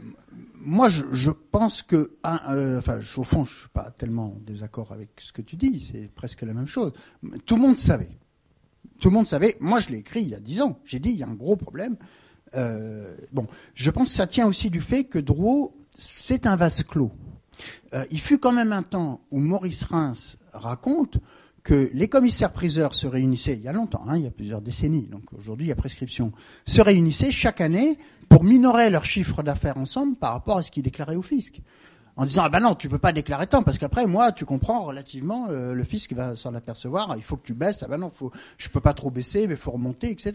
moi, 0.61 0.89
je, 0.89 1.03
je, 1.11 1.31
pense 1.31 1.81
que, 1.81 2.17
euh, 2.25 2.79
enfin, 2.79 2.99
au 3.17 3.23
fond, 3.23 3.43
je 3.43 3.59
suis 3.59 3.69
pas 3.69 3.91
tellement 3.91 4.33
en 4.35 4.39
désaccord 4.45 4.91
avec 4.91 5.09
ce 5.19 5.31
que 5.31 5.41
tu 5.41 5.55
dis. 5.55 5.89
C'est 5.91 6.09
presque 6.13 6.41
la 6.41 6.53
même 6.53 6.67
chose. 6.67 6.91
Tout 7.45 7.55
le 7.55 7.61
monde 7.61 7.77
savait. 7.77 8.17
Tout 8.99 9.09
le 9.09 9.15
monde 9.15 9.27
savait. 9.27 9.57
Moi, 9.59 9.79
je 9.79 9.89
l'ai 9.89 9.97
écrit 9.97 10.21
il 10.21 10.29
y 10.29 10.35
a 10.35 10.39
dix 10.39 10.61
ans. 10.61 10.79
J'ai 10.85 10.99
dit 10.99 11.09
il 11.11 11.17
y 11.17 11.23
a 11.23 11.27
un 11.27 11.33
gros 11.33 11.55
problème. 11.55 11.95
Euh, 12.55 13.15
bon, 13.31 13.47
je 13.73 13.89
pense 13.89 14.09
que 14.09 14.15
ça 14.15 14.27
tient 14.27 14.47
aussi 14.47 14.69
du 14.69 14.81
fait 14.81 15.05
que 15.05 15.19
Drouot, 15.19 15.75
c'est 15.95 16.47
un 16.47 16.55
vase 16.55 16.83
clos. 16.83 17.11
Euh, 17.93 18.05
il 18.11 18.19
fut 18.19 18.39
quand 18.39 18.51
même 18.51 18.71
un 18.71 18.83
temps 18.83 19.21
où 19.31 19.39
Maurice 19.39 19.83
Reims 19.83 20.37
raconte 20.53 21.17
que 21.63 21.89
les 21.93 22.07
commissaires 22.07 22.51
priseurs 22.51 22.93
se 22.93 23.07
réunissaient 23.07 23.55
il 23.55 23.61
y 23.61 23.67
a 23.67 23.73
longtemps, 23.73 24.03
hein, 24.07 24.17
il 24.17 24.23
y 24.23 24.27
a 24.27 24.31
plusieurs 24.31 24.61
décennies, 24.61 25.07
donc 25.07 25.23
aujourd'hui 25.37 25.67
il 25.67 25.69
y 25.69 25.73
a 25.73 25.75
prescription, 25.75 26.31
se 26.65 26.81
réunissaient 26.81 27.31
chaque 27.31 27.61
année 27.61 27.97
pour 28.29 28.43
minorer 28.43 28.89
leur 28.89 29.05
chiffre 29.05 29.43
d'affaires 29.43 29.77
ensemble 29.77 30.15
par 30.15 30.33
rapport 30.33 30.57
à 30.57 30.63
ce 30.63 30.71
qu'ils 30.71 30.83
déclaraient 30.83 31.15
au 31.15 31.21
fisc. 31.21 31.61
En 32.15 32.25
disant 32.25 32.43
ah 32.45 32.49
ben 32.49 32.59
non 32.59 32.75
tu 32.75 32.89
peux 32.89 32.97
pas 32.97 33.13
déclarer 33.13 33.47
tant 33.47 33.61
parce 33.61 33.77
qu'après 33.77 34.05
moi 34.05 34.33
tu 34.33 34.43
comprends 34.43 34.83
relativement 34.83 35.47
euh, 35.49 35.73
le 35.73 35.83
fisc 35.85 36.11
va 36.11 36.35
s'en 36.35 36.53
apercevoir 36.53 37.15
il 37.15 37.23
faut 37.23 37.37
que 37.37 37.45
tu 37.45 37.53
baisses 37.53 37.81
ah 37.81 37.87
ben 37.87 37.97
non 37.97 38.09
faut 38.09 38.29
je 38.57 38.67
peux 38.67 38.81
pas 38.81 38.93
trop 38.93 39.09
baisser 39.09 39.47
mais 39.47 39.55
faut 39.55 39.71
remonter 39.71 40.11
etc 40.11 40.33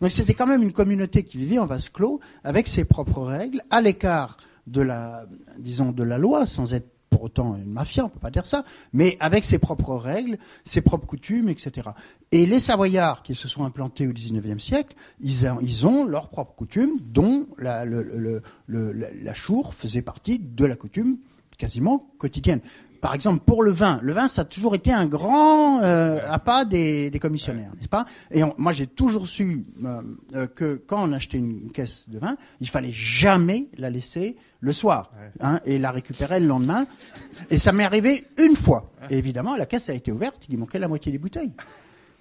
donc 0.00 0.10
c'était 0.10 0.32
quand 0.32 0.46
même 0.46 0.62
une 0.62 0.72
communauté 0.72 1.24
qui 1.24 1.36
vivait 1.36 1.58
en 1.58 1.66
vase 1.66 1.90
clos 1.90 2.20
avec 2.42 2.66
ses 2.66 2.86
propres 2.86 3.20
règles 3.20 3.60
à 3.68 3.82
l'écart 3.82 4.38
de 4.66 4.80
la 4.80 5.26
disons 5.58 5.92
de 5.92 6.02
la 6.02 6.16
loi 6.16 6.46
sans 6.46 6.72
être 6.72 6.95
pour 7.10 7.22
autant 7.22 7.56
une 7.56 7.70
mafia, 7.70 8.04
on 8.04 8.08
peut 8.08 8.18
pas 8.18 8.30
dire 8.30 8.46
ça, 8.46 8.64
mais 8.92 9.16
avec 9.20 9.44
ses 9.44 9.58
propres 9.58 9.94
règles, 9.94 10.38
ses 10.64 10.80
propres 10.80 11.06
coutumes, 11.06 11.48
etc. 11.48 11.90
Et 12.32 12.46
les 12.46 12.60
Savoyards 12.60 13.22
qui 13.22 13.34
se 13.34 13.48
sont 13.48 13.64
implantés 13.64 14.06
au 14.06 14.12
XIXe 14.12 14.62
siècle, 14.62 14.96
ils, 15.20 15.86
ont, 15.86 16.04
leurs 16.04 16.28
propres 16.28 16.54
coutumes, 16.54 16.96
dont 17.00 17.46
la, 17.58 17.84
la 17.86 19.34
chour 19.34 19.74
faisait 19.74 20.02
partie 20.02 20.38
de 20.38 20.64
la 20.64 20.76
coutume 20.76 21.18
quasiment 21.56 22.10
quotidienne. 22.18 22.60
Par 23.00 23.14
exemple, 23.14 23.40
pour 23.44 23.62
le 23.62 23.70
vin, 23.70 24.00
le 24.02 24.12
vin, 24.12 24.28
ça 24.28 24.42
a 24.42 24.44
toujours 24.44 24.74
été 24.74 24.92
un 24.92 25.06
grand 25.06 25.80
euh, 25.82 26.18
appât 26.28 26.64
des, 26.64 27.10
des 27.10 27.18
commissionnaires, 27.18 27.70
n'est-ce 27.76 27.88
pas? 27.88 28.04
Et 28.30 28.42
on, 28.42 28.54
moi, 28.58 28.72
j'ai 28.72 28.86
toujours 28.86 29.28
su 29.28 29.64
euh, 29.84 30.46
que 30.48 30.82
quand 30.86 31.08
on 31.08 31.12
achetait 31.12 31.38
une 31.38 31.70
caisse 31.72 32.04
de 32.08 32.18
vin, 32.18 32.36
il 32.60 32.68
fallait 32.68 32.92
jamais 32.92 33.68
la 33.76 33.90
laisser 33.90 34.36
le 34.60 34.72
soir 34.72 35.12
hein, 35.40 35.60
et 35.64 35.78
la 35.78 35.90
récupérer 35.90 36.40
le 36.40 36.46
lendemain. 36.46 36.86
Et 37.50 37.58
ça 37.58 37.72
m'est 37.72 37.84
arrivé 37.84 38.26
une 38.38 38.56
fois. 38.56 38.90
Et 39.10 39.18
évidemment, 39.18 39.54
la 39.56 39.66
caisse 39.66 39.88
a 39.90 39.94
été 39.94 40.10
ouverte, 40.10 40.42
il 40.48 40.58
manquait 40.58 40.78
la 40.78 40.88
moitié 40.88 41.12
des 41.12 41.18
bouteilles. 41.18 41.52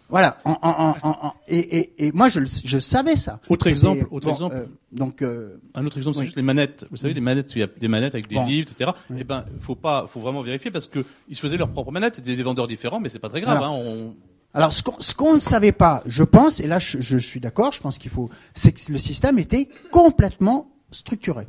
Voilà. 0.09 0.37
En, 0.45 0.57
en, 0.61 0.95
en, 1.03 1.33
et, 1.47 1.57
et, 1.57 2.07
et, 2.07 2.11
moi, 2.11 2.27
je, 2.27 2.41
je 2.63 2.77
savais 2.79 3.15
ça. 3.15 3.39
Autre 3.49 3.67
exemple. 3.67 4.07
Autre 4.11 4.27
bon, 4.27 4.31
exemple. 4.31 4.55
Euh, 4.55 4.65
donc. 4.91 5.21
Euh, 5.21 5.57
un 5.73 5.85
autre 5.85 5.97
exemple, 5.97 6.17
c'est 6.17 6.23
juste 6.25 6.35
les 6.35 6.43
manettes. 6.43 6.85
Vous 6.91 6.97
savez, 6.97 7.13
les 7.13 7.21
manettes, 7.21 7.51
il 7.55 7.59
y 7.59 7.63
a 7.63 7.67
des 7.67 7.87
manettes 7.87 8.13
avec 8.13 8.27
des 8.27 8.35
Bon. 8.35 8.45
livres, 8.45 8.67
etc. 8.71 8.91
Oui. 9.09 9.17
Eh 9.21 9.23
ben, 9.23 9.45
faut 9.59 9.75
pas, 9.75 10.05
faut 10.07 10.19
vraiment 10.19 10.41
vérifier 10.41 10.69
parce 10.71 10.87
que 10.87 11.03
ils 11.27 11.35
se 11.35 11.41
faisaient 11.41 11.57
leurs 11.57 11.71
propres 11.71 11.91
manettes. 11.91 12.17
C'était 12.17 12.35
des 12.35 12.43
vendeurs 12.43 12.67
différents, 12.67 12.99
mais 12.99 13.09
c'est 13.09 13.19
pas 13.19 13.29
très 13.29 13.41
grave. 13.41 13.57
Voilà. 13.57 13.73
Hein, 13.73 13.77
on... 13.77 14.15
Alors, 14.53 14.71
ce 14.71 14.83
qu'on, 14.83 14.95
ce 14.99 15.13
qu'on 15.15 15.33
ne 15.33 15.39
savait 15.41 15.73
pas, 15.73 16.01
je 16.05 16.23
pense, 16.23 16.59
et 16.59 16.67
là, 16.67 16.79
je, 16.79 17.01
je 17.01 17.17
suis 17.17 17.39
d'accord, 17.41 17.71
je 17.73 17.81
pense 17.81 17.97
qu'il 17.97 18.11
faut, 18.11 18.29
c'est 18.53 18.71
que 18.71 18.91
le 18.91 18.97
système 18.97 19.37
était 19.37 19.67
complètement 19.91 20.71
structuré. 20.91 21.47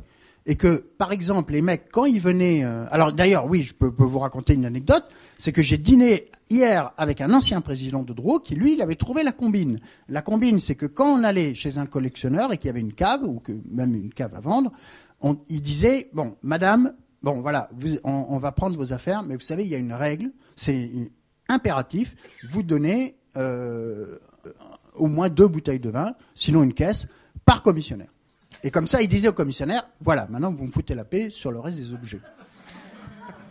Et 0.49 0.55
que, 0.55 0.77
par 0.97 1.11
exemple, 1.11 1.51
les 1.51 1.61
mecs, 1.61 1.89
quand 1.91 2.05
ils 2.05 2.21
venaient, 2.21 2.63
euh, 2.63 2.85
alors 2.89 3.11
d'ailleurs, 3.11 3.45
oui, 3.47 3.63
je 3.63 3.73
peux, 3.73 3.91
vous 3.97 4.19
raconter 4.19 4.53
une 4.53 4.65
anecdote, 4.65 5.03
c'est 5.37 5.51
que 5.51 5.61
j'ai 5.61 5.77
dîné 5.77 6.31
hier 6.49 6.93
avec 6.95 7.19
un 7.19 7.33
ancien 7.33 7.59
président 7.59 8.01
de 8.01 8.13
Drouot 8.13 8.39
qui, 8.39 8.55
lui, 8.55 8.71
il 8.73 8.81
avait 8.81 8.95
trouvé 8.95 9.23
la 9.23 9.33
combine. 9.33 9.81
La 10.07 10.21
combine, 10.21 10.61
c'est 10.61 10.75
que 10.75 10.85
quand 10.85 11.19
on 11.19 11.23
allait 11.25 11.53
chez 11.53 11.77
un 11.79 11.85
collectionneur 11.85 12.53
et 12.53 12.57
qu'il 12.57 12.67
y 12.67 12.69
avait 12.69 12.79
une 12.79 12.93
cave, 12.93 13.23
ou 13.25 13.41
que 13.41 13.51
même 13.69 13.93
une 13.93 14.13
cave 14.13 14.33
à 14.35 14.39
vendre, 14.39 14.71
on, 15.19 15.37
il 15.49 15.61
disait, 15.61 16.09
bon, 16.13 16.37
madame, 16.43 16.93
bon, 17.21 17.41
voilà, 17.41 17.67
vous- 17.77 17.97
on, 18.05 18.27
on 18.29 18.37
va 18.37 18.53
prendre 18.53 18.77
vos 18.77 18.93
affaires, 18.93 19.23
mais 19.23 19.35
vous 19.35 19.41
savez, 19.41 19.65
il 19.65 19.69
y 19.69 19.75
a 19.75 19.79
une 19.79 19.93
règle, 19.93 20.31
c'est 20.55 20.89
impératif, 21.49 22.15
vous 22.49 22.63
donnez 22.63 23.17
euh, 23.35 24.17
au 24.95 25.07
moins 25.07 25.27
deux 25.27 25.47
bouteilles 25.49 25.81
de 25.81 25.89
vin, 25.89 26.15
sinon 26.33 26.63
une 26.63 26.73
caisse, 26.73 27.09
par 27.43 27.63
commissionnaire. 27.63 28.13
Et 28.63 28.71
comme 28.71 28.87
ça, 28.87 29.01
il 29.01 29.07
disait 29.07 29.29
au 29.29 29.33
commissionnaire, 29.33 29.87
voilà, 30.01 30.27
maintenant 30.29 30.51
vous 30.51 30.65
me 30.65 30.71
foutez 30.71 30.95
la 30.95 31.05
paix 31.05 31.29
sur 31.29 31.51
le 31.51 31.59
reste 31.59 31.79
des 31.79 31.93
objets. 31.93 32.19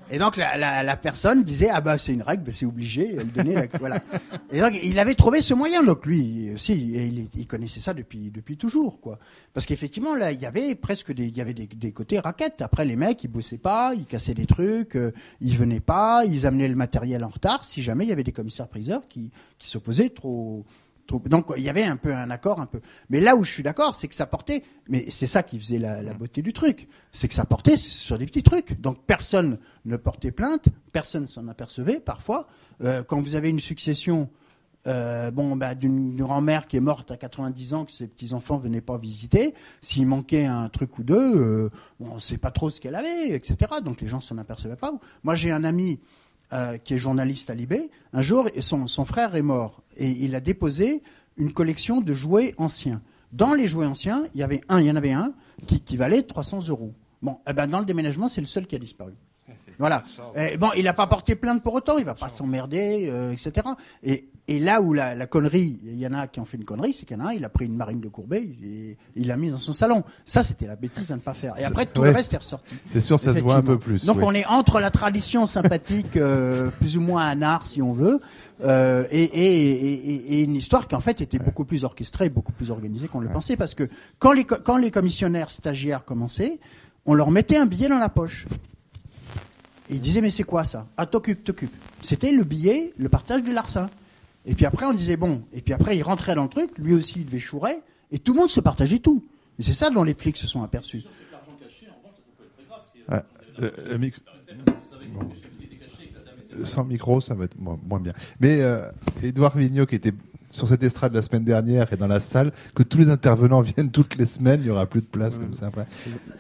Et 0.09 0.19
donc 0.19 0.37
la, 0.37 0.97
personne 0.97 1.43
disait 1.43 1.69
ah 1.73 1.81
bah 1.81 1.99
c'est 1.99 2.13
une 2.13 2.23
règle, 2.23 2.45
bah, 2.45 2.53
c'est 2.53 2.67
obligé. 2.67 3.17
Elle 3.19 3.33
donnait 3.33 3.69
voilà. 3.81 3.99
Et 4.53 4.61
donc 4.61 4.73
il 4.85 4.99
avait 5.01 5.17
trouvé 5.17 5.43
ce 5.43 5.53
moyen. 5.53 5.83
Donc 5.83 6.07
lui 6.07 6.53
aussi, 6.55 6.95
et 6.95 7.07
il, 7.07 7.47
connaissait 7.49 7.81
ça 7.81 7.93
depuis 7.93 8.31
depuis 8.31 8.57
toujours 8.57 9.01
quoi. 9.01 9.19
Parce 9.53 9.67
qu'effectivement 9.67 10.15
là, 10.15 10.31
il 10.31 10.41
y 10.41 10.47
avait 10.47 10.77
presque 10.77 11.13
des 11.13 11.27
il 11.27 11.37
y 11.37 11.41
avait 11.41 11.55
des, 11.55 11.93
côtés 11.93 12.21
raquettes. 12.21 12.63
Après 12.63 12.85
les 12.85 12.95
mecs, 12.95 13.25
ils 13.25 13.29
bossaient 13.29 13.59
pas, 13.59 13.95
ils 13.97 14.07
cassaient 14.07 14.35
des 14.35 14.47
trucs, 14.47 14.95
euh, 14.95 15.13
ils 15.41 15.57
venaient 15.57 15.81
pas, 15.81 16.25
ils 16.25 16.47
amenaient 16.47 16.69
le 16.69 16.77
matériel 16.77 17.25
en 17.25 17.29
retard. 17.29 17.65
Si 17.65 17.83
jamais 17.83 18.05
il 18.05 18.09
y 18.09 18.13
avait 18.13 18.23
des 18.23 18.33
commissaires 18.33 18.69
priseurs 18.69 19.09
qui 19.09 19.33
qui 19.59 19.69
s'opposaient 19.69 20.11
trop 20.11 20.65
donc 21.09 21.53
il 21.57 21.63
y 21.63 21.69
avait 21.69 21.85
un 21.85 21.97
peu 21.97 22.15
un 22.15 22.31
accord, 22.31 22.61
un 22.61 22.67
peu. 22.67 22.81
Mais 23.11 23.21
là 23.21 23.37
où 23.37 23.45
je 23.45 23.53
suis 23.53 23.63
d'accord, 23.63 23.97
c'est 23.97 24.09
que 24.09 24.15
ça 24.15 24.27
portait. 24.27 24.63
Mais 24.89 25.07
c'est 25.11 25.27
ça 25.27 25.43
qui 25.43 25.59
faisait 25.59 25.79
la, 25.79 26.03
la 26.03 26.15
beauté 26.15 26.43
du 26.43 26.53
truc, 26.53 26.89
c'est 27.13 27.29
que 27.29 27.35
ça 27.35 27.45
portait 27.45 27.77
sur 27.77 28.19
des 28.19 28.27
petits 28.27 28.43
trucs. 28.43 28.81
Donc 28.81 28.99
personne 29.07 29.59
ne 29.85 29.97
portait 29.97 30.33
plainte, 30.33 30.69
personne 30.93 31.27
s'en 31.27 31.49
apercevait. 31.49 32.01
Parfois, 32.01 32.47
euh, 32.83 33.03
quand 33.03 33.21
vous 33.21 33.35
avez 33.35 33.49
une 33.49 33.61
succession, 33.61 34.29
euh, 34.87 35.31
bon, 35.31 35.57
bah, 35.57 35.75
d'une 35.75 36.17
grand-mère 36.17 36.67
qui 36.67 36.77
est 36.77 36.81
morte 36.81 37.11
à 37.11 37.17
90 37.17 37.75
ans, 37.75 37.85
que 37.85 37.93
ses 37.93 38.07
petits 38.07 38.33
enfants 38.33 38.59
venaient 38.59 38.81
pas 38.81 38.99
visiter, 38.99 39.55
s'il 39.81 40.07
manquait 40.07 40.45
un 40.45 40.69
truc 40.69 40.99
ou 40.99 41.05
deux, 41.05 41.37
euh, 41.37 41.71
on 42.01 42.17
ne 42.17 42.21
sait 42.21 42.39
pas 42.39 42.51
trop 42.51 42.71
ce 42.71 42.81
qu'elle 42.81 42.95
avait, 42.95 43.31
etc. 43.31 43.57
Donc 43.85 44.01
les 44.01 44.07
gens 44.07 44.21
s'en 44.21 44.39
apercevaient 44.39 44.77
pas. 44.77 44.93
Moi, 45.25 45.35
j'ai 45.35 45.51
un 45.51 45.65
ami 45.65 46.01
euh, 46.53 46.79
qui 46.79 46.95
est 46.95 46.99
journaliste 46.99 47.51
à 47.51 47.55
Libé, 47.55 47.91
un 48.13 48.23
jour, 48.23 48.49
son, 48.61 49.05
frère 49.05 49.35
est 49.35 49.43
mort 49.43 49.83
et 49.97 50.09
il 50.09 50.35
a 50.35 50.41
déposé 50.41 51.03
une 51.37 51.53
collection 51.53 52.01
de 52.01 52.15
jouets 52.15 52.55
anciens. 52.57 53.03
Dans 53.33 53.55
les 53.55 53.67
jouets 53.67 53.87
anciens, 53.87 54.25
il 54.35 54.41
y 54.41 54.43
avait 54.43 54.61
un, 54.69 54.81
il 54.81 54.87
y 54.87 54.91
en 54.91 54.97
avait 54.97 55.13
un 55.13 55.33
qui, 55.67 55.81
qui 55.81 55.97
valait 55.97 56.23
300 56.23 56.69
euros. 56.69 56.95
Bon, 57.23 57.39
eh 57.49 57.53
ben 57.53 57.67
dans 57.67 57.81
le 57.81 57.85
déménagement, 57.85 58.29
c'est 58.29 58.41
le 58.41 58.47
seul 58.47 58.67
qui 58.67 58.77
a 58.77 58.79
disparu. 58.79 59.13
Voilà. 59.79 60.03
Et 60.37 60.57
bon, 60.57 60.69
il 60.77 60.85
n'a 60.85 60.93
pas 60.95 61.07
porté 61.07 61.37
plainte 61.37 61.63
pour 61.63 61.75
autant, 61.75 61.99
il 61.99 62.05
va 62.05 62.15
pas 62.15 62.29
s'emmerder, 62.29 63.09
euh, 63.11 63.33
etc. 63.33 63.67
Et, 64.03 64.29
et 64.49 64.59
là 64.61 64.81
où 64.81 64.93
la, 64.93 65.15
la 65.15 65.27
connerie, 65.27 65.79
il 65.85 65.99
y 65.99 66.07
en 66.07 66.13
a 66.15 66.29
qui 66.29 66.41
ont 66.41 66.45
fait 66.45 66.57
une 66.57 66.65
connerie, 66.65 66.95
c'est 66.95 67.05
qu'il 67.05 67.17
y 67.17 67.21
en 67.21 67.25
a 67.27 67.31
un, 67.31 67.33
il 67.33 67.45
a 67.45 67.49
pris 67.49 67.67
une 67.67 67.77
marine 67.77 68.01
de 68.01 68.09
Courbet, 68.09 68.43
et 68.63 68.97
il 69.17 69.27
l'a 69.27 69.37
mise 69.37 69.53
dans 69.53 69.59
son 69.59 69.73
salon. 69.73 70.05
Ça, 70.25 70.45
c'était 70.45 70.67
la 70.67 70.77
bêtise 70.77 71.11
à 71.11 71.17
ne 71.17 71.21
pas 71.21 71.35
faire. 71.35 71.59
Et 71.59 71.65
après, 71.65 71.85
tout 71.87 72.03
Ouais. 72.03 72.11
le 72.11 72.15
reste 72.17 72.33
est 72.33 72.37
ressorti. 72.39 72.75
C'est 72.93 73.01
sûr, 73.01 73.19
ça 73.19 73.35
se 73.35 73.41
voit 73.41 73.57
un 73.57 73.63
peu 73.63 73.79
plus. 73.79 74.05
Donc 74.07 74.19
oui. 74.19 74.23
on 74.27 74.33
est 74.35 74.47
entre 74.47 74.79
la 74.81 74.91
tradition 74.91 75.47
sympathique, 75.47 76.17
euh, 76.17 76.71
plus 76.79 76.97
ou 76.97 77.01
moins 77.01 77.27
un 77.27 77.43
art 77.43 77.67
si 77.67 77.83
on 77.83 77.93
veut, 77.93 78.21
euh, 78.65 79.05
et, 79.11 79.25
et, 79.25 79.71
et, 79.73 80.39
et 80.39 80.43
une 80.45 80.55
histoire 80.55 80.87
qui 80.89 80.95
en 80.95 81.01
fait 81.01 81.21
était 81.21 81.39
beaucoup 81.41 81.65
plus 81.65 81.85
orchestrée, 81.85 82.29
beaucoup 82.29 82.53
plus 82.53 82.71
organisée 82.71 83.09
qu'on 83.09 83.21
le 83.21 83.29
pensait, 83.29 83.57
parce 83.57 83.75
que 83.75 83.89
quand 84.19 84.33
les, 84.33 84.45
quand 84.45 84.77
les 84.77 84.91
commissionnaires 84.91 85.51
stagiaires 85.51 86.05
commençaient, 86.05 86.61
on 87.05 87.15
leur 87.15 87.31
mettait 87.31 87.57
un 87.57 87.67
billet 87.67 87.89
dans 87.89 87.99
la 87.99 88.09
poche. 88.09 88.47
Et 89.89 89.95
ils 89.95 90.01
disaient 90.01 90.21
mais 90.21 90.31
c'est 90.31 90.43
quoi 90.43 90.65
ça? 90.65 90.87
Ah 90.97 91.07
t'occupes, 91.07 91.45
t'occupes. 91.45 91.73
C'était 92.03 92.33
le 92.33 92.45
billet, 92.45 92.93
le 92.99 93.09
partage 93.09 93.43
du 93.43 93.53
larcin. 93.53 93.89
Et 94.45 94.55
puis 94.55 94.65
après 94.65 94.87
on 94.87 94.93
disait 94.93 95.17
bon, 95.17 95.43
et 95.53 95.61
puis 95.61 95.75
après 95.75 95.97
il 95.97 96.03
rentrait 96.03 96.35
dans 96.35 96.45
le 96.45 96.49
truc, 96.49 96.71
lui 96.79 96.95
aussi 96.95 97.21
il 97.21 97.27
devait 97.27 97.39
chourer, 97.39 97.75
et 98.13 98.19
tout 98.19 98.33
le 98.33 98.41
monde 98.41 98.51
se 98.51 98.61
partageait 98.61 99.01
tout. 99.01 99.25
Et 99.59 99.63
c'est 99.63 99.73
ça 99.73 99.91
dont 99.91 100.05
les 100.05 100.15
flics 100.15 100.37
se 100.37 100.47
sont 100.47 100.63
aperçus. 100.63 101.05
Euh, 103.11 103.21
Euh, 103.59 103.99
Sans 106.65 106.85
micro, 106.85 107.21
ça 107.21 107.35
va 107.35 107.45
être 107.45 107.59
moins, 107.59 107.79
moins 107.87 108.01
bien. 108.01 108.13
Mais 108.41 108.61
euh, 108.61 108.91
Édouard 109.23 109.57
Vigneault, 109.57 109.87
qui 109.87 109.95
était 109.95 110.13
sur 110.51 110.69
cette 110.69 110.83
estrade 110.83 111.13
la 111.15 111.23
semaine 111.23 111.45
dernière 111.45 111.93
et 111.93 111.97
dans 111.97 112.07
la 112.07 112.21
salle, 112.21 112.53
que 112.75 112.83
tous 112.83 112.99
les 112.99 113.09
intervenants 113.11 113.61
viennent 113.63 113.91
toutes 113.91 114.17
les 114.17 114.27
semaines, 114.27 114.61
il 114.63 114.67
y 114.69 114.71
aura 114.71 114.87
plus 114.87 115.01
de 115.03 115.07
place 115.07 115.39
comme 115.39 115.53
ça 115.53 115.67
après. 115.67 115.87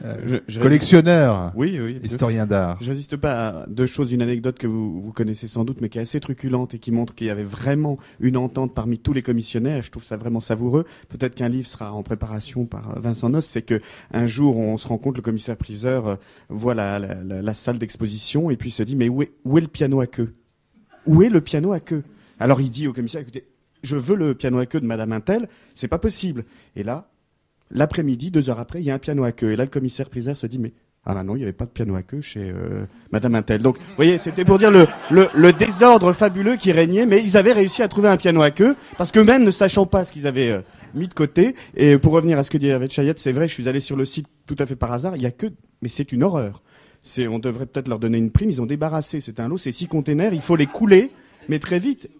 Euh, 0.04 0.16
Je- 0.26 0.36
je 0.48 0.60
collectionneur, 0.60 1.52
Oui, 1.56 1.78
oui. 1.80 2.00
historien 2.02 2.46
d'art. 2.46 2.78
Je 2.80 2.90
résiste 2.90 3.16
pas 3.16 3.48
à 3.62 3.66
deux 3.66 3.86
choses. 3.86 4.12
Une 4.12 4.22
anecdote 4.22 4.58
que 4.58 4.66
vous, 4.66 5.00
vous 5.00 5.12
connaissez 5.12 5.46
sans 5.46 5.64
doute, 5.64 5.80
mais 5.80 5.88
qui 5.88 5.98
est 5.98 6.02
assez 6.02 6.20
truculente 6.20 6.74
et 6.74 6.78
qui 6.78 6.92
montre 6.92 7.14
qu'il 7.14 7.26
y 7.26 7.30
avait 7.30 7.44
vraiment 7.44 7.98
une 8.20 8.36
entente 8.36 8.74
parmi 8.74 8.98
tous 8.98 9.12
les 9.12 9.22
commissionnaires. 9.22 9.82
Je 9.82 9.90
trouve 9.90 10.04
ça 10.04 10.16
vraiment 10.16 10.40
savoureux. 10.40 10.84
Peut-être 11.08 11.34
qu'un 11.34 11.48
livre 11.48 11.66
sera 11.68 11.92
en 11.92 12.02
préparation 12.02 12.66
par 12.66 12.98
Vincent 13.00 13.28
Noss. 13.28 13.46
C'est 13.46 13.62
que 13.62 13.80
un 14.12 14.26
jour, 14.26 14.56
on 14.56 14.78
se 14.78 14.86
rend 14.88 14.98
compte, 14.98 15.16
le 15.16 15.22
commissaire 15.22 15.56
priseur 15.56 16.06
euh, 16.08 16.16
voit 16.48 16.74
la, 16.74 16.98
la, 16.98 17.14
la- 17.22 17.42
la 17.42 17.54
salle 17.54 17.78
d'exposition 17.78 18.50
et 18.50 18.56
puis 18.56 18.70
se 18.70 18.82
dit, 18.82 18.96
mais 18.96 19.08
où 19.08 19.22
est, 19.22 19.32
où 19.44 19.58
est 19.58 19.60
le 19.62 19.66
piano 19.68 20.00
à 20.00 20.06
queue? 20.06 20.34
Où 21.06 21.22
est 21.22 21.28
le 21.28 21.40
piano 21.40 21.72
à 21.72 21.80
queue? 21.80 22.02
Alors 22.38 22.60
il 22.60 22.70
dit 22.70 22.86
au 22.88 22.92
commissaire, 22.92 23.20
écoutez, 23.22 23.44
je 23.82 23.96
veux 23.96 24.16
le 24.16 24.34
piano 24.34 24.58
à 24.58 24.66
queue 24.66 24.80
de 24.80 24.86
Madame 24.86 25.12
Intel. 25.12 25.48
C'est 25.74 25.88
pas 25.88 25.98
possible. 25.98 26.44
Et 26.74 26.82
là, 26.82 27.08
l'après-midi, 27.70 28.30
deux 28.30 28.50
heures 28.50 28.60
après, 28.60 28.80
il 28.80 28.84
y 28.84 28.90
a 28.90 28.94
un 28.94 28.98
piano 28.98 29.24
à 29.24 29.32
queue. 29.32 29.52
Et 29.52 29.56
là, 29.56 29.64
le 29.64 29.70
commissaire 29.70 30.08
priseur 30.08 30.36
se 30.36 30.46
dit, 30.46 30.58
mais 30.58 30.72
ah 31.08 31.14
bah 31.14 31.22
non, 31.22 31.36
il 31.36 31.38
n'y 31.38 31.44
avait 31.44 31.52
pas 31.52 31.66
de 31.66 31.70
piano 31.70 31.94
à 31.94 32.02
queue 32.02 32.20
chez 32.20 32.50
euh, 32.50 32.84
Madame 33.12 33.36
Intel. 33.36 33.62
Donc, 33.62 33.78
vous 33.78 33.94
voyez, 33.94 34.18
c'était 34.18 34.44
pour 34.44 34.58
dire 34.58 34.72
le, 34.72 35.52
désordre 35.52 36.12
fabuleux 36.12 36.56
qui 36.56 36.72
régnait, 36.72 37.06
mais 37.06 37.22
ils 37.22 37.36
avaient 37.36 37.52
réussi 37.52 37.80
à 37.82 37.88
trouver 37.88 38.08
un 38.08 38.16
piano 38.16 38.42
à 38.42 38.50
queue, 38.50 38.74
parce 38.98 39.12
qu'eux-mêmes 39.12 39.44
ne 39.44 39.52
sachant 39.52 39.86
pas 39.86 40.04
ce 40.04 40.10
qu'ils 40.10 40.26
avaient 40.26 40.50
euh, 40.50 40.62
mis 40.94 41.06
de 41.06 41.14
côté. 41.14 41.54
Et 41.76 41.96
pour 41.96 42.12
revenir 42.12 42.40
à 42.40 42.42
ce 42.42 42.50
que 42.50 42.58
dit 42.58 42.66
Hervé 42.66 42.88
Chayette, 42.88 43.20
c'est 43.20 43.30
vrai, 43.30 43.46
je 43.46 43.54
suis 43.54 43.68
allé 43.68 43.78
sur 43.78 43.94
le 43.94 44.04
site 44.04 44.26
tout 44.46 44.56
à 44.58 44.66
fait 44.66 44.74
par 44.74 44.92
hasard, 44.92 45.14
il 45.14 45.22
y 45.22 45.26
a 45.26 45.30
que, 45.30 45.46
mais 45.80 45.88
c'est 45.88 46.10
une 46.10 46.24
horreur. 46.24 46.60
On 47.30 47.38
devrait 47.38 47.66
peut-être 47.66 47.86
leur 47.86 48.00
donner 48.00 48.18
une 48.18 48.32
prime, 48.32 48.50
ils 48.50 48.60
ont 48.60 48.66
débarrassé, 48.66 49.20
c'est 49.20 49.38
un 49.38 49.46
lot, 49.46 49.58
c'est 49.58 49.70
six 49.70 49.86
containers, 49.86 50.34
il 50.34 50.40
faut 50.40 50.56
les 50.56 50.66
couler, 50.66 51.12
mais 51.48 51.60
très 51.60 51.78
vite. 51.78 52.10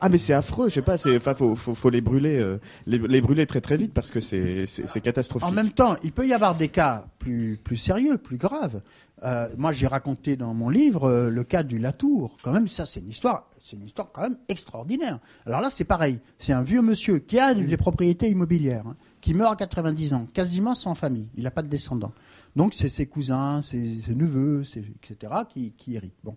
Ah 0.00 0.08
mais 0.08 0.18
c'est 0.18 0.32
affreux, 0.34 0.68
je 0.68 0.74
sais 0.74 0.82
pas, 0.82 0.96
c'est, 0.98 1.18
faut, 1.20 1.54
faut, 1.54 1.74
faut 1.74 1.90
les 1.90 2.00
brûler, 2.00 2.38
euh, 2.38 2.58
les, 2.86 2.98
les 2.98 3.20
brûler 3.20 3.46
très 3.46 3.60
très 3.60 3.76
vite 3.76 3.92
parce 3.94 4.10
que 4.10 4.20
c'est, 4.20 4.66
c'est, 4.66 4.86
c'est 4.86 5.00
catastrophique. 5.00 5.48
En 5.48 5.52
même 5.52 5.70
temps, 5.72 5.96
il 6.02 6.12
peut 6.12 6.26
y 6.26 6.32
avoir 6.34 6.54
des 6.56 6.68
cas 6.68 7.06
plus, 7.18 7.58
plus 7.62 7.76
sérieux, 7.76 8.18
plus 8.18 8.36
graves. 8.36 8.80
Euh, 9.22 9.48
moi, 9.56 9.72
j'ai 9.72 9.86
raconté 9.86 10.36
dans 10.36 10.52
mon 10.52 10.68
livre 10.68 11.04
euh, 11.04 11.30
le 11.30 11.42
cas 11.42 11.62
du 11.62 11.78
Latour. 11.78 12.36
Quand 12.42 12.52
même, 12.52 12.68
ça, 12.68 12.84
c'est 12.84 13.00
une 13.00 13.08
histoire, 13.08 13.48
c'est 13.62 13.76
une 13.76 13.86
histoire 13.86 14.12
quand 14.12 14.20
même 14.22 14.36
extraordinaire. 14.48 15.18
Alors 15.46 15.62
là, 15.62 15.70
c'est 15.70 15.84
pareil. 15.84 16.20
C'est 16.38 16.52
un 16.52 16.60
vieux 16.62 16.82
monsieur 16.82 17.18
qui 17.18 17.38
a 17.38 17.54
des 17.54 17.76
propriétés 17.78 18.28
immobilières, 18.28 18.86
hein, 18.86 18.96
qui 19.22 19.32
meurt 19.32 19.52
à 19.52 19.56
90 19.56 20.12
ans, 20.12 20.26
quasiment 20.34 20.74
sans 20.74 20.94
famille. 20.94 21.30
Il 21.34 21.44
n'a 21.44 21.50
pas 21.50 21.62
de 21.62 21.68
descendants. 21.68 22.12
Donc, 22.56 22.74
c'est 22.74 22.90
ses 22.90 23.06
cousins, 23.06 23.62
ses, 23.62 24.00
ses 24.00 24.14
neveux, 24.14 24.64
ses- 24.64 24.80
etc., 24.80 25.32
qui, 25.48 25.72
qui 25.72 25.96
héritent. 25.96 26.12
Bon. 26.22 26.36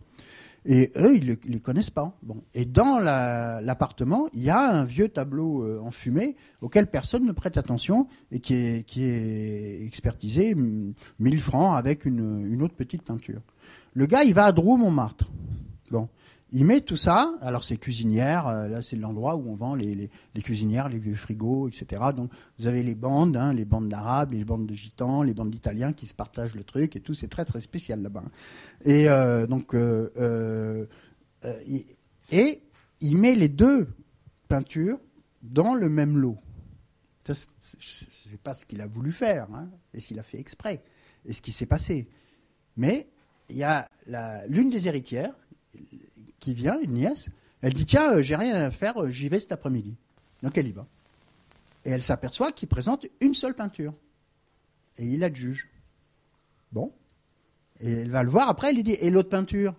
Et 0.71 0.91
eux, 0.97 1.15
ils 1.15 1.25
ne 1.25 1.35
les 1.47 1.59
connaissent 1.59 1.89
pas. 1.89 2.15
Bon. 2.21 2.43
Et 2.53 2.63
dans 2.63 2.99
la- 2.99 3.59
l'appartement, 3.59 4.27
il 4.33 4.43
y 4.43 4.51
a 4.51 4.69
un 4.69 4.83
vieux 4.83 5.09
tableau 5.09 5.63
euh, 5.63 5.79
en 5.81 5.89
fumée 5.89 6.35
auquel 6.61 6.85
personne 6.85 7.25
ne 7.25 7.31
prête 7.31 7.57
attention 7.57 8.07
et 8.31 8.39
qui 8.39 8.53
est, 8.53 8.85
qui 8.85 9.03
est 9.03 9.83
expertisé 9.83 10.53
hum, 10.53 10.93
1000 11.17 11.41
francs 11.41 11.75
avec 11.75 12.05
une, 12.05 12.45
une 12.45 12.61
autre 12.61 12.75
petite 12.75 13.01
peinture. 13.01 13.41
Le 13.95 14.05
gars, 14.05 14.23
il 14.23 14.35
va 14.35 14.45
à 14.45 14.51
Drou, 14.51 14.77
Montmartre. 14.77 15.25
Bon. 15.89 16.07
Il 16.51 16.65
met 16.65 16.81
tout 16.81 16.95
ça, 16.97 17.31
alors 17.41 17.63
c'est 17.63 17.77
cuisinière, 17.77 18.47
euh, 18.47 18.67
là 18.67 18.81
c'est 18.81 18.95
l'endroit 18.95 19.35
où 19.35 19.47
on 19.49 19.55
vend 19.55 19.75
les, 19.75 20.09
cuisinières, 20.41 20.89
les 20.89 20.97
vieux 20.97 21.13
frigos, 21.15 21.67
etc. 21.67 22.01
Donc 22.15 22.31
vous 22.57 22.65
avez 22.65 22.81
les 22.81 22.95
bandes, 22.95 23.37
hein, 23.37 23.53
les 23.53 23.65
bandes 23.65 23.87
d'arabes, 23.87 24.31
les 24.33 24.43
bandes 24.45 24.65
de 24.65 24.73
gitans, 24.73 25.21
les 25.21 25.35
bandes 25.35 25.51
d'italiens 25.51 25.93
qui 25.93 26.07
se 26.07 26.15
partagent 26.15 26.55
le 26.55 26.63
truc 26.63 26.95
et 26.95 27.01
tout, 27.01 27.13
c'est 27.13 27.27
très 27.27 27.45
très 27.45 27.61
spécial 27.61 28.01
là-bas. 28.01 28.23
Et 28.83 29.07
euh, 29.09 29.45
donc, 29.45 29.75
euh, 29.75 30.87
il- 31.67 31.85
et 32.31 32.61
il 33.01 33.17
met 33.17 33.35
les 33.35 33.47
deux 33.49 33.87
peintures 34.47 34.99
dans 35.43 35.75
le 35.75 35.87
même 35.89 36.17
lot. 36.17 36.37
Ça, 37.27 37.33
Je 37.79 38.05
ne 38.05 38.31
sais 38.31 38.37
pas 38.43 38.53
ce 38.53 38.65
qu'il 38.65 38.81
a 38.81 38.87
voulu 38.87 39.11
faire, 39.11 39.47
hein, 39.53 39.69
et 39.93 39.99
s'il 39.99 40.17
a 40.19 40.23
fait 40.23 40.39
exprès, 40.39 40.81
et 41.25 41.33
ce 41.33 41.43
qui 41.43 41.51
s'est 41.51 41.67
passé. 41.67 42.09
Mais 42.75 43.07
il 43.49 43.57
y 43.57 43.63
a 43.63 43.87
l'une 44.47 44.71
des 44.71 44.87
héritières 44.87 45.35
qui 46.39 46.53
vient, 46.53 46.79
une 46.79 46.93
nièce, 46.93 47.29
elle 47.61 47.73
dit 47.73 47.85
Tiens, 47.85 48.13
euh, 48.13 48.21
j'ai 48.21 48.35
rien 48.35 48.55
à 48.55 48.71
faire, 48.71 49.01
euh, 49.01 49.09
j'y 49.09 49.29
vais 49.29 49.39
cet 49.39 49.51
après-midi. 49.51 49.95
Donc 50.43 50.57
elle 50.57 50.67
y 50.67 50.71
va. 50.71 50.85
Et 51.85 51.91
elle 51.91 52.01
s'aperçoit 52.01 52.51
qu'il 52.51 52.67
présente 52.67 53.05
une 53.21 53.33
seule 53.33 53.55
peinture. 53.55 53.93
Et 54.97 55.05
il 55.05 55.19
la 55.19 55.33
juge. 55.33 55.69
Bon. 56.71 56.91
Et 57.79 57.91
elle 57.91 58.11
va 58.11 58.23
le 58.23 58.29
voir 58.29 58.49
après, 58.49 58.69
elle 58.69 58.75
lui 58.75 58.83
dit 58.83 58.97
Et 58.99 59.09
l'autre 59.09 59.29
peinture? 59.29 59.73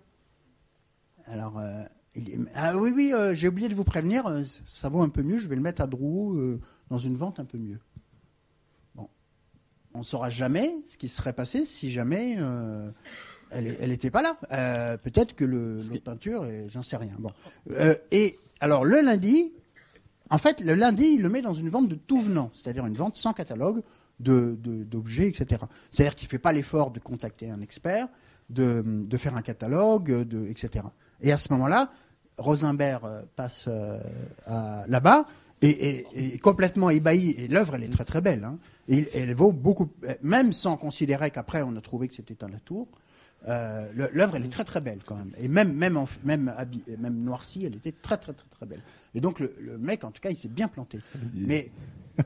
Alors, 1.27 1.59
euh, 1.59 1.83
il 2.15 2.25
dit 2.25 2.37
Ah 2.55 2.77
oui, 2.77 2.93
oui, 2.95 3.13
j'ai 3.35 3.49
oublié 3.49 3.69
de 3.69 3.75
vous 3.75 3.85
prévenir, 3.85 4.25
ça 4.65 4.89
vaut 4.89 5.03
un 5.03 5.09
peu 5.09 5.23
mieux, 5.23 5.39
je 5.39 5.49
vais 5.49 5.57
le 5.57 5.63
mettre 5.63 5.83
à 5.83 5.87
Drouot 5.87 6.59
dans 6.89 6.99
une 6.99 7.17
vente 7.17 7.39
un 7.39 7.45
peu 7.45 7.59
mieux. 7.59 7.79
Bon. 8.95 9.09
On 9.95 10.01
ne 10.01 10.05
saura 10.05 10.31
jamais 10.31 10.73
ce 10.87 10.97
qui 10.97 11.09
serait 11.09 11.35
passé 11.35 11.67
si 11.67 11.91
jamais 11.91 12.39
elle 13.53 13.91
n'était 13.91 14.11
pas 14.11 14.23
là. 14.23 14.37
Euh, 14.53 14.97
Peut-être 14.97 15.35
que 15.35 15.45
le, 15.45 15.77
l'autre 15.77 16.03
peinture, 16.05 16.47
j'en 16.69 16.83
sais 16.83 16.97
rien. 16.97 17.15
Bon. 17.19 17.31
Euh, 17.73 17.95
et 18.11 18.39
alors, 18.61 18.85
le 18.85 19.01
lundi, 19.01 19.53
en 20.31 20.39
fait, 20.39 20.61
le 20.61 20.75
lundi, 20.75 21.15
il 21.17 21.23
le 21.23 21.29
met 21.29 21.43
dans 21.43 21.55
une 21.55 21.69
vente 21.69 21.89
de 21.89 21.95
tout 21.97 22.21
venant, 22.21 22.51
c'est-à-dire 22.55 22.87
une 22.87 22.97
vente 22.97 23.17
sans 23.17 23.33
catalogue 23.33 23.83
de, 24.21 24.57
de- 24.61 24.85
d'objets, 24.85 25.29
etc. 25.29 25.63
C'est-à-dire 25.91 26.15
qu'il 26.15 26.27
ne 26.27 26.31
fait 26.31 26.39
pas 26.39 26.53
l'effort 26.53 26.91
de 26.91 27.01
contacter 27.01 27.51
un 27.51 27.61
expert, 27.63 28.09
de, 28.51 28.83
de 28.87 29.17
faire 29.17 29.37
un 29.37 29.43
catalogue, 29.43 30.25
de, 30.25 30.47
etc. 30.47 30.85
Et 31.21 31.33
à 31.33 31.37
ce 31.37 31.53
moment-là, 31.53 31.91
Rosenberg 32.39 33.05
euh, 33.05 33.23
passe 33.37 33.69
là-bas 34.89 35.25
et, 35.63 35.69
et- 35.69 36.07
et 36.35 36.39
complètement 36.39 36.91
ébahi. 36.91 37.31
Et 37.39 37.49
l'œuvre, 37.49 37.75
elle 37.75 37.85
est 37.85 37.93
très 37.93 38.05
très 38.05 38.21
belle. 38.21 38.45
Hein. 38.45 38.59
Et 38.89 39.07
elle 39.15 39.35
vaut 39.35 39.53
beaucoup, 39.53 39.89
même 40.23 40.53
sans 40.53 40.77
considérer 40.77 41.31
qu'après 41.31 41.63
on 41.63 41.77
a 41.77 41.81
trouvé 41.81 42.09
que 42.09 42.15
c'était 42.15 42.43
un 42.45 42.49
Latour. 42.49 42.89
Euh, 43.49 43.89
L'œuvre, 44.13 44.37
elle 44.37 44.45
est 44.45 44.53
très 44.53 44.65
très 44.65 44.81
belle 44.81 45.01
quand 45.05 45.17
même. 45.17 45.33
Et 45.39 45.49
même 45.49 45.73
même 45.73 45.97
en, 45.97 46.07
même 46.25 46.53
même 46.99 47.23
noircie, 47.23 47.65
elle 47.65 47.77
était 47.77 47.93
très 47.93 48.19
très 48.19 48.35
très 48.35 48.49
très 48.51 48.67
belle. 48.67 48.83
Et 49.15 49.21
donc 49.21 49.41
le, 49.41 49.55
le 49.61 49.79
mec, 49.79 50.05
en 50.05 50.11
tout 50.11 50.21
cas, 50.21 50.31
il 50.31 50.37
s'est 50.37 50.49
bien 50.49 50.69
planté. 50.69 51.01
Mais 51.35 51.71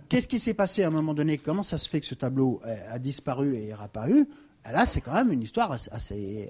qu'est-ce 0.08 0.26
qui 0.28 0.40
s'est 0.40 0.54
passé 0.54 0.82
à 0.82 0.88
un 0.88 0.90
moment 0.90 1.14
donné? 1.14 1.38
Comment 1.38 1.62
ça 1.62 1.78
se 1.78 1.88
fait 1.88 2.00
que 2.00 2.06
ce 2.06 2.14
tableau 2.16 2.60
euh, 2.66 2.74
a 2.90 2.98
disparu 2.98 3.54
et 3.54 3.68
est 3.68 3.74
réapparu? 3.74 4.28
Là, 4.72 4.86
c'est 4.86 5.00
quand 5.02 5.12
même 5.12 5.30
une 5.30 5.42
histoire 5.42 5.70
assez 5.72 5.90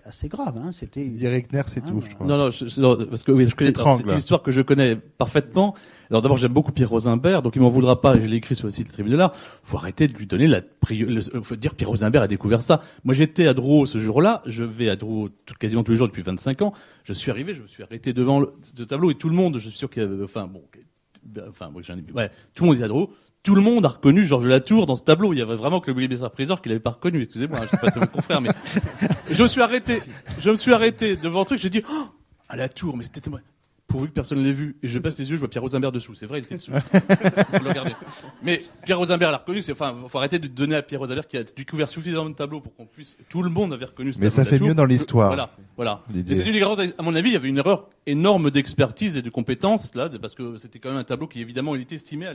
assez, 0.05 0.29
grave. 0.29 0.57
Hein. 0.57 0.71
C'était 0.73 1.05
Eric 1.21 1.53
Ner, 1.53 1.63
c'est 1.67 1.83
Ah, 1.85 1.89
tout, 1.91 2.01
je 2.09 2.15
crois. 2.15 2.27
Non, 2.27 2.39
non, 2.39 2.51
je- 2.51 2.81
non, 2.81 2.97
parce 3.07 3.25
que 3.25 3.33
oui, 3.33 3.49
je 3.49 3.57
connais. 3.57 3.73
C'est 3.75 4.03
une 4.13 4.19
histoire 4.19 4.43
que 4.43 4.53
je 4.53 4.63
connais 4.63 4.95
parfaitement. 4.97 5.75
Alors 6.11 6.23
d'abord, 6.23 6.37
j'aime 6.37 6.53
beaucoup 6.53 6.71
Pierre 6.71 6.91
Rosenberg, 6.91 7.43
donc 7.43 7.57
il 7.57 7.63
m'en 7.63 7.71
voudra 7.71 8.01
pas. 8.01 8.15
Je 8.15 8.21
l'ai 8.27 8.37
écrit 8.37 8.55
sur 8.55 8.67
le 8.67 8.71
site 8.71 8.93
Tribune 8.93 9.11
de 9.13 9.17
l'Art. 9.17 9.33
Faut 9.65 9.79
arrêter 9.79 10.07
de 10.07 10.13
lui 10.15 10.27
donner 10.27 10.47
la 10.47 10.61
le- 10.91 11.21
Faut 11.43 11.57
dire 11.57 11.75
Pierre 11.75 11.89
Rosenberg 11.89 12.23
a 12.25 12.29
découvert 12.29 12.63
ça. 12.63 12.81
Moi, 13.03 13.15
j'étais 13.15 13.49
à 13.49 13.55
Drouot 13.55 13.85
ce 13.87 13.99
jour-là. 13.99 14.43
Je 14.47 14.63
vais 14.63 14.91
à 14.91 14.97
Drouot 14.97 15.31
tout- 15.45 15.55
quasiment 15.59 15.83
tous 15.83 15.93
les 15.93 15.99
jours 15.99 16.07
depuis 16.07 16.23
25 16.23 16.63
ans. 16.63 16.73
Je 17.03 17.13
suis 17.13 17.31
arrivé, 17.33 17.53
je 17.55 17.63
me 17.63 17.67
suis 17.67 17.83
arrêté 17.83 18.13
devant 18.13 18.39
le, 18.39 18.53
ce 18.63 18.85
tableau 18.85 19.11
et 19.11 19.15
tout 19.17 19.29
le 19.29 19.35
monde, 19.35 19.59
je 19.59 19.69
suis 19.69 19.77
sûr 19.79 19.91
qu'il 19.91 20.03
y 20.03 20.07
avait, 20.07 20.23
enfin 20.23 20.47
bon, 20.47 20.63
enfin 21.49 21.69
moi 21.71 21.83
j'en 21.83 21.97
ai, 21.97 22.05
ouais, 22.15 22.31
tout 22.55 22.63
le 22.65 22.69
monde 22.69 22.77
était 22.77 22.85
à 22.85 22.89
Drouot. 22.89 23.11
Tout 23.45 23.55
le 23.55 23.61
monde 23.61 23.85
a 23.85 23.89
reconnu 23.89 24.25
Georges 24.25 24.47
Latour 24.47 24.87
dans 24.87 24.97
ce 24.97 25.03
tableau. 25.03 25.35
Il 25.35 25.39
y 25.39 25.43
avait 25.43 25.55
vraiment 25.55 25.79
que 25.81 25.91
le 25.91 25.97
Willy 25.97 26.09
Bessard-Priseur 26.09 26.63
qui 26.63 26.71
l'avait 26.71 26.81
pas 26.81 26.93
reconnu. 26.93 27.23
Excusez-moi, 27.23 27.59
hein, 27.61 27.67
je 27.67 27.71
sais 27.73 27.77
pas 27.77 27.89
si 27.89 27.93
c'est 27.93 28.01
mon 28.01 28.07
confrère, 28.07 28.41
mais 28.41 28.49
je 29.31 29.43
me 29.43 29.49
suis 29.49 29.61
arrêté. 29.61 29.99
Je 30.41 30.51
me 30.51 30.57
suis 30.57 30.73
arrêté 30.73 31.17
devant 31.17 31.43
un 31.43 31.45
truc. 31.45 31.61
J'ai 31.61 31.69
dit, 31.69 31.83
oh, 31.87 32.07
à 32.49 32.57
la 32.57 32.71
tour, 32.71 32.97
mais 32.97 33.05
c'était 33.05 33.21
pourvu 33.87 34.09
que 34.09 34.15
personne 34.15 34.43
l'ait 34.43 34.51
vu. 34.51 34.77
Et 34.83 34.89
je 34.89 34.99
baisse 34.99 35.19
les 35.19 35.29
yeux, 35.29 35.37
je 35.37 35.41
vois 35.41 35.51
Pierre 35.51 35.63
Rosenberg 35.63 35.93
dessous. 35.93 36.15
C'est 36.15 36.25
vrai, 36.25 36.39
il 36.39 36.45
était 36.45 36.57
dessous. 36.57 36.73
Faut 36.73 37.63
le 37.63 37.69
regarder. 37.69 37.93
Mais 38.43 38.65
Pierre 38.87 38.97
Rosenberg 38.99 39.31
l'a 39.31 39.37
reconnu. 39.37 39.61
C'est, 39.61 39.73
enfin, 39.73 39.95
faut 40.09 40.17
arrêter 40.17 40.39
de 40.39 40.49
donner 40.49 40.77
à 40.77 40.83
Pierre 40.83 41.01
Rosenberg 41.01 41.27
qui 41.27 41.37
a 41.37 41.45
découvert 41.45 41.91
suffisamment 41.91 42.31
de 42.31 42.35
tableaux 42.35 42.63
pour 42.63 42.75
qu'on 42.75 42.87
puisse. 42.87 43.19
Tout 43.29 43.43
le 43.43 43.51
monde 43.51 43.75
avait 43.75 43.85
reconnu 43.85 44.15
ce 44.15 44.21
Mais 44.21 44.31
tableau 44.31 44.37
ça 44.37 44.45
fait 44.47 44.53
Latour. 44.53 44.69
mieux 44.69 44.75
dans 44.75 44.87
l'histoire. 44.87 45.29
Voilà, 45.29 45.51
voilà. 45.77 46.03
Didier. 46.09 46.35
Et 46.35 46.41
c'est 46.43 46.49
une 46.49 46.57
erreur, 46.57 46.79
à 46.81 47.03
mon 47.03 47.15
avis, 47.15 47.29
il 47.29 47.35
y 47.35 47.37
avait 47.37 47.49
une 47.51 47.59
erreur 47.59 47.91
énorme 48.07 48.51
d'expertise 48.51 49.19
et 49.19 49.23
de 49.23 49.29
compétence 49.31 49.95
là, 49.95 50.09
parce 50.21 50.35
que 50.35 50.57
c'était 50.57 50.79
quand 50.79 50.89
même 50.89 50.99
un 50.99 51.05
tableau 51.05 51.27
qui 51.27 51.41
évidemment 51.41 51.75
il 51.75 51.83
était 51.83 51.97
estimé. 51.97 52.27
À 52.27 52.35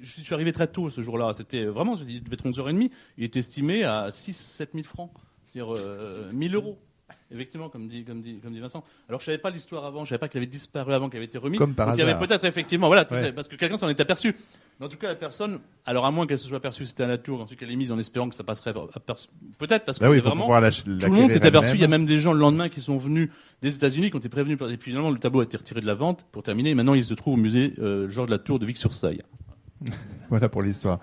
Je 0.00 0.20
suis 0.20 0.34
arrivé 0.34 0.52
très 0.52 0.66
tôt 0.66 0.90
ce 0.90 1.00
jour-là. 1.00 1.32
C'était 1.32 1.64
vraiment, 1.64 1.96
il 2.08 2.22
devait 2.22 2.34
être 2.34 2.46
11h30. 2.46 2.90
Il 3.18 3.24
était 3.24 3.38
estimé 3.38 3.84
à 3.84 4.08
6-7 4.10 4.68
000 4.74 4.84
francs, 4.84 5.10
c'est-à-dire 5.46 5.74
euh, 5.74 6.30
1000 6.32 6.54
euros. 6.54 6.78
Effectivement, 7.32 7.68
comme 7.68 7.88
dit, 7.88 8.04
comme 8.04 8.20
dit, 8.20 8.38
comme 8.40 8.52
dit 8.52 8.60
Vincent. 8.60 8.84
Alors, 9.08 9.20
je 9.20 9.26
savais 9.26 9.38
pas 9.38 9.50
l'histoire 9.50 9.84
avant, 9.84 10.04
je 10.04 10.10
savais 10.10 10.18
pas 10.20 10.28
qu'il 10.28 10.38
avait 10.38 10.46
disparu 10.46 10.92
avant, 10.92 11.08
qu'il 11.08 11.16
avait 11.16 11.26
été 11.26 11.38
remis. 11.38 11.58
Comme 11.58 11.74
par 11.74 11.88
Donc, 11.88 11.96
il 11.96 11.98
y 11.98 12.02
avait 12.08 12.16
peut-être 12.16 12.44
effectivement, 12.44 12.86
voilà, 12.86 13.04
Ouais. 13.10 13.32
parce 13.32 13.48
que 13.48 13.56
quelqu'un 13.56 13.76
s'en 13.76 13.88
est 13.88 13.98
aperçu. 13.98 14.36
Mais 14.78 14.86
en 14.86 14.88
tout 14.88 14.96
cas, 14.96 15.08
la 15.08 15.16
personne, 15.16 15.58
alors 15.86 16.06
à 16.06 16.12
moins 16.12 16.26
qu'elle 16.28 16.38
se 16.38 16.46
soit 16.46 16.58
aperçue 16.58 16.84
que 16.84 16.88
c'était 16.88 17.02
à 17.02 17.08
la 17.08 17.18
tour, 17.18 17.40
ensuite 17.40 17.58
qu'elle 17.58 17.70
est 17.72 17.76
mise 17.76 17.90
en 17.90 17.98
espérant 17.98 18.28
que 18.28 18.34
ça 18.36 18.44
passerait. 18.44 18.72
Peut-être 18.72 19.84
parce 19.84 19.98
que 19.98 20.04
Bah 20.04 20.10
oui, 20.10 20.20
pour 20.20 20.36
vraiment, 20.36 20.60
la, 20.60 20.70
tout 20.70 20.82
le 20.86 21.10
monde 21.10 21.32
s'est 21.32 21.44
aperçu. 21.44 21.74
Il 21.74 21.80
y 21.80 21.84
a 21.84 21.88
même 21.88 22.06
des 22.06 22.18
gens 22.18 22.32
le 22.32 22.38
lendemain 22.38 22.68
qui 22.68 22.80
sont 22.80 22.96
venus 22.98 23.28
des 23.60 23.74
États-Unis, 23.74 24.10
qui 24.10 24.16
ont 24.16 24.20
été 24.20 24.28
prévenus. 24.28 24.56
Et 24.70 24.76
puis 24.76 24.90
finalement, 24.92 25.10
le 25.10 25.18
tableau 25.18 25.40
a 25.40 25.44
été 25.44 25.56
retiré 25.56 25.80
de 25.80 25.86
la 25.86 25.94
vente 25.94 26.26
pour 26.30 26.44
terminer. 26.44 26.70
Et 26.70 26.74
maintenant, 26.76 26.94
il 26.94 27.04
se 27.04 27.14
trouve 27.14 27.34
au 27.34 27.38
musée 27.38 27.72
euh, 27.80 28.08
Georges 28.08 28.28
Latour 28.30 28.60
de 28.60 28.66
Vic-sur-Seille. 28.66 29.22
Voilà 30.30 30.48
pour 30.48 30.62
l'histoire. 30.62 30.98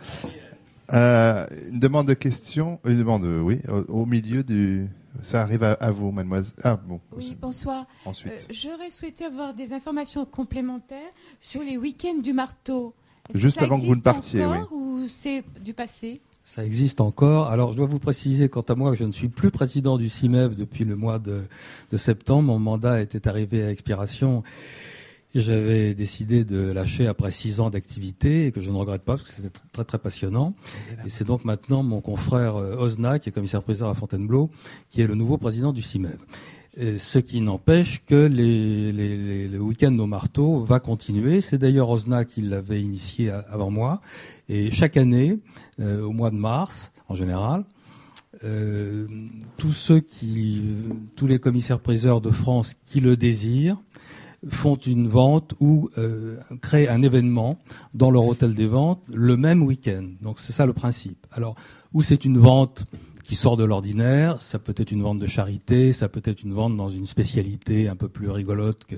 Euh, 0.92 1.48
une 1.72 1.80
demande 1.80 2.08
de 2.08 2.14
question, 2.14 2.80
une 2.86 2.98
demande, 2.98 3.24
euh, 3.24 3.40
oui, 3.40 3.62
au, 3.70 4.02
au 4.02 4.06
milieu 4.06 4.44
du. 4.44 4.88
Ça 5.22 5.42
arrive 5.42 5.64
à, 5.64 5.74
à 5.74 5.92
vous, 5.92 6.12
mademoiselle. 6.12 6.54
Ah 6.64 6.76
bon. 6.76 7.00
Oui, 7.16 7.38
bonsoir. 7.40 7.86
Ensuite. 8.06 8.34
Euh, 8.34 8.54
J'aurais 8.54 8.90
souhaité 8.90 9.26
avoir 9.26 9.54
des 9.54 9.72
informations 9.72 10.26
complémentaires 10.26 10.98
sur 11.40 11.62
les 11.62 11.78
week-ends 11.78 12.20
du 12.22 12.34
marteau. 12.34 12.94
Est-ce 13.30 13.40
Juste 13.40 13.62
avant 13.62 13.76
que 13.78 13.82
vous 13.82 13.88
ne 13.88 13.92
existe 13.92 14.04
partiez, 14.04 14.44
encore 14.44 14.74
Ou 14.74 15.06
c'est 15.08 15.44
du 15.64 15.74
passé? 15.74 16.20
Ça 16.44 16.66
existe 16.66 17.00
encore. 17.00 17.50
Alors, 17.50 17.72
je 17.72 17.78
dois 17.78 17.86
vous 17.86 18.00
préciser, 18.00 18.50
quant 18.50 18.62
à 18.62 18.76
moi, 18.76 18.92
que 18.92 18.98
je 18.98 19.06
ne 19.06 19.14
suis 19.14 19.30
plus 19.30 19.50
président 19.50 19.98
du 19.98 20.10
CIMEV 20.10 20.56
depuis 20.56 20.84
le 20.84 20.98
mois 20.98 21.20
de, 21.20 21.44
de 21.92 21.98
septembre. 21.98 22.44
Mon 22.44 22.60
mandat 22.60 23.00
était 23.02 23.30
arrivé 23.30 23.64
à 23.64 23.72
expiration 23.72 24.44
j'avais 25.42 25.94
décidé 25.96 26.44
de 26.46 26.72
lâcher 26.72 27.08
après 27.08 27.32
six 27.32 27.60
ans 27.60 27.70
d'activité 27.70 28.48
et 28.48 28.52
que 28.52 28.62
je 28.62 28.70
ne 28.72 28.76
regrette 28.78 29.02
pas 29.04 29.18
parce 29.18 29.24
que 29.30 29.36
c'était 29.36 29.60
très 29.72 29.84
très 29.84 29.98
passionnant. 29.98 30.54
Et 31.06 31.10
c'est 31.10 31.24
donc 31.26 31.44
maintenant 31.46 31.82
mon 31.84 32.02
confrère 32.02 32.56
euh, 32.58 32.76
Ozna, 32.78 33.20
qui 33.20 33.30
est 33.30 33.32
commissaire-priseur 33.32 33.90
à 33.90 33.94
Fontainebleau, 33.96 34.52
qui 34.90 35.02
est 35.02 35.08
le 35.08 35.16
nouveau 35.16 35.38
président 35.38 35.74
du 35.74 35.82
CIMEV. 35.82 36.18
Ce 36.98 37.20
qui 37.20 37.40
n'empêche 37.42 38.04
que 38.08 38.26
les, 38.26 38.92
les, 38.92 39.16
les- 39.16 39.48
le 39.48 39.60
week-end 39.60 39.96
au 40.00 40.08
marteau 40.08 40.64
va 40.64 40.80
continuer. 40.80 41.40
C'est 41.40 41.60
d'ailleurs 41.60 41.90
Ozna 41.92 42.26
qui 42.26 42.42
l'avait 42.42 42.82
initié 42.82 43.30
avant 43.30 43.70
moi. 43.70 44.02
Et 44.50 44.72
chaque 44.72 44.98
année, 44.98 45.38
euh, 45.80 46.02
au 46.02 46.12
mois 46.14 46.32
de 46.32 46.36
mars, 46.36 46.92
en 47.10 47.14
général, 47.14 47.64
euh, 48.44 49.06
tous 49.58 49.72
ceux 49.72 50.00
qui, 50.00 50.64
tous 51.16 51.28
les 51.28 51.38
commissaires-priseurs 51.38 52.22
de 52.22 52.32
France 52.32 52.74
qui 52.86 53.02
le 53.02 53.16
désirent, 53.18 53.78
font 54.50 54.76
une 54.76 55.08
vente 55.08 55.54
ou 55.60 55.90
euh, 55.98 56.38
créent 56.62 56.90
un 56.90 57.02
événement 57.02 57.60
dans 57.94 58.12
leur 58.12 58.26
hôtel 58.26 58.56
des 58.56 58.68
ventes 58.68 59.02
le 59.12 59.38
même 59.38 59.64
week-end. 59.64 60.06
Donc 60.22 60.40
c'est 60.40 60.54
ça 60.54 60.66
le 60.66 60.74
principe. 60.74 61.26
Alors, 61.32 61.56
ou 61.94 62.02
c'est 62.02 62.26
une 62.26 62.38
vente 62.38 62.86
qui 63.24 63.36
sort 63.36 63.56
de 63.56 63.64
l'ordinaire, 63.64 64.42
ça 64.42 64.60
peut 64.60 64.74
être 64.76 64.92
une 64.92 65.02
vente 65.02 65.18
de 65.18 65.28
charité, 65.28 65.94
ça 65.94 66.10
peut 66.10 66.22
être 66.26 66.44
une 66.44 66.54
vente 66.54 66.76
dans 66.76 66.90
une 66.90 67.08
spécialité 67.08 67.88
un 67.88 67.96
peu 67.96 68.10
plus 68.10 68.30
rigolote 68.30 68.84
que, 68.84 68.98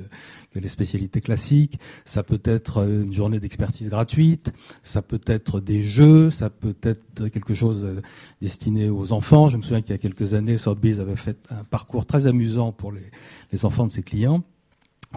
que 0.52 0.60
les 0.60 0.68
spécialités 0.68 1.22
classiques, 1.22 1.80
ça 2.06 2.24
peut 2.24 2.42
être 2.44 2.80
euh, 2.80 3.04
une 3.04 3.14
journée 3.14 3.40
d'expertise 3.40 3.90
gratuite, 3.90 4.52
ça 4.82 5.04
peut 5.04 5.22
être 5.28 5.60
des 5.60 5.84
jeux, 5.84 6.32
ça 6.32 6.50
peut 6.50 6.76
être 6.82 7.28
quelque 7.30 7.54
chose 7.54 7.86
euh, 7.86 8.02
destiné 8.42 8.90
aux 8.90 9.14
enfants. 9.14 9.48
Je 9.48 9.58
me 9.58 9.62
souviens 9.62 9.82
qu'il 9.82 9.92
y 9.92 9.94
a 9.94 10.00
quelques 10.00 10.34
années, 10.34 10.58
Sotheby's 10.58 11.00
avait 11.00 11.16
fait 11.16 11.38
un 11.52 11.64
parcours 11.64 12.08
très 12.08 12.26
amusant 12.26 12.72
pour 12.72 12.92
les, 12.92 13.12
les 13.52 13.64
enfants 13.64 13.86
de 13.86 13.92
ses 13.92 14.04
clients. 14.04 14.44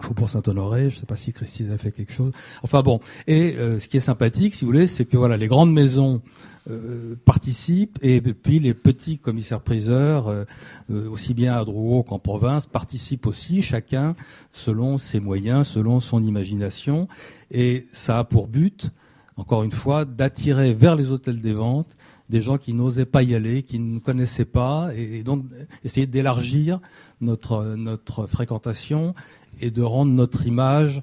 Faubourg 0.03 0.29
Saint-Honoré, 0.29 0.89
je 0.89 0.95
ne 0.95 0.99
sais 0.99 1.05
pas 1.05 1.15
si 1.15 1.31
Christine 1.31 1.71
a 1.71 1.77
fait 1.77 1.91
quelque 1.91 2.13
chose. 2.13 2.31
Enfin 2.63 2.81
bon, 2.81 2.99
et 3.27 3.55
euh, 3.55 3.79
ce 3.79 3.87
qui 3.87 3.97
est 3.97 4.01
sympathique, 4.01 4.55
si 4.55 4.65
vous 4.65 4.71
voulez, 4.71 4.87
c'est 4.87 5.05
que 5.05 5.17
voilà, 5.17 5.37
les 5.37 5.47
grandes 5.47 5.71
maisons 5.71 6.21
euh, 6.69 7.15
participent 7.25 7.97
et 8.01 8.21
puis 8.21 8.59
les 8.59 8.73
petits 8.75 9.17
commissaires-priseurs, 9.17 10.27
euh, 10.27 10.43
euh, 10.91 11.09
aussi 11.09 11.33
bien 11.33 11.55
à 11.55 11.63
Drouot 11.63 12.03
qu'en 12.03 12.19
province, 12.19 12.67
participent 12.67 13.25
aussi, 13.25 13.61
chacun 13.61 14.15
selon 14.51 14.97
ses 14.99 15.19
moyens, 15.19 15.67
selon 15.67 15.99
son 15.99 16.21
imagination, 16.21 17.07
et 17.49 17.87
ça 17.91 18.19
a 18.19 18.23
pour 18.23 18.47
but, 18.47 18.91
encore 19.35 19.63
une 19.63 19.71
fois, 19.71 20.05
d'attirer 20.05 20.73
vers 20.73 20.95
les 20.95 21.11
hôtels 21.11 21.41
des 21.41 21.53
ventes 21.53 21.95
des 22.29 22.41
gens 22.41 22.59
qui 22.59 22.73
n'osaient 22.73 23.05
pas 23.05 23.23
y 23.23 23.33
aller, 23.33 23.63
qui 23.63 23.79
ne 23.79 23.97
connaissaient 23.97 24.45
pas, 24.45 24.91
et 24.95 25.23
donc 25.23 25.45
essayer 25.83 26.05
d'élargir 26.05 26.79
notre 27.21 27.75
notre 27.75 28.27
fréquentation 28.27 29.15
et 29.59 29.71
de 29.71 29.81
rendre 29.81 30.11
notre 30.11 30.45
image 30.45 31.01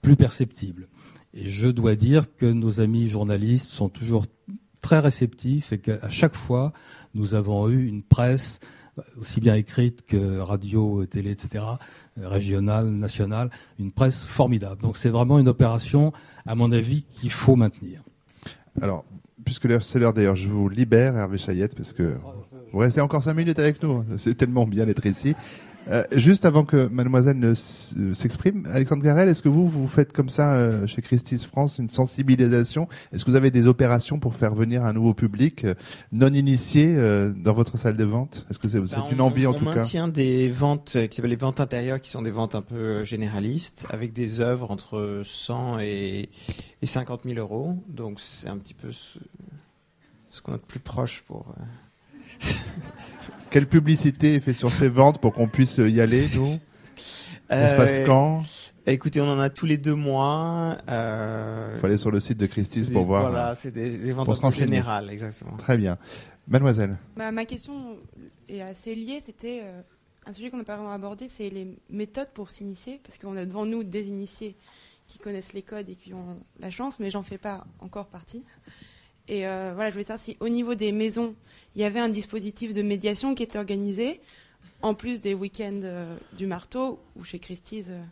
plus 0.00 0.16
perceptible. 0.16 0.88
Et 1.34 1.48
je 1.48 1.68
dois 1.68 1.94
dire 1.94 2.26
que 2.36 2.46
nos 2.46 2.80
amis 2.80 3.08
journalistes 3.08 3.70
sont 3.70 3.88
toujours 3.88 4.26
très 4.80 4.98
réceptifs 4.98 5.72
et 5.72 5.78
qu'à 5.78 6.10
chaque 6.10 6.34
fois, 6.34 6.72
nous 7.14 7.34
avons 7.34 7.68
eu 7.68 7.86
une 7.86 8.02
presse 8.02 8.60
aussi 9.18 9.40
bien 9.40 9.54
écrite 9.54 10.04
que 10.04 10.38
radio, 10.38 11.06
télé, 11.06 11.30
etc., 11.30 11.64
euh, 12.18 12.28
régionale, 12.28 12.88
nationale, 12.88 13.48
une 13.78 13.90
presse 13.90 14.22
formidable. 14.22 14.82
Donc 14.82 14.96
c'est 14.96 15.08
vraiment 15.08 15.38
une 15.38 15.48
opération, 15.48 16.12
à 16.44 16.54
mon 16.54 16.72
avis, 16.72 17.04
qu'il 17.04 17.30
faut 17.30 17.56
maintenir. 17.56 18.02
Alors, 18.80 19.04
puisque 19.44 19.82
c'est 19.82 19.98
l'heure 19.98 20.12
d'ailleurs, 20.12 20.36
je 20.36 20.48
vous 20.48 20.68
libère, 20.68 21.16
Hervé 21.16 21.38
Chayette, 21.38 21.74
parce 21.74 21.92
que 21.92 22.14
vous 22.72 22.78
restez 22.78 23.00
encore 23.00 23.22
cinq 23.22 23.34
minutes 23.34 23.58
avec 23.58 23.82
nous. 23.82 24.04
C'est 24.18 24.34
tellement 24.34 24.66
bien 24.66 24.84
d'être 24.84 25.06
ici. 25.06 25.34
Euh, 25.88 26.04
juste 26.12 26.44
avant 26.44 26.64
que 26.64 26.86
mademoiselle 26.86 27.38
ne 27.38 27.54
euh, 27.54 28.14
s'exprime, 28.14 28.66
Alexandre 28.70 29.02
Garel, 29.02 29.28
est-ce 29.28 29.42
que 29.42 29.48
vous, 29.48 29.68
vous 29.68 29.88
faites 29.88 30.12
comme 30.12 30.28
ça 30.28 30.54
euh, 30.54 30.86
chez 30.86 31.02
Christie's 31.02 31.44
France 31.44 31.78
une 31.78 31.90
sensibilisation? 31.90 32.88
Est-ce 33.12 33.24
que 33.24 33.30
vous 33.32 33.36
avez 33.36 33.50
des 33.50 33.66
opérations 33.66 34.20
pour 34.20 34.36
faire 34.36 34.54
venir 34.54 34.84
un 34.84 34.92
nouveau 34.92 35.12
public 35.12 35.64
euh, 35.64 35.74
non 36.12 36.32
initié 36.32 36.94
dans 37.36 37.52
votre 37.52 37.76
salle 37.78 37.96
de 37.96 38.04
vente? 38.04 38.46
Est-ce 38.48 38.60
que 38.60 38.68
c'est 38.68 38.78
Bah, 38.80 39.08
une 39.10 39.20
on- 39.20 39.24
envie 39.24 39.44
en 39.46 39.50
on 39.50 39.58
tout 39.58 39.64
cas? 39.64 39.74
maintient 39.76 40.06
des 40.06 40.50
ventes 40.50 40.96
qui 41.10 41.16
s'appellent 41.16 41.30
les 41.30 41.36
ventes 41.36 41.58
intérieures, 41.58 42.00
qui 42.00 42.10
sont 42.10 42.22
des 42.22 42.30
ventes 42.30 42.54
un 42.54 42.62
peu 42.62 43.02
généralistes, 43.02 43.84
avec 43.90 44.12
des 44.12 44.40
œuvres 44.40 44.70
entre 44.70 45.22
100 45.24 45.80
et, 45.80 46.28
et 46.80 46.86
50 46.86 47.22
000 47.24 47.38
euros. 47.40 47.76
Donc 47.88 48.20
c'est 48.20 48.48
un 48.48 48.56
petit 48.58 48.74
peu 48.74 48.92
ce, 48.92 49.18
ce 50.30 50.40
qu'on 50.42 50.52
a 50.52 50.56
de 50.58 50.62
plus 50.62 50.80
proche 50.80 51.22
pour. 51.26 51.52
Quelle 53.50 53.66
publicité 53.66 54.34
est 54.36 54.40
faite 54.40 54.56
sur 54.56 54.70
ces 54.70 54.88
ventes 54.88 55.20
pour 55.20 55.32
qu'on 55.34 55.48
puisse 55.48 55.76
y 55.78 56.00
aller, 56.00 56.26
nous? 56.36 56.58
Ça 57.50 57.68
se 57.70 57.76
passe 57.76 57.90
Euh, 57.98 58.06
quand? 58.06 58.42
Écoutez, 58.86 59.20
on 59.20 59.28
en 59.28 59.38
a 59.38 59.50
tous 59.50 59.66
les 59.66 59.76
deux 59.76 59.94
mois. 59.94 60.78
Euh, 60.88 61.78
faut 61.78 61.86
aller 61.86 61.98
sur 61.98 62.10
le 62.10 62.18
site 62.18 62.38
de 62.38 62.46
Christie's 62.46 62.90
pour 62.90 63.04
voir. 63.04 63.30
Voilà, 63.30 63.54
c'est 63.54 63.70
des, 63.70 63.96
des 63.98 64.12
ventes 64.12 64.26
renseigner. 64.26 64.66
générales, 64.66 65.10
exactement. 65.10 65.56
Très 65.56 65.76
bien. 65.76 65.98
Mademoiselle. 66.48 66.96
Ma, 67.16 67.30
ma 67.30 67.44
question 67.44 67.96
est 68.48 68.62
assez 68.62 68.94
liée. 68.94 69.20
C'était 69.24 69.60
euh, 69.62 69.82
un 70.26 70.32
sujet 70.32 70.50
qu'on 70.50 70.56
n'a 70.56 70.64
pas 70.64 70.76
vraiment 70.76 70.92
abordé, 70.92 71.28
c'est 71.28 71.50
les 71.50 71.76
méthodes 71.90 72.30
pour 72.34 72.50
s'initier, 72.50 73.00
parce 73.04 73.18
qu'on 73.18 73.36
a 73.36 73.44
devant 73.44 73.66
nous 73.66 73.84
des 73.84 74.06
initiés 74.08 74.56
qui 75.06 75.18
connaissent 75.18 75.52
les 75.52 75.62
codes 75.62 75.88
et 75.90 75.94
qui 75.94 76.14
ont 76.14 76.38
la 76.58 76.70
chance, 76.70 76.98
mais 76.98 77.10
j'en 77.10 77.22
fais 77.22 77.38
pas 77.38 77.64
encore 77.80 78.06
partie. 78.06 78.44
Et 79.28 79.46
euh, 79.46 79.72
voilà, 79.74 79.90
je 79.90 79.94
voulais 79.94 80.04
savoir 80.04 80.22
si 80.22 80.36
au 80.40 80.48
niveau 80.48 80.74
des 80.74 80.92
maisons, 80.92 81.34
il 81.74 81.82
y 81.82 81.84
avait 81.84 82.00
un 82.00 82.08
dispositif 82.08 82.74
de 82.74 82.82
médiation 82.82 83.34
qui 83.34 83.42
était 83.42 83.58
organisé, 83.58 84.20
en 84.82 84.94
plus 84.94 85.20
des 85.20 85.34
week-ends 85.34 85.80
euh, 85.84 86.16
du 86.36 86.46
marteau 86.46 87.00
ou 87.16 87.24
chez 87.24 87.38
Christie's. 87.38 87.86
euh, 87.88 88.02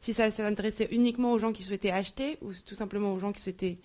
si 0.00 0.14
ça 0.14 0.30
s'adressait 0.30 0.88
uniquement 0.92 1.32
aux 1.32 1.38
gens 1.38 1.52
qui 1.52 1.62
souhaitaient 1.62 1.90
acheter 1.90 2.38
ou 2.40 2.52
tout 2.64 2.74
simplement 2.74 3.12
aux 3.12 3.20
gens 3.20 3.32
qui 3.32 3.42
souhaitaient 3.42 3.78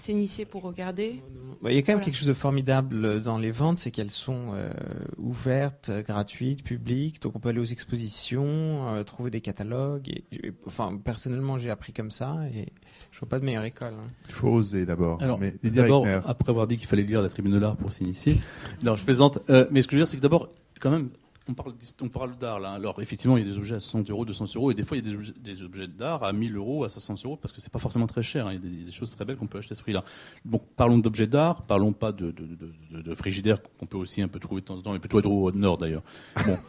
s'initier 0.00 0.44
pour 0.44 0.62
regarder. 0.62 1.20
Bah, 1.62 1.70
Il 1.72 1.74
y 1.74 1.78
a 1.78 1.82
quand 1.82 1.88
même 1.88 1.96
Voilà. 1.98 2.04
quelque 2.04 2.16
chose 2.16 2.28
de 2.28 2.34
formidable 2.34 3.20
dans 3.20 3.36
les 3.38 3.50
ventes, 3.50 3.78
c'est 3.78 3.90
qu'elles 3.90 4.10
sont 4.10 4.52
euh, 4.54 4.70
ouvertes, 5.16 5.88
euh, 5.90 6.02
gratuites, 6.02 6.62
publiques, 6.62 7.20
donc 7.20 7.34
on 7.36 7.40
peut 7.40 7.48
aller 7.48 7.58
aux 7.60 7.64
expositions, 7.64 8.88
euh, 8.94 9.02
trouver 9.02 9.30
des 9.30 9.40
catalogues. 9.40 10.08
Et, 10.08 10.24
et- 10.32 10.52
enfin, 10.66 10.96
personnellement, 11.02 11.58
j'ai 11.58 11.70
appris 11.70 11.92
comme 11.92 12.10
ça 12.10 12.36
et 12.54 12.68
je 13.10 13.18
vois 13.18 13.28
pas 13.28 13.38
de 13.40 13.44
meilleure 13.44 13.64
école. 13.64 13.94
hein. 13.94 14.08
Il 14.28 14.34
faut 14.34 14.48
oser 14.48 14.86
d'abord. 14.86 15.20
Alors, 15.22 15.38
Mais 15.38 15.54
Didier 15.62 15.82
d'abord, 15.82 16.06
après 16.26 16.50
avoir 16.50 16.66
dit 16.66 16.76
qu'il 16.76 16.86
fallait 16.86 17.02
lire 17.02 17.22
la 17.22 17.28
tribune 17.28 17.52
de 17.52 17.58
l'art 17.58 17.76
pour 17.76 17.92
s'initier, 17.92 18.36
non, 18.82 18.96
je 18.96 19.04
plaisante. 19.04 19.40
Euh, 19.50 19.66
mais 19.70 19.82
ce 19.82 19.88
que 19.88 19.92
je 19.92 19.96
veux 19.98 20.02
dire, 20.04 20.08
c'est 20.10 20.16
que 20.16 20.22
d'abord, 20.22 20.48
quand 20.80 20.90
même, 20.90 21.10
on 21.48 21.54
parle, 21.54 21.74
on 22.00 22.38
d'art 22.38 22.60
là. 22.60 22.72
Alors, 22.72 23.00
effectivement, 23.00 23.36
il 23.36 23.46
y 23.46 23.46
a 23.46 23.50
des 23.50 23.58
objets 23.58 23.76
à 23.76 23.80
60 23.80 24.10
euros, 24.10 24.24
200 24.24 24.44
euros, 24.56 24.70
et 24.70 24.74
des 24.74 24.82
fois, 24.82 24.96
il 24.96 25.06
y 25.06 25.10
a 25.10 25.16
des 25.40 25.62
objets, 25.62 25.86
d'art 25.88 26.24
à 26.24 26.32
1000 26.32 26.56
euros, 26.56 26.84
à 26.84 26.88
500 26.88 27.14
euros, 27.24 27.36
parce 27.36 27.52
que 27.52 27.60
c'est 27.60 27.72
pas 27.72 27.78
forcément 27.78 28.06
très 28.06 28.22
cher. 28.22 28.46
hein. 28.46 28.52
Il 28.52 28.80
y 28.80 28.82
a 28.82 28.84
des, 28.84 28.90
choses 28.90 29.14
très 29.14 29.24
belles 29.24 29.36
qu'on 29.36 29.46
peut 29.46 29.58
acheter 29.58 29.72
à 29.72 29.76
ce 29.76 29.82
prix-là. 29.82 30.04
Donc, 30.44 30.62
parlons 30.76 30.98
d'objets 30.98 31.26
d'art, 31.26 31.62
parlons 31.62 31.92
pas 31.92 32.12
de, 32.12 32.30
de, 32.30 32.44
de, 32.44 32.72
de, 32.90 33.02
de 33.02 33.14
frigidaire 33.14 33.58
qu'on 33.78 33.86
peut 33.86 33.98
aussi 33.98 34.22
un 34.22 34.28
peu 34.28 34.38
trouver 34.38 34.60
de 34.60 34.66
temps 34.66 34.76
en 34.76 34.82
temps, 34.82 34.92
mais 34.92 34.98
plutôt 34.98 35.20
Drouot 35.20 35.48
au 35.48 35.52
nord 35.52 35.78
d'ailleurs. 35.78 36.02
Bon. 36.46 36.58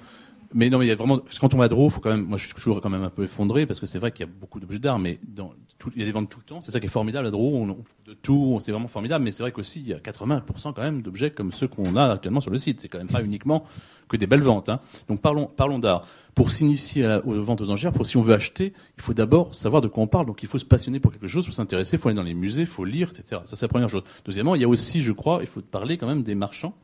Mais 0.52 0.70
non, 0.72 0.80
mais 0.80 0.86
il 0.86 0.88
y 0.88 0.92
a 0.92 0.96
vraiment. 0.96 1.20
Quand 1.40 1.54
on 1.54 1.58
va 1.58 1.66
à 1.66 1.68
Drouot, 1.68 1.92
faut 1.92 2.02
quand 2.02 2.10
même. 2.10 2.26
Moi, 2.26 2.40
je 2.40 2.46
suis 2.46 2.56
toujours 2.56 2.82
quand 2.82 2.90
même 2.90 3.04
un 3.04 3.12
peu 3.12 3.24
effondré 3.24 3.68
parce 3.68 3.80
que 3.80 3.86
c'est 3.86 4.00
vrai 4.00 4.12
qu'il 4.12 4.26
y 4.26 4.30
a 4.30 4.32
beaucoup 4.32 4.60
d'objets 4.60 4.80
d'art, 4.80 4.98
mais 4.98 5.20
dans 5.22 5.54
il 5.96 6.00
y 6.00 6.04
a 6.04 6.06
des 6.06 6.12
ventes 6.12 6.30
tout 6.30 6.40
le 6.40 6.46
temps. 6.46 6.62
C'est 6.62 6.72
ça 6.72 6.80
qui 6.80 6.88
est 6.88 6.90
formidable 6.90 7.28
à 7.28 7.32
Drouot. 7.32 7.56
On, 7.56 7.70
on 7.70 7.84
de 8.06 8.14
tout, 8.14 8.60
c'est 8.62 8.72
vraiment 8.72 8.88
formidable. 8.88 9.24
Mais 9.24 9.32
c'est 9.32 9.44
vrai 9.44 9.52
qu'aussi, 9.52 9.80
il 9.80 9.88
y 9.88 9.94
a 9.94 9.98
80% 9.98 10.74
quand 10.74 10.82
même 10.82 11.02
d'objets 11.02 11.32
comme 11.32 11.52
ceux 11.52 11.68
qu'on 11.68 11.96
a 11.96 12.14
actuellement 12.14 12.42
sur 12.42 12.52
le 12.52 12.58
site. 12.58 12.82
C'est 12.82 12.88
quand 12.88 12.98
même 12.98 13.08
pas 13.08 13.24
uniquement 13.24 13.64
que 14.10 14.18
des 14.18 14.28
belles 14.28 14.42
ventes. 14.42 14.70
Hein. 14.70 14.80
Donc 15.08 15.22
parlons, 15.22 15.46
parlons 15.46 15.80
d'art. 15.80 16.06
Pour 16.36 16.52
s'initier 16.52 17.06
aux 17.26 17.42
ventes 17.42 17.62
aux 17.62 17.70
enchères, 17.70 17.92
pour 17.92 18.06
si 18.06 18.18
on 18.18 18.22
veut 18.22 18.34
acheter, 18.34 18.74
il 18.98 19.04
faut 19.04 19.14
d'abord 19.14 19.54
savoir 19.54 19.82
de 19.82 19.88
quoi 19.88 20.04
on 20.04 20.08
parle. 20.08 20.26
Donc 20.26 20.44
il 20.44 20.50
faut 20.50 20.58
se 20.58 20.66
passionner 20.66 21.00
pour 21.00 21.12
quelque 21.12 21.28
chose, 21.28 21.44
il 21.46 21.48
faut 21.48 21.54
s'intéresser, 21.54 21.98
il 21.98 22.00
faut 22.00 22.10
aller 22.10 22.16
dans 22.16 22.24
les 22.24 22.34
musées, 22.34 22.62
il 22.62 22.68
faut 22.68 22.86
lire, 22.86 23.10
etc. 23.10 23.42
Ça 23.46 23.56
c'est 23.56 23.66
la 23.66 23.70
première 23.70 23.90
chose. 23.90 24.04
Deuxièmement, 24.26 24.56
il 24.56 24.62
y 24.62 24.66
a 24.66 24.68
aussi, 24.68 25.02
je 25.02 25.12
crois, 25.12 25.40
il 25.42 25.48
faut 25.48 25.62
parler 25.62 25.98
quand 25.98 26.08
même 26.08 26.24
des 26.24 26.36
marchands. 26.36 26.76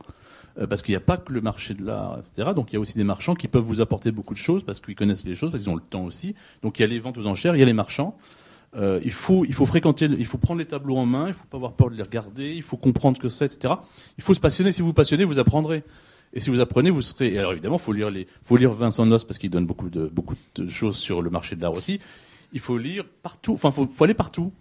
Euh, 0.58 0.66
parce 0.66 0.80
qu'il 0.80 0.92
n'y 0.92 0.96
a 0.96 1.00
pas 1.00 1.18
que 1.18 1.32
le 1.32 1.42
marché 1.42 1.74
de 1.74 1.84
l'art, 1.84 2.18
etc. 2.18 2.52
Donc 2.54 2.72
il 2.72 2.74
y 2.74 2.76
a 2.76 2.80
aussi 2.80 2.96
des 2.96 3.04
marchands 3.04 3.34
qui 3.34 3.46
peuvent 3.46 3.62
vous 3.62 3.82
apporter 3.82 4.10
beaucoup 4.10 4.32
de 4.32 4.38
choses 4.38 4.62
parce 4.62 4.80
qu'ils 4.80 4.94
connaissent 4.94 5.24
les 5.24 5.34
choses, 5.34 5.50
parce 5.50 5.62
qu'ils 5.62 5.72
ont 5.72 5.76
le 5.76 5.82
temps 5.82 6.04
aussi. 6.04 6.34
Donc 6.62 6.78
il 6.78 6.82
y 6.82 6.84
a 6.84 6.88
les 6.88 6.98
ventes 6.98 7.18
aux 7.18 7.26
enchères, 7.26 7.56
il 7.56 7.58
y 7.58 7.62
a 7.62 7.66
les 7.66 7.74
marchands. 7.74 8.16
Euh, 8.74 9.00
il 9.04 9.12
faut 9.12 9.44
il 9.44 9.54
faut 9.54 9.66
fréquenter, 9.66 10.06
il 10.06 10.26
faut 10.26 10.38
prendre 10.38 10.58
les 10.58 10.66
tableaux 10.66 10.96
en 10.96 11.06
main, 11.06 11.28
il 11.28 11.34
faut 11.34 11.46
pas 11.46 11.56
avoir 11.56 11.72
peur 11.72 11.90
de 11.90 11.94
les 11.96 12.02
regarder, 12.02 12.52
il 12.52 12.62
faut 12.62 12.76
comprendre 12.76 13.16
ce 13.16 13.22
que 13.22 13.28
c'est, 13.28 13.46
etc. 13.46 13.74
Il 14.18 14.24
faut 14.24 14.34
se 14.34 14.40
passionner. 14.40 14.72
Si 14.72 14.82
vous 14.82 14.88
vous 14.88 14.94
passionnez, 14.94 15.24
vous 15.24 15.38
apprendrez. 15.38 15.84
Et 16.32 16.40
si 16.40 16.50
vous 16.50 16.60
apprenez, 16.60 16.90
vous 16.90 17.02
serez. 17.02 17.32
Et 17.32 17.38
alors 17.38 17.52
évidemment, 17.52 17.78
faut 17.78 17.92
lire 17.92 18.10
faut 18.42 18.56
lire 18.56 18.72
Vincent 18.72 19.06
Noss 19.06 19.24
parce 19.24 19.38
qu'il 19.38 19.50
donne 19.50 19.66
beaucoup 19.66 19.88
de 19.88 20.06
beaucoup 20.06 20.34
de 20.56 20.66
choses 20.66 20.96
sur 20.96 21.22
le 21.22 21.30
marché 21.30 21.56
de 21.56 21.62
l'art 21.62 21.74
aussi. 21.74 22.00
Il 22.52 22.60
faut 22.60 22.76
lire 22.78 23.04
partout. 23.22 23.54
Enfin, 23.54 23.70
faut, 23.70 23.86
faut 23.86 24.04
aller 24.04 24.14
partout. 24.14 24.52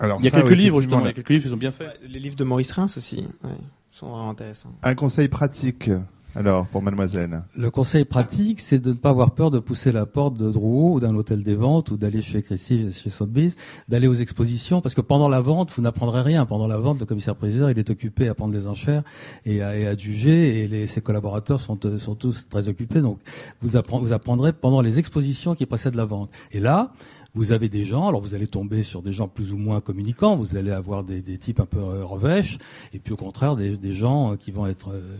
Alors 0.00 0.18
Il 0.20 0.24
y 0.24 0.28
a 0.28 0.30
ça, 0.30 0.38
quelques 0.38 0.50
oui, 0.50 0.56
livres 0.56 0.80
justement, 0.80 1.00
il 1.00 1.06
y 1.06 1.10
a 1.10 1.12
quelques 1.12 1.28
livres 1.28 1.44
qui 1.44 1.50
sont 1.50 1.56
bien 1.56 1.72
faits. 1.72 2.00
Les 2.08 2.18
livres 2.18 2.36
de 2.36 2.44
Maurice 2.44 2.72
Reims 2.72 2.96
aussi 2.96 3.26
ouais, 3.42 3.50
sont 3.90 4.08
vraiment 4.08 4.30
intéressants. 4.30 4.72
Un 4.82 4.94
conseil 4.94 5.28
pratique, 5.28 5.90
alors, 6.36 6.66
pour 6.66 6.82
mademoiselle. 6.82 7.44
Le 7.56 7.70
conseil 7.70 8.04
pratique, 8.04 8.58
c'est 8.58 8.80
de 8.80 8.90
ne 8.90 8.96
pas 8.96 9.10
avoir 9.10 9.30
peur 9.36 9.52
de 9.52 9.60
pousser 9.60 9.92
la 9.92 10.04
porte 10.04 10.36
de 10.36 10.50
Drouot 10.50 10.94
ou 10.94 10.98
d'un 10.98 11.14
hôtel 11.14 11.44
des 11.44 11.54
ventes 11.54 11.92
ou 11.92 11.96
d'aller 11.96 12.22
chez 12.22 12.42
Christie, 12.42 12.90
chez 12.90 13.08
Sotheby's, 13.08 13.54
d'aller 13.88 14.08
aux 14.08 14.14
expositions, 14.14 14.80
parce 14.80 14.96
que 14.96 15.00
pendant 15.00 15.28
la 15.28 15.40
vente, 15.40 15.70
vous 15.76 15.82
n'apprendrez 15.82 16.22
rien. 16.22 16.44
Pendant 16.44 16.66
la 16.66 16.76
vente, 16.76 16.98
le 16.98 17.06
commissaire-priseur, 17.06 17.70
il 17.70 17.78
est 17.78 17.88
occupé 17.88 18.26
à 18.26 18.34
prendre 18.34 18.52
des 18.52 18.66
enchères 18.66 19.04
et 19.46 19.62
à, 19.62 19.78
et 19.78 19.86
à 19.86 19.96
juger, 19.96 20.64
et 20.64 20.66
les, 20.66 20.88
ses 20.88 21.00
collaborateurs 21.02 21.60
sont, 21.60 21.78
sont 22.00 22.16
tous 22.16 22.48
très 22.48 22.68
occupés. 22.68 23.00
Donc, 23.00 23.20
vous, 23.62 23.76
appren- 23.76 24.00
vous 24.00 24.12
apprendrez 24.12 24.52
pendant 24.52 24.80
les 24.80 24.98
expositions 24.98 25.54
qui 25.54 25.66
précèdent 25.66 25.94
la 25.94 26.04
vente. 26.04 26.30
Et 26.50 26.58
là, 26.58 26.92
vous 27.34 27.52
avez 27.52 27.68
des 27.68 27.84
gens, 27.84 28.08
alors 28.08 28.20
vous 28.20 28.34
allez 28.34 28.46
tomber 28.46 28.82
sur 28.82 29.02
des 29.02 29.12
gens 29.12 29.26
plus 29.28 29.52
ou 29.52 29.56
moins 29.56 29.80
communicants, 29.80 30.36
vous 30.36 30.56
allez 30.56 30.70
avoir 30.70 31.02
des, 31.04 31.20
des 31.20 31.36
types 31.38 31.58
un 31.60 31.66
peu 31.66 31.78
euh, 31.78 32.04
revêches, 32.04 32.58
et 32.92 32.98
puis 32.98 33.12
au 33.12 33.16
contraire 33.16 33.56
des, 33.56 33.76
des 33.76 33.92
gens 33.92 34.32
euh, 34.32 34.36
qui 34.36 34.50
vont 34.52 34.66
être 34.66 34.90
euh, 34.92 35.18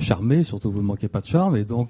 charmés, 0.00 0.44
surtout 0.44 0.70
vous 0.70 0.80
ne 0.80 0.86
manquez 0.86 1.08
pas 1.08 1.20
de 1.20 1.26
charme, 1.26 1.56
et 1.56 1.64
donc 1.64 1.88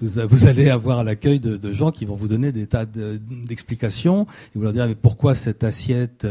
vous, 0.00 0.20
vous 0.28 0.46
allez 0.46 0.70
avoir 0.70 1.00
à 1.00 1.04
l'accueil 1.04 1.40
de, 1.40 1.56
de 1.56 1.72
gens 1.72 1.90
qui 1.90 2.04
vont 2.04 2.14
vous 2.14 2.28
donner 2.28 2.52
des 2.52 2.66
tas 2.66 2.86
de- 2.86 3.20
d'explications, 3.46 4.22
et 4.22 4.58
vous 4.58 4.62
leur 4.62 4.72
dire 4.72 4.86
mais 4.86 4.94
pourquoi 4.94 5.34
cette 5.34 5.64
assiette 5.64 6.26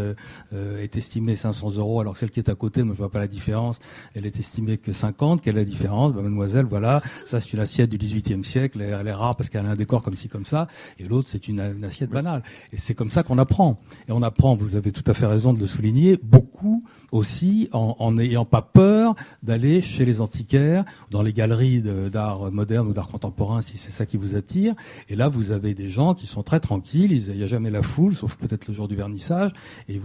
est 0.53 0.95
estimée 0.95 1.35
500 1.35 1.77
euros 1.77 1.99
alors 1.99 2.13
que 2.13 2.19
celle 2.19 2.31
qui 2.31 2.39
est 2.39 2.49
à 2.49 2.55
côté, 2.55 2.83
moi 2.83 2.93
je 2.93 2.97
vois 2.99 3.11
pas 3.11 3.19
la 3.19 3.27
différence, 3.27 3.79
elle 4.15 4.25
est 4.25 4.39
estimée 4.39 4.77
que 4.77 4.91
50, 4.93 5.41
quelle 5.41 5.55
est 5.57 5.59
la 5.59 5.65
différence? 5.65 6.13
Ben, 6.13 6.21
Mademoiselle, 6.21 6.65
voilà, 6.69 7.01
ça 7.25 7.39
c'est 7.39 7.53
une 7.53 7.59
assiette 7.59 7.89
du 7.89 7.97
18e 7.97 8.43
siècle, 8.43 8.81
elle, 8.81 8.97
elle 8.99 9.07
est 9.07 9.13
rare 9.13 9.35
parce 9.35 9.49
qu'elle 9.49 9.65
a 9.65 9.69
un 9.69 9.75
décor 9.75 10.01
comme 10.03 10.15
ci 10.15 10.27
comme 10.29 10.45
ça, 10.45 10.67
et 10.99 11.03
l'autre 11.03 11.27
c'est 11.29 11.47
une, 11.47 11.59
une 11.59 11.83
assiette 11.83 12.09
banale. 12.09 12.43
Et 12.73 12.77
c'est 12.77 12.93
comme 12.93 13.09
ça 13.09 13.23
qu'on 13.23 13.37
apprend. 13.37 13.79
Et 14.07 14.11
on 14.11 14.21
apprend, 14.23 14.55
vous 14.55 14.75
avez 14.75 14.91
tout 14.91 15.03
à 15.07 15.13
fait 15.13 15.25
raison 15.25 15.53
de 15.53 15.59
le 15.59 15.65
souligner, 15.65 16.17
beaucoup 16.21 16.83
aussi 17.11 17.69
en 17.73 18.11
n'ayant 18.13 18.45
pas 18.45 18.61
peur 18.61 19.15
d'aller 19.43 19.81
chez 19.81 20.05
les 20.05 20.21
antiquaires, 20.21 20.85
dans 21.09 21.21
les 21.21 21.33
galeries 21.33 21.81
d'art 21.81 22.51
moderne 22.51 22.87
ou 22.87 22.93
d'art 22.93 23.07
contemporain, 23.07 23.61
si 23.61 23.77
c'est 23.77 23.91
ça 23.91 24.05
qui 24.05 24.17
vous 24.17 24.35
attire. 24.35 24.73
Et 25.09 25.15
là, 25.15 25.27
vous 25.29 25.51
avez 25.51 25.73
des 25.73 25.89
gens 25.89 26.13
qui 26.13 26.27
sont 26.27 26.43
très 26.43 26.59
tranquilles, 26.59 27.11
il 27.11 27.35
n'y 27.35 27.43
a 27.43 27.47
jamais 27.47 27.69
la 27.69 27.83
foule, 27.83 28.15
sauf 28.15 28.35
peut-être 28.35 28.67
le 28.67 28.73
jour 28.73 28.87
du 28.87 28.95
vernissage, 28.95 29.51
et, 29.89 29.99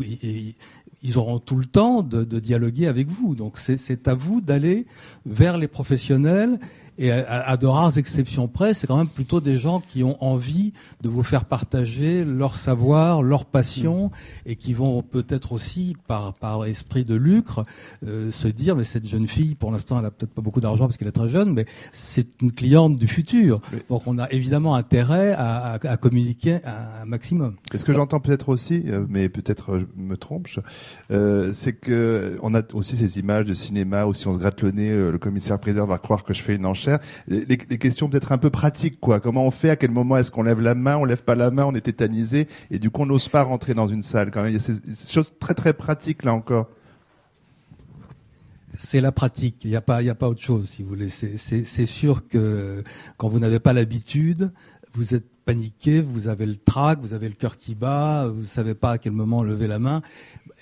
ils 1.03 1.19
auront 1.19 1.39
tout 1.39 1.57
le 1.57 1.67
temps 1.67 2.03
de, 2.03 2.25
de 2.25 2.41
dialoguer 2.41 2.87
avec 2.87 3.09
vous. 3.09 3.35
Donc 3.35 3.59
c'est 3.59 4.09
à 4.09 4.15
vous 4.15 4.41
d'aller 4.41 4.87
vers 5.25 5.59
les 5.59 5.69
professionnels. 5.69 6.59
Et 6.99 7.11
à, 7.13 7.57
de 7.57 7.67
rares 7.67 7.99
exceptions 7.99 8.49
près, 8.49 8.73
c'est 8.73 8.87
quand 8.87 8.97
même 8.97 9.09
plutôt 9.09 9.41
des 9.41 9.59
gens 9.59 9.81
qui 9.81 10.03
ont 10.03 10.17
envie 10.25 10.73
de 11.03 11.09
vous 11.09 11.23
faire 11.23 11.45
partager 11.45 12.25
leur 12.25 12.57
savoir, 12.57 13.23
leur 13.23 13.45
passion, 13.45 14.11
et 14.47 14.57
qui 14.57 14.73
vont 14.73 15.03
peut-être 15.03 15.53
aussi, 15.53 15.95
par, 16.07 16.33
par 16.35 16.65
esprit 16.65 17.05
de 17.05 17.15
lucre, 17.15 17.65
euh, 18.07 18.31
se 18.31 18.49
dire, 18.49 18.77
mais 18.77 18.85
cette 18.85 19.07
jeune 19.07 19.27
fille, 19.27 19.55
pour 19.55 19.71
l'instant, 19.73 19.99
elle 19.99 20.07
a 20.07 20.11
peut-être 20.11 20.33
pas 20.33 20.41
beaucoup 20.43 20.61
d'argent 20.61 20.87
parce 20.87 20.97
qu'elle 20.97 21.09
est 21.09 21.13
très 21.13 21.29
jeune, 21.29 21.53
mais 21.53 21.67
c'est 21.93 22.41
une 22.43 22.53
cliente 22.53 22.97
du 22.97 23.07
futur. 23.09 23.61
Donc 23.89 24.07
on 24.07 24.19
a 24.19 24.31
évidemment 24.33 24.75
intérêt 24.75 25.33
à, 25.33 25.75
à- 25.75 25.87
à 25.87 25.97
communiquer 25.99 26.61
un, 26.65 27.03
un 27.03 27.05
maximum. 27.05 27.57
Et 27.75 27.79
ce 27.79 27.85
que 27.85 27.93
j'entends 27.93 28.21
peut-être 28.21 28.49
aussi, 28.49 28.85
euh, 28.87 29.05
mais 29.09 29.29
peut-être 29.29 29.75
euh, 29.75 29.87
je 29.97 30.03
me 30.03 30.17
trompe, 30.17 30.49
euh, 31.11 31.53
c'est 31.53 31.73
que 31.75 32.39
on 32.43 32.55
a 32.55 32.63
aussi 32.73 32.97
ces 32.97 33.19
images 33.19 33.45
de 33.45 33.55
cinéma 33.55 34.07
où 34.07 34.15
si 34.15 34.27
on 34.29 34.33
se 34.35 34.39
gratte 34.39 34.63
le 34.63 34.71
nez, 34.71 34.91
le 34.91 35.19
commissaire 35.19 35.59
priseur 35.59 35.87
va 35.87 35.99
croire 35.99 36.25
que 36.25 36.33
je 36.33 36.43
fais 36.43 36.55
une 36.57 36.65
enchère. 36.67 36.86
Les, 37.29 37.57
questions 37.57 38.09
peut-être 38.09 38.33
un 38.33 38.39
peu 38.39 38.51
pratiques, 38.51 39.01
quoi. 39.01 39.21
Comment 39.21 39.47
on 39.47 39.51
fait? 39.51 39.71
À 39.71 39.77
quel 39.77 39.91
moment 39.91 40.17
est-ce 40.17 40.31
qu'on 40.31 40.43
lève 40.43 40.61
la 40.61 40.75
main? 40.75 40.97
On 40.97 41.05
lève 41.05 41.23
pas 41.23 41.35
la 41.35 41.51
main 41.51 41.65
On 41.65 41.75
est 41.75 41.81
tétanisé 41.81 42.49
et 42.71 42.79
du 42.79 42.91
coup 42.91 43.03
on 43.03 43.07
n'ose 43.07 43.29
pas 43.29 43.43
rentrer 43.43 43.75
dans 43.75 43.89
une 43.89 44.03
salle. 44.03 44.31
Quand 44.31 44.43
même, 44.43 44.51
il 44.51 44.55
y 44.55 44.57
a 44.57 44.61
ces, 44.61 44.75
choses 45.13 45.33
très 45.39 45.55
très 45.55 45.73
pratiques 45.73 46.25
là 46.25 46.35
encore. 46.35 46.69
C'est 48.77 49.01
la 49.01 49.13
pratique. 49.13 49.65
Il 49.65 49.71
n'y 49.71 49.77
a 49.77 49.81
pas, 49.81 50.03
il 50.03 50.07
y 50.07 50.11
a 50.11 50.15
pas 50.15 50.29
autre 50.29 50.43
chose, 50.43 50.69
si 50.69 50.83
vous 50.83 50.89
voulez. 50.91 51.09
C'est 51.09 51.87
sûr 51.87 52.29
que 52.29 52.85
quand 53.17 53.29
vous 53.29 53.39
n'avez 53.39 53.59
pas 53.59 53.73
l'habitude, 53.73 54.53
vous 54.93 55.15
êtes 55.15 55.36
paniqué, 55.47 56.01
vous 56.01 56.29
avez 56.29 56.45
le 56.45 56.57
trac, 56.57 56.99
vous 57.01 57.15
avez 57.15 57.29
le 57.29 57.35
cœur 57.35 57.57
qui 57.57 57.77
bat, 57.77 58.27
vous 58.27 58.45
savez 58.45 58.75
pas 58.75 58.91
à 58.93 58.99
quel 58.99 59.13
moment 59.13 59.45
lever 59.45 59.69
la 59.69 59.79
main. 59.79 60.03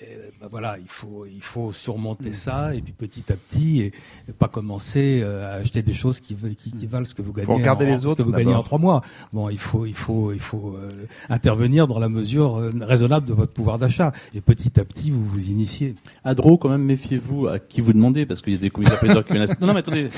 Et, 0.01 0.05
ben 0.39 0.47
voilà, 0.51 0.77
il 0.79 0.87
faut, 0.87 1.25
il 1.25 1.41
faut 1.41 1.71
surmonter 1.71 2.33
ça 2.33 2.75
et 2.75 2.81
puis 2.81 2.93
petit 2.93 3.31
à 3.31 3.35
petit 3.35 3.81
et, 3.81 3.85
et 4.27 4.33
pas 4.37 4.47
commencer 4.47 5.21
euh, 5.23 5.49
à 5.49 5.55
acheter 5.55 5.81
des 5.81 5.93
choses 5.93 6.19
qui, 6.19 6.35
qui, 6.35 6.71
qui 6.71 6.85
valent 6.85 7.05
ce 7.05 7.15
que 7.15 7.21
vous 7.21 7.33
gagnez. 7.33 7.51
regarder 7.51 7.85
en, 7.85 7.89
les 7.89 7.97
ce 7.99 8.07
autres 8.07 8.17
que 8.17 8.23
vous 8.23 8.31
gagnez 8.31 8.53
en 8.53 8.61
trois 8.61 8.77
mois. 8.77 9.01
Bon, 9.33 9.49
il 9.49 9.57
faut, 9.57 9.85
il 9.85 9.95
faut, 9.95 10.33
il 10.33 10.39
faut 10.39 10.75
euh, 10.77 10.89
intervenir 11.29 11.87
dans 11.87 11.97
la 11.97 12.09
mesure 12.09 12.57
euh, 12.57 12.71
raisonnable 12.81 13.25
de 13.25 13.33
votre 13.33 13.53
pouvoir 13.53 13.79
d'achat 13.79 14.11
et 14.35 14.41
petit 14.41 14.79
à 14.79 14.85
petit 14.85 15.09
vous 15.09 15.23
vous 15.23 15.49
initiez. 15.49 15.95
À 16.23 16.35
Drô, 16.35 16.57
quand 16.57 16.69
même, 16.69 16.83
méfiez-vous 16.83 17.47
à 17.47 17.57
qui 17.57 17.81
vous 17.81 17.93
demandez, 17.93 18.25
parce 18.25 18.41
qu'il 18.41 18.53
y 18.53 18.57
a 18.57 18.59
des 18.59 18.69
commissaires 18.69 18.99
priseurs 18.99 19.25
qui 19.25 19.33
connaissent. 19.33 19.55
Non, 19.61 19.67
non, 19.67 19.73
mais 19.73 19.79
attendez. 19.79 20.09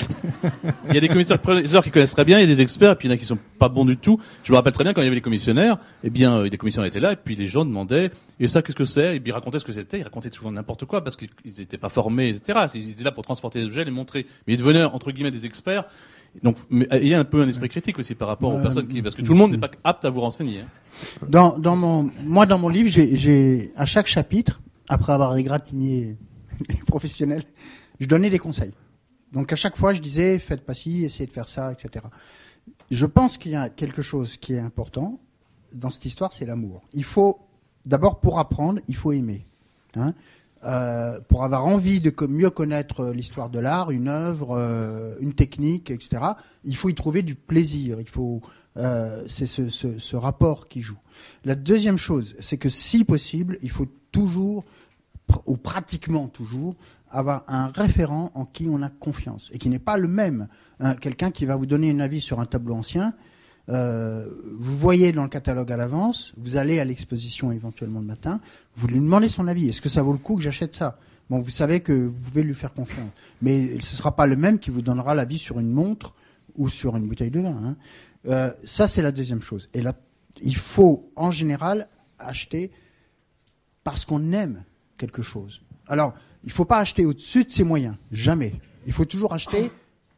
Il 0.90 0.96
y 0.96 0.98
a 0.98 1.02
des 1.02 1.08
commissaires 1.08 1.40
priseurs 1.40 1.84
qui 1.84 1.92
connaissent 1.92 2.16
très 2.16 2.26
bien, 2.26 2.40
il 2.40 2.42
y 2.42 2.44
a 2.44 2.48
des 2.48 2.62
experts, 2.62 2.92
et 2.92 2.96
puis 2.96 3.08
il 3.08 3.12
y 3.12 3.14
en 3.14 3.16
a 3.16 3.18
qui 3.18 3.26
sont 3.26 3.38
pas 3.60 3.70
bons 3.70 3.86
du 3.86 3.96
tout. 3.96 4.20
Je 4.44 4.52
rappelle 4.58 4.74
très 4.74 4.84
bien 4.84 4.94
quand 4.94 5.02
il 5.02 5.06
y 5.06 5.08
avait 5.08 5.16
les 5.16 5.22
commissionnaires, 5.22 5.78
eh 6.04 6.10
bien, 6.10 6.38
euh, 6.38 6.50
les 6.50 6.58
commissionnaires 6.58 6.88
étaient 6.88 7.00
là, 7.00 7.14
et 7.14 7.16
puis 7.16 7.36
les 7.36 7.48
gens 7.48 7.66
demandaient, 7.66 8.12
et 8.40 8.48
ça, 8.48 8.62
qu'est-ce 8.62 8.76
que 8.76 8.86
c'est? 8.86 9.16
Et 9.16 9.20
puis 9.20 9.30
ils 9.30 9.34
racontaient 9.34 9.60
ce 9.60 9.66
que 9.66 9.72
c'était, 9.74 10.00
ils 10.00 10.04
racontaient 10.04 10.32
souvent 10.32 10.52
n'importe 10.52 10.86
quoi, 10.86 11.04
parce 11.04 11.16
qu'ils 11.16 11.30
n'étaient 11.46 11.78
pas 11.78 11.90
formés, 11.90 12.30
etc. 12.30 12.60
Ils 12.76 12.92
étaient 12.92 13.04
là 13.04 13.12
pour 13.12 13.24
transporter 13.24 13.60
des 13.60 13.66
objets, 13.66 13.84
les 13.86 13.92
montrer. 13.92 14.26
Mais 14.46 14.54
ils 14.54 14.58
devenaient, 14.58 14.84
entre 14.84 15.12
guillemets, 15.12 15.32
des 15.32 15.46
experts. 15.46 15.86
Donc, 16.44 16.58
mais 16.70 16.88
il 17.02 17.08
y 17.08 17.14
a 17.14 17.20
un 17.20 17.24
peu 17.26 17.42
un 17.42 17.48
esprit 17.48 17.70
critique 17.70 17.98
aussi 17.98 18.14
par 18.14 18.28
rapport 18.28 18.54
aux 18.54 18.62
personnes 18.62 18.88
qui, 18.88 19.02
parce 19.02 19.16
que 19.16 19.22
tout 19.22 19.32
le 19.32 19.38
monde 19.40 19.52
n'est 19.52 19.58
pas 19.58 19.72
apte 19.84 20.06
à 20.06 20.10
vous 20.10 20.22
renseigner. 20.22 20.62
hein. 20.62 20.68
Dans, 21.28 21.58
dans 21.58 21.76
mon, 21.76 22.12
moi, 22.24 22.46
dans 22.46 22.58
mon 22.58 22.70
livre, 22.70 22.90
j'ai, 22.90 23.72
à 23.76 23.86
chaque 23.86 24.08
chapitre, 24.08 24.62
après 24.90 25.14
avoir 25.14 25.36
égratigné 25.38 26.16
les 26.70 26.76
professionnels, 26.88 27.44
je 28.00 28.08
donnais 28.08 28.30
des 28.30 28.40
conseils. 28.40 28.72
Donc 29.34 29.52
à 29.52 29.56
chaque 29.56 29.76
fois, 29.78 29.94
je 29.94 30.02
disais, 30.02 30.40
faites 30.40 30.66
pas 30.66 30.74
ci, 30.74 31.04
essayez 31.04 31.26
de 31.26 31.32
faire 31.32 31.48
ça, 31.48 31.72
etc. 31.72 32.06
Je 32.92 33.06
pense 33.06 33.38
qu'il 33.38 33.52
y 33.52 33.56
a 33.56 33.70
quelque 33.70 34.02
chose 34.02 34.38
qui 34.38 34.54
est 34.54 34.60
important 34.60 35.20
dans 35.74 35.90
cette 35.90 36.06
histoire, 36.06 36.32
c'est 36.32 36.46
l'amour. 36.46 36.82
Il 36.94 37.04
faut, 37.04 37.40
d'abord, 37.86 38.20
pour 38.20 38.40
apprendre, 38.40 38.80
il 38.88 38.96
faut 38.96 39.12
aimer. 39.12 39.46
Hein. 39.96 40.14
Euh, 40.64 41.20
pour 41.28 41.44
avoir 41.44 41.66
envie 41.66 42.00
de 42.00 42.12
mieux 42.28 42.50
connaître 42.50 43.10
l'histoire 43.10 43.50
de 43.50 43.60
l'art, 43.60 43.92
une 43.92 44.08
œuvre, 44.08 44.58
euh, 44.58 45.16
une 45.20 45.34
technique, 45.34 45.92
etc., 45.92 46.22
il 46.64 46.76
faut 46.76 46.90
y 46.90 46.96
trouver 46.96 47.22
du 47.22 47.36
plaisir. 47.36 48.00
Il 48.00 48.10
faut, 48.10 48.42
euh, 48.78 49.24
c'est 49.28 49.46
ce, 49.46 50.16
rapport 50.16 50.68
qui 50.68 50.82
joue. 50.82 50.98
La 51.46 51.56
deuxième 51.56 51.98
chose, 51.98 52.36
c'est 52.40 52.58
que 52.58 52.70
si 52.70 53.06
possible, 53.06 53.60
il 53.62 53.70
faut 53.70 53.88
toujours, 54.12 54.66
ou 55.46 55.58
pratiquement 55.58 56.28
toujours, 56.28 56.76
avoir 57.10 57.44
un 57.48 57.68
référent 57.68 58.32
en 58.34 58.46
qui 58.46 58.68
on 58.70 58.82
a 58.82 58.90
confiance 58.90 59.50
et 59.52 59.58
qui 59.58 59.70
n'est 59.70 59.80
pas 59.80 59.98
le 59.98 60.08
même. 60.08 60.48
hein. 60.80 60.96
Quelqu'un 60.96 61.32
qui 61.32 61.46
va 61.46 61.56
vous 61.56 61.66
donner 61.66 61.92
un 61.92 62.00
avis 62.00 62.22
sur 62.22 62.40
un 62.40 62.46
tableau 62.46 62.76
ancien, 62.76 63.14
euh, 63.70 64.26
vous 64.58 64.78
voyez 64.78 65.12
dans 65.12 65.24
le 65.24 65.30
catalogue 65.30 65.72
à 65.72 65.78
l'avance, 65.78 66.34
vous 66.38 66.56
allez 66.56 66.80
à 66.80 66.86
l'exposition 66.86 67.52
éventuellement 67.52 68.00
le 68.00 68.06
matin, 68.06 68.40
vous 68.78 68.88
lui 68.88 69.00
demandez 69.00 69.28
son 69.28 69.48
avis. 69.48 69.68
Est-ce 69.70 69.82
que 69.82 69.90
ça 69.90 70.02
vaut 70.02 70.14
le 70.14 70.18
coup 70.18 70.38
que 70.38 70.42
j'achète 70.44 70.74
ça? 70.74 70.98
Bon, 71.30 71.42
vous 71.42 71.50
savez 71.50 71.82
que 71.82 71.92
vous 71.92 72.18
pouvez 72.18 72.44
lui 72.44 72.54
faire 72.54 72.74
confiance. 72.74 73.10
Mais 73.42 73.68
ce 73.72 73.76
ne 73.76 73.82
sera 73.82 74.16
pas 74.16 74.28
le 74.28 74.38
même 74.38 74.60
qui 74.60 74.72
vous 74.72 74.82
donnera 74.82 75.14
l'avis 75.14 75.38
sur 75.38 75.60
une 75.60 75.72
montre 75.72 76.16
ou 76.56 76.70
sur 76.70 76.96
une 76.96 77.08
bouteille 77.10 77.32
de 77.32 77.42
vin. 77.42 77.50
hein. 77.50 77.76
Euh, 78.28 78.52
ça, 78.64 78.88
c'est 78.88 79.02
la 79.02 79.12
deuxième 79.12 79.42
chose. 79.42 79.68
Et 79.74 79.82
là, 79.82 79.94
il 80.42 80.56
faut, 80.56 81.12
en 81.18 81.32
général, 81.32 81.90
acheter 82.20 82.72
parce 83.84 84.06
qu'on 84.06 84.32
aime 84.32 84.64
quelque 84.98 85.22
chose. 85.22 85.62
Alors, 85.88 86.14
il 86.44 86.48
ne 86.48 86.54
faut 86.54 86.66
pas 86.66 86.80
acheter 86.80 87.06
au-dessus 87.06 87.44
de 87.44 87.50
ses 87.50 87.64
moyens. 87.64 87.96
Jamais. 88.12 88.54
Il 88.86 88.94
faut 88.94 89.06
toujours 89.06 89.34
acheter 89.34 89.72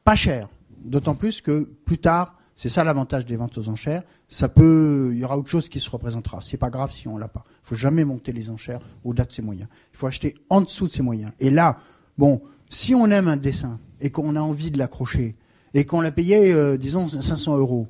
pas 0.03 0.15
cher. 0.15 0.49
D'autant 0.83 1.15
plus 1.15 1.41
que 1.41 1.63
plus 1.85 1.97
tard, 1.97 2.33
c'est 2.55 2.69
ça 2.69 2.83
l'avantage 2.83 3.25
des 3.25 3.37
ventes 3.37 3.57
aux 3.57 3.69
enchères, 3.69 4.03
ça 4.27 4.49
peut, 4.49 5.11
il 5.13 5.19
y 5.19 5.23
aura 5.23 5.37
autre 5.37 5.49
chose 5.49 5.69
qui 5.69 5.79
se 5.79 5.89
représentera. 5.89 6.39
C'est 6.41 6.57
pas 6.57 6.69
grave 6.69 6.91
si 6.91 7.07
on 7.07 7.17
l'a 7.17 7.29
pas. 7.29 7.45
Il 7.47 7.69
faut 7.69 7.75
jamais 7.75 8.03
monter 8.03 8.33
les 8.33 8.49
enchères 8.49 8.81
au-delà 9.05 9.23
de 9.23 9.31
ses 9.31 9.41
moyens. 9.41 9.69
Il 9.93 9.97
faut 9.97 10.07
acheter 10.07 10.35
en 10.49 10.59
dessous 10.59 10.87
de 10.87 10.91
ses 10.91 11.01
moyens. 11.01 11.31
Et 11.39 11.51
là, 11.51 11.77
bon, 12.17 12.41
si 12.69 12.93
on 12.93 13.05
aime 13.11 13.29
un 13.29 13.37
dessin 13.37 13.79
et 14.01 14.09
qu'on 14.09 14.35
a 14.35 14.41
envie 14.41 14.71
de 14.71 14.77
l'accrocher 14.77 15.37
et 15.73 15.85
qu'on 15.85 16.01
l'a 16.01 16.11
payé, 16.11 16.51
euh, 16.51 16.77
disons 16.77 17.07
500 17.07 17.57
euros, 17.57 17.87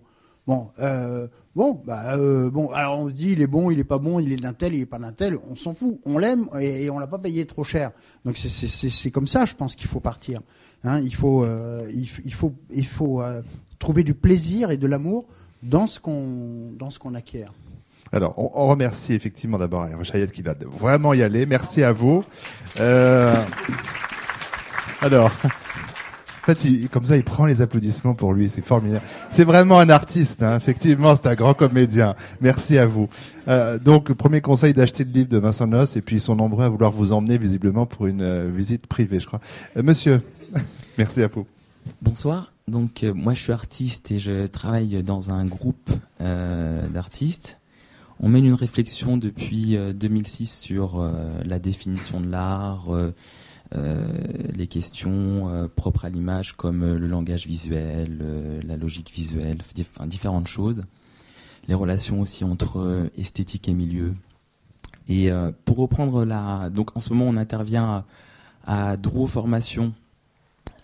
bon, 0.49 0.71
euh, 0.80 1.27
bon, 1.55 1.80
bah, 1.85 2.17
euh, 2.17 2.49
bon, 2.49 2.71
alors 2.71 2.99
on 2.99 3.07
se 3.07 3.13
dit 3.13 3.34
il 3.34 3.41
est 3.41 3.47
bon, 3.47 3.69
il 3.69 3.77
est 3.77 3.84
pas 3.84 3.99
bon, 3.99 4.19
il 4.19 4.34
est 4.34 4.38
d'un 4.38 4.53
tel, 4.53 4.73
il 4.73 4.81
est 4.81 4.88
pas 4.88 4.97
d'un 4.97 5.11
tel, 5.11 5.38
on 5.47 5.55
s'en 5.55 5.73
fout, 5.73 5.99
on 6.05 6.17
l'aime 6.17 6.47
et, 6.59 6.85
et 6.85 6.89
on 6.89 6.97
l'a 6.97 7.05
pas 7.05 7.19
payé 7.19 7.45
trop 7.45 7.63
cher. 7.63 7.91
Donc 8.26 8.35
c'est 8.35 9.11
comme 9.11 9.27
ça, 9.27 9.45
je 9.45 9.53
pense 9.53 9.76
qu'il 9.76 9.88
faut 9.88 9.99
partir. 9.99 10.41
Hein, 10.84 11.01
il 11.01 11.13
faut 11.13 11.43
euh, 11.43 11.88
il, 11.93 12.07
faut 12.34 12.55
il 12.71 12.88
faut 12.88 13.21
trouver 13.77 14.01
du 14.03 14.15
plaisir 14.15 14.71
et 14.71 14.77
de 14.77 14.88
l'amour 14.88 15.27
dans 15.61 15.85
ce 15.85 15.99
qu'on 15.99 16.71
dans 16.71 16.89
ce 16.89 16.97
qu'on 16.97 17.13
acquiert. 17.13 17.53
Alors, 18.11 18.34
on, 18.39 18.67
remercie 18.67 19.13
effectivement 19.13 19.59
d'abord 19.59 19.88
Rachayet 19.95 20.30
qui 20.30 20.41
va 20.41 20.55
vraiment 20.65 21.13
y 21.13 21.21
aller. 21.21 21.45
Merci 21.45 21.84
à 21.84 21.93
vous. 21.93 22.26
Alors, 25.01 25.31
fait, 26.55 26.88
comme 26.91 27.05
ça, 27.05 27.17
il 27.17 27.23
prend 27.23 27.45
les 27.45 27.61
applaudissements 27.61 28.13
pour 28.13 28.34
lui. 28.34 28.49
C'est 28.49 28.61
formidable. 28.63 29.03
C'est 29.30 29.43
vraiment 29.43 29.80
un 29.80 29.89
artiste. 29.89 30.43
Hein. 30.43 30.57
Effectivement, 30.57 31.15
c'est 31.15 31.27
un 31.27 31.35
grand 31.35 31.53
comédien. 31.53 32.15
Merci 32.41 32.77
à 32.77 32.85
vous. 32.85 33.09
Euh, 33.47 33.80
donc, 33.80 34.11
premier 34.13 34.41
conseil 34.41 34.73
d'acheter 34.73 35.03
le 35.03 35.11
livre 35.11 35.30
de 35.30 35.38
Vincent 35.38 35.67
Noss 35.67 35.95
et 35.95 36.01
puis 36.01 36.17
ils 36.17 36.21
sont 36.21 36.35
nombreux 36.35 36.65
à 36.65 36.69
vouloir 36.69 36.91
vous 36.91 37.11
emmener 37.11 37.38
visiblement 37.38 37.85
pour 37.85 38.07
une 38.07 38.21
euh, 38.21 38.49
visite 38.51 38.88
privée, 38.88 39.19
je 39.19 39.27
crois. 39.27 39.41
Euh, 39.77 39.84
monsieur, 39.84 40.21
merci 40.97 41.21
à 41.21 41.27
vous. 41.27 41.45
Bonsoir. 42.01 42.51
Donc 42.67 43.03
moi 43.15 43.34
je 43.34 43.41
suis 43.41 43.51
artiste 43.51 44.11
et 44.11 44.19
je 44.19 44.45
travaille 44.45 45.01
dans 45.01 45.31
un 45.31 45.43
groupe 45.45 45.89
d'artistes. 46.19 47.57
On 48.21 48.27
mène 48.27 48.45
une 48.45 48.53
réflexion 48.53 49.17
depuis 49.17 49.77
euh, 49.77 49.93
2006 49.93 50.59
sur 50.59 51.09
la 51.43 51.57
définition 51.57 52.19
de 52.19 52.30
l'art, 52.30 52.88
les 53.71 54.67
questions 54.67 55.49
euh, 55.49 55.67
propres 55.67 56.05
à 56.05 56.09
l'image 56.09 56.53
comme 56.53 56.83
euh, 56.83 56.97
le 56.97 57.07
langage 57.07 57.45
visuel, 57.45 58.19
euh, 58.21 58.61
la 58.65 58.77
logique 58.77 59.11
visuelle, 59.11 59.59
différentes 60.07 60.47
choses. 60.47 60.85
Les 61.67 61.75
relations 61.75 62.21
aussi 62.21 62.43
entre 62.43 62.79
euh, 62.79 63.09
esthétique 63.15 63.69
et 63.69 63.73
milieu. 63.73 64.15
Et 65.07 65.31
euh, 65.31 65.51
pour 65.65 65.77
reprendre 65.77 66.25
la, 66.25 66.69
donc 66.69 66.95
en 66.95 66.99
ce 66.99 67.13
moment 67.13 67.29
on 67.29 67.37
intervient 67.37 68.05
à, 68.65 68.93
à 68.93 68.95
Formation 69.27 69.93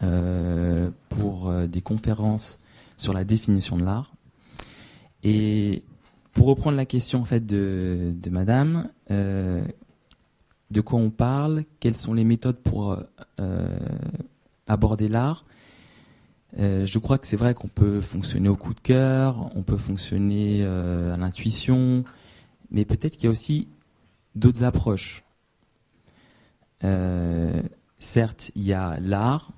euh, 0.04 0.92
pour 1.10 1.48
euh, 1.48 1.68
des 1.68 1.82
conférences 1.82 2.60
sur 2.98 3.14
la 3.14 3.24
définition 3.24 3.78
de 3.78 3.84
l'art. 3.84 4.12
Et 5.24 5.84
pour 6.34 6.48
reprendre 6.48 6.78
la 6.78 6.86
question 6.86 7.22
en 7.22 7.26
fait 7.26 7.46
de, 7.46 8.14
Madame, 8.30 8.90
euh, 9.10 9.64
de 10.72 10.82
quoi 10.82 11.00
on 11.00 11.10
parle, 11.10 11.64
quelles 11.80 11.98
sont 11.98 12.14
les 12.14 12.24
méthodes 12.24 12.58
pour 12.58 12.98
euh, 13.40 13.78
aborder 14.68 15.08
l'art. 15.08 15.44
Euh, 16.58 16.86
je 16.86 17.00
crois 17.00 17.18
que 17.18 17.28
c'est 17.28 17.36
vrai 17.36 17.54
qu'on 17.54 17.68
peut 17.68 18.00
fonctionner 18.02 18.48
au 18.48 18.56
coup 18.56 18.74
de 18.74 18.80
cœur, 18.80 19.52
on 19.56 19.64
peut 19.64 19.78
fonctionner 19.78 20.60
euh, 20.62 21.14
à 21.14 21.18
l'intuition, 21.18 22.06
mais 22.72 22.86
peut-être 22.86 23.18
qu'il 23.18 23.26
y 23.26 23.28
a 23.28 23.32
aussi 23.32 23.68
d'autres 24.36 24.64
approches. 24.64 25.24
Euh, 26.84 27.62
certes, 28.00 28.52
il 28.56 28.64
y 28.64 28.74
a 28.74 28.98
l'art, 29.02 29.50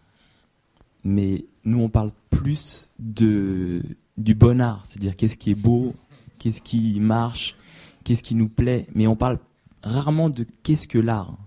mais 1.03 1.45
nous 1.65 1.81
on 1.81 1.89
parle 1.89 2.11
plus 2.31 2.89
du 2.97 3.83
bon 4.17 4.59
art, 4.59 4.83
c'est-à-dire 4.85 5.15
qu'est-ce 5.15 5.37
qui 5.37 5.51
est 5.51 5.55
beau, 5.55 5.93
qu'est-ce 6.39 6.63
qui 6.63 6.99
marche, 6.99 7.55
qu'est-ce 8.03 8.23
qui 8.23 8.33
nous 8.33 8.49
plaît, 8.49 8.87
mais 8.95 9.05
on 9.05 9.15
parle 9.15 9.37
rarement 9.83 10.29
de 10.29 10.45
qu'est-ce 10.63 10.87
que 10.87 10.97
l'art. 10.97 11.37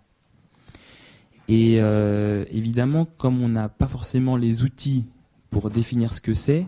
Et 1.49 1.81
euh, 1.81 2.45
évidemment, 2.51 3.05
comme 3.05 3.43
on 3.43 3.49
n'a 3.49 3.69
pas 3.69 3.89
forcément 3.89 4.37
les 4.37 4.63
outils 4.63 5.07
pour 5.51 5.71
définir 5.71 6.13
ce 6.13 6.21
que 6.21 6.35
c'est, 6.35 6.67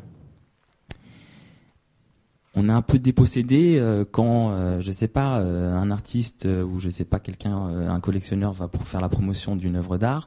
on 2.54 2.68
est 2.68 2.72
un 2.72 2.82
peu 2.82 2.98
dépossédé 2.98 3.78
euh, 3.78 4.04
quand, 4.10 4.50
euh, 4.50 4.80
je 4.80 4.92
sais 4.92 5.08
pas, 5.08 5.40
euh, 5.40 5.74
un 5.74 5.90
artiste 5.90 6.46
ou 6.46 6.80
je 6.80 6.90
sais 6.90 7.04
pas 7.04 7.18
quelqu'un, 7.18 7.56
un 7.56 8.00
collectionneur 8.00 8.52
va 8.52 8.68
pour 8.68 8.86
faire 8.86 9.00
la 9.00 9.08
promotion 9.08 9.56
d'une 9.56 9.76
œuvre 9.76 9.98
d'art. 9.98 10.26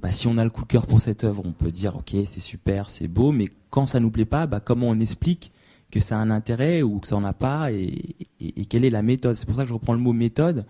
Bah, 0.00 0.10
si 0.10 0.26
on 0.26 0.36
a 0.36 0.44
le 0.44 0.50
coup 0.50 0.62
de 0.62 0.66
cœur 0.66 0.86
pour 0.86 1.00
cette 1.00 1.24
œuvre, 1.24 1.42
on 1.46 1.52
peut 1.52 1.70
dire 1.70 1.96
ok 1.96 2.14
c'est 2.26 2.40
super, 2.40 2.90
c'est 2.90 3.08
beau, 3.08 3.32
mais 3.32 3.46
quand 3.70 3.86
ça 3.86 4.00
nous 4.00 4.10
plaît 4.10 4.26
pas, 4.26 4.46
bah, 4.46 4.60
comment 4.60 4.88
on 4.88 5.00
explique 5.00 5.52
que 5.98 6.04
ça 6.04 6.18
a 6.18 6.20
un 6.20 6.30
intérêt 6.30 6.82
ou 6.82 6.98
que 6.98 7.08
ça 7.08 7.16
en 7.16 7.24
a 7.24 7.32
pas 7.32 7.72
et, 7.72 8.16
quelle 8.68 8.84
est 8.84 8.90
la 8.90 9.02
méthode. 9.02 9.34
C'est 9.36 9.46
pour 9.46 9.56
ça 9.56 9.62
que 9.62 9.68
je 9.68 9.74
reprends 9.74 9.94
le 9.94 10.00
mot 10.00 10.12
méthode 10.12 10.66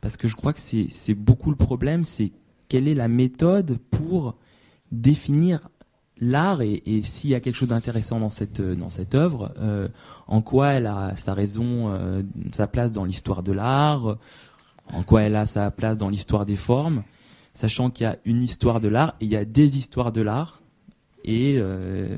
parce 0.00 0.16
que 0.16 0.28
je 0.28 0.36
crois 0.36 0.52
que 0.52 0.60
c'est 0.60 1.14
beaucoup 1.14 1.50
le 1.50 1.56
problème, 1.56 2.04
c'est 2.04 2.32
quelle 2.68 2.88
est 2.88 2.94
la 2.94 3.08
méthode 3.08 3.78
pour 3.90 4.36
définir 4.92 5.68
l'art 6.18 6.62
et, 6.62 6.82
et 6.86 7.02
s'il 7.02 7.30
y 7.30 7.34
a 7.34 7.40
quelque 7.40 7.56
chose 7.56 7.68
d'intéressant 7.68 8.20
dans 8.20 8.30
cette 8.30 8.60
dans 8.60 8.88
cette 8.88 9.14
œuvre, 9.14 9.48
euh, 9.58 9.88
en 10.26 10.40
quoi 10.40 10.68
elle 10.68 10.86
a 10.86 11.14
sa 11.16 11.34
raison, 11.34 11.90
euh, 11.90 12.22
sa 12.52 12.66
place 12.66 12.92
dans 12.92 13.04
l'histoire 13.04 13.42
de 13.42 13.52
l'art, 13.52 14.16
en 14.92 15.02
quoi 15.02 15.22
elle 15.22 15.36
a 15.36 15.46
sa 15.46 15.70
place 15.70 15.98
dans 15.98 16.08
l'histoire 16.08 16.46
des 16.46 16.56
formes, 16.56 17.02
sachant 17.52 17.90
qu'il 17.90 18.04
y 18.04 18.06
a 18.08 18.16
une 18.24 18.40
histoire 18.40 18.80
de 18.80 18.88
l'art 18.88 19.12
et 19.20 19.26
il 19.26 19.30
y 19.30 19.36
a 19.36 19.44
des 19.44 19.78
histoires 19.78 20.12
de 20.12 20.22
l'art. 20.22 20.62
Et 21.24 21.56
euh, 21.58 22.16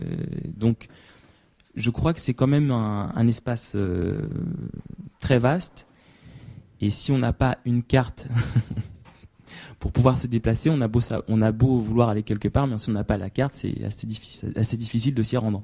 donc 0.56 0.88
je 1.78 1.90
crois 1.90 2.12
que 2.12 2.20
c'est 2.20 2.34
quand 2.34 2.48
même 2.48 2.70
un, 2.70 3.28
espace 3.28 3.72
euh, 3.76 4.28
très 5.20 5.38
vaste 5.38 5.86
et 6.80 6.90
si 6.90 7.12
on 7.12 7.18
n'a 7.18 7.32
pas 7.32 7.58
une 7.64 7.82
carte 7.82 8.28
pour 9.78 9.92
pouvoir 9.92 10.18
se 10.18 10.26
déplacer, 10.26 10.70
on 10.70 10.80
a 10.80 11.52
beau 11.52 11.78
vouloir 11.78 12.08
aller 12.08 12.24
quelque 12.24 12.48
part, 12.48 12.66
mais 12.66 12.78
si 12.78 12.90
on 12.90 12.92
n'a 12.92 13.04
pas 13.04 13.16
la 13.16 13.30
carte, 13.30 13.52
c'est 13.52 13.84
assez 13.84 14.76
difficile, 14.76 15.14
de 15.14 15.22
s'y 15.22 15.36
rendre. 15.36 15.62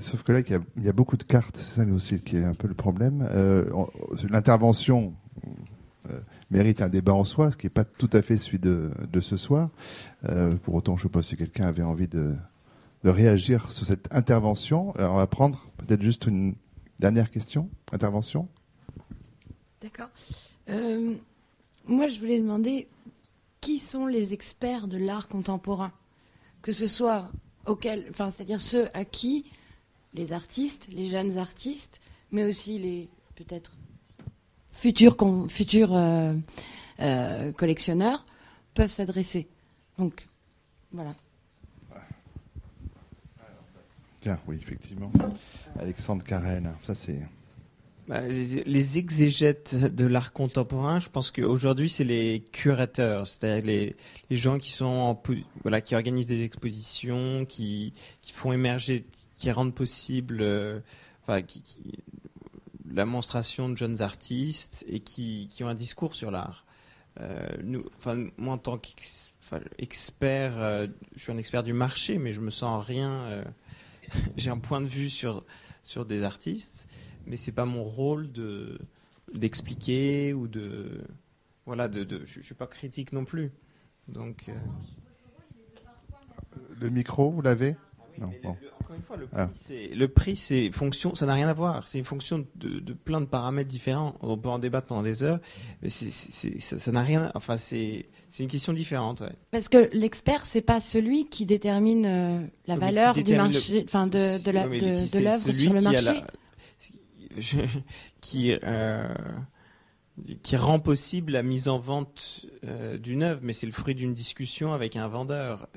Sauf 0.00 0.22
que 0.22 0.32
là, 0.32 0.40
il 0.40 0.84
y, 0.84 0.88
a, 0.88 0.92
beaucoup 0.92 1.16
de 1.16 1.22
cartes, 1.22 1.56
c'est 1.56 1.80
ça 1.80 1.86
aussi 1.90 2.20
qui 2.20 2.36
est 2.36 2.44
un 2.44 2.52
peu 2.52 2.68
le 2.68 2.74
problème. 2.74 3.26
Euh, 3.30 3.70
on- 3.72 3.88
L'intervention 4.28 5.14
euh, 6.10 6.20
mérite 6.50 6.82
un 6.82 6.90
débat 6.90 7.14
en 7.14 7.24
soi, 7.24 7.50
ce 7.50 7.56
qui 7.56 7.66
n'est 7.66 7.70
pas 7.70 7.84
tout 7.84 8.10
à 8.12 8.20
fait 8.20 8.36
celui 8.36 8.58
de, 8.58 8.90
ce 9.20 9.38
soir. 9.38 9.70
Pour 10.62 10.74
autant, 10.74 10.98
je 10.98 11.04
ne 11.04 11.08
sais 11.08 11.12
pas 11.12 11.22
si 11.22 11.36
quelqu'un 11.36 11.66
avait 11.66 11.82
envie 11.82 12.08
de, 12.08 12.34
de 13.04 13.10
réagir 13.10 13.72
sur 13.72 13.86
cette 13.86 14.12
intervention. 14.14 14.92
On 14.98 15.16
va 15.16 15.26
prendre 15.26 15.66
peut-être 15.78 16.02
juste 16.02 16.26
une 16.26 16.54
dernière 16.98 17.30
question. 17.30 17.70
Intervention 17.92 18.48
D'accord. 19.80 20.10
Euh, 20.68 21.14
moi, 21.86 22.08
je 22.08 22.20
voulais 22.20 22.38
demander 22.38 22.88
qui 23.60 23.78
sont 23.78 24.06
les 24.06 24.32
experts 24.32 24.88
de 24.88 24.98
l'art 24.98 25.28
contemporain? 25.28 25.92
Que 26.62 26.72
ce 26.72 26.86
soit 26.86 27.30
auquel, 27.66 28.06
enfin, 28.10 28.30
c'est-à-dire 28.30 28.60
ceux 28.60 28.88
à 28.94 29.04
qui 29.04 29.46
les 30.12 30.32
artistes, 30.32 30.88
les 30.90 31.08
jeunes 31.08 31.38
artistes, 31.38 32.00
mais 32.32 32.44
aussi 32.44 32.78
les 32.78 33.08
peut-être 33.34 33.72
futurs, 34.70 35.16
futurs 35.48 35.94
euh, 35.94 36.34
euh, 37.00 37.52
collectionneurs 37.52 38.26
peuvent 38.74 38.90
s'adresser. 38.90 39.48
Donc, 39.98 40.26
voilà. 40.92 41.12
Oui, 44.46 44.58
effectivement. 44.60 45.10
Alexandre 45.78 46.24
Carrel, 46.24 46.70
ça 46.82 46.94
c'est. 46.94 47.20
Bah, 48.08 48.22
les, 48.26 48.98
exégètes 48.98 49.76
de 49.94 50.04
l'art 50.04 50.32
contemporain, 50.32 50.98
je 50.98 51.08
pense 51.08 51.30
qu'aujourd'hui, 51.30 51.88
c'est 51.88 52.02
les 52.02 52.42
curateurs, 52.50 53.28
c'est-à-dire 53.28 53.64
les, 53.64 54.36
gens 54.36 54.58
qui 54.58 54.74
organisent 54.82 56.26
des 56.26 56.42
expositions, 56.42 57.44
qui, 57.44 57.92
font 58.32 58.52
émerger, 58.52 59.06
qui 59.38 59.52
rendent 59.52 59.76
possible, 59.76 60.38
euh, 60.40 60.80
enfin, 61.22 61.40
la 62.92 63.06
monstration 63.06 63.68
de 63.68 63.76
jeunes 63.76 64.02
artistes 64.02 64.84
et 64.88 64.98
qui, 64.98 65.48
ont 65.60 65.68
un 65.68 65.74
discours 65.74 66.16
sur 66.16 66.32
l'art. 66.32 66.64
Euh, 67.20 67.46
moi, 68.38 68.54
en 68.54 68.58
tant 68.58 68.78
qu'expert, 68.78 70.54
euh, 70.58 70.88
je 71.14 71.22
suis 71.22 71.32
un 71.32 71.38
expert 71.38 71.62
du 71.62 71.74
marché, 71.74 72.18
mais 72.18 72.32
je 72.32 72.40
me 72.40 72.50
sens 72.50 72.84
rien. 72.84 73.44
J'ai 74.36 74.50
un 74.50 74.58
point 74.58 74.80
de 74.80 74.86
vue 74.86 75.08
sur 75.08 75.44
sur 75.82 76.04
des 76.04 76.22
artistes, 76.22 76.86
mais 77.26 77.36
c'est 77.36 77.52
pas 77.52 77.64
mon 77.64 77.84
rôle 77.84 78.30
de 78.32 78.78
d'expliquer 79.34 80.34
ou 80.34 80.48
de 80.48 81.00
voilà 81.66 81.88
de, 81.88 82.04
de 82.04 82.24
je, 82.24 82.40
je 82.40 82.44
suis 82.44 82.54
pas 82.54 82.66
critique 82.66 83.12
non 83.12 83.24
plus. 83.24 83.52
Donc 84.08 84.48
euh, 84.48 84.54
Le 86.80 86.90
micro, 86.90 87.30
vous 87.30 87.42
l'avez? 87.42 87.76
Non. 88.20 88.28
mais 88.30 88.40
bon. 88.42 88.56
le- 88.60 88.68
encore 88.80 88.96
une 88.96 89.02
fois, 89.02 89.16
le 89.16 89.26
prix, 89.26 89.40
Ah. 89.40 89.50
c'est 89.54 89.88
le 89.94 90.08
prix, 90.08 90.36
c'est 90.36 90.70
fonction, 90.72 91.14
ça 91.14 91.24
n'a 91.26 91.34
rien 91.34 91.48
à 91.48 91.54
voir. 91.54 91.88
C'est 91.88 91.98
une 91.98 92.04
fonction 92.04 92.44
de, 92.56 92.78
de 92.80 92.92
plein 92.92 93.20
de 93.20 93.26
paramètres 93.26 93.70
différents. 93.70 94.14
On 94.20 94.36
peut 94.36 94.48
en 94.50 94.58
débattre 94.58 94.88
pendant 94.88 95.02
des 95.02 95.22
heures, 95.22 95.38
mais 95.82 95.88
c'est, 95.88 96.10
c'est- 96.10 96.32
c'est- 96.32 96.60
ça 96.60 96.78
ça 96.78 96.92
n'a 96.92 97.02
rien. 97.02 97.30
Enfin, 97.34 97.56
c'est 97.56 98.06
c'est 98.28 98.42
une 98.42 98.48
question 98.50 98.72
différente. 98.72 99.20
ouais. 99.22 99.32
Parce 99.50 99.68
que 99.68 99.88
l'expert, 99.92 100.44
c'est 100.46 100.60
pas 100.60 100.80
celui 100.80 101.24
qui 101.24 101.46
détermine 101.46 102.04
euh, 102.06 102.40
la 102.66 102.76
valeur 102.76 103.14
du 103.14 103.34
marché, 103.34 103.82
enfin 103.86 104.06
de, 104.06 104.18
l'œuvre 104.52 105.52
sur 105.52 105.72
le 105.72 105.80
marché. 105.80 106.04
la- 106.04 106.26
je- 107.38 107.58
qui 108.20 108.52
euh, 108.64 109.06
qui 110.42 110.56
rend 110.56 110.78
possible 110.78 111.32
la 111.32 111.42
mise 111.42 111.68
en 111.68 111.78
vente 111.78 112.46
euh, 112.64 112.98
d'une 112.98 113.22
œuvre, 113.22 113.40
mais 113.42 113.52
c'est 113.52 113.66
le 113.66 113.72
fruit 113.72 113.94
d'une 113.94 114.14
discussion 114.14 114.72
avec 114.72 114.96
un 114.96 115.08
vendeur. 115.08 115.68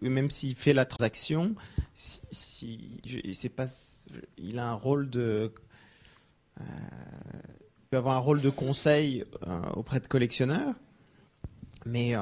Même 0.00 0.30
s'il 0.30 0.54
fait 0.54 0.72
la 0.72 0.84
transaction, 0.84 1.54
il 4.38 4.58
a 4.58 4.68
un 4.68 4.74
rôle 4.74 5.10
de, 5.10 5.52
euh, 6.60 6.64
peut 7.90 7.96
avoir 7.96 8.16
un 8.16 8.20
rôle 8.20 8.40
de 8.40 8.50
conseil 8.50 9.24
euh, 9.46 9.60
auprès 9.74 10.00
de 10.00 10.06
collectionneurs, 10.06 10.74
mais 11.86 12.14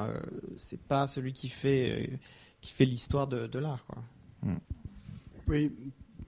c'est 0.57 0.81
pas 0.81 1.07
celui 1.07 1.33
qui 1.33 1.49
fait 1.49 2.19
qui 2.61 2.71
fait 2.73 2.85
l'histoire 2.85 3.27
de, 3.27 3.59
l'art. 3.59 3.85
Oui, 5.47 5.71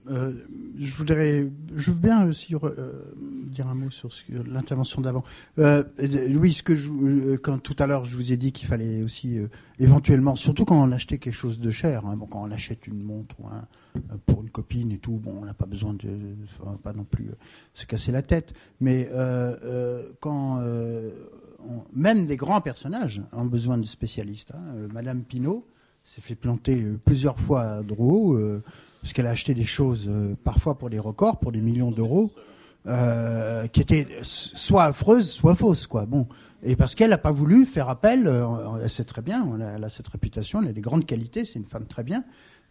euh, 0.10 0.34
je 0.80 0.96
voudrais, 0.96 1.48
je 1.76 1.92
veux 1.92 2.00
bien 2.00 2.28
aussi 2.28 2.56
euh, 2.56 3.04
dire 3.52 3.68
un 3.68 3.76
mot 3.76 3.90
sur 3.90 4.10
l'intervention 4.48 5.02
d'avant. 5.02 5.24
Euh, 5.58 5.84
euh, 6.00 6.08
je, 6.50 6.90
euh, 6.90 7.38
quand 7.38 7.60
tout 7.60 7.76
à 7.80 7.86
l'heure 7.86 8.06
je 8.06 8.16
vous 8.16 8.32
ai 8.32 8.38
dit 8.38 8.52
qu'il 8.52 8.68
fallait 8.68 9.04
aussi 9.04 9.38
euh, 9.38 9.48
éventuellement, 9.78 10.36
surtout 10.36 10.66
quand 10.66 10.82
on 10.82 10.92
achetait 10.92 11.18
quelque 11.18 11.34
chose 11.34 11.60
de 11.60 11.72
cher, 11.72 12.06
hein, 12.06 12.16
bon, 12.16 12.28
quand 12.28 12.42
on 12.42 12.52
achète 12.52 12.88
une 12.88 13.04
montre 13.04 13.36
euh, 13.44 14.16
pour 14.26 14.42
une 14.42 14.50
copine 14.50 14.92
et 14.92 14.98
tout, 14.98 15.20
bon, 15.20 15.36
on 15.42 15.46
n'a 15.46 15.54
pas 15.54 15.66
besoin 15.66 15.94
de, 15.94 16.10
enfin, 16.46 16.78
pas 16.82 16.94
non 16.94 17.04
plus 17.04 17.28
euh, 17.30 17.36
se 17.74 17.86
casser 17.86 18.12
la 18.12 18.22
tête, 18.22 18.54
mais 18.80 19.10
euh, 19.12 19.56
euh, 19.64 20.10
quand 20.22 20.60
euh, 20.62 21.12
même 21.94 22.26
des 22.26 22.38
grands 22.38 22.62
personnages 22.62 23.22
ont 23.34 23.46
besoin 23.46 23.78
de 23.78 23.86
spécialistes. 23.86 24.52
hein. 24.56 24.64
Euh, 24.76 24.88
Madame 24.94 25.24
Pinault 25.24 25.68
s'est 26.06 26.22
fait 26.22 26.36
planter 26.36 26.82
euh, 26.82 26.98
plusieurs 27.04 27.38
fois 27.38 27.64
à 27.64 27.84
Drouot. 27.84 28.38
Parce 29.02 29.14
qu'elle 29.14 29.28
a 29.28 29.32
acheté 29.32 29.54
des 29.54 29.66
choses 29.66 30.08
euh, 30.08 30.36
parfois 30.44 30.78
pour 30.78 30.90
des 30.90 31.00
records, 31.00 31.40
pour 31.40 31.52
des 31.52 31.62
millions 31.62 31.92
d'euros, 31.92 32.34
euh, 32.88 33.68
qui 33.68 33.82
étaient 33.82 34.08
soit 34.24 34.86
affreuses, 34.86 35.30
soit 35.30 35.56
fausses, 35.56 35.88
quoi. 35.88 36.06
Bon, 36.06 36.28
et 36.64 36.76
parce 36.76 36.96
qu'elle 36.96 37.12
n'a 37.12 37.18
pas 37.18 37.32
voulu 37.32 37.66
faire 37.66 37.90
appel, 37.90 38.28
euh, 38.28 38.80
elle 38.82 38.90
sait 38.90 39.04
très 39.04 39.22
bien, 39.22 39.46
elle 39.76 39.84
a 39.84 39.90
cette 39.90 40.08
réputation, 40.08 40.62
elle 40.62 40.70
a 40.70 40.74
des 40.74 40.82
grandes 40.82 41.06
qualités, 41.06 41.46
c'est 41.46 41.60
une 41.60 41.66
femme 41.66 41.86
très 41.86 42.04
bien, 42.04 42.24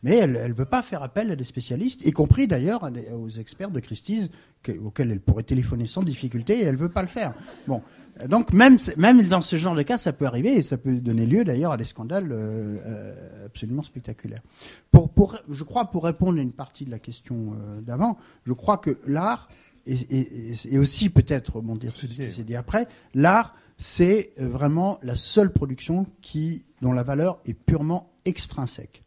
mais 0.02 0.16
elle 0.16 0.32
ne 0.48 0.52
veut 0.54 0.64
pas 0.64 0.82
faire 0.82 1.02
appel 1.02 1.30
à 1.30 1.36
des 1.36 1.44
spécialistes, 1.44 2.04
y 2.06 2.12
compris 2.12 2.46
d'ailleurs 2.46 2.88
aux 3.16 3.28
experts 3.28 3.70
de 3.70 3.80
Christie's, 3.80 4.30
que- 4.62 4.72
auxquels 4.78 5.10
elle 5.10 5.20
pourrait 5.20 5.42
téléphoner 5.42 5.86
sans 5.86 6.02
difficulté, 6.02 6.58
et 6.60 6.62
elle 6.64 6.76
veut 6.76 6.88
pas 6.88 7.02
le 7.02 7.08
faire. 7.08 7.34
Bon, 7.66 7.82
donc 8.28 8.52
même 8.52 8.76
même 8.96 9.22
dans 9.22 9.40
ce 9.40 9.56
genre 9.56 9.74
de 9.76 9.82
cas, 9.82 9.98
ça 9.98 10.12
peut 10.12 10.26
arriver 10.26 10.56
et 10.56 10.62
ça 10.62 10.76
peut 10.76 10.94
donner 10.94 11.26
lieu 11.26 11.44
d'ailleurs 11.44 11.72
à 11.72 11.76
des 11.76 11.84
scandales 11.84 12.30
euh, 12.32 12.78
euh, 12.86 13.46
absolument 13.46 13.82
spectaculaires. 13.82 14.42
Pour, 14.90 15.08
pour, 15.10 15.38
je 15.48 15.64
crois, 15.64 15.90
pour 15.90 16.04
répondre 16.04 16.38
à 16.38 16.42
une 16.42 16.52
partie 16.52 16.84
de 16.84 16.90
la 16.90 16.98
question 16.98 17.54
euh, 17.54 17.80
d'avant, 17.80 18.18
je 18.44 18.52
crois 18.52 18.78
que 18.78 18.98
l'art, 19.06 19.48
et, 19.86 19.94
et, 19.94 20.50
et- 20.52 20.74
et 20.74 20.78
aussi 20.78 21.10
peut-être 21.10 21.56
rebondir 21.56 21.92
sur 21.92 22.10
ce 22.10 22.16
qui 22.22 22.32
s'est 22.32 22.42
dit 22.44 22.56
après, 22.56 22.86
l'art, 23.14 23.54
c'est 23.78 24.32
vraiment 24.36 24.98
la 25.02 25.14
seule 25.14 25.52
production 25.52 26.04
qui, 26.20 26.64
dont 26.82 26.92
la 26.92 27.04
valeur 27.04 27.38
est 27.46 27.54
purement 27.54 28.10
extrinsèque. 28.24 29.04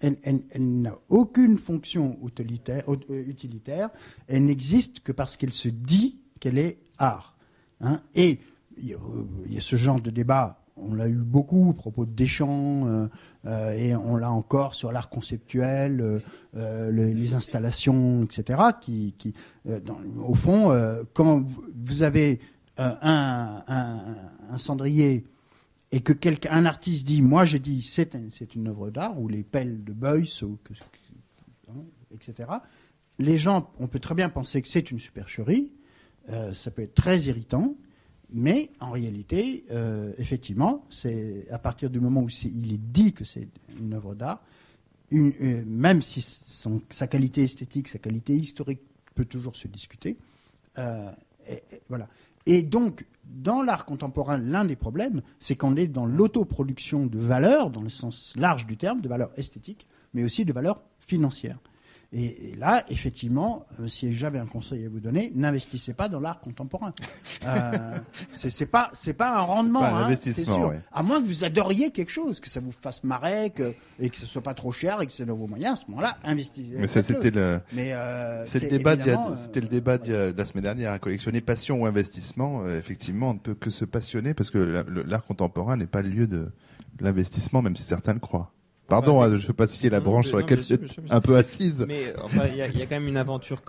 Elle, 0.00 0.18
n'a 0.58 0.96
aucune 1.08 1.58
fonction 1.58 2.18
utilitaire, 2.26 2.84
euh, 2.88 3.24
utilitaire. 3.26 3.90
Elle 4.28 4.46
n'existe 4.46 5.00
que 5.00 5.12
parce 5.12 5.36
qu'elle 5.36 5.52
se 5.52 5.68
dit 5.68 6.18
qu'elle 6.40 6.58
est 6.58 6.78
art. 6.98 7.36
Hein. 7.80 8.00
Et 8.14 8.38
il 8.78 8.86
y, 9.50 9.56
a, 9.56 9.60
ce 9.60 9.76
genre 9.76 10.00
de 10.00 10.10
débat, 10.10 10.64
on 10.76 10.94
l'a 10.94 11.08
eu 11.08 11.16
beaucoup 11.16 11.70
à 11.70 11.74
propos 11.74 12.06
de 12.06 12.12
Deschamps, 12.12 12.86
euh, 12.86 13.06
euh, 13.46 13.72
et 13.72 13.94
on 13.94 14.16
l'a 14.16 14.30
encore 14.30 14.74
sur 14.74 14.90
l'art 14.92 15.10
conceptuel, 15.10 15.96
le- 16.54 16.90
les 16.90 17.34
installations, 17.34 18.24
etc. 18.24 18.60
Qui, 18.80 19.14
au 20.18 20.34
fond, 20.34 20.70
quand 21.12 21.44
vous 21.84 22.02
avez 22.02 22.40
un 22.76 24.56
cendrier 24.56 25.24
et 25.92 26.00
que 26.00 26.12
quelqu'un, 26.12 26.50
un 26.52 26.64
artiste 26.64 27.06
dit, 27.06 27.20
moi 27.22 27.44
je 27.44 27.58
dis 27.58 27.82
c'est 27.82 28.14
un- 28.14 28.30
c'est 28.30 28.54
une 28.54 28.66
œuvre 28.68 28.90
d'art, 28.90 29.20
ou 29.20 29.28
les 29.28 29.42
pelles 29.42 29.84
de 29.84 29.92
Beuys, 29.92 30.28
hein, 31.68 31.84
etc. 32.14 32.48
Les 33.18 33.36
gens, 33.38 33.70
on 33.78 33.86
peut 33.88 33.98
très 34.00 34.14
bien 34.14 34.28
penser 34.30 34.62
que 34.62 34.68
c'est 34.68 34.90
une 34.90 34.98
supercherie, 34.98 35.70
euh, 36.30 36.54
ça 36.54 36.70
peut 36.70 36.82
être 36.82 36.94
très 36.94 37.20
irritant, 37.22 37.74
mais 38.32 38.70
en 38.80 38.90
réalité, 38.90 39.64
euh, 39.70 40.12
effectivement, 40.16 40.84
c'est 40.88 41.46
à 41.50 41.58
partir 41.58 41.90
du 41.90 42.00
moment 42.00 42.22
où 42.22 42.28
il 42.44 42.72
est 42.72 42.78
dit 42.78 43.12
que 43.12 43.24
c'est 43.24 43.48
une 43.78 43.92
œuvre 43.92 44.14
d'art, 44.14 44.42
euh, 45.12 45.62
même 45.66 46.00
si 46.00 46.22
sa 46.88 47.06
qualité 47.06 47.42
esthétique, 47.42 47.88
sa 47.88 47.98
qualité 47.98 48.34
historique 48.34 48.80
peut 49.14 49.26
toujours 49.26 49.56
se 49.56 49.68
discuter, 49.68 50.16
voilà. 51.88 52.08
Et 52.46 52.62
donc, 52.62 53.04
dans 53.24 53.62
l'art 53.62 53.86
contemporain, 53.86 54.38
l'un 54.38 54.64
des 54.64 54.76
problèmes, 54.76 55.22
c'est 55.38 55.56
qu'on 55.56 55.76
est 55.76 55.86
dans 55.86 56.06
l'autoproduction 56.06 57.06
de 57.06 57.18
valeurs, 57.18 57.70
dans 57.70 57.82
le 57.82 57.88
sens 57.88 58.34
large 58.36 58.66
du 58.66 58.76
terme, 58.76 59.00
de 59.00 59.08
valeurs 59.08 59.32
esthétiques, 59.36 59.86
mais 60.12 60.24
aussi 60.24 60.44
de 60.44 60.52
valeurs 60.52 60.82
financières. 60.98 61.58
Et, 62.14 62.50
et 62.52 62.56
là, 62.56 62.84
effectivement, 62.90 63.64
euh, 63.80 63.88
si 63.88 64.12
j'avais 64.12 64.38
un 64.38 64.44
conseil 64.46 64.84
à 64.84 64.88
vous 64.90 65.00
donner, 65.00 65.32
n'investissez 65.34 65.94
pas 65.94 66.08
dans 66.10 66.20
l'art 66.20 66.40
contemporain. 66.40 66.92
Euh, 67.44 67.98
c'est 68.32 68.66
pas, 68.66 68.88
c'est 68.92 69.14
pas 69.14 69.36
un 69.36 69.40
rendement, 69.40 69.80
Pas 69.80 69.88
un 69.90 69.94
hein, 69.94 70.04
c'est 70.04 70.12
investissement, 70.12 70.54
sûr. 70.58 70.68
ouais. 70.68 70.78
À 70.92 71.02
moins 71.02 71.20
que 71.20 71.26
vous 71.26 71.42
adoriez 71.42 71.90
quelque 71.90 72.10
chose, 72.10 72.38
que 72.38 72.48
ça 72.48 72.60
vous 72.60 72.70
fasse 72.70 73.02
marrer, 73.02 73.50
que, 73.50 73.74
et 73.98 74.10
que 74.10 74.16
ce 74.16 74.26
soit 74.26 74.42
pas 74.42 74.54
trop 74.54 74.70
cher 74.70 75.00
et 75.02 75.06
que 75.06 75.12
c'est 75.12 75.24
dans 75.26 75.34
vos 75.36 75.48
moyens. 75.48 75.72
À 75.72 75.76
ce 75.84 75.90
moment-là, 75.90 76.16
investissez. 76.22 76.76
Mais 76.78 76.86
ça, 76.86 77.02
c'était 77.02 77.32
le, 77.32 77.60
Mais 77.72 77.92
euh, 77.94 78.46
c'est 78.46 78.62
le 78.70 78.78
débat 78.78 78.92
euh, 78.92 79.34
c'était 79.36 79.60
le 79.60 79.66
débat 79.66 79.96
y 80.06 80.12
a- 80.14 80.30
de 80.30 80.38
la 80.38 80.44
semaine 80.44 80.62
dernière 80.62 80.92
à 80.92 81.00
collectionner 81.00 81.40
passion 81.40 81.82
ou 81.82 81.86
investissement. 81.86 82.62
Euh, 82.62 82.78
effectivement, 82.78 83.30
on 83.30 83.34
ne 83.34 83.38
peut 83.40 83.54
que 83.54 83.70
se 83.70 83.84
passionner 83.84 84.32
parce 84.34 84.50
que 84.50 84.58
l'art 85.04 85.24
contemporain 85.24 85.76
n'est 85.76 85.86
pas 85.88 86.02
le 86.02 86.10
lieu 86.10 86.26
de 86.28 86.48
l'investissement, 87.00 87.60
même 87.62 87.74
si 87.74 87.82
certains 87.82 88.14
le 88.14 88.20
croient. 88.20 88.52
Pardon, 88.92 89.16
Enfin, 89.18 89.26
hein, 89.30 89.34
je 89.34 89.40
ne 89.42 89.46
sais 89.46 89.52
pas 89.52 89.66
si 89.66 89.86
est 89.86 89.90
la 89.90 90.00
branche 90.00 90.28
sur 90.28 90.36
laquelle 90.38 90.62
sûr, 90.62 90.76
sûr, 90.88 91.02
bien 91.02 91.10
un 91.10 91.16
sûr. 91.16 91.22
peu 91.22 91.36
assise. 91.36 91.84
Mais 91.88 92.12
enfin, 92.22 92.46
il 92.48 92.56
y, 92.56 92.62
a- 92.62 92.68
il 92.68 92.78
y 92.78 92.82
a 92.82 92.86
quand 92.86 92.96
même 92.96 93.08
une 93.08 93.16
aventure 93.16 93.62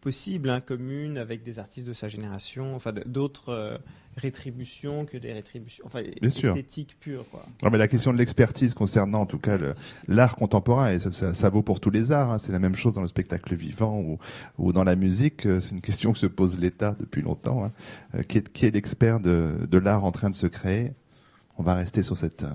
possible, 0.00 0.48
hein, 0.50 0.60
commune, 0.60 1.18
avec 1.18 1.42
des 1.42 1.58
artistes 1.58 1.86
de 1.86 1.92
sa 1.92 2.08
génération, 2.08 2.74
enfin 2.76 2.92
d'autres 3.06 3.48
euh, 3.50 3.78
rétributions 4.16 5.04
que 5.04 5.16
des 5.18 5.32
rétributions, 5.32 5.84
enfin 5.86 6.02
Bien 6.20 6.30
sûr. 6.30 6.50
esthétiques 6.56 6.96
pures, 7.00 7.24
quoi. 7.30 7.44
Non, 7.62 7.70
mais 7.70 7.78
la 7.78 7.88
question 7.88 8.12
de 8.12 8.18
l'expertise 8.18 8.74
concernant 8.74 9.20
en 9.22 9.26
tout 9.26 9.38
cas 9.38 9.58
l'art 10.06 10.36
contemporain, 10.36 10.92
et 10.92 11.00
ça, 11.00 11.10
ça- 11.12 11.34
ça 11.34 11.48
vaut 11.50 11.62
pour 11.62 11.80
tous 11.80 11.90
les 11.90 12.12
arts, 12.12 12.30
hein, 12.32 12.38
c'est 12.38 12.52
la 12.52 12.58
même 12.60 12.76
chose 12.76 12.94
dans 12.94 13.02
le 13.02 13.08
spectacle 13.08 13.54
vivant 13.54 13.98
ou, 14.00 14.18
ou 14.58 14.72
dans 14.72 14.84
la 14.84 14.94
musique, 14.96 15.46
euh, 15.46 15.60
c'est 15.60 15.70
une 15.72 15.80
question 15.80 16.12
que 16.12 16.18
se 16.18 16.26
pose 16.26 16.58
l'État 16.60 16.94
depuis 16.98 17.22
longtemps. 17.22 17.70
Euh, 18.14 18.22
qui 18.22 18.38
est, 18.38 18.52
qui 18.52 18.66
est 18.66 18.70
l'expert 18.70 19.18
de, 19.20 19.54
de 19.68 19.78
l'art 19.78 20.04
en 20.04 20.12
train 20.12 20.30
de 20.30 20.36
se 20.36 20.46
créer 20.46 20.92
On 21.58 21.62
va 21.64 21.74
rester 21.74 22.02
sur 22.04 22.16
cet 22.16 22.44
euh, 22.44 22.50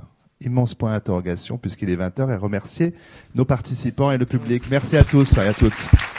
immense 0.46 0.74
point 0.74 0.92
d'interrogation 0.92 1.58
puisqu'il 1.58 1.90
est 1.90 1.96
20h 1.96 2.32
et 2.32 2.38
remercier 2.38 2.94
nos 3.36 3.46
participants 3.46 4.12
et 4.12 4.18
le 4.18 4.26
public. 4.26 4.64
Merci 4.70 4.98
à 4.98 5.04
tous 5.04 5.38
et 5.38 5.42
à 5.42 5.54
toutes. 5.54 6.13